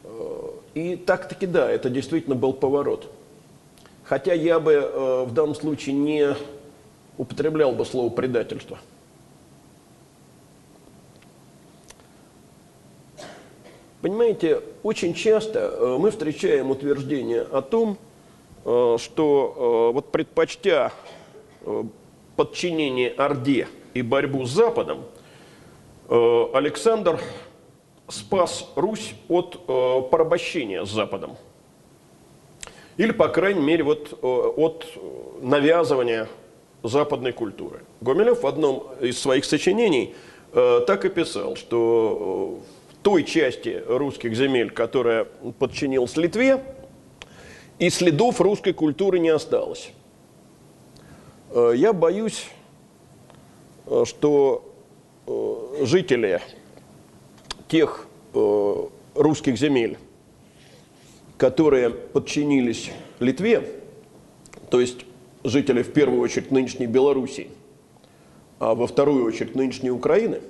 Э, 0.04 0.48
И 0.74 0.96
так-таки 0.96 1.46
да, 1.46 1.70
это 1.70 1.88
действительно 1.88 2.34
был 2.34 2.52
поворот. 2.52 3.10
Хотя 4.02 4.34
я 4.34 4.58
бы 4.58 4.72
э, 4.72 5.24
в 5.24 5.32
данном 5.32 5.54
случае 5.54 5.94
не 5.94 6.34
употреблял 7.16 7.70
бы 7.72 7.84
слово 7.86 8.10
предательство. 8.10 8.78
Понимаете, 14.02 14.62
очень 14.82 15.14
часто 15.14 15.60
э, 15.60 15.96
мы 15.98 16.10
встречаем 16.10 16.70
утверждение 16.70 17.42
о 17.42 17.62
том, 17.62 17.92
э, 17.92 18.09
что 18.62 19.88
э, 19.90 19.94
вот 19.94 20.12
предпочтя 20.12 20.92
э, 21.62 21.84
подчинение 22.36 23.10
Орде 23.10 23.68
и 23.94 24.02
борьбу 24.02 24.44
с 24.44 24.50
Западом, 24.50 25.04
э, 26.08 26.46
Александр 26.52 27.20
спас 28.08 28.70
Русь 28.76 29.14
от 29.28 29.60
э, 29.66 30.02
порабощения 30.10 30.84
с 30.84 30.90
Западом. 30.90 31.36
Или, 32.96 33.12
по 33.12 33.28
крайней 33.28 33.62
мере, 33.62 33.82
вот, 33.82 34.18
э, 34.20 34.26
от 34.26 34.86
навязывания 35.40 36.28
западной 36.82 37.32
культуры. 37.32 37.80
Гумилев 38.00 38.42
в 38.42 38.46
одном 38.46 38.88
из 39.00 39.18
своих 39.18 39.44
сочинений 39.44 40.14
э, 40.52 40.80
так 40.86 41.04
и 41.04 41.08
писал, 41.08 41.56
что 41.56 42.58
э, 42.60 42.94
в 42.94 43.02
той 43.02 43.24
части 43.24 43.82
русских 43.86 44.34
земель, 44.34 44.70
которая 44.70 45.26
подчинилась 45.58 46.16
Литве, 46.16 46.62
и 47.80 47.88
следов 47.88 48.40
русской 48.40 48.72
культуры 48.74 49.18
не 49.18 49.30
осталось. 49.30 49.90
Э, 51.50 51.72
Я 51.74 51.92
боюсь, 51.92 52.46
э, 53.86 54.04
что 54.06 54.70
э, 55.26 55.84
жители 55.84 56.40
тех 57.66 58.06
русских 59.14 59.58
земель, 59.58 59.98
которые 61.36 61.90
подчинились 61.90 62.92
Литве, 63.18 63.68
то 64.70 64.80
есть 64.80 64.98
жители 65.42 65.82
в 65.82 65.92
первую 65.92 66.20
очередь 66.20 66.52
нынешней 66.52 66.86
Белоруссии, 66.86 67.50
а 68.60 68.76
во 68.76 68.86
вторую 68.86 69.24
очередь 69.24 69.56
нынешней 69.56 69.90
Украины. 69.90 70.40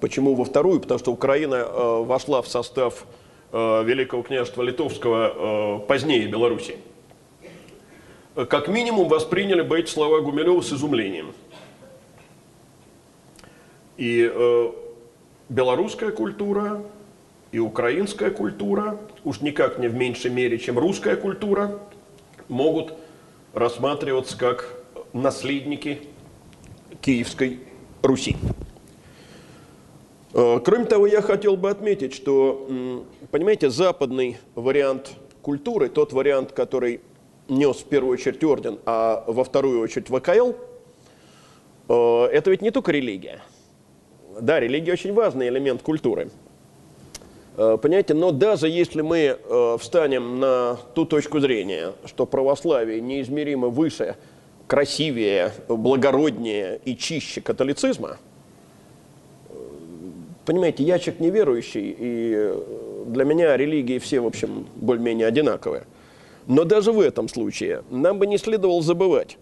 Почему 0.00 0.34
во 0.34 0.44
вторую? 0.44 0.80
Потому 0.80 0.98
что 0.98 1.12
Украина 1.12 1.64
вошла 2.02 2.42
в 2.42 2.48
состав 2.48 3.06
Великого 3.52 4.22
княжества 4.22 4.62
Литовского 4.62 5.80
э, 5.82 5.86
позднее 5.86 6.26
Белоруссии. 6.26 6.78
Э, 8.34 8.46
Как 8.46 8.68
минимум 8.68 9.08
восприняли 9.08 9.60
бы 9.60 9.78
эти 9.78 9.90
слова 9.90 10.20
Гумилева 10.20 10.62
с 10.62 10.72
изумлением. 10.72 11.34
И 13.98 14.30
э, 14.32 14.72
белорусская 15.50 16.10
культура, 16.10 16.82
и 17.50 17.58
украинская 17.58 18.30
культура, 18.30 18.98
уж 19.22 19.42
никак 19.42 19.78
не 19.78 19.88
в 19.88 19.94
меньшей 19.94 20.30
мере, 20.30 20.58
чем 20.58 20.78
русская 20.78 21.16
культура, 21.16 21.78
могут 22.48 22.94
рассматриваться 23.52 24.38
как 24.38 24.82
наследники 25.12 26.00
Киевской 27.02 27.60
Руси. 28.02 28.36
Э, 30.34 30.60
Кроме 30.64 30.84
того, 30.86 31.06
я 31.06 31.20
хотел 31.20 31.56
бы 31.56 31.70
отметить, 31.70 32.14
что, 32.14 33.04
понимаете, 33.30 33.70
западный 33.70 34.38
вариант 34.54 35.12
культуры, 35.42 35.88
тот 35.88 36.12
вариант, 36.12 36.52
который 36.52 37.00
нес 37.48 37.78
в 37.78 37.84
первую 37.84 38.14
очередь 38.14 38.42
орден, 38.44 38.78
а 38.86 39.24
во 39.26 39.44
вторую 39.44 39.80
очередь 39.80 40.08
ВКЛ, 40.08 40.52
э, 41.88 42.24
это 42.32 42.50
ведь 42.50 42.62
не 42.62 42.70
только 42.70 42.92
религия. 42.92 43.42
Да, 44.40 44.58
религия 44.60 44.92
очень 44.92 45.12
важный 45.12 45.48
элемент 45.48 45.82
культуры. 45.82 46.30
Э, 47.58 47.76
Понимаете, 47.80 48.14
но 48.14 48.30
даже 48.30 48.68
если 48.68 49.02
мы 49.02 49.38
встанем 49.78 50.40
на 50.40 50.78
ту 50.94 51.04
точку 51.04 51.40
зрения, 51.40 51.92
что 52.06 52.24
православие 52.24 53.02
неизмеримо 53.02 53.68
выше, 53.68 54.16
красивее, 54.66 55.52
благороднее 55.68 56.80
и 56.86 56.96
чище 56.96 57.42
католицизма, 57.42 58.16
понимаете, 60.44 60.82
я 60.84 60.98
человек 60.98 61.20
неверующий, 61.20 61.96
и 61.98 62.32
э, 62.36 63.04
для 63.06 63.24
меня 63.24 63.56
религии 63.56 63.98
все, 63.98 64.20
в 64.20 64.26
общем, 64.26 64.66
более-менее 64.76 65.26
одинаковые. 65.26 65.84
Но 66.46 66.64
даже 66.64 66.92
в 66.92 67.00
этом 67.00 67.28
случае 67.28 67.84
нам 67.90 68.18
бы 68.18 68.26
не 68.26 68.38
следовало 68.38 68.82
забывать, 68.82 69.38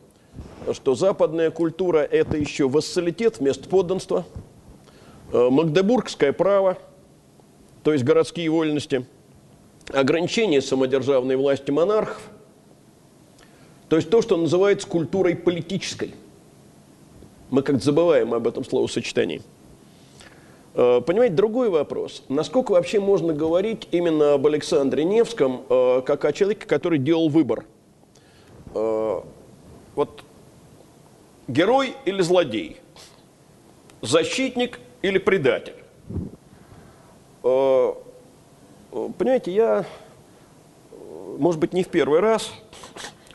что 0.72 0.94
западная 0.94 1.50
культура– 1.50 1.98
это 2.10 2.36
еще 2.36 2.68
вассалитет 2.68 3.38
вместо 3.40 3.68
подданства, 3.68 4.26
э, 5.32 5.48
магдебургское 5.50 6.32
право, 6.32 6.78
то 7.82 7.92
есть 7.92 8.04
городские 8.04 8.50
вольности, 8.50 9.06
ограничение 9.92 10.60
самодержавной 10.60 11.36
власти 11.36 11.70
монархов, 11.70 12.20
то 13.88 13.96
есть 13.96 14.10
то, 14.10 14.22
что 14.22 14.36
называется 14.36 14.86
культурой 14.86 15.34
политической. 15.34 16.14
Мы 17.50 17.62
как-то 17.62 17.84
забываем 17.84 18.32
об 18.32 18.46
этом 18.46 18.64
словосочетании. 18.64 19.42
Э, 20.80 21.02
Понимаете, 21.02 21.34
другой 21.34 21.68
вопрос. 21.68 22.24
Насколько 22.30 22.72
вообще 22.72 23.00
можно 23.00 23.34
говорить 23.34 23.86
именно 23.90 24.34
об 24.34 24.46
Александре 24.46 25.04
Невском, 25.04 25.62
э, 25.68 26.00
как 26.06 26.24
о 26.24 26.32
человеке, 26.32 26.66
который 26.66 26.98
делал 26.98 27.28
выбор? 27.28 27.66
Э, 28.74 29.20
Вот 29.94 30.22
герой 31.48 31.94
или 32.06 32.22
злодей? 32.22 32.78
Защитник 34.00 34.80
или 35.02 35.18
предатель? 35.18 35.74
Понимаете, 37.42 39.52
я, 39.52 39.84
может 41.38 41.60
быть, 41.60 41.74
не 41.74 41.82
в 41.82 41.88
первый 41.88 42.20
раз 42.20 42.52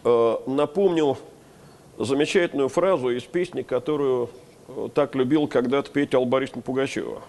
напомнил 0.04 1.18
замечательную 2.00 2.70
фразу 2.70 3.10
из 3.10 3.24
песни, 3.24 3.64
которую 3.64 4.30
так 4.94 5.16
любил 5.16 5.48
когда-то 5.48 5.92
петь 5.92 6.16
Алла 6.16 6.26
Борисовна 6.26 6.62
Пугачева. 6.62 7.22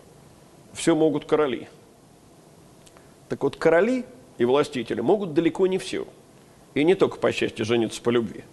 «Все 0.76 0.94
могут 0.94 1.24
короли». 1.24 1.68
Так 3.28 3.42
вот, 3.42 3.56
короли 3.56 4.04
и 4.38 4.44
властители 4.44 5.00
могут 5.00 5.34
далеко 5.34 5.66
не 5.66 5.78
все. 5.78 6.06
И 6.74 6.84
не 6.84 6.94
только 6.94 7.18
по 7.18 7.32
счастью 7.32 7.64
жениться 7.64 8.00
по 8.02 8.10
любви. 8.10 8.44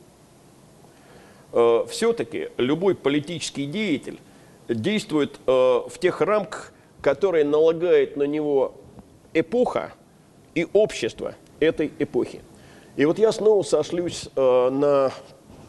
Э, 1.52 1.86
Все-таки 1.90 2.50
любой 2.58 2.96
политический 2.96 3.66
деятель 3.66 4.20
действует 4.68 5.40
э, 5.46 5.52
в 5.52 5.94
тех 6.00 6.22
рамках, 6.22 6.74
которые 7.02 7.44
налагает 7.44 8.16
на 8.16 8.24
него 8.24 8.74
эпоха 9.34 9.94
и 10.56 10.66
общество 10.72 11.36
этой 11.60 11.92
эпохи. 12.00 12.42
И 12.96 13.06
вот 13.06 13.20
я 13.20 13.32
снова 13.32 13.64
сошлюсь 13.64 14.30
э, 14.36 14.70
на 14.70 15.12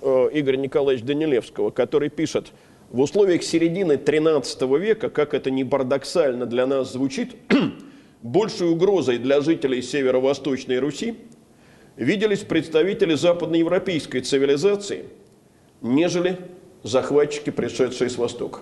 Игоря 0.03 0.59
Николаевича 0.59 1.07
Данилевского, 1.07 1.71
который 1.71 2.11
пишет, 2.11 2.53
в 2.95 3.01
условиях 3.01 3.43
середины 3.43 3.95
XIII 3.95 4.79
века, 4.79 5.11
как 5.11 5.35
это 5.35 5.51
не 5.51 5.65
парадоксально 5.65 6.47
для 6.47 6.65
нас 6.65 6.93
звучит, 6.93 7.35
большей 8.23 8.69
угрозой 8.71 9.19
для 9.19 9.41
жителей 9.41 9.83
северо-восточной 9.83 10.79
Руси 10.79 11.17
виделись 11.97 12.45
представители 12.45 13.15
западноевропейской 13.15 14.21
цивилизации, 14.21 15.07
нежели 15.83 16.39
захватчики, 16.85 17.51
пришедшие 17.51 18.09
с 18.11 18.17
Востока. 18.17 18.61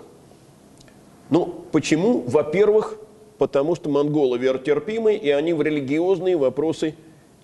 Ну, 1.29 1.45
почему? 1.71 2.21
Во-первых, 2.21 2.97
потому 3.37 3.75
что 3.75 3.91
монголы 3.91 4.39
веротерпимы, 4.39 5.13
и 5.13 5.29
они 5.29 5.53
в 5.53 5.61
религиозные 5.61 6.37
вопросы 6.37 6.95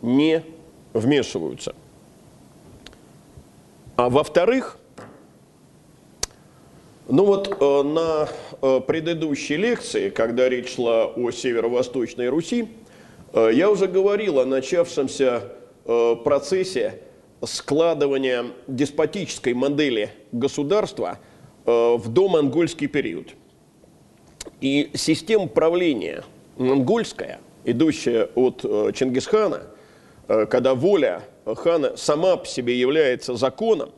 не 0.02 0.44
вмешиваются. 0.94 1.76
А 3.96 4.10
во-вторых, 4.10 4.79
ну 7.10 7.26
вот 7.26 7.58
э, 7.60 7.84
на 7.84 8.30
э, 8.62 8.82
предыдущей 8.86 9.58
лекции, 9.58 10.10
когда 10.10 10.48
речь 10.48 10.76
шла 10.76 11.08
о 11.08 11.32
северо-восточной 11.32 12.30
Руси, 12.30 12.70
э, 13.34 13.50
я 13.54 13.72
уже 13.72 13.88
говорил 13.88 14.40
о 14.40 14.46
начавшемся 14.46 15.44
процессе 16.24 17.02
складывания 17.44 18.46
деспотической 18.68 19.56
модели 19.56 20.12
государства 20.32 21.18
э, 21.66 21.72
в 21.72 22.10
домонгольский 22.10 22.86
период. 22.86 23.30
И 24.62 24.92
система 24.94 25.48
правления 25.48 26.24
монгольская, 26.58 27.40
идущая 27.66 28.30
от 28.36 28.62
Чингисхана, 28.94 29.64
когда 30.28 30.76
воля 30.76 31.24
хана 31.44 31.98
сама 31.98 32.38
по 32.38 32.46
себе 32.46 32.80
является 32.80 33.36
законом, 33.36 33.90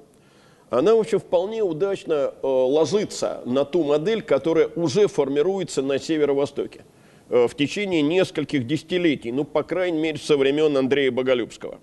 она, 0.72 0.96
в 0.96 1.00
общем, 1.02 1.20
вполне 1.20 1.62
удачно 1.62 2.34
э, 2.42 2.48
ложится 2.48 3.42
на 3.46 3.66
ту 3.66 3.84
модель, 3.84 4.22
которая 4.22 4.70
уже 4.70 5.08
формируется 5.08 5.82
на 5.82 6.00
северо-востоке 6.00 6.86
э, 7.30 7.48
в 7.50 7.56
течение 7.56 8.02
нескольких 8.02 8.66
десятилетий, 8.66 9.34
ну, 9.34 9.44
по 9.44 9.64
крайней 9.64 10.00
мере, 10.00 10.18
со 10.18 10.38
времен 10.38 10.76
Андрея 10.78 11.12
Боголюбского. 11.12 11.82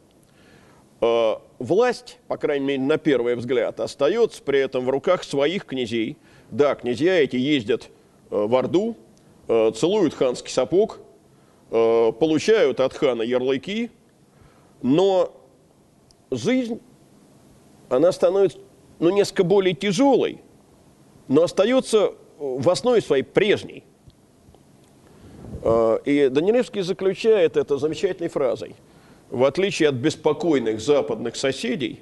Э, 1.03 1.35
власть, 1.59 2.19
по 2.29 2.39
крайней 2.39 2.65
мере, 2.65 2.81
на 2.81 2.97
первый 2.97 3.37
взгляд, 3.37 3.79
остается 3.79 4.43
при 4.43 4.59
этом 4.59 4.87
в 4.87 4.89
руках 4.89 5.23
своих 5.23 5.67
князей. 5.67 6.17
Да, 6.51 6.75
князья 6.75 7.23
эти 7.23 7.37
ездят 7.37 7.91
в 8.31 8.57
Орду, 8.57 8.97
целуют 9.47 10.15
ханский 10.15 10.51
сапог, 10.51 10.99
получают 11.69 12.81
от 12.81 12.95
хана 12.95 13.21
ярлыки, 13.21 13.91
но 14.81 15.35
жизнь, 16.31 16.81
она 17.91 18.13
становится 18.13 18.59
ну, 18.99 19.11
несколько 19.11 19.45
более 19.45 19.75
тяжелой, 19.75 20.41
но 21.29 21.45
остается 21.45 22.13
в 22.39 22.69
основе 22.71 23.01
своей 23.01 23.23
прежней. 23.23 23.85
Э, 25.63 25.99
и 26.05 26.29
Данилевский 26.29 26.83
заключает 26.83 27.57
это 27.57 27.79
замечательной 27.79 28.29
фразой. 28.29 28.75
В 29.31 29.45
отличие 29.45 29.91
от 29.91 29.97
беспокойных 29.97 30.81
западных 30.81 31.37
соседей, 31.37 32.01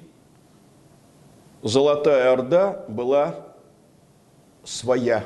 Золотая 1.63 2.31
Орда 2.31 2.85
была 2.87 3.47
своя. 4.63 5.23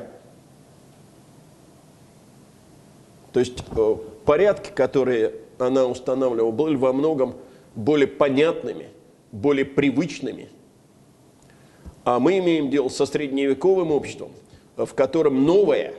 То 3.33 3.39
есть 3.39 3.63
э, 3.75 3.95
порядки, 4.25 4.71
которые 4.71 5.35
она 5.59 5.85
устанавливала, 5.85 6.51
были 6.51 6.75
во 6.75 6.93
многом 6.93 7.35
более 7.75 8.07
понятными, 8.07 8.89
более 9.31 9.65
привычными. 9.65 10.49
А 12.03 12.19
мы 12.19 12.39
имеем 12.39 12.69
дело 12.69 12.89
со 12.89 13.05
средневековым 13.05 13.91
обществом, 13.91 14.31
в 14.75 14.93
котором 14.93 15.45
новое, 15.45 15.93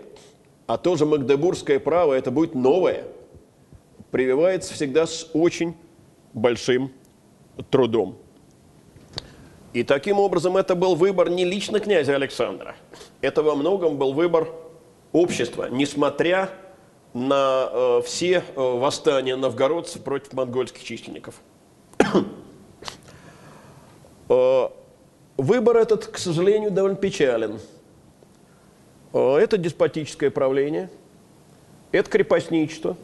а 0.67 0.79
тоже 0.79 1.07
магдебургское 1.07 1.79
право, 1.79 2.15
это 2.15 2.31
будет 2.31 2.55
новое, 2.55 3.05
прививается 4.11 4.75
всегда 4.75 5.07
с 5.07 5.31
очень 5.33 5.77
большим 6.33 6.93
трудом. 7.71 8.19
И 9.73 9.85
таким 9.85 10.19
образом 10.19 10.57
это 10.57 10.75
был 10.75 10.97
выбор 10.97 11.31
не 11.31 11.45
лично 11.45 11.81
князя 11.81 12.17
Александра, 12.17 12.75
это 13.21 13.43
во 13.43 13.55
многом 13.55 13.97
был 13.97 14.13
выбор 14.13 14.49
общества, 15.13 15.69
несмотря 15.71 16.51
на 17.15 17.69
э, 17.71 18.03
все 18.05 18.43
э, 18.55 18.57
восстания 18.57 19.37
новгородцев 19.37 20.03
против 20.03 20.33
монгольских 20.33 20.83
численников. 20.83 21.37
выбор 25.43 25.77
этот, 25.77 26.07
к 26.07 26.19
сожалению, 26.19 26.71
довольно 26.71 26.97
печален. 26.97 27.59
Э, 29.13 29.37
это 29.37 29.59
деспотическое 29.59 30.31
правление, 30.31 30.89
это 31.91 32.09
крепостничество, 32.09 32.97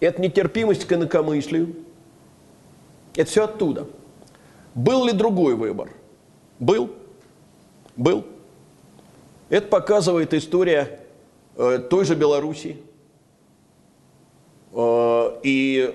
это 0.00 0.20
нетерпимость 0.20 0.84
к 0.84 0.92
инакомыслию. 0.92 1.74
Это 3.14 3.30
все 3.30 3.44
оттуда. 3.44 3.86
Был 4.74 5.04
ли 5.04 5.12
другой 5.12 5.54
выбор? 5.54 5.90
Был. 6.58 6.90
Был. 7.94 8.24
Это 9.50 9.68
показывает 9.68 10.32
история 10.32 11.00
э, 11.56 11.78
той 11.90 12.06
же 12.06 12.14
Белоруссии 12.14 12.78
э, 14.72 15.40
и 15.42 15.94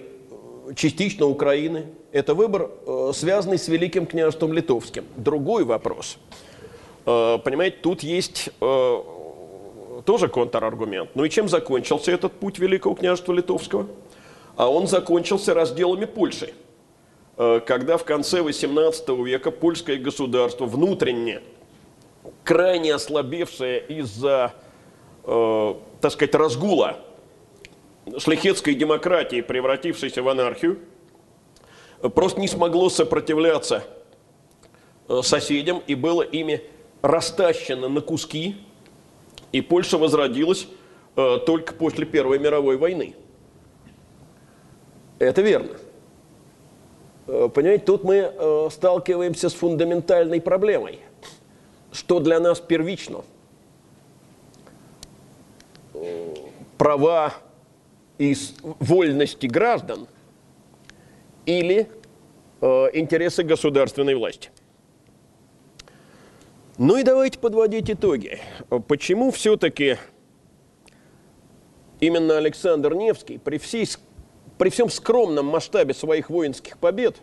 частично 0.75 1.25
Украины. 1.25 1.87
Это 2.17 2.33
выбор, 2.33 2.71
э, 2.87 3.11
связанный 3.13 3.59
с 3.59 3.67
Великим 3.67 4.07
княжеством 4.07 4.51
Литовским. 4.51 5.05
Другой 5.17 5.63
вопрос. 5.65 6.17
Э, 7.05 7.37
понимаете, 7.43 7.77
тут 7.83 8.01
есть 8.01 8.49
э, 8.59 9.01
тоже 10.03 10.27
контраргумент. 10.27 11.11
Ну 11.13 11.25
и 11.25 11.29
чем 11.29 11.47
закончился 11.47 12.11
этот 12.11 12.33
путь 12.33 12.57
Великого 12.57 12.95
княжества 12.95 13.33
Литовского? 13.33 13.85
А 14.55 14.67
он 14.67 14.87
закончился 14.87 15.53
разделами 15.53 16.05
Польши. 16.05 16.55
Когда 17.35 17.97
в 17.97 18.03
конце 18.03 18.39
XVIII 18.39 19.23
века 19.23 19.51
польское 19.51 19.97
государство 19.97 20.65
внутренне, 20.65 21.41
крайне 22.43 22.95
ослабевшее 22.95 23.79
из-за, 23.87 24.53
так 25.23 26.11
сказать, 26.11 26.33
разгула 26.33 26.97
шляхетской 28.17 28.73
демократии, 28.73 29.41
превратившейся 29.41 30.23
в 30.23 30.29
анархию, 30.29 30.79
просто 32.01 32.39
не 32.39 32.47
смогло 32.47 32.89
сопротивляться 32.89 33.83
э, 35.07 35.21
соседям 35.23 35.81
и 35.87 35.95
было 35.95 36.21
ими 36.21 36.61
растащено 37.01 37.89
на 37.89 38.01
куски, 38.01 38.57
и 39.51 39.61
Польша 39.61 39.97
возродилась 39.97 40.67
э, 41.15 41.37
только 41.45 41.73
после 41.73 42.05
Первой 42.05 42.39
мировой 42.39 42.77
войны. 42.77 43.15
Это 45.19 45.41
верно. 45.41 45.77
Э, 47.27 47.49
понимаете, 47.53 47.85
тут 47.85 48.03
мы 48.03 48.69
сталкиваемся 48.71 49.49
с 49.49 49.53
фундаментальной 49.53 50.41
проблемой. 50.41 50.99
Что 51.91 52.19
для 52.19 52.39
нас 52.39 52.59
первично? 52.59 53.23
Права 56.77 57.33
и 58.19 58.35
вольности 58.61 59.47
граждан 59.47 60.07
или 61.47 61.89
интересы 62.61 63.41
государственной 63.41 64.13
власти? 64.13 64.51
Ну 66.77 66.97
и 66.97 67.03
давайте 67.03 67.39
подводить 67.39 67.89
итоги. 67.89 68.39
Почему 68.87 69.31
все-таки 69.31 69.97
именно 71.99 72.37
Александр 72.37 72.93
Невский 72.93 73.39
при 73.39 73.57
всей 73.57 73.87
при 74.59 74.69
всем 74.69 74.89
скромном 74.89 75.45
масштабе 75.45 75.93
своих 75.93 76.29
воинских 76.29 76.77
побед 76.77 77.17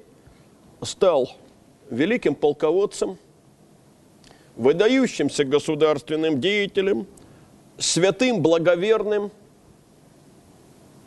стал 0.82 1.30
великим 1.90 2.34
полководцем, 2.34 3.18
выдающимся 4.56 5.44
государственным 5.44 6.40
деятелем, 6.40 7.06
святым, 7.76 8.40
благоверным. 8.40 9.32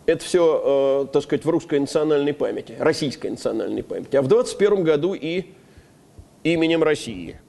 Это 0.08 0.26
все, 0.26 1.04
э, 1.04 1.14
так 1.14 1.22
сказать, 1.22 1.46
в 1.46 1.50
русской 1.50 1.80
национальной 1.80 2.34
памяти, 2.34 2.76
российской 2.80 3.30
национальной 3.30 3.84
памяти. 3.84 4.16
А 4.16 4.24
в 4.24 4.28
21 4.28 4.84
году 4.84 5.14
и 5.14 5.54
именем 6.44 6.82
России. 6.82 7.40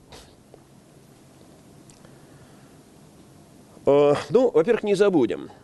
Э, 3.86 4.12
ну, 4.28 4.50
во-первых, 4.50 4.82
не 4.82 4.94
забудем– 4.94 5.50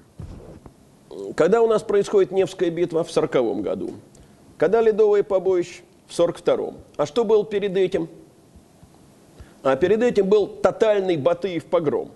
когда 1.36 1.62
у 1.62 1.66
нас 1.66 1.82
происходит 1.82 2.30
Невская 2.32 2.70
битва 2.70 3.04
в 3.04 3.10
1940 3.10 3.62
году? 3.62 3.90
Когда 4.56 4.80
Ледовое 4.80 5.22
побоище? 5.22 5.82
В 6.06 6.12
1942. 6.12 6.74
А 6.96 7.06
что 7.06 7.24
было 7.24 7.44
перед 7.44 7.76
этим? 7.76 8.08
А 9.62 9.74
перед 9.76 10.02
этим 10.02 10.28
был 10.28 10.46
тотальный 10.46 11.16
Батыев 11.16 11.64
погром. 11.64 12.10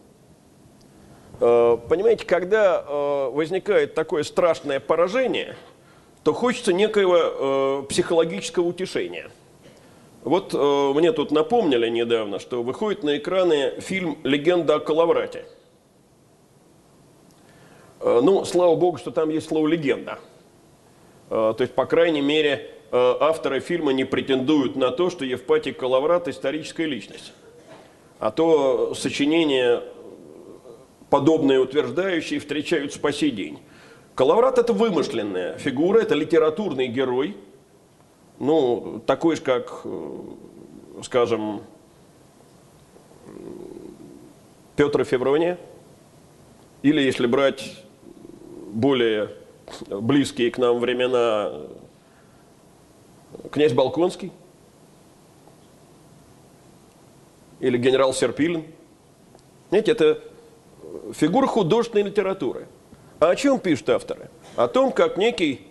Э, 1.41 1.79
понимаете, 1.89 2.27
когда 2.27 2.85
э, 2.87 3.31
возникает 3.31 3.95
такое 3.95 4.23
страшное 4.25 4.81
поражение, 4.81 5.57
то 6.25 6.33
хочется 6.33 6.73
некоего 6.73 7.17
э, 7.17 7.83
психологического 7.89 8.65
утешения. 8.65 9.31
Вот 10.25 10.53
мне 10.53 11.13
тут 11.13 11.31
напомнили 11.31 11.89
недавно, 11.89 12.39
что 12.39 12.63
выходит 12.63 13.03
на 13.03 13.17
экраны 13.17 13.81
фильм 13.81 14.19
«Легенда 14.25 14.75
о 14.75 14.81
Калаврате». 14.81 15.47
Ну, 18.01 18.45
слава 18.45 18.75
богу, 18.75 18.99
что 18.99 19.11
там 19.11 19.31
есть 19.31 19.49
слово 19.49 19.69
«легенда». 19.69 20.19
То 21.31 21.57
есть, 21.61 21.73
по 21.73 21.87
крайней 21.87 22.21
мере, 22.21 22.69
авторы 22.93 23.61
фильма 23.61 23.93
не 23.93 24.05
претендуют 24.05 24.77
на 24.77 24.91
то, 24.91 25.09
что 25.09 25.25
Евпатий 25.25 25.73
Калаврат– 25.73 26.29
историческая 26.29 26.87
личность. 26.87 27.33
А 28.19 28.33
то 28.33 28.95
сочинения, 28.95 29.83
подобные 31.11 31.61
утверждающие, 31.61 32.41
встречаются 32.41 33.01
по 33.01 33.13
сей 33.13 33.31
день. 33.31 33.59
Калаврат– 34.15 34.59
это 34.61 34.73
вымышленная 34.73 35.57
фигура, 35.59 36.01
это 36.01 36.15
литературный 36.15 36.89
герой, 36.89 37.37
ну, 38.39 39.03
такой 39.07 39.37
же, 39.37 39.43
как, 39.43 39.85
скажем, 41.03 41.63
Петр 44.77 45.05
Феврония, 45.05 45.59
или 46.83 47.01
если 47.01 47.27
брать 47.27 47.75
более 48.73 49.31
близкие 49.89 50.51
к 50.51 50.59
нам 50.59 50.79
времена 50.79 51.53
князь 53.51 53.73
Балконский 53.73 54.33
или 57.61 57.77
генерал 57.77 58.15
Серпилин. 58.15 58.65
Знаете, 59.69 59.93
это 59.93 60.23
фигура 61.13 61.47
художественной 61.47 62.05
литературы. 62.05 62.67
А 63.21 63.31
о 63.31 63.37
чем 63.37 63.59
пишут 63.59 63.89
авторы? 63.91 64.31
О 64.57 64.69
том, 64.69 64.93
как 64.93 65.17
некий 65.17 65.67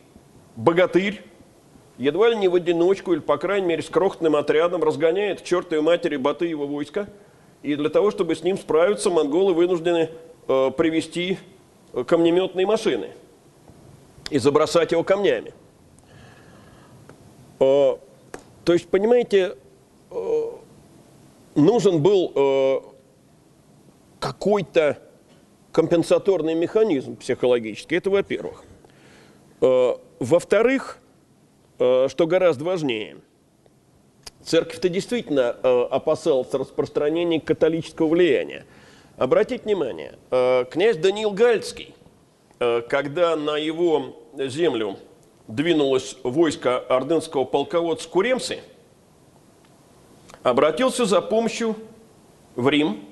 богатырь, 0.55 1.23
едва 1.97 2.29
ли 2.29 2.35
не 2.35 2.47
в 2.47 2.55
одиночку, 2.55 3.13
или, 3.13 3.19
по 3.19 3.37
крайней 3.37 3.67
мере, 3.67 3.81
с 3.81 3.89
крохотным 3.89 4.35
отрядом 4.35 4.83
разгоняет 4.83 5.41
к 5.41 5.43
чертовой 5.43 5.81
матери 5.81 6.17
Баты 6.17 6.45
его 6.45 6.67
войска, 6.67 7.07
и 7.63 7.75
для 7.75 7.89
того, 7.89 8.11
чтобы 8.11 8.35
с 8.35 8.43
ним 8.43 8.57
справиться, 8.57 9.09
монголы 9.09 9.53
вынуждены 9.53 10.09
э, 10.47 10.71
привести 10.71 11.37
камнеметные 12.05 12.65
машины 12.65 13.11
и 14.29 14.37
забросать 14.37 14.91
его 14.91 15.03
камнями. 15.03 15.53
Э, 17.59 17.97
то 18.63 18.73
есть, 18.73 18.89
понимаете, 18.89 19.55
э, 20.11 20.51
нужен 21.55 22.01
был 22.01 22.31
э, 22.35 22.79
какой-то 24.19 24.97
компенсаторный 25.77 26.55
механизм 26.55 27.15
психологический. 27.17 27.97
Это 27.97 28.09
во-первых. 28.09 28.63
Во-вторых, 29.61 30.97
что 31.77 32.25
гораздо 32.25 32.65
важнее, 32.65 33.17
церковь-то 34.43 34.89
действительно 34.89 35.51
опасалась 35.51 36.51
распространения 36.51 37.39
католического 37.39 38.07
влияния. 38.07 38.65
Обратите 39.17 39.65
внимание, 39.65 40.17
князь 40.71 40.97
Даниил 40.97 41.29
Гальцкий, 41.29 41.93
когда 42.57 43.35
на 43.35 43.57
его 43.57 44.17
землю 44.35 44.97
двинулось 45.47 46.17
войско 46.23 46.79
ордынского 46.79 47.45
полководца 47.45 48.09
Куремцы, 48.09 48.61
обратился 50.41 51.05
за 51.05 51.21
помощью 51.21 51.75
в 52.55 52.67
Рим, 52.67 53.05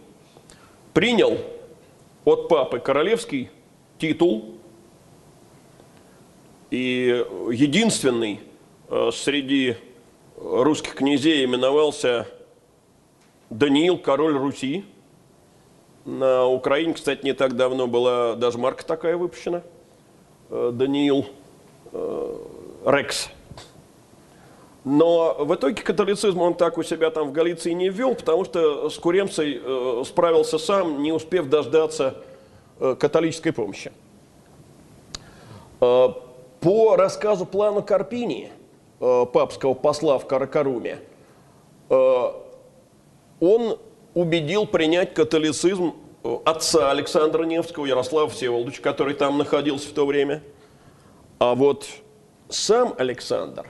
принял 0.96 1.38
от 2.26 2.50
папы 2.50 2.80
королевский 2.80 3.50
титул 3.98 4.58
и 6.72 7.26
единственный 7.52 8.42
э, 8.90 9.10
среди 9.14 9.78
русских 10.38 10.96
князей 10.96 11.46
именовался 11.46 12.28
Даниил, 13.50 13.98
король 13.98 14.38
Руси. 14.38 14.84
На 16.04 16.46
Украине, 16.46 16.94
кстати, 16.94 17.24
не 17.24 17.34
так 17.34 17.56
давно 17.56 17.88
была 17.88 18.36
даже 18.36 18.58
марка 18.58 18.86
такая 18.86 19.16
выпущена. 19.16 19.64
Э, 20.50 20.72
Даниил 20.74 21.26
Э, 21.98 22.38
Рекс. 22.86 23.30
Но 24.86 25.36
в 25.40 25.54
итоге 25.54 25.82
католицизм 25.82 26.40
он 26.42 26.54
так 26.54 26.78
у 26.78 26.84
себя 26.84 27.10
там 27.10 27.30
в 27.30 27.32
Галиции 27.34 27.72
не 27.72 27.90
ввел, 27.90 28.16
потому 28.16 28.46
что 28.46 28.90
с 28.90 28.98
Куремцей 28.98 29.60
э, 29.62 30.04
справился 30.06 30.58
сам, 30.58 31.02
не 31.02 31.12
успев 31.12 31.50
дождаться 31.50 32.16
э, 32.80 32.96
католической 32.98 33.52
помощи. 33.52 33.92
По 35.80 36.96
рассказу 36.96 37.46
плана 37.46 37.82
Карпини, 37.82 38.52
папского 39.00 39.74
посла 39.74 40.18
в 40.18 40.26
Каракаруме, 40.26 41.00
он 41.90 43.78
убедил 44.14 44.66
принять 44.66 45.14
католицизм 45.14 45.94
отца 46.46 46.90
Александра 46.90 47.44
Невского, 47.44 47.86
Ярослава 47.86 48.30
Всеволодовича, 48.30 48.82
который 48.82 49.14
там 49.14 49.38
находился 49.38 49.90
в 49.90 49.92
то 49.92 50.06
время– 50.06 50.42
а 51.38 51.54
вот 51.54 51.88
сам 52.48 52.96
Александр 52.98 53.68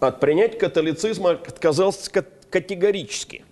от 0.00 0.20
принять 0.20 0.58
католицизма 0.58 1.30
отказался 1.30 2.10
категорически. 2.50 3.44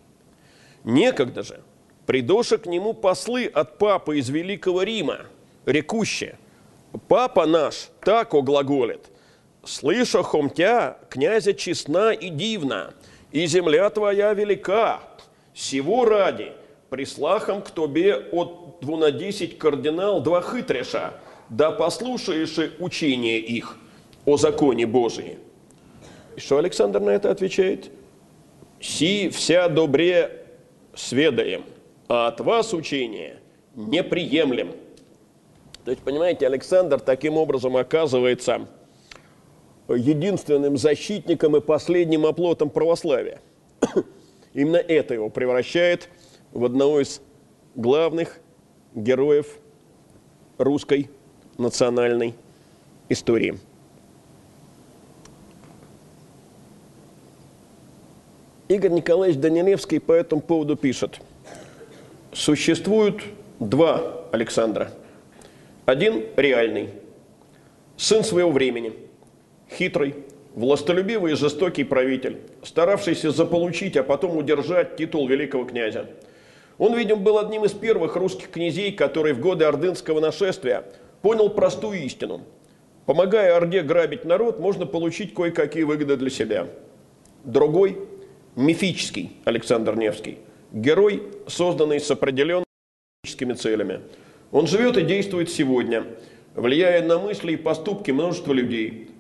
Некогда 0.85 1.43
же 1.43 1.61
придоша 2.07 2.59
к 2.59 2.67
нему 2.67 2.95
послы 2.95 3.47
от 3.47 3.79
папы 3.79 4.19
из 4.19 4.29
Великого 4.31 4.83
Рима, 4.83 5.27
рекущие, 5.67 6.39
«Папа 7.07 7.45
наш 7.47 7.91
так 8.01 8.33
оглаголит, 8.33 9.11
слыша 9.63 10.23
хомтя, 10.23 10.97
князя 11.11 11.53
честна 11.53 12.13
и 12.13 12.31
дивна, 12.31 12.95
и 13.31 13.47
земля 13.47 13.91
твоя 13.91 14.33
велика, 14.33 15.01
сего 15.55 16.07
ради, 16.07 16.53
прислахом 16.89 17.61
к 17.61 17.71
тобе 17.71 18.17
от 18.17 18.81
двунадесять 18.81 19.59
кардинал 19.59 20.23
два 20.23 20.41
хытреша, 20.41 21.13
да 21.51 21.71
послушаешь 21.71 22.59
учение 22.79 23.39
их 23.39 23.77
о 24.25 24.39
законе 24.39 24.87
Божии. 24.87 25.39
И 26.39 26.41
что 26.41 26.59
Александр 26.59 27.01
на 27.01 27.11
это 27.11 27.33
отвечает? 27.33 27.91
Си 28.81 29.29
вся 29.29 29.69
добре 29.69 30.47
сведаем, 30.95 31.65
а 32.07 32.29
от 32.29 32.39
вас 32.39 32.73
учение 32.73 33.41
не 33.75 34.05
приемлем. 34.05 34.71
То 35.85 35.91
есть, 35.91 36.01
понимаете, 36.05 36.47
Александр 36.47 37.01
таким 37.01 37.37
образом 37.37 37.77
оказывается 37.77 38.69
единственным 39.89 40.77
защитником 40.77 41.57
и 41.57 41.61
последним 41.61 42.25
оплотом 42.25 42.71
православия. 42.71 43.41
Именно 44.55 44.77
это 44.77 45.15
его 45.15 45.31
превращает 45.31 46.09
в 46.53 46.65
одного 46.65 47.01
из 47.01 47.21
главных 47.75 48.39
героев 48.95 49.59
русской 50.57 51.11
национальной 51.57 52.37
истории. 53.09 53.59
Игорь 58.69 58.91
Николаевич 58.91 59.41
Данилевский 59.41 59.99
по 59.99 60.13
этому 60.13 60.43
поводу 60.43 60.77
пишет. 60.77 61.21
Существуют 62.33 63.23
два 63.59 64.25
Александра. 64.31 64.91
Один 65.87 66.25
реальный, 66.37 66.91
сын 67.97 68.23
своего 68.23 68.51
времени, 68.51 68.93
хитрый, 69.71 70.17
властолюбивый 70.55 71.33
и 71.33 71.35
жестокий 71.35 71.83
правитель, 71.83 72.41
старавшийся 72.63 73.31
заполучить, 73.31 73.97
а 73.97 74.03
потом 74.03 74.37
удержать 74.37 74.97
титул 74.97 75.27
великого 75.27 75.65
князя. 75.65 76.07
Он, 76.77 76.95
видимо, 76.95 77.23
был 77.23 77.39
одним 77.39 77.65
из 77.65 77.73
первых 77.73 78.17
русских 78.17 78.51
князей, 78.51 78.93
который 78.93 79.33
в 79.33 79.41
годы 79.41 79.65
ордынского 79.65 80.21
нашествия 80.21 80.85
понял 81.23 81.49
простую 81.49 82.05
истину. 82.05 82.43
Помогая 83.07 83.57
Орде 83.57 83.81
грабить 83.81 84.27
народ, 84.27 84.61
можно 84.61 84.85
получить 84.85 85.33
кое-какие 85.33 85.85
выгоды 85.85 86.19
для 86.19 86.29
себя. 86.29 86.67
Другой, 87.45 87.99
мифический 88.59 89.33
Александр 89.45 89.97
Невский, 89.97 90.39
герой, 90.73 91.23
созданный 91.47 92.01
с 92.01 92.11
определенными 92.11 92.65
политическими 93.23 93.55
целями. 93.55 94.01
Он 94.53 94.67
живет 94.67 94.97
и 94.97 95.03
действует 95.03 95.51
сегодня, 95.51 96.05
влияя 96.55 97.03
на 97.03 97.19
мысли 97.19 97.53
и 97.53 97.57
поступки 97.57 98.11
множества 98.11 98.53
людей, 98.53 99.11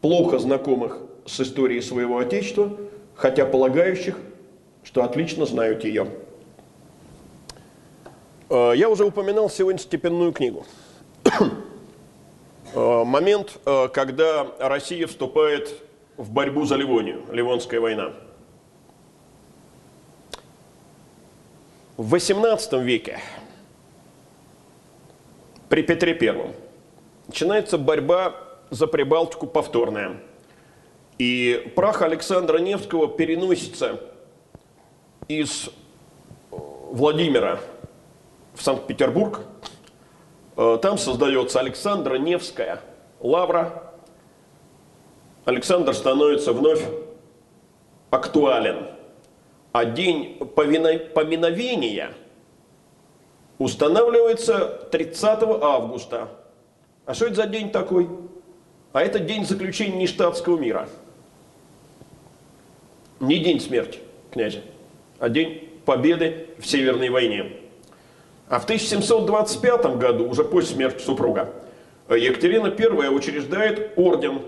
плохо 0.00 0.38
знакомых 0.38 1.00
с 1.26 1.40
историей 1.40 1.80
своего 1.80 2.18
Отечества, 2.18 2.76
хотя 3.14 3.46
полагающих, 3.46 4.18
что 4.84 5.02
отлично 5.02 5.46
знают 5.46 5.84
ее. 5.84 6.08
Э, 8.50 8.72
я 8.74 8.88
уже 8.88 9.04
упоминал 9.04 9.48
сегодня 9.48 9.80
степенную 9.80 10.32
книгу– 10.32 10.66
Э, 12.74 13.04
момент, 13.04 13.58
э, 13.64 13.88
когда 13.88 14.46
Россия 14.58 15.06
вступает 15.06 15.74
в 16.16 16.30
борьбу 16.30 16.64
за 16.64 16.76
Ливонию, 16.76 17.24
Ливонская 17.32 17.80
война. 17.80 18.12
В 21.98 22.14
XVIII 22.14 22.80
веке 22.80 23.18
при 25.68 25.82
Петре 25.82 26.16
I 26.16 26.54
начинается 27.26 27.76
борьба 27.76 28.36
за 28.70 28.86
Прибалтику 28.86 29.48
повторная. 29.48 30.20
И 31.18 31.72
прах 31.74 32.02
Александра 32.02 32.58
Невского 32.58 33.08
переносится 33.08 33.98
из 35.26 35.70
Владимира 36.52 37.58
в 38.54 38.62
Санкт-Петербург. 38.62 39.40
Э, 40.56 40.78
там 40.80 40.98
создается 40.98 41.58
Александра 41.58 42.16
Невская 42.16 42.80
лавра. 43.18 43.92
Александр 45.46 45.94
становится 45.94 46.52
вновь 46.52 46.84
актуален. 48.10 48.97
А 49.72 49.84
день 49.84 50.36
поминовения 50.54 52.12
устанавливается 53.58 54.88
30 54.90 55.42
августа. 55.62 56.28
А 57.04 57.14
что 57.14 57.26
это 57.26 57.34
за 57.36 57.46
день 57.46 57.70
такой? 57.70 58.08
А 58.92 59.02
это 59.02 59.18
день 59.18 59.44
заключения 59.44 59.96
нештатского 59.96 60.58
мира. 60.58 60.88
Не 63.20 63.38
день 63.38 63.60
смерти 63.60 63.98
князя, 64.30 64.60
а 65.18 65.28
день 65.28 65.68
победы 65.84 66.48
в 66.58 66.66
Северной 66.66 67.08
войне. 67.10 67.52
А 68.48 68.60
в 68.60 68.64
1725 68.64 69.98
году, 69.98 70.28
уже 70.28 70.44
после 70.44 70.74
смерти 70.74 71.02
супруга, 71.02 71.52
Екатерина 72.08 72.68
I 72.68 73.10
учреждает 73.10 73.92
орден 73.96 74.40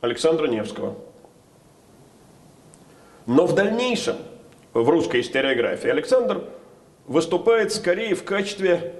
Александра 0.00 0.46
Невского. 0.46 0.96
Но 3.26 3.46
в 3.46 3.54
дальнейшем 3.54 4.16
в 4.72 4.88
русской 4.88 5.20
историографии 5.20 5.88
Александр 5.88 6.44
выступает 7.06 7.72
скорее 7.72 8.14
в 8.14 8.24
качестве 8.24 8.94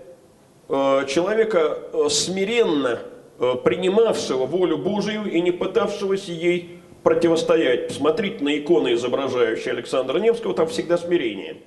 э, 0.69 1.07
человека 1.09 1.79
э, 1.93 2.09
смиренно 2.09 3.01
э, 3.39 3.55
принимавшего 3.63 4.47
волю 4.47 4.79
Божию 4.79 5.31
и 5.31 5.41
не 5.41 5.53
пытавшегося 5.53 6.33
ей 6.33 6.81
противостоять. 7.03 7.89
Посмотрите 7.89 8.45
на 8.45 8.59
иконы, 8.59 8.95
изображающие 8.95 9.73
Александра 9.73 10.19
Невского, 10.19 10.55
там 10.55 10.69
всегда 10.69 10.99
смирение. 10.99 11.59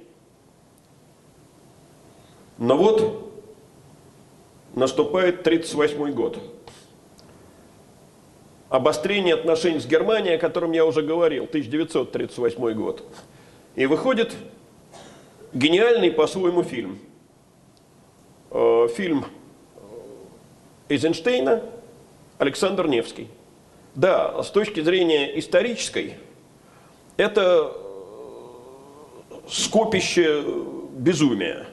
Но 2.57 2.77
вот 2.77 3.31
наступает 4.75 5.39
1938 5.41 6.13
год. 6.13 6.39
Обострение 8.73 9.35
отношений 9.35 9.79
с 9.79 9.85
Германией, 9.85 10.33
о 10.33 10.39
котором 10.39 10.71
я 10.71 10.83
уже 10.83 11.03
говорил, 11.03 11.43
1938 11.43 12.73
год. 12.73 13.03
И 13.75 13.85
выходит 13.85 14.33
гениальный 15.53 16.09
по-своему 16.09 16.63
фильм. 16.63 16.97
Э, 18.49 18.87
фильм 18.95 19.25
Эйзенштейна 20.89 21.61
«Александр 22.39 22.87
Невский». 22.87 23.27
Да, 23.93 24.41
с 24.41 24.49
точки 24.49 24.79
зрения 24.79 25.37
исторической, 25.37 26.15
это 27.15 27.77
скопище 29.47 30.43
безумия. 30.93 31.67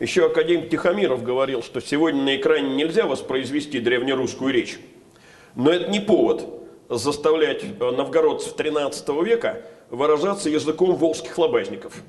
Еще 0.00 0.24
академик 0.24 0.70
Тихомиров 0.70 1.22
говорил, 1.22 1.62
что 1.62 1.82
сегодня 1.82 2.22
на 2.22 2.36
экране 2.36 2.74
нельзя 2.74 3.04
воспроизвести 3.04 3.80
древнерусскую 3.80 4.50
речь. 4.50 4.78
Но 5.54 5.70
это 5.70 5.90
не 5.90 6.00
повод 6.00 6.46
заставлять 6.88 7.78
новгородцев 7.78 8.56
XIII 8.56 9.24
века 9.24 9.62
выражаться 9.90 10.48
языком 10.50 10.94
волжских 10.94 11.36
лобазников. 11.38 12.02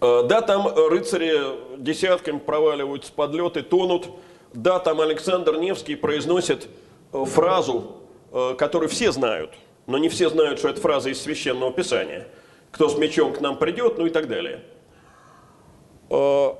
Э, 0.00 0.22
да, 0.28 0.40
там 0.40 0.66
рыцари 0.66 1.78
десятками 1.78 2.38
проваливаются 2.38 3.12
под 3.12 3.34
лед 3.34 3.56
и 3.56 3.62
тонут. 3.62 4.08
Да, 4.52 4.78
там 4.78 5.00
Александр 5.00 5.56
Невский 5.58 5.94
произносит 5.94 6.68
Э, 7.12 7.24
фразу, 7.24 7.96
э, 8.32 8.54
которую 8.56 8.88
все 8.88 9.10
знают, 9.10 9.54
но 9.86 9.98
не 9.98 10.08
все 10.08 10.30
знают, 10.30 10.58
что 10.60 10.68
это 10.68 10.80
фраза 10.80 11.10
из 11.10 11.20
Священного 11.20 11.72
Писания. 11.72 12.28
Кто 12.70 12.88
с 12.88 12.96
мечом 12.96 13.32
к 13.32 13.40
нам 13.40 13.58
придет, 13.58 13.98
ну 13.98 14.06
и 14.06 14.10
так 14.10 14.28
далее. 14.28 14.62
Э, 16.08 16.54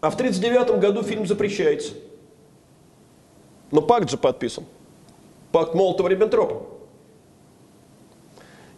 а 0.00 0.10
в 0.10 0.14
1939 0.14 0.80
году 0.80 1.02
фильм 1.02 1.26
запрещается. 1.26 1.92
Но 3.72 3.82
пакт 3.82 4.08
же 4.08 4.16
подписан. 4.16 4.64
Пакт 5.50 5.74
Молотова-Риббентропа. 5.74 6.62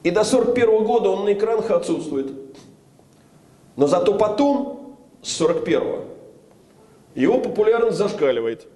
И 0.03 0.11
до 0.11 0.21
1941 0.23 0.85
года 0.85 1.11
он 1.11 1.25
на 1.27 1.33
экранах 1.35 1.71
отсутствует. 1.71 2.33
Но 3.77 3.87
зато 3.87 4.15
потом, 4.15 4.97
с 5.23 5.41
1941 5.41 6.05
его 7.15 7.39
популярность 7.41 7.99
зашкаливает– 7.99 8.67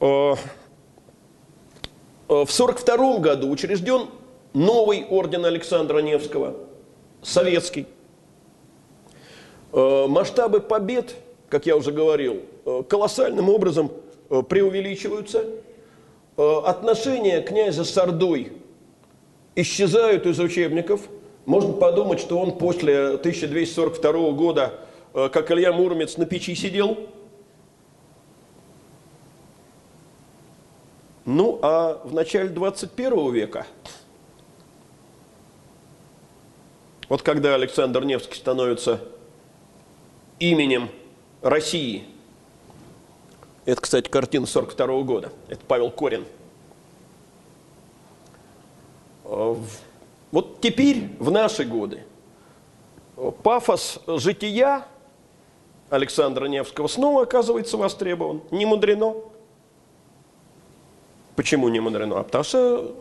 Э, 0.00 0.32
э, 0.32 0.36
в 2.28 2.50
1942 2.50 3.18
году 3.18 3.50
учрежден 3.50 4.06
новый 4.54 5.04
орден 5.04 5.44
Александра 5.44 5.98
Невского, 5.98 6.56
советский. 7.22 7.86
Э, 9.72 10.06
масштабы 10.08 10.60
побед, 10.60 11.14
как 11.50 11.66
я 11.66 11.76
уже 11.76 11.92
говорил, 11.92 12.40
колоссальным 12.88 13.50
образом 13.50 13.90
преувеличиваются. 14.48 15.44
Отношения 16.36 17.42
князя 17.42 17.84
с 17.84 17.96
Ордой 17.98 18.52
исчезают 19.54 20.26
из 20.26 20.38
учебников. 20.38 21.02
Можно 21.44 21.72
подумать, 21.74 22.20
что 22.20 22.38
он 22.38 22.56
после 22.56 23.14
1242 23.14 24.30
года, 24.32 24.80
как 25.12 25.50
Илья 25.50 25.72
Муромец, 25.72 26.16
на 26.16 26.26
печи 26.26 26.54
сидел– 26.54 26.96
Ну, 31.32 31.60
а 31.62 32.00
в 32.02 32.12
начале 32.12 32.48
21 32.48 33.32
века, 33.32 33.64
вот 37.08 37.22
когда 37.22 37.54
Александр 37.54 38.04
Невский 38.04 38.34
становится 38.34 39.00
именем 40.40 40.88
России, 41.40 42.04
это, 43.64 43.80
кстати, 43.80 44.08
картина 44.08 44.46
42 44.46 45.02
года, 45.02 45.32
это 45.48 45.64
Павел 45.66 45.90
Корин. 45.90 46.24
Вот 49.24 50.60
теперь, 50.60 51.10
в 51.18 51.30
наши 51.30 51.64
годы, 51.64 52.04
пафос 53.42 54.00
жития 54.06 54.86
Александра 55.88 56.46
Невского 56.46 56.86
снова 56.86 57.22
оказывается 57.22 57.76
востребован. 57.76 58.42
Не 58.50 58.66
мудрено. 58.66 59.14
Почему 61.36 61.68
не 61.68 61.80
мудрено? 61.80 62.20
А 62.20 62.22
потому 62.22 62.44
что 62.44 62.96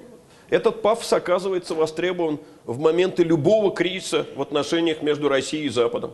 этот 0.50 0.82
пафос 0.82 1.14
оказывается 1.14 1.76
востребован 1.76 2.40
в 2.66 2.80
моменты 2.80 3.24
любого 3.24 3.74
кризиса 3.74 4.26
в 4.36 4.42
отношениях 4.42 5.02
между 5.02 5.30
Россией 5.30 5.66
и 5.66 5.70
Западом. 5.70 6.12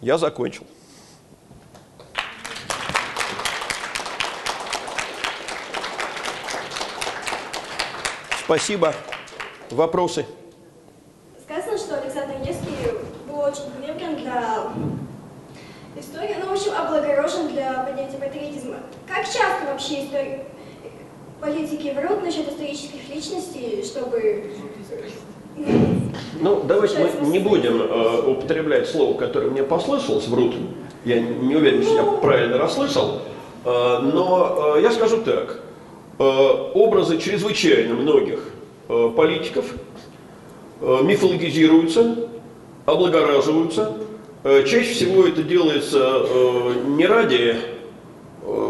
Я 0.00 0.18
закончил. 0.18 0.66
Спасибо. 8.50 8.92
Вопросы? 9.70 10.26
Сказано, 11.44 11.78
что 11.78 12.00
Александр 12.00 12.34
Невский 12.44 12.74
был 13.28 13.38
очень 13.38 13.70
гневен 13.78 14.16
для 14.16 14.72
истории, 15.96 16.34
ну, 16.42 16.48
в 16.48 16.52
общем, 16.54 16.72
облагорожен 16.76 17.46
для 17.46 17.74
понятия 17.84 18.18
патриотизма. 18.18 18.78
Как 19.06 19.24
часто 19.24 19.66
вообще 19.70 20.04
истории, 20.04 20.40
политики 21.40 21.94
врут 21.96 22.24
насчет 22.24 22.48
исторических 22.48 23.08
личностей, 23.08 23.84
чтобы... 23.84 24.50
Ну, 26.40 26.64
давайте 26.64 27.08
мы 27.20 27.28
не 27.28 27.38
будем 27.38 27.80
э, 27.80 28.32
употреблять 28.32 28.88
слово, 28.88 29.16
которое 29.16 29.52
мне 29.52 29.62
послышалось, 29.62 30.26
врут. 30.26 30.56
Я 31.04 31.20
не 31.20 31.54
уверен, 31.54 31.84
что 31.84 31.94
я 31.94 32.02
правильно 32.02 32.58
расслышал. 32.58 33.20
Э, 33.64 33.98
но 34.00 34.74
э, 34.74 34.82
я 34.82 34.90
скажу 34.90 35.22
так. 35.22 35.69
Э, 36.20 36.70
образы 36.74 37.18
чрезвычайно 37.18 37.94
многих 37.94 38.40
э, 38.90 39.10
политиков 39.16 39.64
э, 40.82 40.98
мифологизируются, 41.02 42.28
облагораживаются, 42.84 43.96
чаще 44.44 44.92
всего 44.92 45.26
это 45.26 45.42
делается 45.42 46.22
не 46.88 47.06
ради 47.06 47.56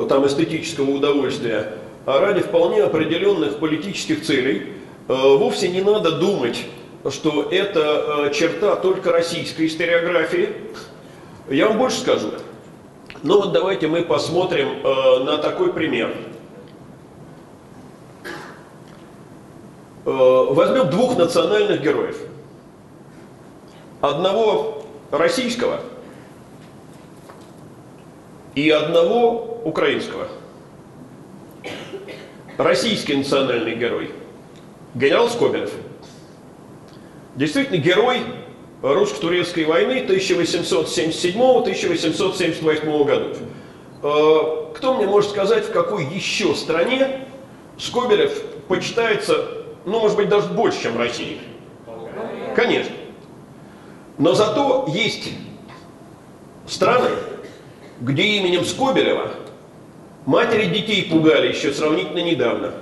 там, 0.09 0.27
эстетического 0.27 0.91
удовольствия, 0.91 1.75
а 2.07 2.21
ради 2.21 2.41
вполне 2.41 2.83
определенных 2.83 3.59
политических 3.59 4.23
целей. 4.23 4.75
Вовсе 5.07 5.69
не 5.69 5.81
надо 5.81 6.13
думать, 6.13 6.65
что 7.09 7.49
это 7.51 8.31
черта 8.35 8.77
только 8.77 9.13
российской 9.13 9.69
историографии. 9.69 10.51
Я 11.49 11.69
вам 11.69 11.79
больше 11.79 12.01
скажу. 12.01 12.31
Ну 13.23 13.41
вот 13.41 13.53
давайте 13.53 13.87
мы 13.87 14.03
посмотрим 14.03 14.83
на 15.25 15.39
такой 15.39 15.73
пример. 15.73 16.13
Возьмем 20.11 20.91
двух 20.91 21.16
национальных 21.16 21.81
героев. 21.82 22.19
Одного 24.01 24.82
российского 25.12 25.78
и 28.57 28.69
одного 28.70 29.61
украинского. 29.65 30.27
российский 32.57 33.15
национальный 33.15 33.77
герой, 33.77 34.11
генерал 34.95 35.31
Скобелев. 35.31 35.73
Действительно, 37.37 37.77
герой 37.77 38.23
русско-турецкой 38.82 39.65
войны 39.65 40.05
1877-1878 40.09 43.05
годов. 43.05 43.37
Э, 44.03 44.73
кто 44.74 44.95
мне 44.95 45.07
может 45.07 45.31
сказать, 45.31 45.66
в 45.66 45.73
какой 45.73 46.05
еще 46.07 46.57
стране 46.57 47.28
Скобелев 47.78 48.43
почитается, 48.66 49.60
ну, 49.85 50.01
может 50.01 50.16
быть, 50.16 50.28
даже 50.28 50.48
больше, 50.48 50.82
чем 50.82 50.94
в 50.94 50.98
России? 50.98 51.40
Конечно. 52.55 52.94
Но 54.19 54.35
зато 54.35 54.86
есть 54.89 55.31
страны, 56.66 57.11
где 58.01 58.23
именем 58.23 58.65
Скобелева 58.65 59.31
матери 60.27 60.66
детей 60.66 61.09
пугали 61.11 61.48
еще 61.48 61.73
сравнительно 61.73 62.19
недавно. 62.19 62.73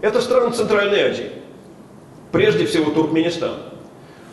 Это 0.00 0.20
страны 0.20 0.52
Центральной 0.52 1.10
Азии. 1.10 1.30
Прежде 2.32 2.66
всего 2.66 2.90
Туркменистан. 2.90 3.56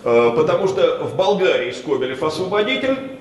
Э, 0.03 0.31
потому 0.35 0.67
что 0.67 1.03
в 1.03 1.15
Болгарии 1.15 1.71
Скобелев 1.71 2.21
освободитель, 2.23 3.19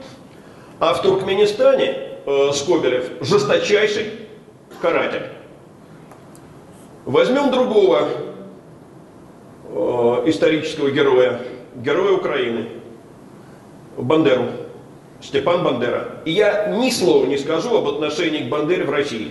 а 0.78 0.94
в 0.94 1.02
Туркменистане 1.02 1.96
э, 2.26 2.50
Скобелев 2.52 3.10
жесточайший 3.22 4.12
каратель. 4.80 5.35
Возьмем 7.06 7.52
другого 7.52 8.08
э, 9.68 10.22
исторического 10.26 10.90
героя, 10.90 11.40
героя 11.76 12.14
Украины, 12.14 12.68
Бандеру, 13.96 14.46
Степан 15.22 15.62
Бандера. 15.62 16.20
И 16.24 16.32
я 16.32 16.66
ни 16.66 16.90
слова 16.90 17.24
не 17.24 17.38
скажу 17.38 17.76
об 17.76 17.86
отношении 17.86 18.40
к 18.40 18.48
Бандере 18.48 18.82
в 18.82 18.90
России. 18.90 19.30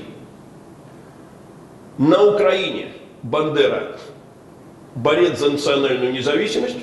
На 1.97 2.23
Украине 2.23 2.93
Бандера 3.23 3.97
борец 4.95 5.39
за 5.39 5.51
национальную 5.51 6.13
независимость, 6.13 6.79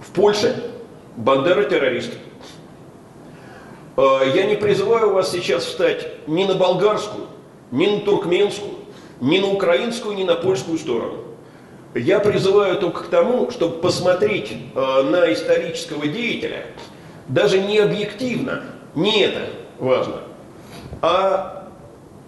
в 0.00 0.12
Польше 0.12 0.62
Бандера 1.16 1.64
террорист. 1.64 2.12
Э, 3.96 4.20
я 4.32 4.46
не 4.46 4.54
призываю 4.54 5.12
вас 5.12 5.32
сейчас 5.32 5.64
встать 5.64 6.28
ни 6.28 6.44
на 6.44 6.54
болгарскую, 6.54 7.26
ни 7.72 7.86
на 7.86 8.00
туркменскую, 8.02 8.73
ни 9.20 9.38
на 9.38 9.48
украинскую, 9.48 10.14
ни 10.14 10.24
на 10.24 10.34
польскую 10.34 10.78
сторону. 10.78 11.18
Я 11.94 12.18
призываю 12.18 12.76
только 12.78 13.04
к 13.04 13.06
тому, 13.06 13.50
чтобы 13.50 13.80
посмотреть 13.80 14.52
э, 14.74 15.02
на 15.02 15.32
исторического 15.32 16.06
деятеля, 16.08 16.66
даже 17.28 17.60
не 17.60 17.78
объективно, 17.78 18.64
не 18.94 19.22
это 19.22 19.42
важно, 19.78 20.16
а 21.00 21.68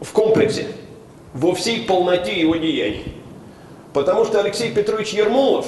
в 0.01 0.13
комплексе, 0.13 0.69
во 1.35 1.55
всей 1.55 1.85
полноте 1.85 2.41
его 2.41 2.57
деяний. 2.57 3.15
Потому 3.93 4.25
что 4.25 4.41
Алексей 4.41 4.73
Петрович 4.73 5.13
Ермолов, 5.13 5.67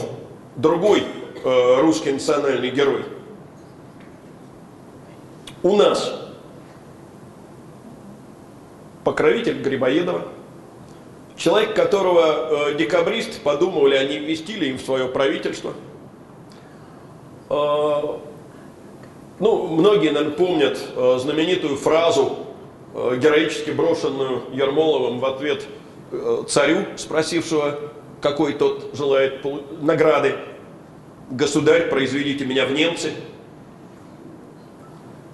другой 0.56 1.02
э, 1.44 1.80
русский 1.80 2.12
национальный 2.12 2.70
герой, 2.70 3.02
у 5.62 5.74
нас 5.76 6.14
покровитель 9.02 9.60
Грибоедова, 9.60 10.28
человек, 11.38 11.74
которого 11.74 12.70
э, 12.70 12.74
декабрист 12.74 13.40
подумывали, 13.40 13.94
они 13.94 14.18
вместили 14.18 14.66
им 14.66 14.76
в 14.76 14.82
свое 14.82 15.06
правительство. 15.06 15.72
Э, 17.48 18.18
ну, 19.38 19.66
многие, 19.68 20.10
наверное, 20.10 20.36
помнят 20.36 20.78
э, 20.94 21.18
знаменитую 21.20 21.76
фразу, 21.76 22.36
э, 22.94 23.16
героически 23.22 23.70
брошенную 23.70 24.42
Ермоловым 24.52 25.20
в 25.20 25.24
ответ 25.24 25.64
э, 26.10 26.42
царю, 26.48 26.84
спросившего, 26.96 27.78
какой 28.20 28.52
тот 28.54 28.90
желает 28.94 29.44
награды. 29.80 30.34
Государь, 31.30 31.88
произведите 31.88 32.44
меня 32.44 32.66
в 32.66 32.72
немцы– 32.72 33.12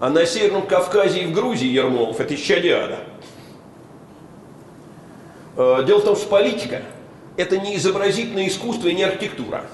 а 0.00 0.10
на 0.10 0.26
Северном 0.26 0.66
Кавказе 0.66 1.20
и 1.22 1.26
в 1.26 1.32
Грузии 1.32 1.68
Ермолов– 1.68 2.20
это 2.20 2.34
исчадие 2.34 2.74
э, 2.74 2.96
Дело 5.56 6.00
в 6.00 6.04
том, 6.04 6.16
что 6.16 6.26
политика– 6.28 6.82
это 7.36 7.58
не 7.58 7.76
изобразительное 7.76 8.48
искусство 8.48 8.88
и 8.88 8.94
не 8.94 9.04
архитектура. 9.04 9.64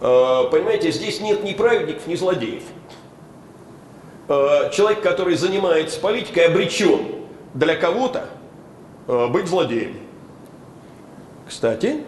Э, 0.00 0.44
понимаете, 0.50 0.90
здесь 0.90 1.20
нет 1.20 1.44
ни 1.44 1.52
праведников, 1.52 2.06
ни 2.06 2.14
злодеев. 2.14 2.62
Э, 4.28 4.70
человек, 4.72 5.02
который 5.02 5.36
занимается 5.36 6.00
политикой, 6.00 6.46
обречен 6.46 7.06
для 7.54 7.76
кого-то 7.76 8.28
быть 9.06 9.48
злодеем. 9.48 9.96
Кстати, 11.46 12.04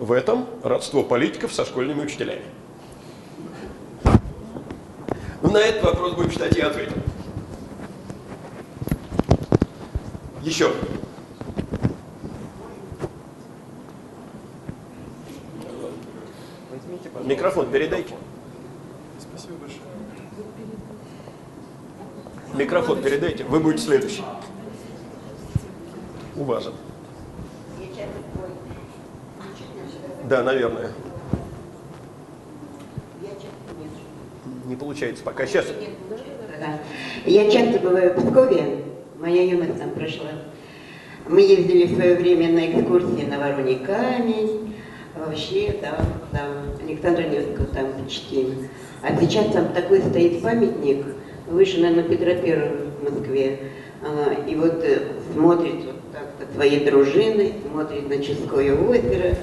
в 0.00 0.10
этом 0.10 0.46
родство 0.62 1.02
политиков 1.02 1.52
со 1.52 1.64
школьными 1.64 2.02
учителями. 2.02 2.42
На 5.42 5.58
этот 5.58 5.84
вопрос 5.84 6.14
будем 6.14 6.30
считать, 6.30 6.56
я 6.56 6.68
ответил. 6.68 6.96
Еще. 10.42 10.72
Микрофон 17.22 17.70
передайте. 17.70 18.14
Спасибо 19.18 19.54
большое. 19.60 19.80
Микрофон 22.54 23.02
передайте, 23.02 23.44
вы 23.44 23.60
будете 23.60 23.84
следующий. 23.84 24.24
Уважен. 26.36 26.72
Да, 30.24 30.42
наверное. 30.42 30.90
не 34.66 34.76
получается 34.76 35.22
пока. 35.22 35.46
Сейчас. 35.46 35.66
Я 37.26 37.50
часто 37.50 37.78
бываю 37.80 38.12
в 38.12 38.16
Пскове, 38.16 38.84
моя 39.18 39.44
юность 39.44 39.78
там 39.78 39.90
прошла. 39.90 40.30
Мы 41.26 41.40
ездили 41.40 41.86
в 41.86 41.94
свое 41.94 42.16
время 42.16 42.52
на 42.52 42.70
экскурсии 42.70 43.24
на 43.24 43.38
Вороний 43.38 43.78
камень, 43.78 44.74
вообще 45.14 45.72
там, 45.72 45.96
там 46.34 46.86
Александра 46.86 47.22
Невского 47.22 47.66
там 47.66 47.92
почтим. 47.92 48.68
А 49.02 49.18
сейчас 49.20 49.52
там 49.52 49.68
такой 49.68 50.00
стоит 50.00 50.42
памятник, 50.42 51.04
выше, 51.46 51.80
наверное, 51.80 52.04
Петра 52.04 52.34
Первого 52.34 52.90
в 53.00 53.10
Москве. 53.10 53.58
А, 54.02 54.34
и 54.46 54.54
вот 54.56 54.82
э, 54.84 54.98
смотрит 55.32 55.84
вот 55.84 55.96
так 56.12 56.26
со 56.38 56.54
своей 56.54 56.84
дружиной, 56.84 57.54
смотрит 57.70 58.08
на 58.08 58.18
Ческое 58.22 58.74
озеро. 58.74 59.36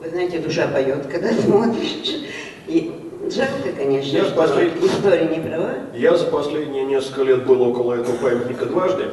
Вы 0.00 0.10
знаете, 0.10 0.38
душа 0.38 0.68
поет, 0.68 1.06
когда 1.06 1.32
смотришь. 1.46 2.26
И 2.66 2.92
Жалко, 3.30 3.72
конечно, 3.76 4.16
я 4.16 4.24
что 4.24 4.36
послед... 4.36 4.72
история 4.82 5.26
не 5.26 5.40
права. 5.40 5.72
Я 5.94 6.16
за 6.16 6.26
последние 6.26 6.84
несколько 6.84 7.22
лет 7.22 7.44
был 7.44 7.60
около 7.62 7.94
этого 7.94 8.16
памятника 8.16 8.66
дважды. 8.66 9.04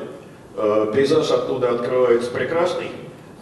Э, 0.56 0.92
пейзаж 0.94 1.32
оттуда 1.32 1.72
открывается 1.72 2.30
прекрасный. 2.30 2.92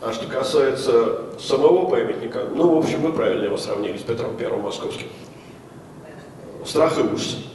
А 0.01 0.11
что 0.11 0.27
касается 0.27 1.37
самого 1.39 1.87
памятника, 1.87 2.47
ну, 2.55 2.75
в 2.75 2.79
общем, 2.79 3.01
вы 3.01 3.13
правильно 3.13 3.43
его 3.45 3.57
сравнили 3.57 3.99
с 3.99 4.01
Петром 4.01 4.35
Первым 4.35 4.61
Московским. 4.61 5.05
Страх 6.65 6.97
и 6.97 7.01
ужас. 7.01 7.45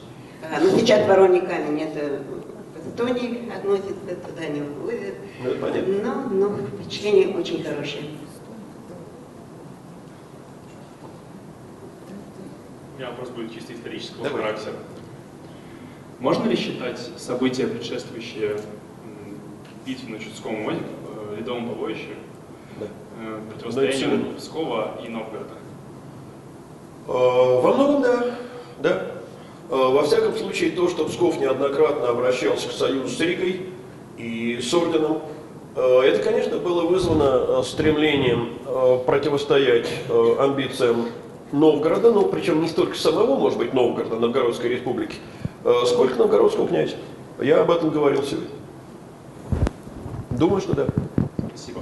А, 0.43 0.61
ну, 0.61 0.79
сейчас 0.79 1.09
Вороний 1.09 1.41
камень, 1.41 1.83
это 1.83 2.23
в 2.23 2.89
Эстонии 2.89 3.53
относится, 3.53 4.15
туда 4.29 4.47
не 4.47 4.61
вывозят. 4.61 5.15
Ну, 5.43 5.51
понятно. 5.61 6.29
Но, 6.31 6.49
но 6.49 6.57
впечатление 6.85 7.37
очень 7.37 7.65
хорошее. 7.65 8.05
У 12.95 12.99
меня 12.99 13.11
вопрос 13.11 13.31
будет 13.31 13.53
чисто 13.53 13.75
исторического 13.75 14.23
Давай. 14.23 14.43
характера. 14.43 14.75
Можно 16.21 16.49
ли 16.49 16.57
считать 16.57 17.01
события, 17.19 17.67
предшествующие 17.67 18.61
битве 19.85 20.15
на 20.15 20.21
Чудском 20.21 20.63
море, 20.63 20.79
э, 20.79 21.37
ледовом 21.39 21.69
побоище, 21.69 22.15
да. 22.79 22.87
Э, 23.21 23.41
противостоянию 23.53 24.35
Пскова 24.37 24.99
и 25.05 25.09
Новгорода? 25.09 25.55
Э, 27.09 27.11
во 27.11 27.73
многом 27.75 28.03
да. 28.03 28.25
да. 28.81 29.07
Во 29.69 30.05
всяком 30.05 30.37
случае, 30.37 30.71
то, 30.71 30.89
что 30.89 31.05
Псков 31.07 31.41
неоднократно 31.41 32.11
обращался 32.11 32.69
к 32.69 32.73
союзу 32.73 33.09
с 33.09 33.19
Ригой 33.19 33.67
и 34.17 34.61
с 34.61 34.73
орденом, 34.73 35.23
это, 35.75 36.23
конечно, 36.23 36.59
было 36.59 36.83
вызвано 36.87 37.65
стремлением 37.65 38.59
противостоять 39.05 39.89
амбициям 40.39 41.07
Новгорода, 41.53 42.11
ну 42.11 42.27
причем 42.27 42.61
не 42.61 42.69
столько 42.69 42.97
самого, 42.97 43.37
может 43.37 43.59
быть, 43.59 43.73
Новгорода, 43.73 44.17
Новгородской 44.17 44.71
республики, 44.71 45.17
э, 45.65 45.73
сколько 45.87 46.17
новгородского 46.17 46.67
князя. 46.67 46.97
Я 47.41 47.61
об 47.61 47.71
этом 47.71 47.91
говорил 47.91 48.23
сегодня. 48.25 48.49
Думаю, 50.31 50.61
что 50.61 50.75
да. 50.75 50.87
Спасибо. 51.55 51.81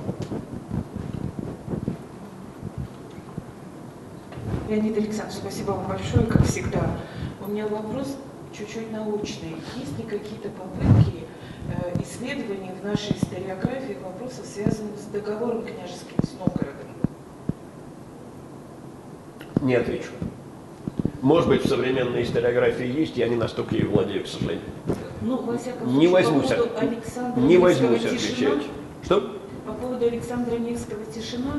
Леонид 4.68 4.96
Александрович, 4.96 5.38
спасибо 5.40 5.72
вам 5.72 5.88
большое, 5.88 6.26
как 6.26 6.44
всегда. 6.44 6.98
У 7.44 7.50
меня 7.50 7.66
вопрос 7.66 8.16
чуть-чуть 8.56 8.90
научный. 8.92 9.56
Есть 9.76 9.98
ли 9.98 10.04
какие-то 10.04 10.48
попытки 10.48 11.24
э, 11.68 12.02
исследований 12.02 12.70
в 12.80 12.84
нашей 12.84 13.14
историографии 13.16 13.96
вопросов, 14.02 14.46
связанных 14.46 14.98
с 14.98 15.04
договором 15.12 15.62
княжеским 15.62 16.16
с 16.22 16.32
Новгородом? 16.38 16.86
Не 19.60 19.74
отвечу. 19.74 20.10
Может 21.20 21.48
быть, 21.48 21.64
в 21.64 21.68
современной 21.68 22.22
историографии 22.22 22.86
есть, 22.86 23.16
я 23.16 23.28
не 23.28 23.36
настолько 23.36 23.74
ей 23.74 23.84
владею, 23.84 24.24
к 24.24 24.26
сожалению. 24.26 24.64
Ну, 25.20 25.36
во 25.42 25.58
всяком 25.58 25.98
Не 25.98 26.08
случае, 26.08 26.10
возьмусь, 26.10 26.48
по 26.48 26.54
поводу 26.54 26.78
Александра 26.78 27.40
не 27.40 27.58
возьмусь 27.58 28.04
отвечать. 28.04 28.62
Что? 29.02 29.32
По 29.74 29.80
поводу 29.80 30.06
Александра 30.06 30.56
Невского 30.56 31.04
«Тишина», 31.12 31.58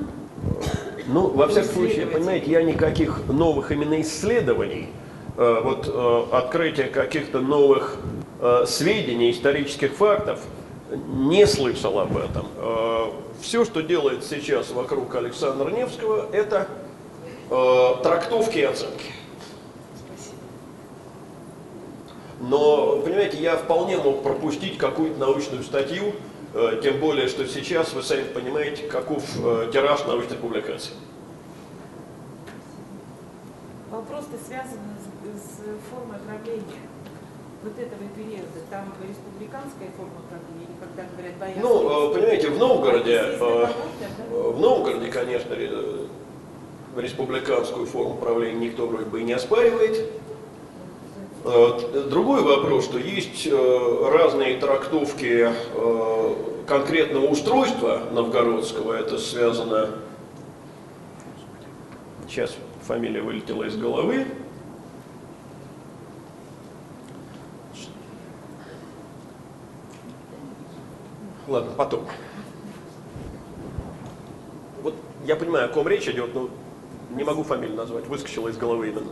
Ну, 1.07 1.27
во 1.27 1.47
всяком 1.47 1.73
случае, 1.73 2.05
понимаете, 2.07 2.49
я 2.49 2.63
никаких 2.63 3.27
новых 3.27 3.71
именно 3.71 3.99
исследований, 4.01 4.87
э, 5.37 5.61
вот 5.61 5.91
э, 5.93 6.25
открытия 6.31 6.85
каких-то 6.85 7.41
новых 7.41 7.97
э, 8.39 8.65
сведений, 8.67 9.31
исторических 9.31 9.91
фактов, 9.91 10.39
не 11.07 11.45
слышал 11.45 11.99
об 11.99 12.15
этом. 12.15 12.45
Все, 13.41 13.65
что 13.65 13.81
делается 13.81 14.29
сейчас 14.29 14.71
вокруг 14.71 15.13
Александра 15.15 15.69
Невского, 15.69 16.27
это 16.31 16.67
трактовки 17.49 18.59
и 18.59 18.63
оценки. 18.63 19.11
спасибо. 19.95 20.37
Но, 22.39 22.97
понимаете, 22.97 23.37
я 23.37 23.57
вполне 23.57 23.97
мог 23.97 24.23
пропустить 24.23 24.77
какую-то 24.77 25.19
научную 25.19 25.63
статью, 25.63 26.13
тем 26.81 26.99
более, 26.99 27.27
что 27.27 27.45
сейчас 27.47 27.93
вы 27.93 28.01
сами 28.01 28.23
понимаете, 28.23 28.83
каков 28.87 29.23
э, 29.43 29.69
тираж 29.73 30.05
научных 30.05 30.39
публикаций. 30.39 30.93
Вопрос-то 33.91 34.37
связан 34.47 34.79
с, 34.99 35.41
с 35.41 35.59
формой 35.89 36.17
правления 36.25 36.81
вот 37.61 37.73
этого 37.77 38.03
периода. 38.15 38.59
Там 38.69 38.85
республиканская 39.07 39.89
форма 39.97 40.21
правления, 40.29 40.75
когда 40.79 41.03
говорят 41.11 41.35
боярская. 41.37 41.63
Ну, 41.63 42.11
э, 42.11 42.13
понимаете, 42.13 42.49
в 42.49 42.57
Новгороде, 42.57 43.15
э, 43.15 43.37
да? 43.39 43.73
в 44.31 44.59
Новгороде, 44.59 45.11
конечно, 45.11 45.55
ре- 45.55 46.07
республиканскую 46.95 47.85
форму 47.85 48.15
правления 48.15 48.67
никто 48.69 48.87
вроде 48.87 49.05
бы 49.05 49.19
и 49.19 49.23
не 49.25 49.33
оспаривает. 49.33 50.09
Э, 51.47 52.05
Другой 52.09 52.41
вопрос, 52.41 52.85
что 52.85 52.97
есть 52.97 53.45
э, 53.45 54.09
разные 54.11 54.57
трактовки 54.57 55.51
э, 55.51 56.35
конкретного 56.65 57.27
устройства 57.27 58.01
новгородского. 58.11 58.93
Это 58.93 59.19
связано... 59.19 59.89
Сейчас 62.27 62.55
фамилия 62.81 63.21
вылетела 63.21 63.63
из 63.63 63.77
головы. 63.77 64.25
Ладно, 71.47 71.71
потом. 71.77 72.07
Вот 74.81 74.95
я 75.25 75.35
понимаю, 75.35 75.65
о 75.65 75.67
ком 75.67 75.87
речь 75.87 76.07
идет, 76.07 76.33
но 76.33 76.49
не 77.11 77.23
могу 77.23 77.43
фамилию 77.43 77.77
назвать. 77.77 78.07
Выскочила 78.07 78.47
из 78.47 78.57
головы 78.57 78.89
именно. 78.89 79.11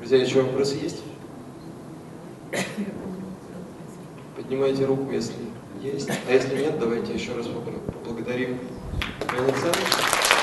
Друзья, 0.00 0.16
еще 0.16 0.40
вопросы 0.40 0.76
есть? 0.76 1.02
Поднимайте 4.34 4.86
руку, 4.86 5.12
если 5.12 5.34
есть. 5.82 6.08
А 6.26 6.32
если 6.32 6.56
нет, 6.56 6.78
давайте 6.78 7.12
еще 7.12 7.34
раз 7.34 7.46
поблагодарим 7.46 8.58
Александровича. 9.28 10.39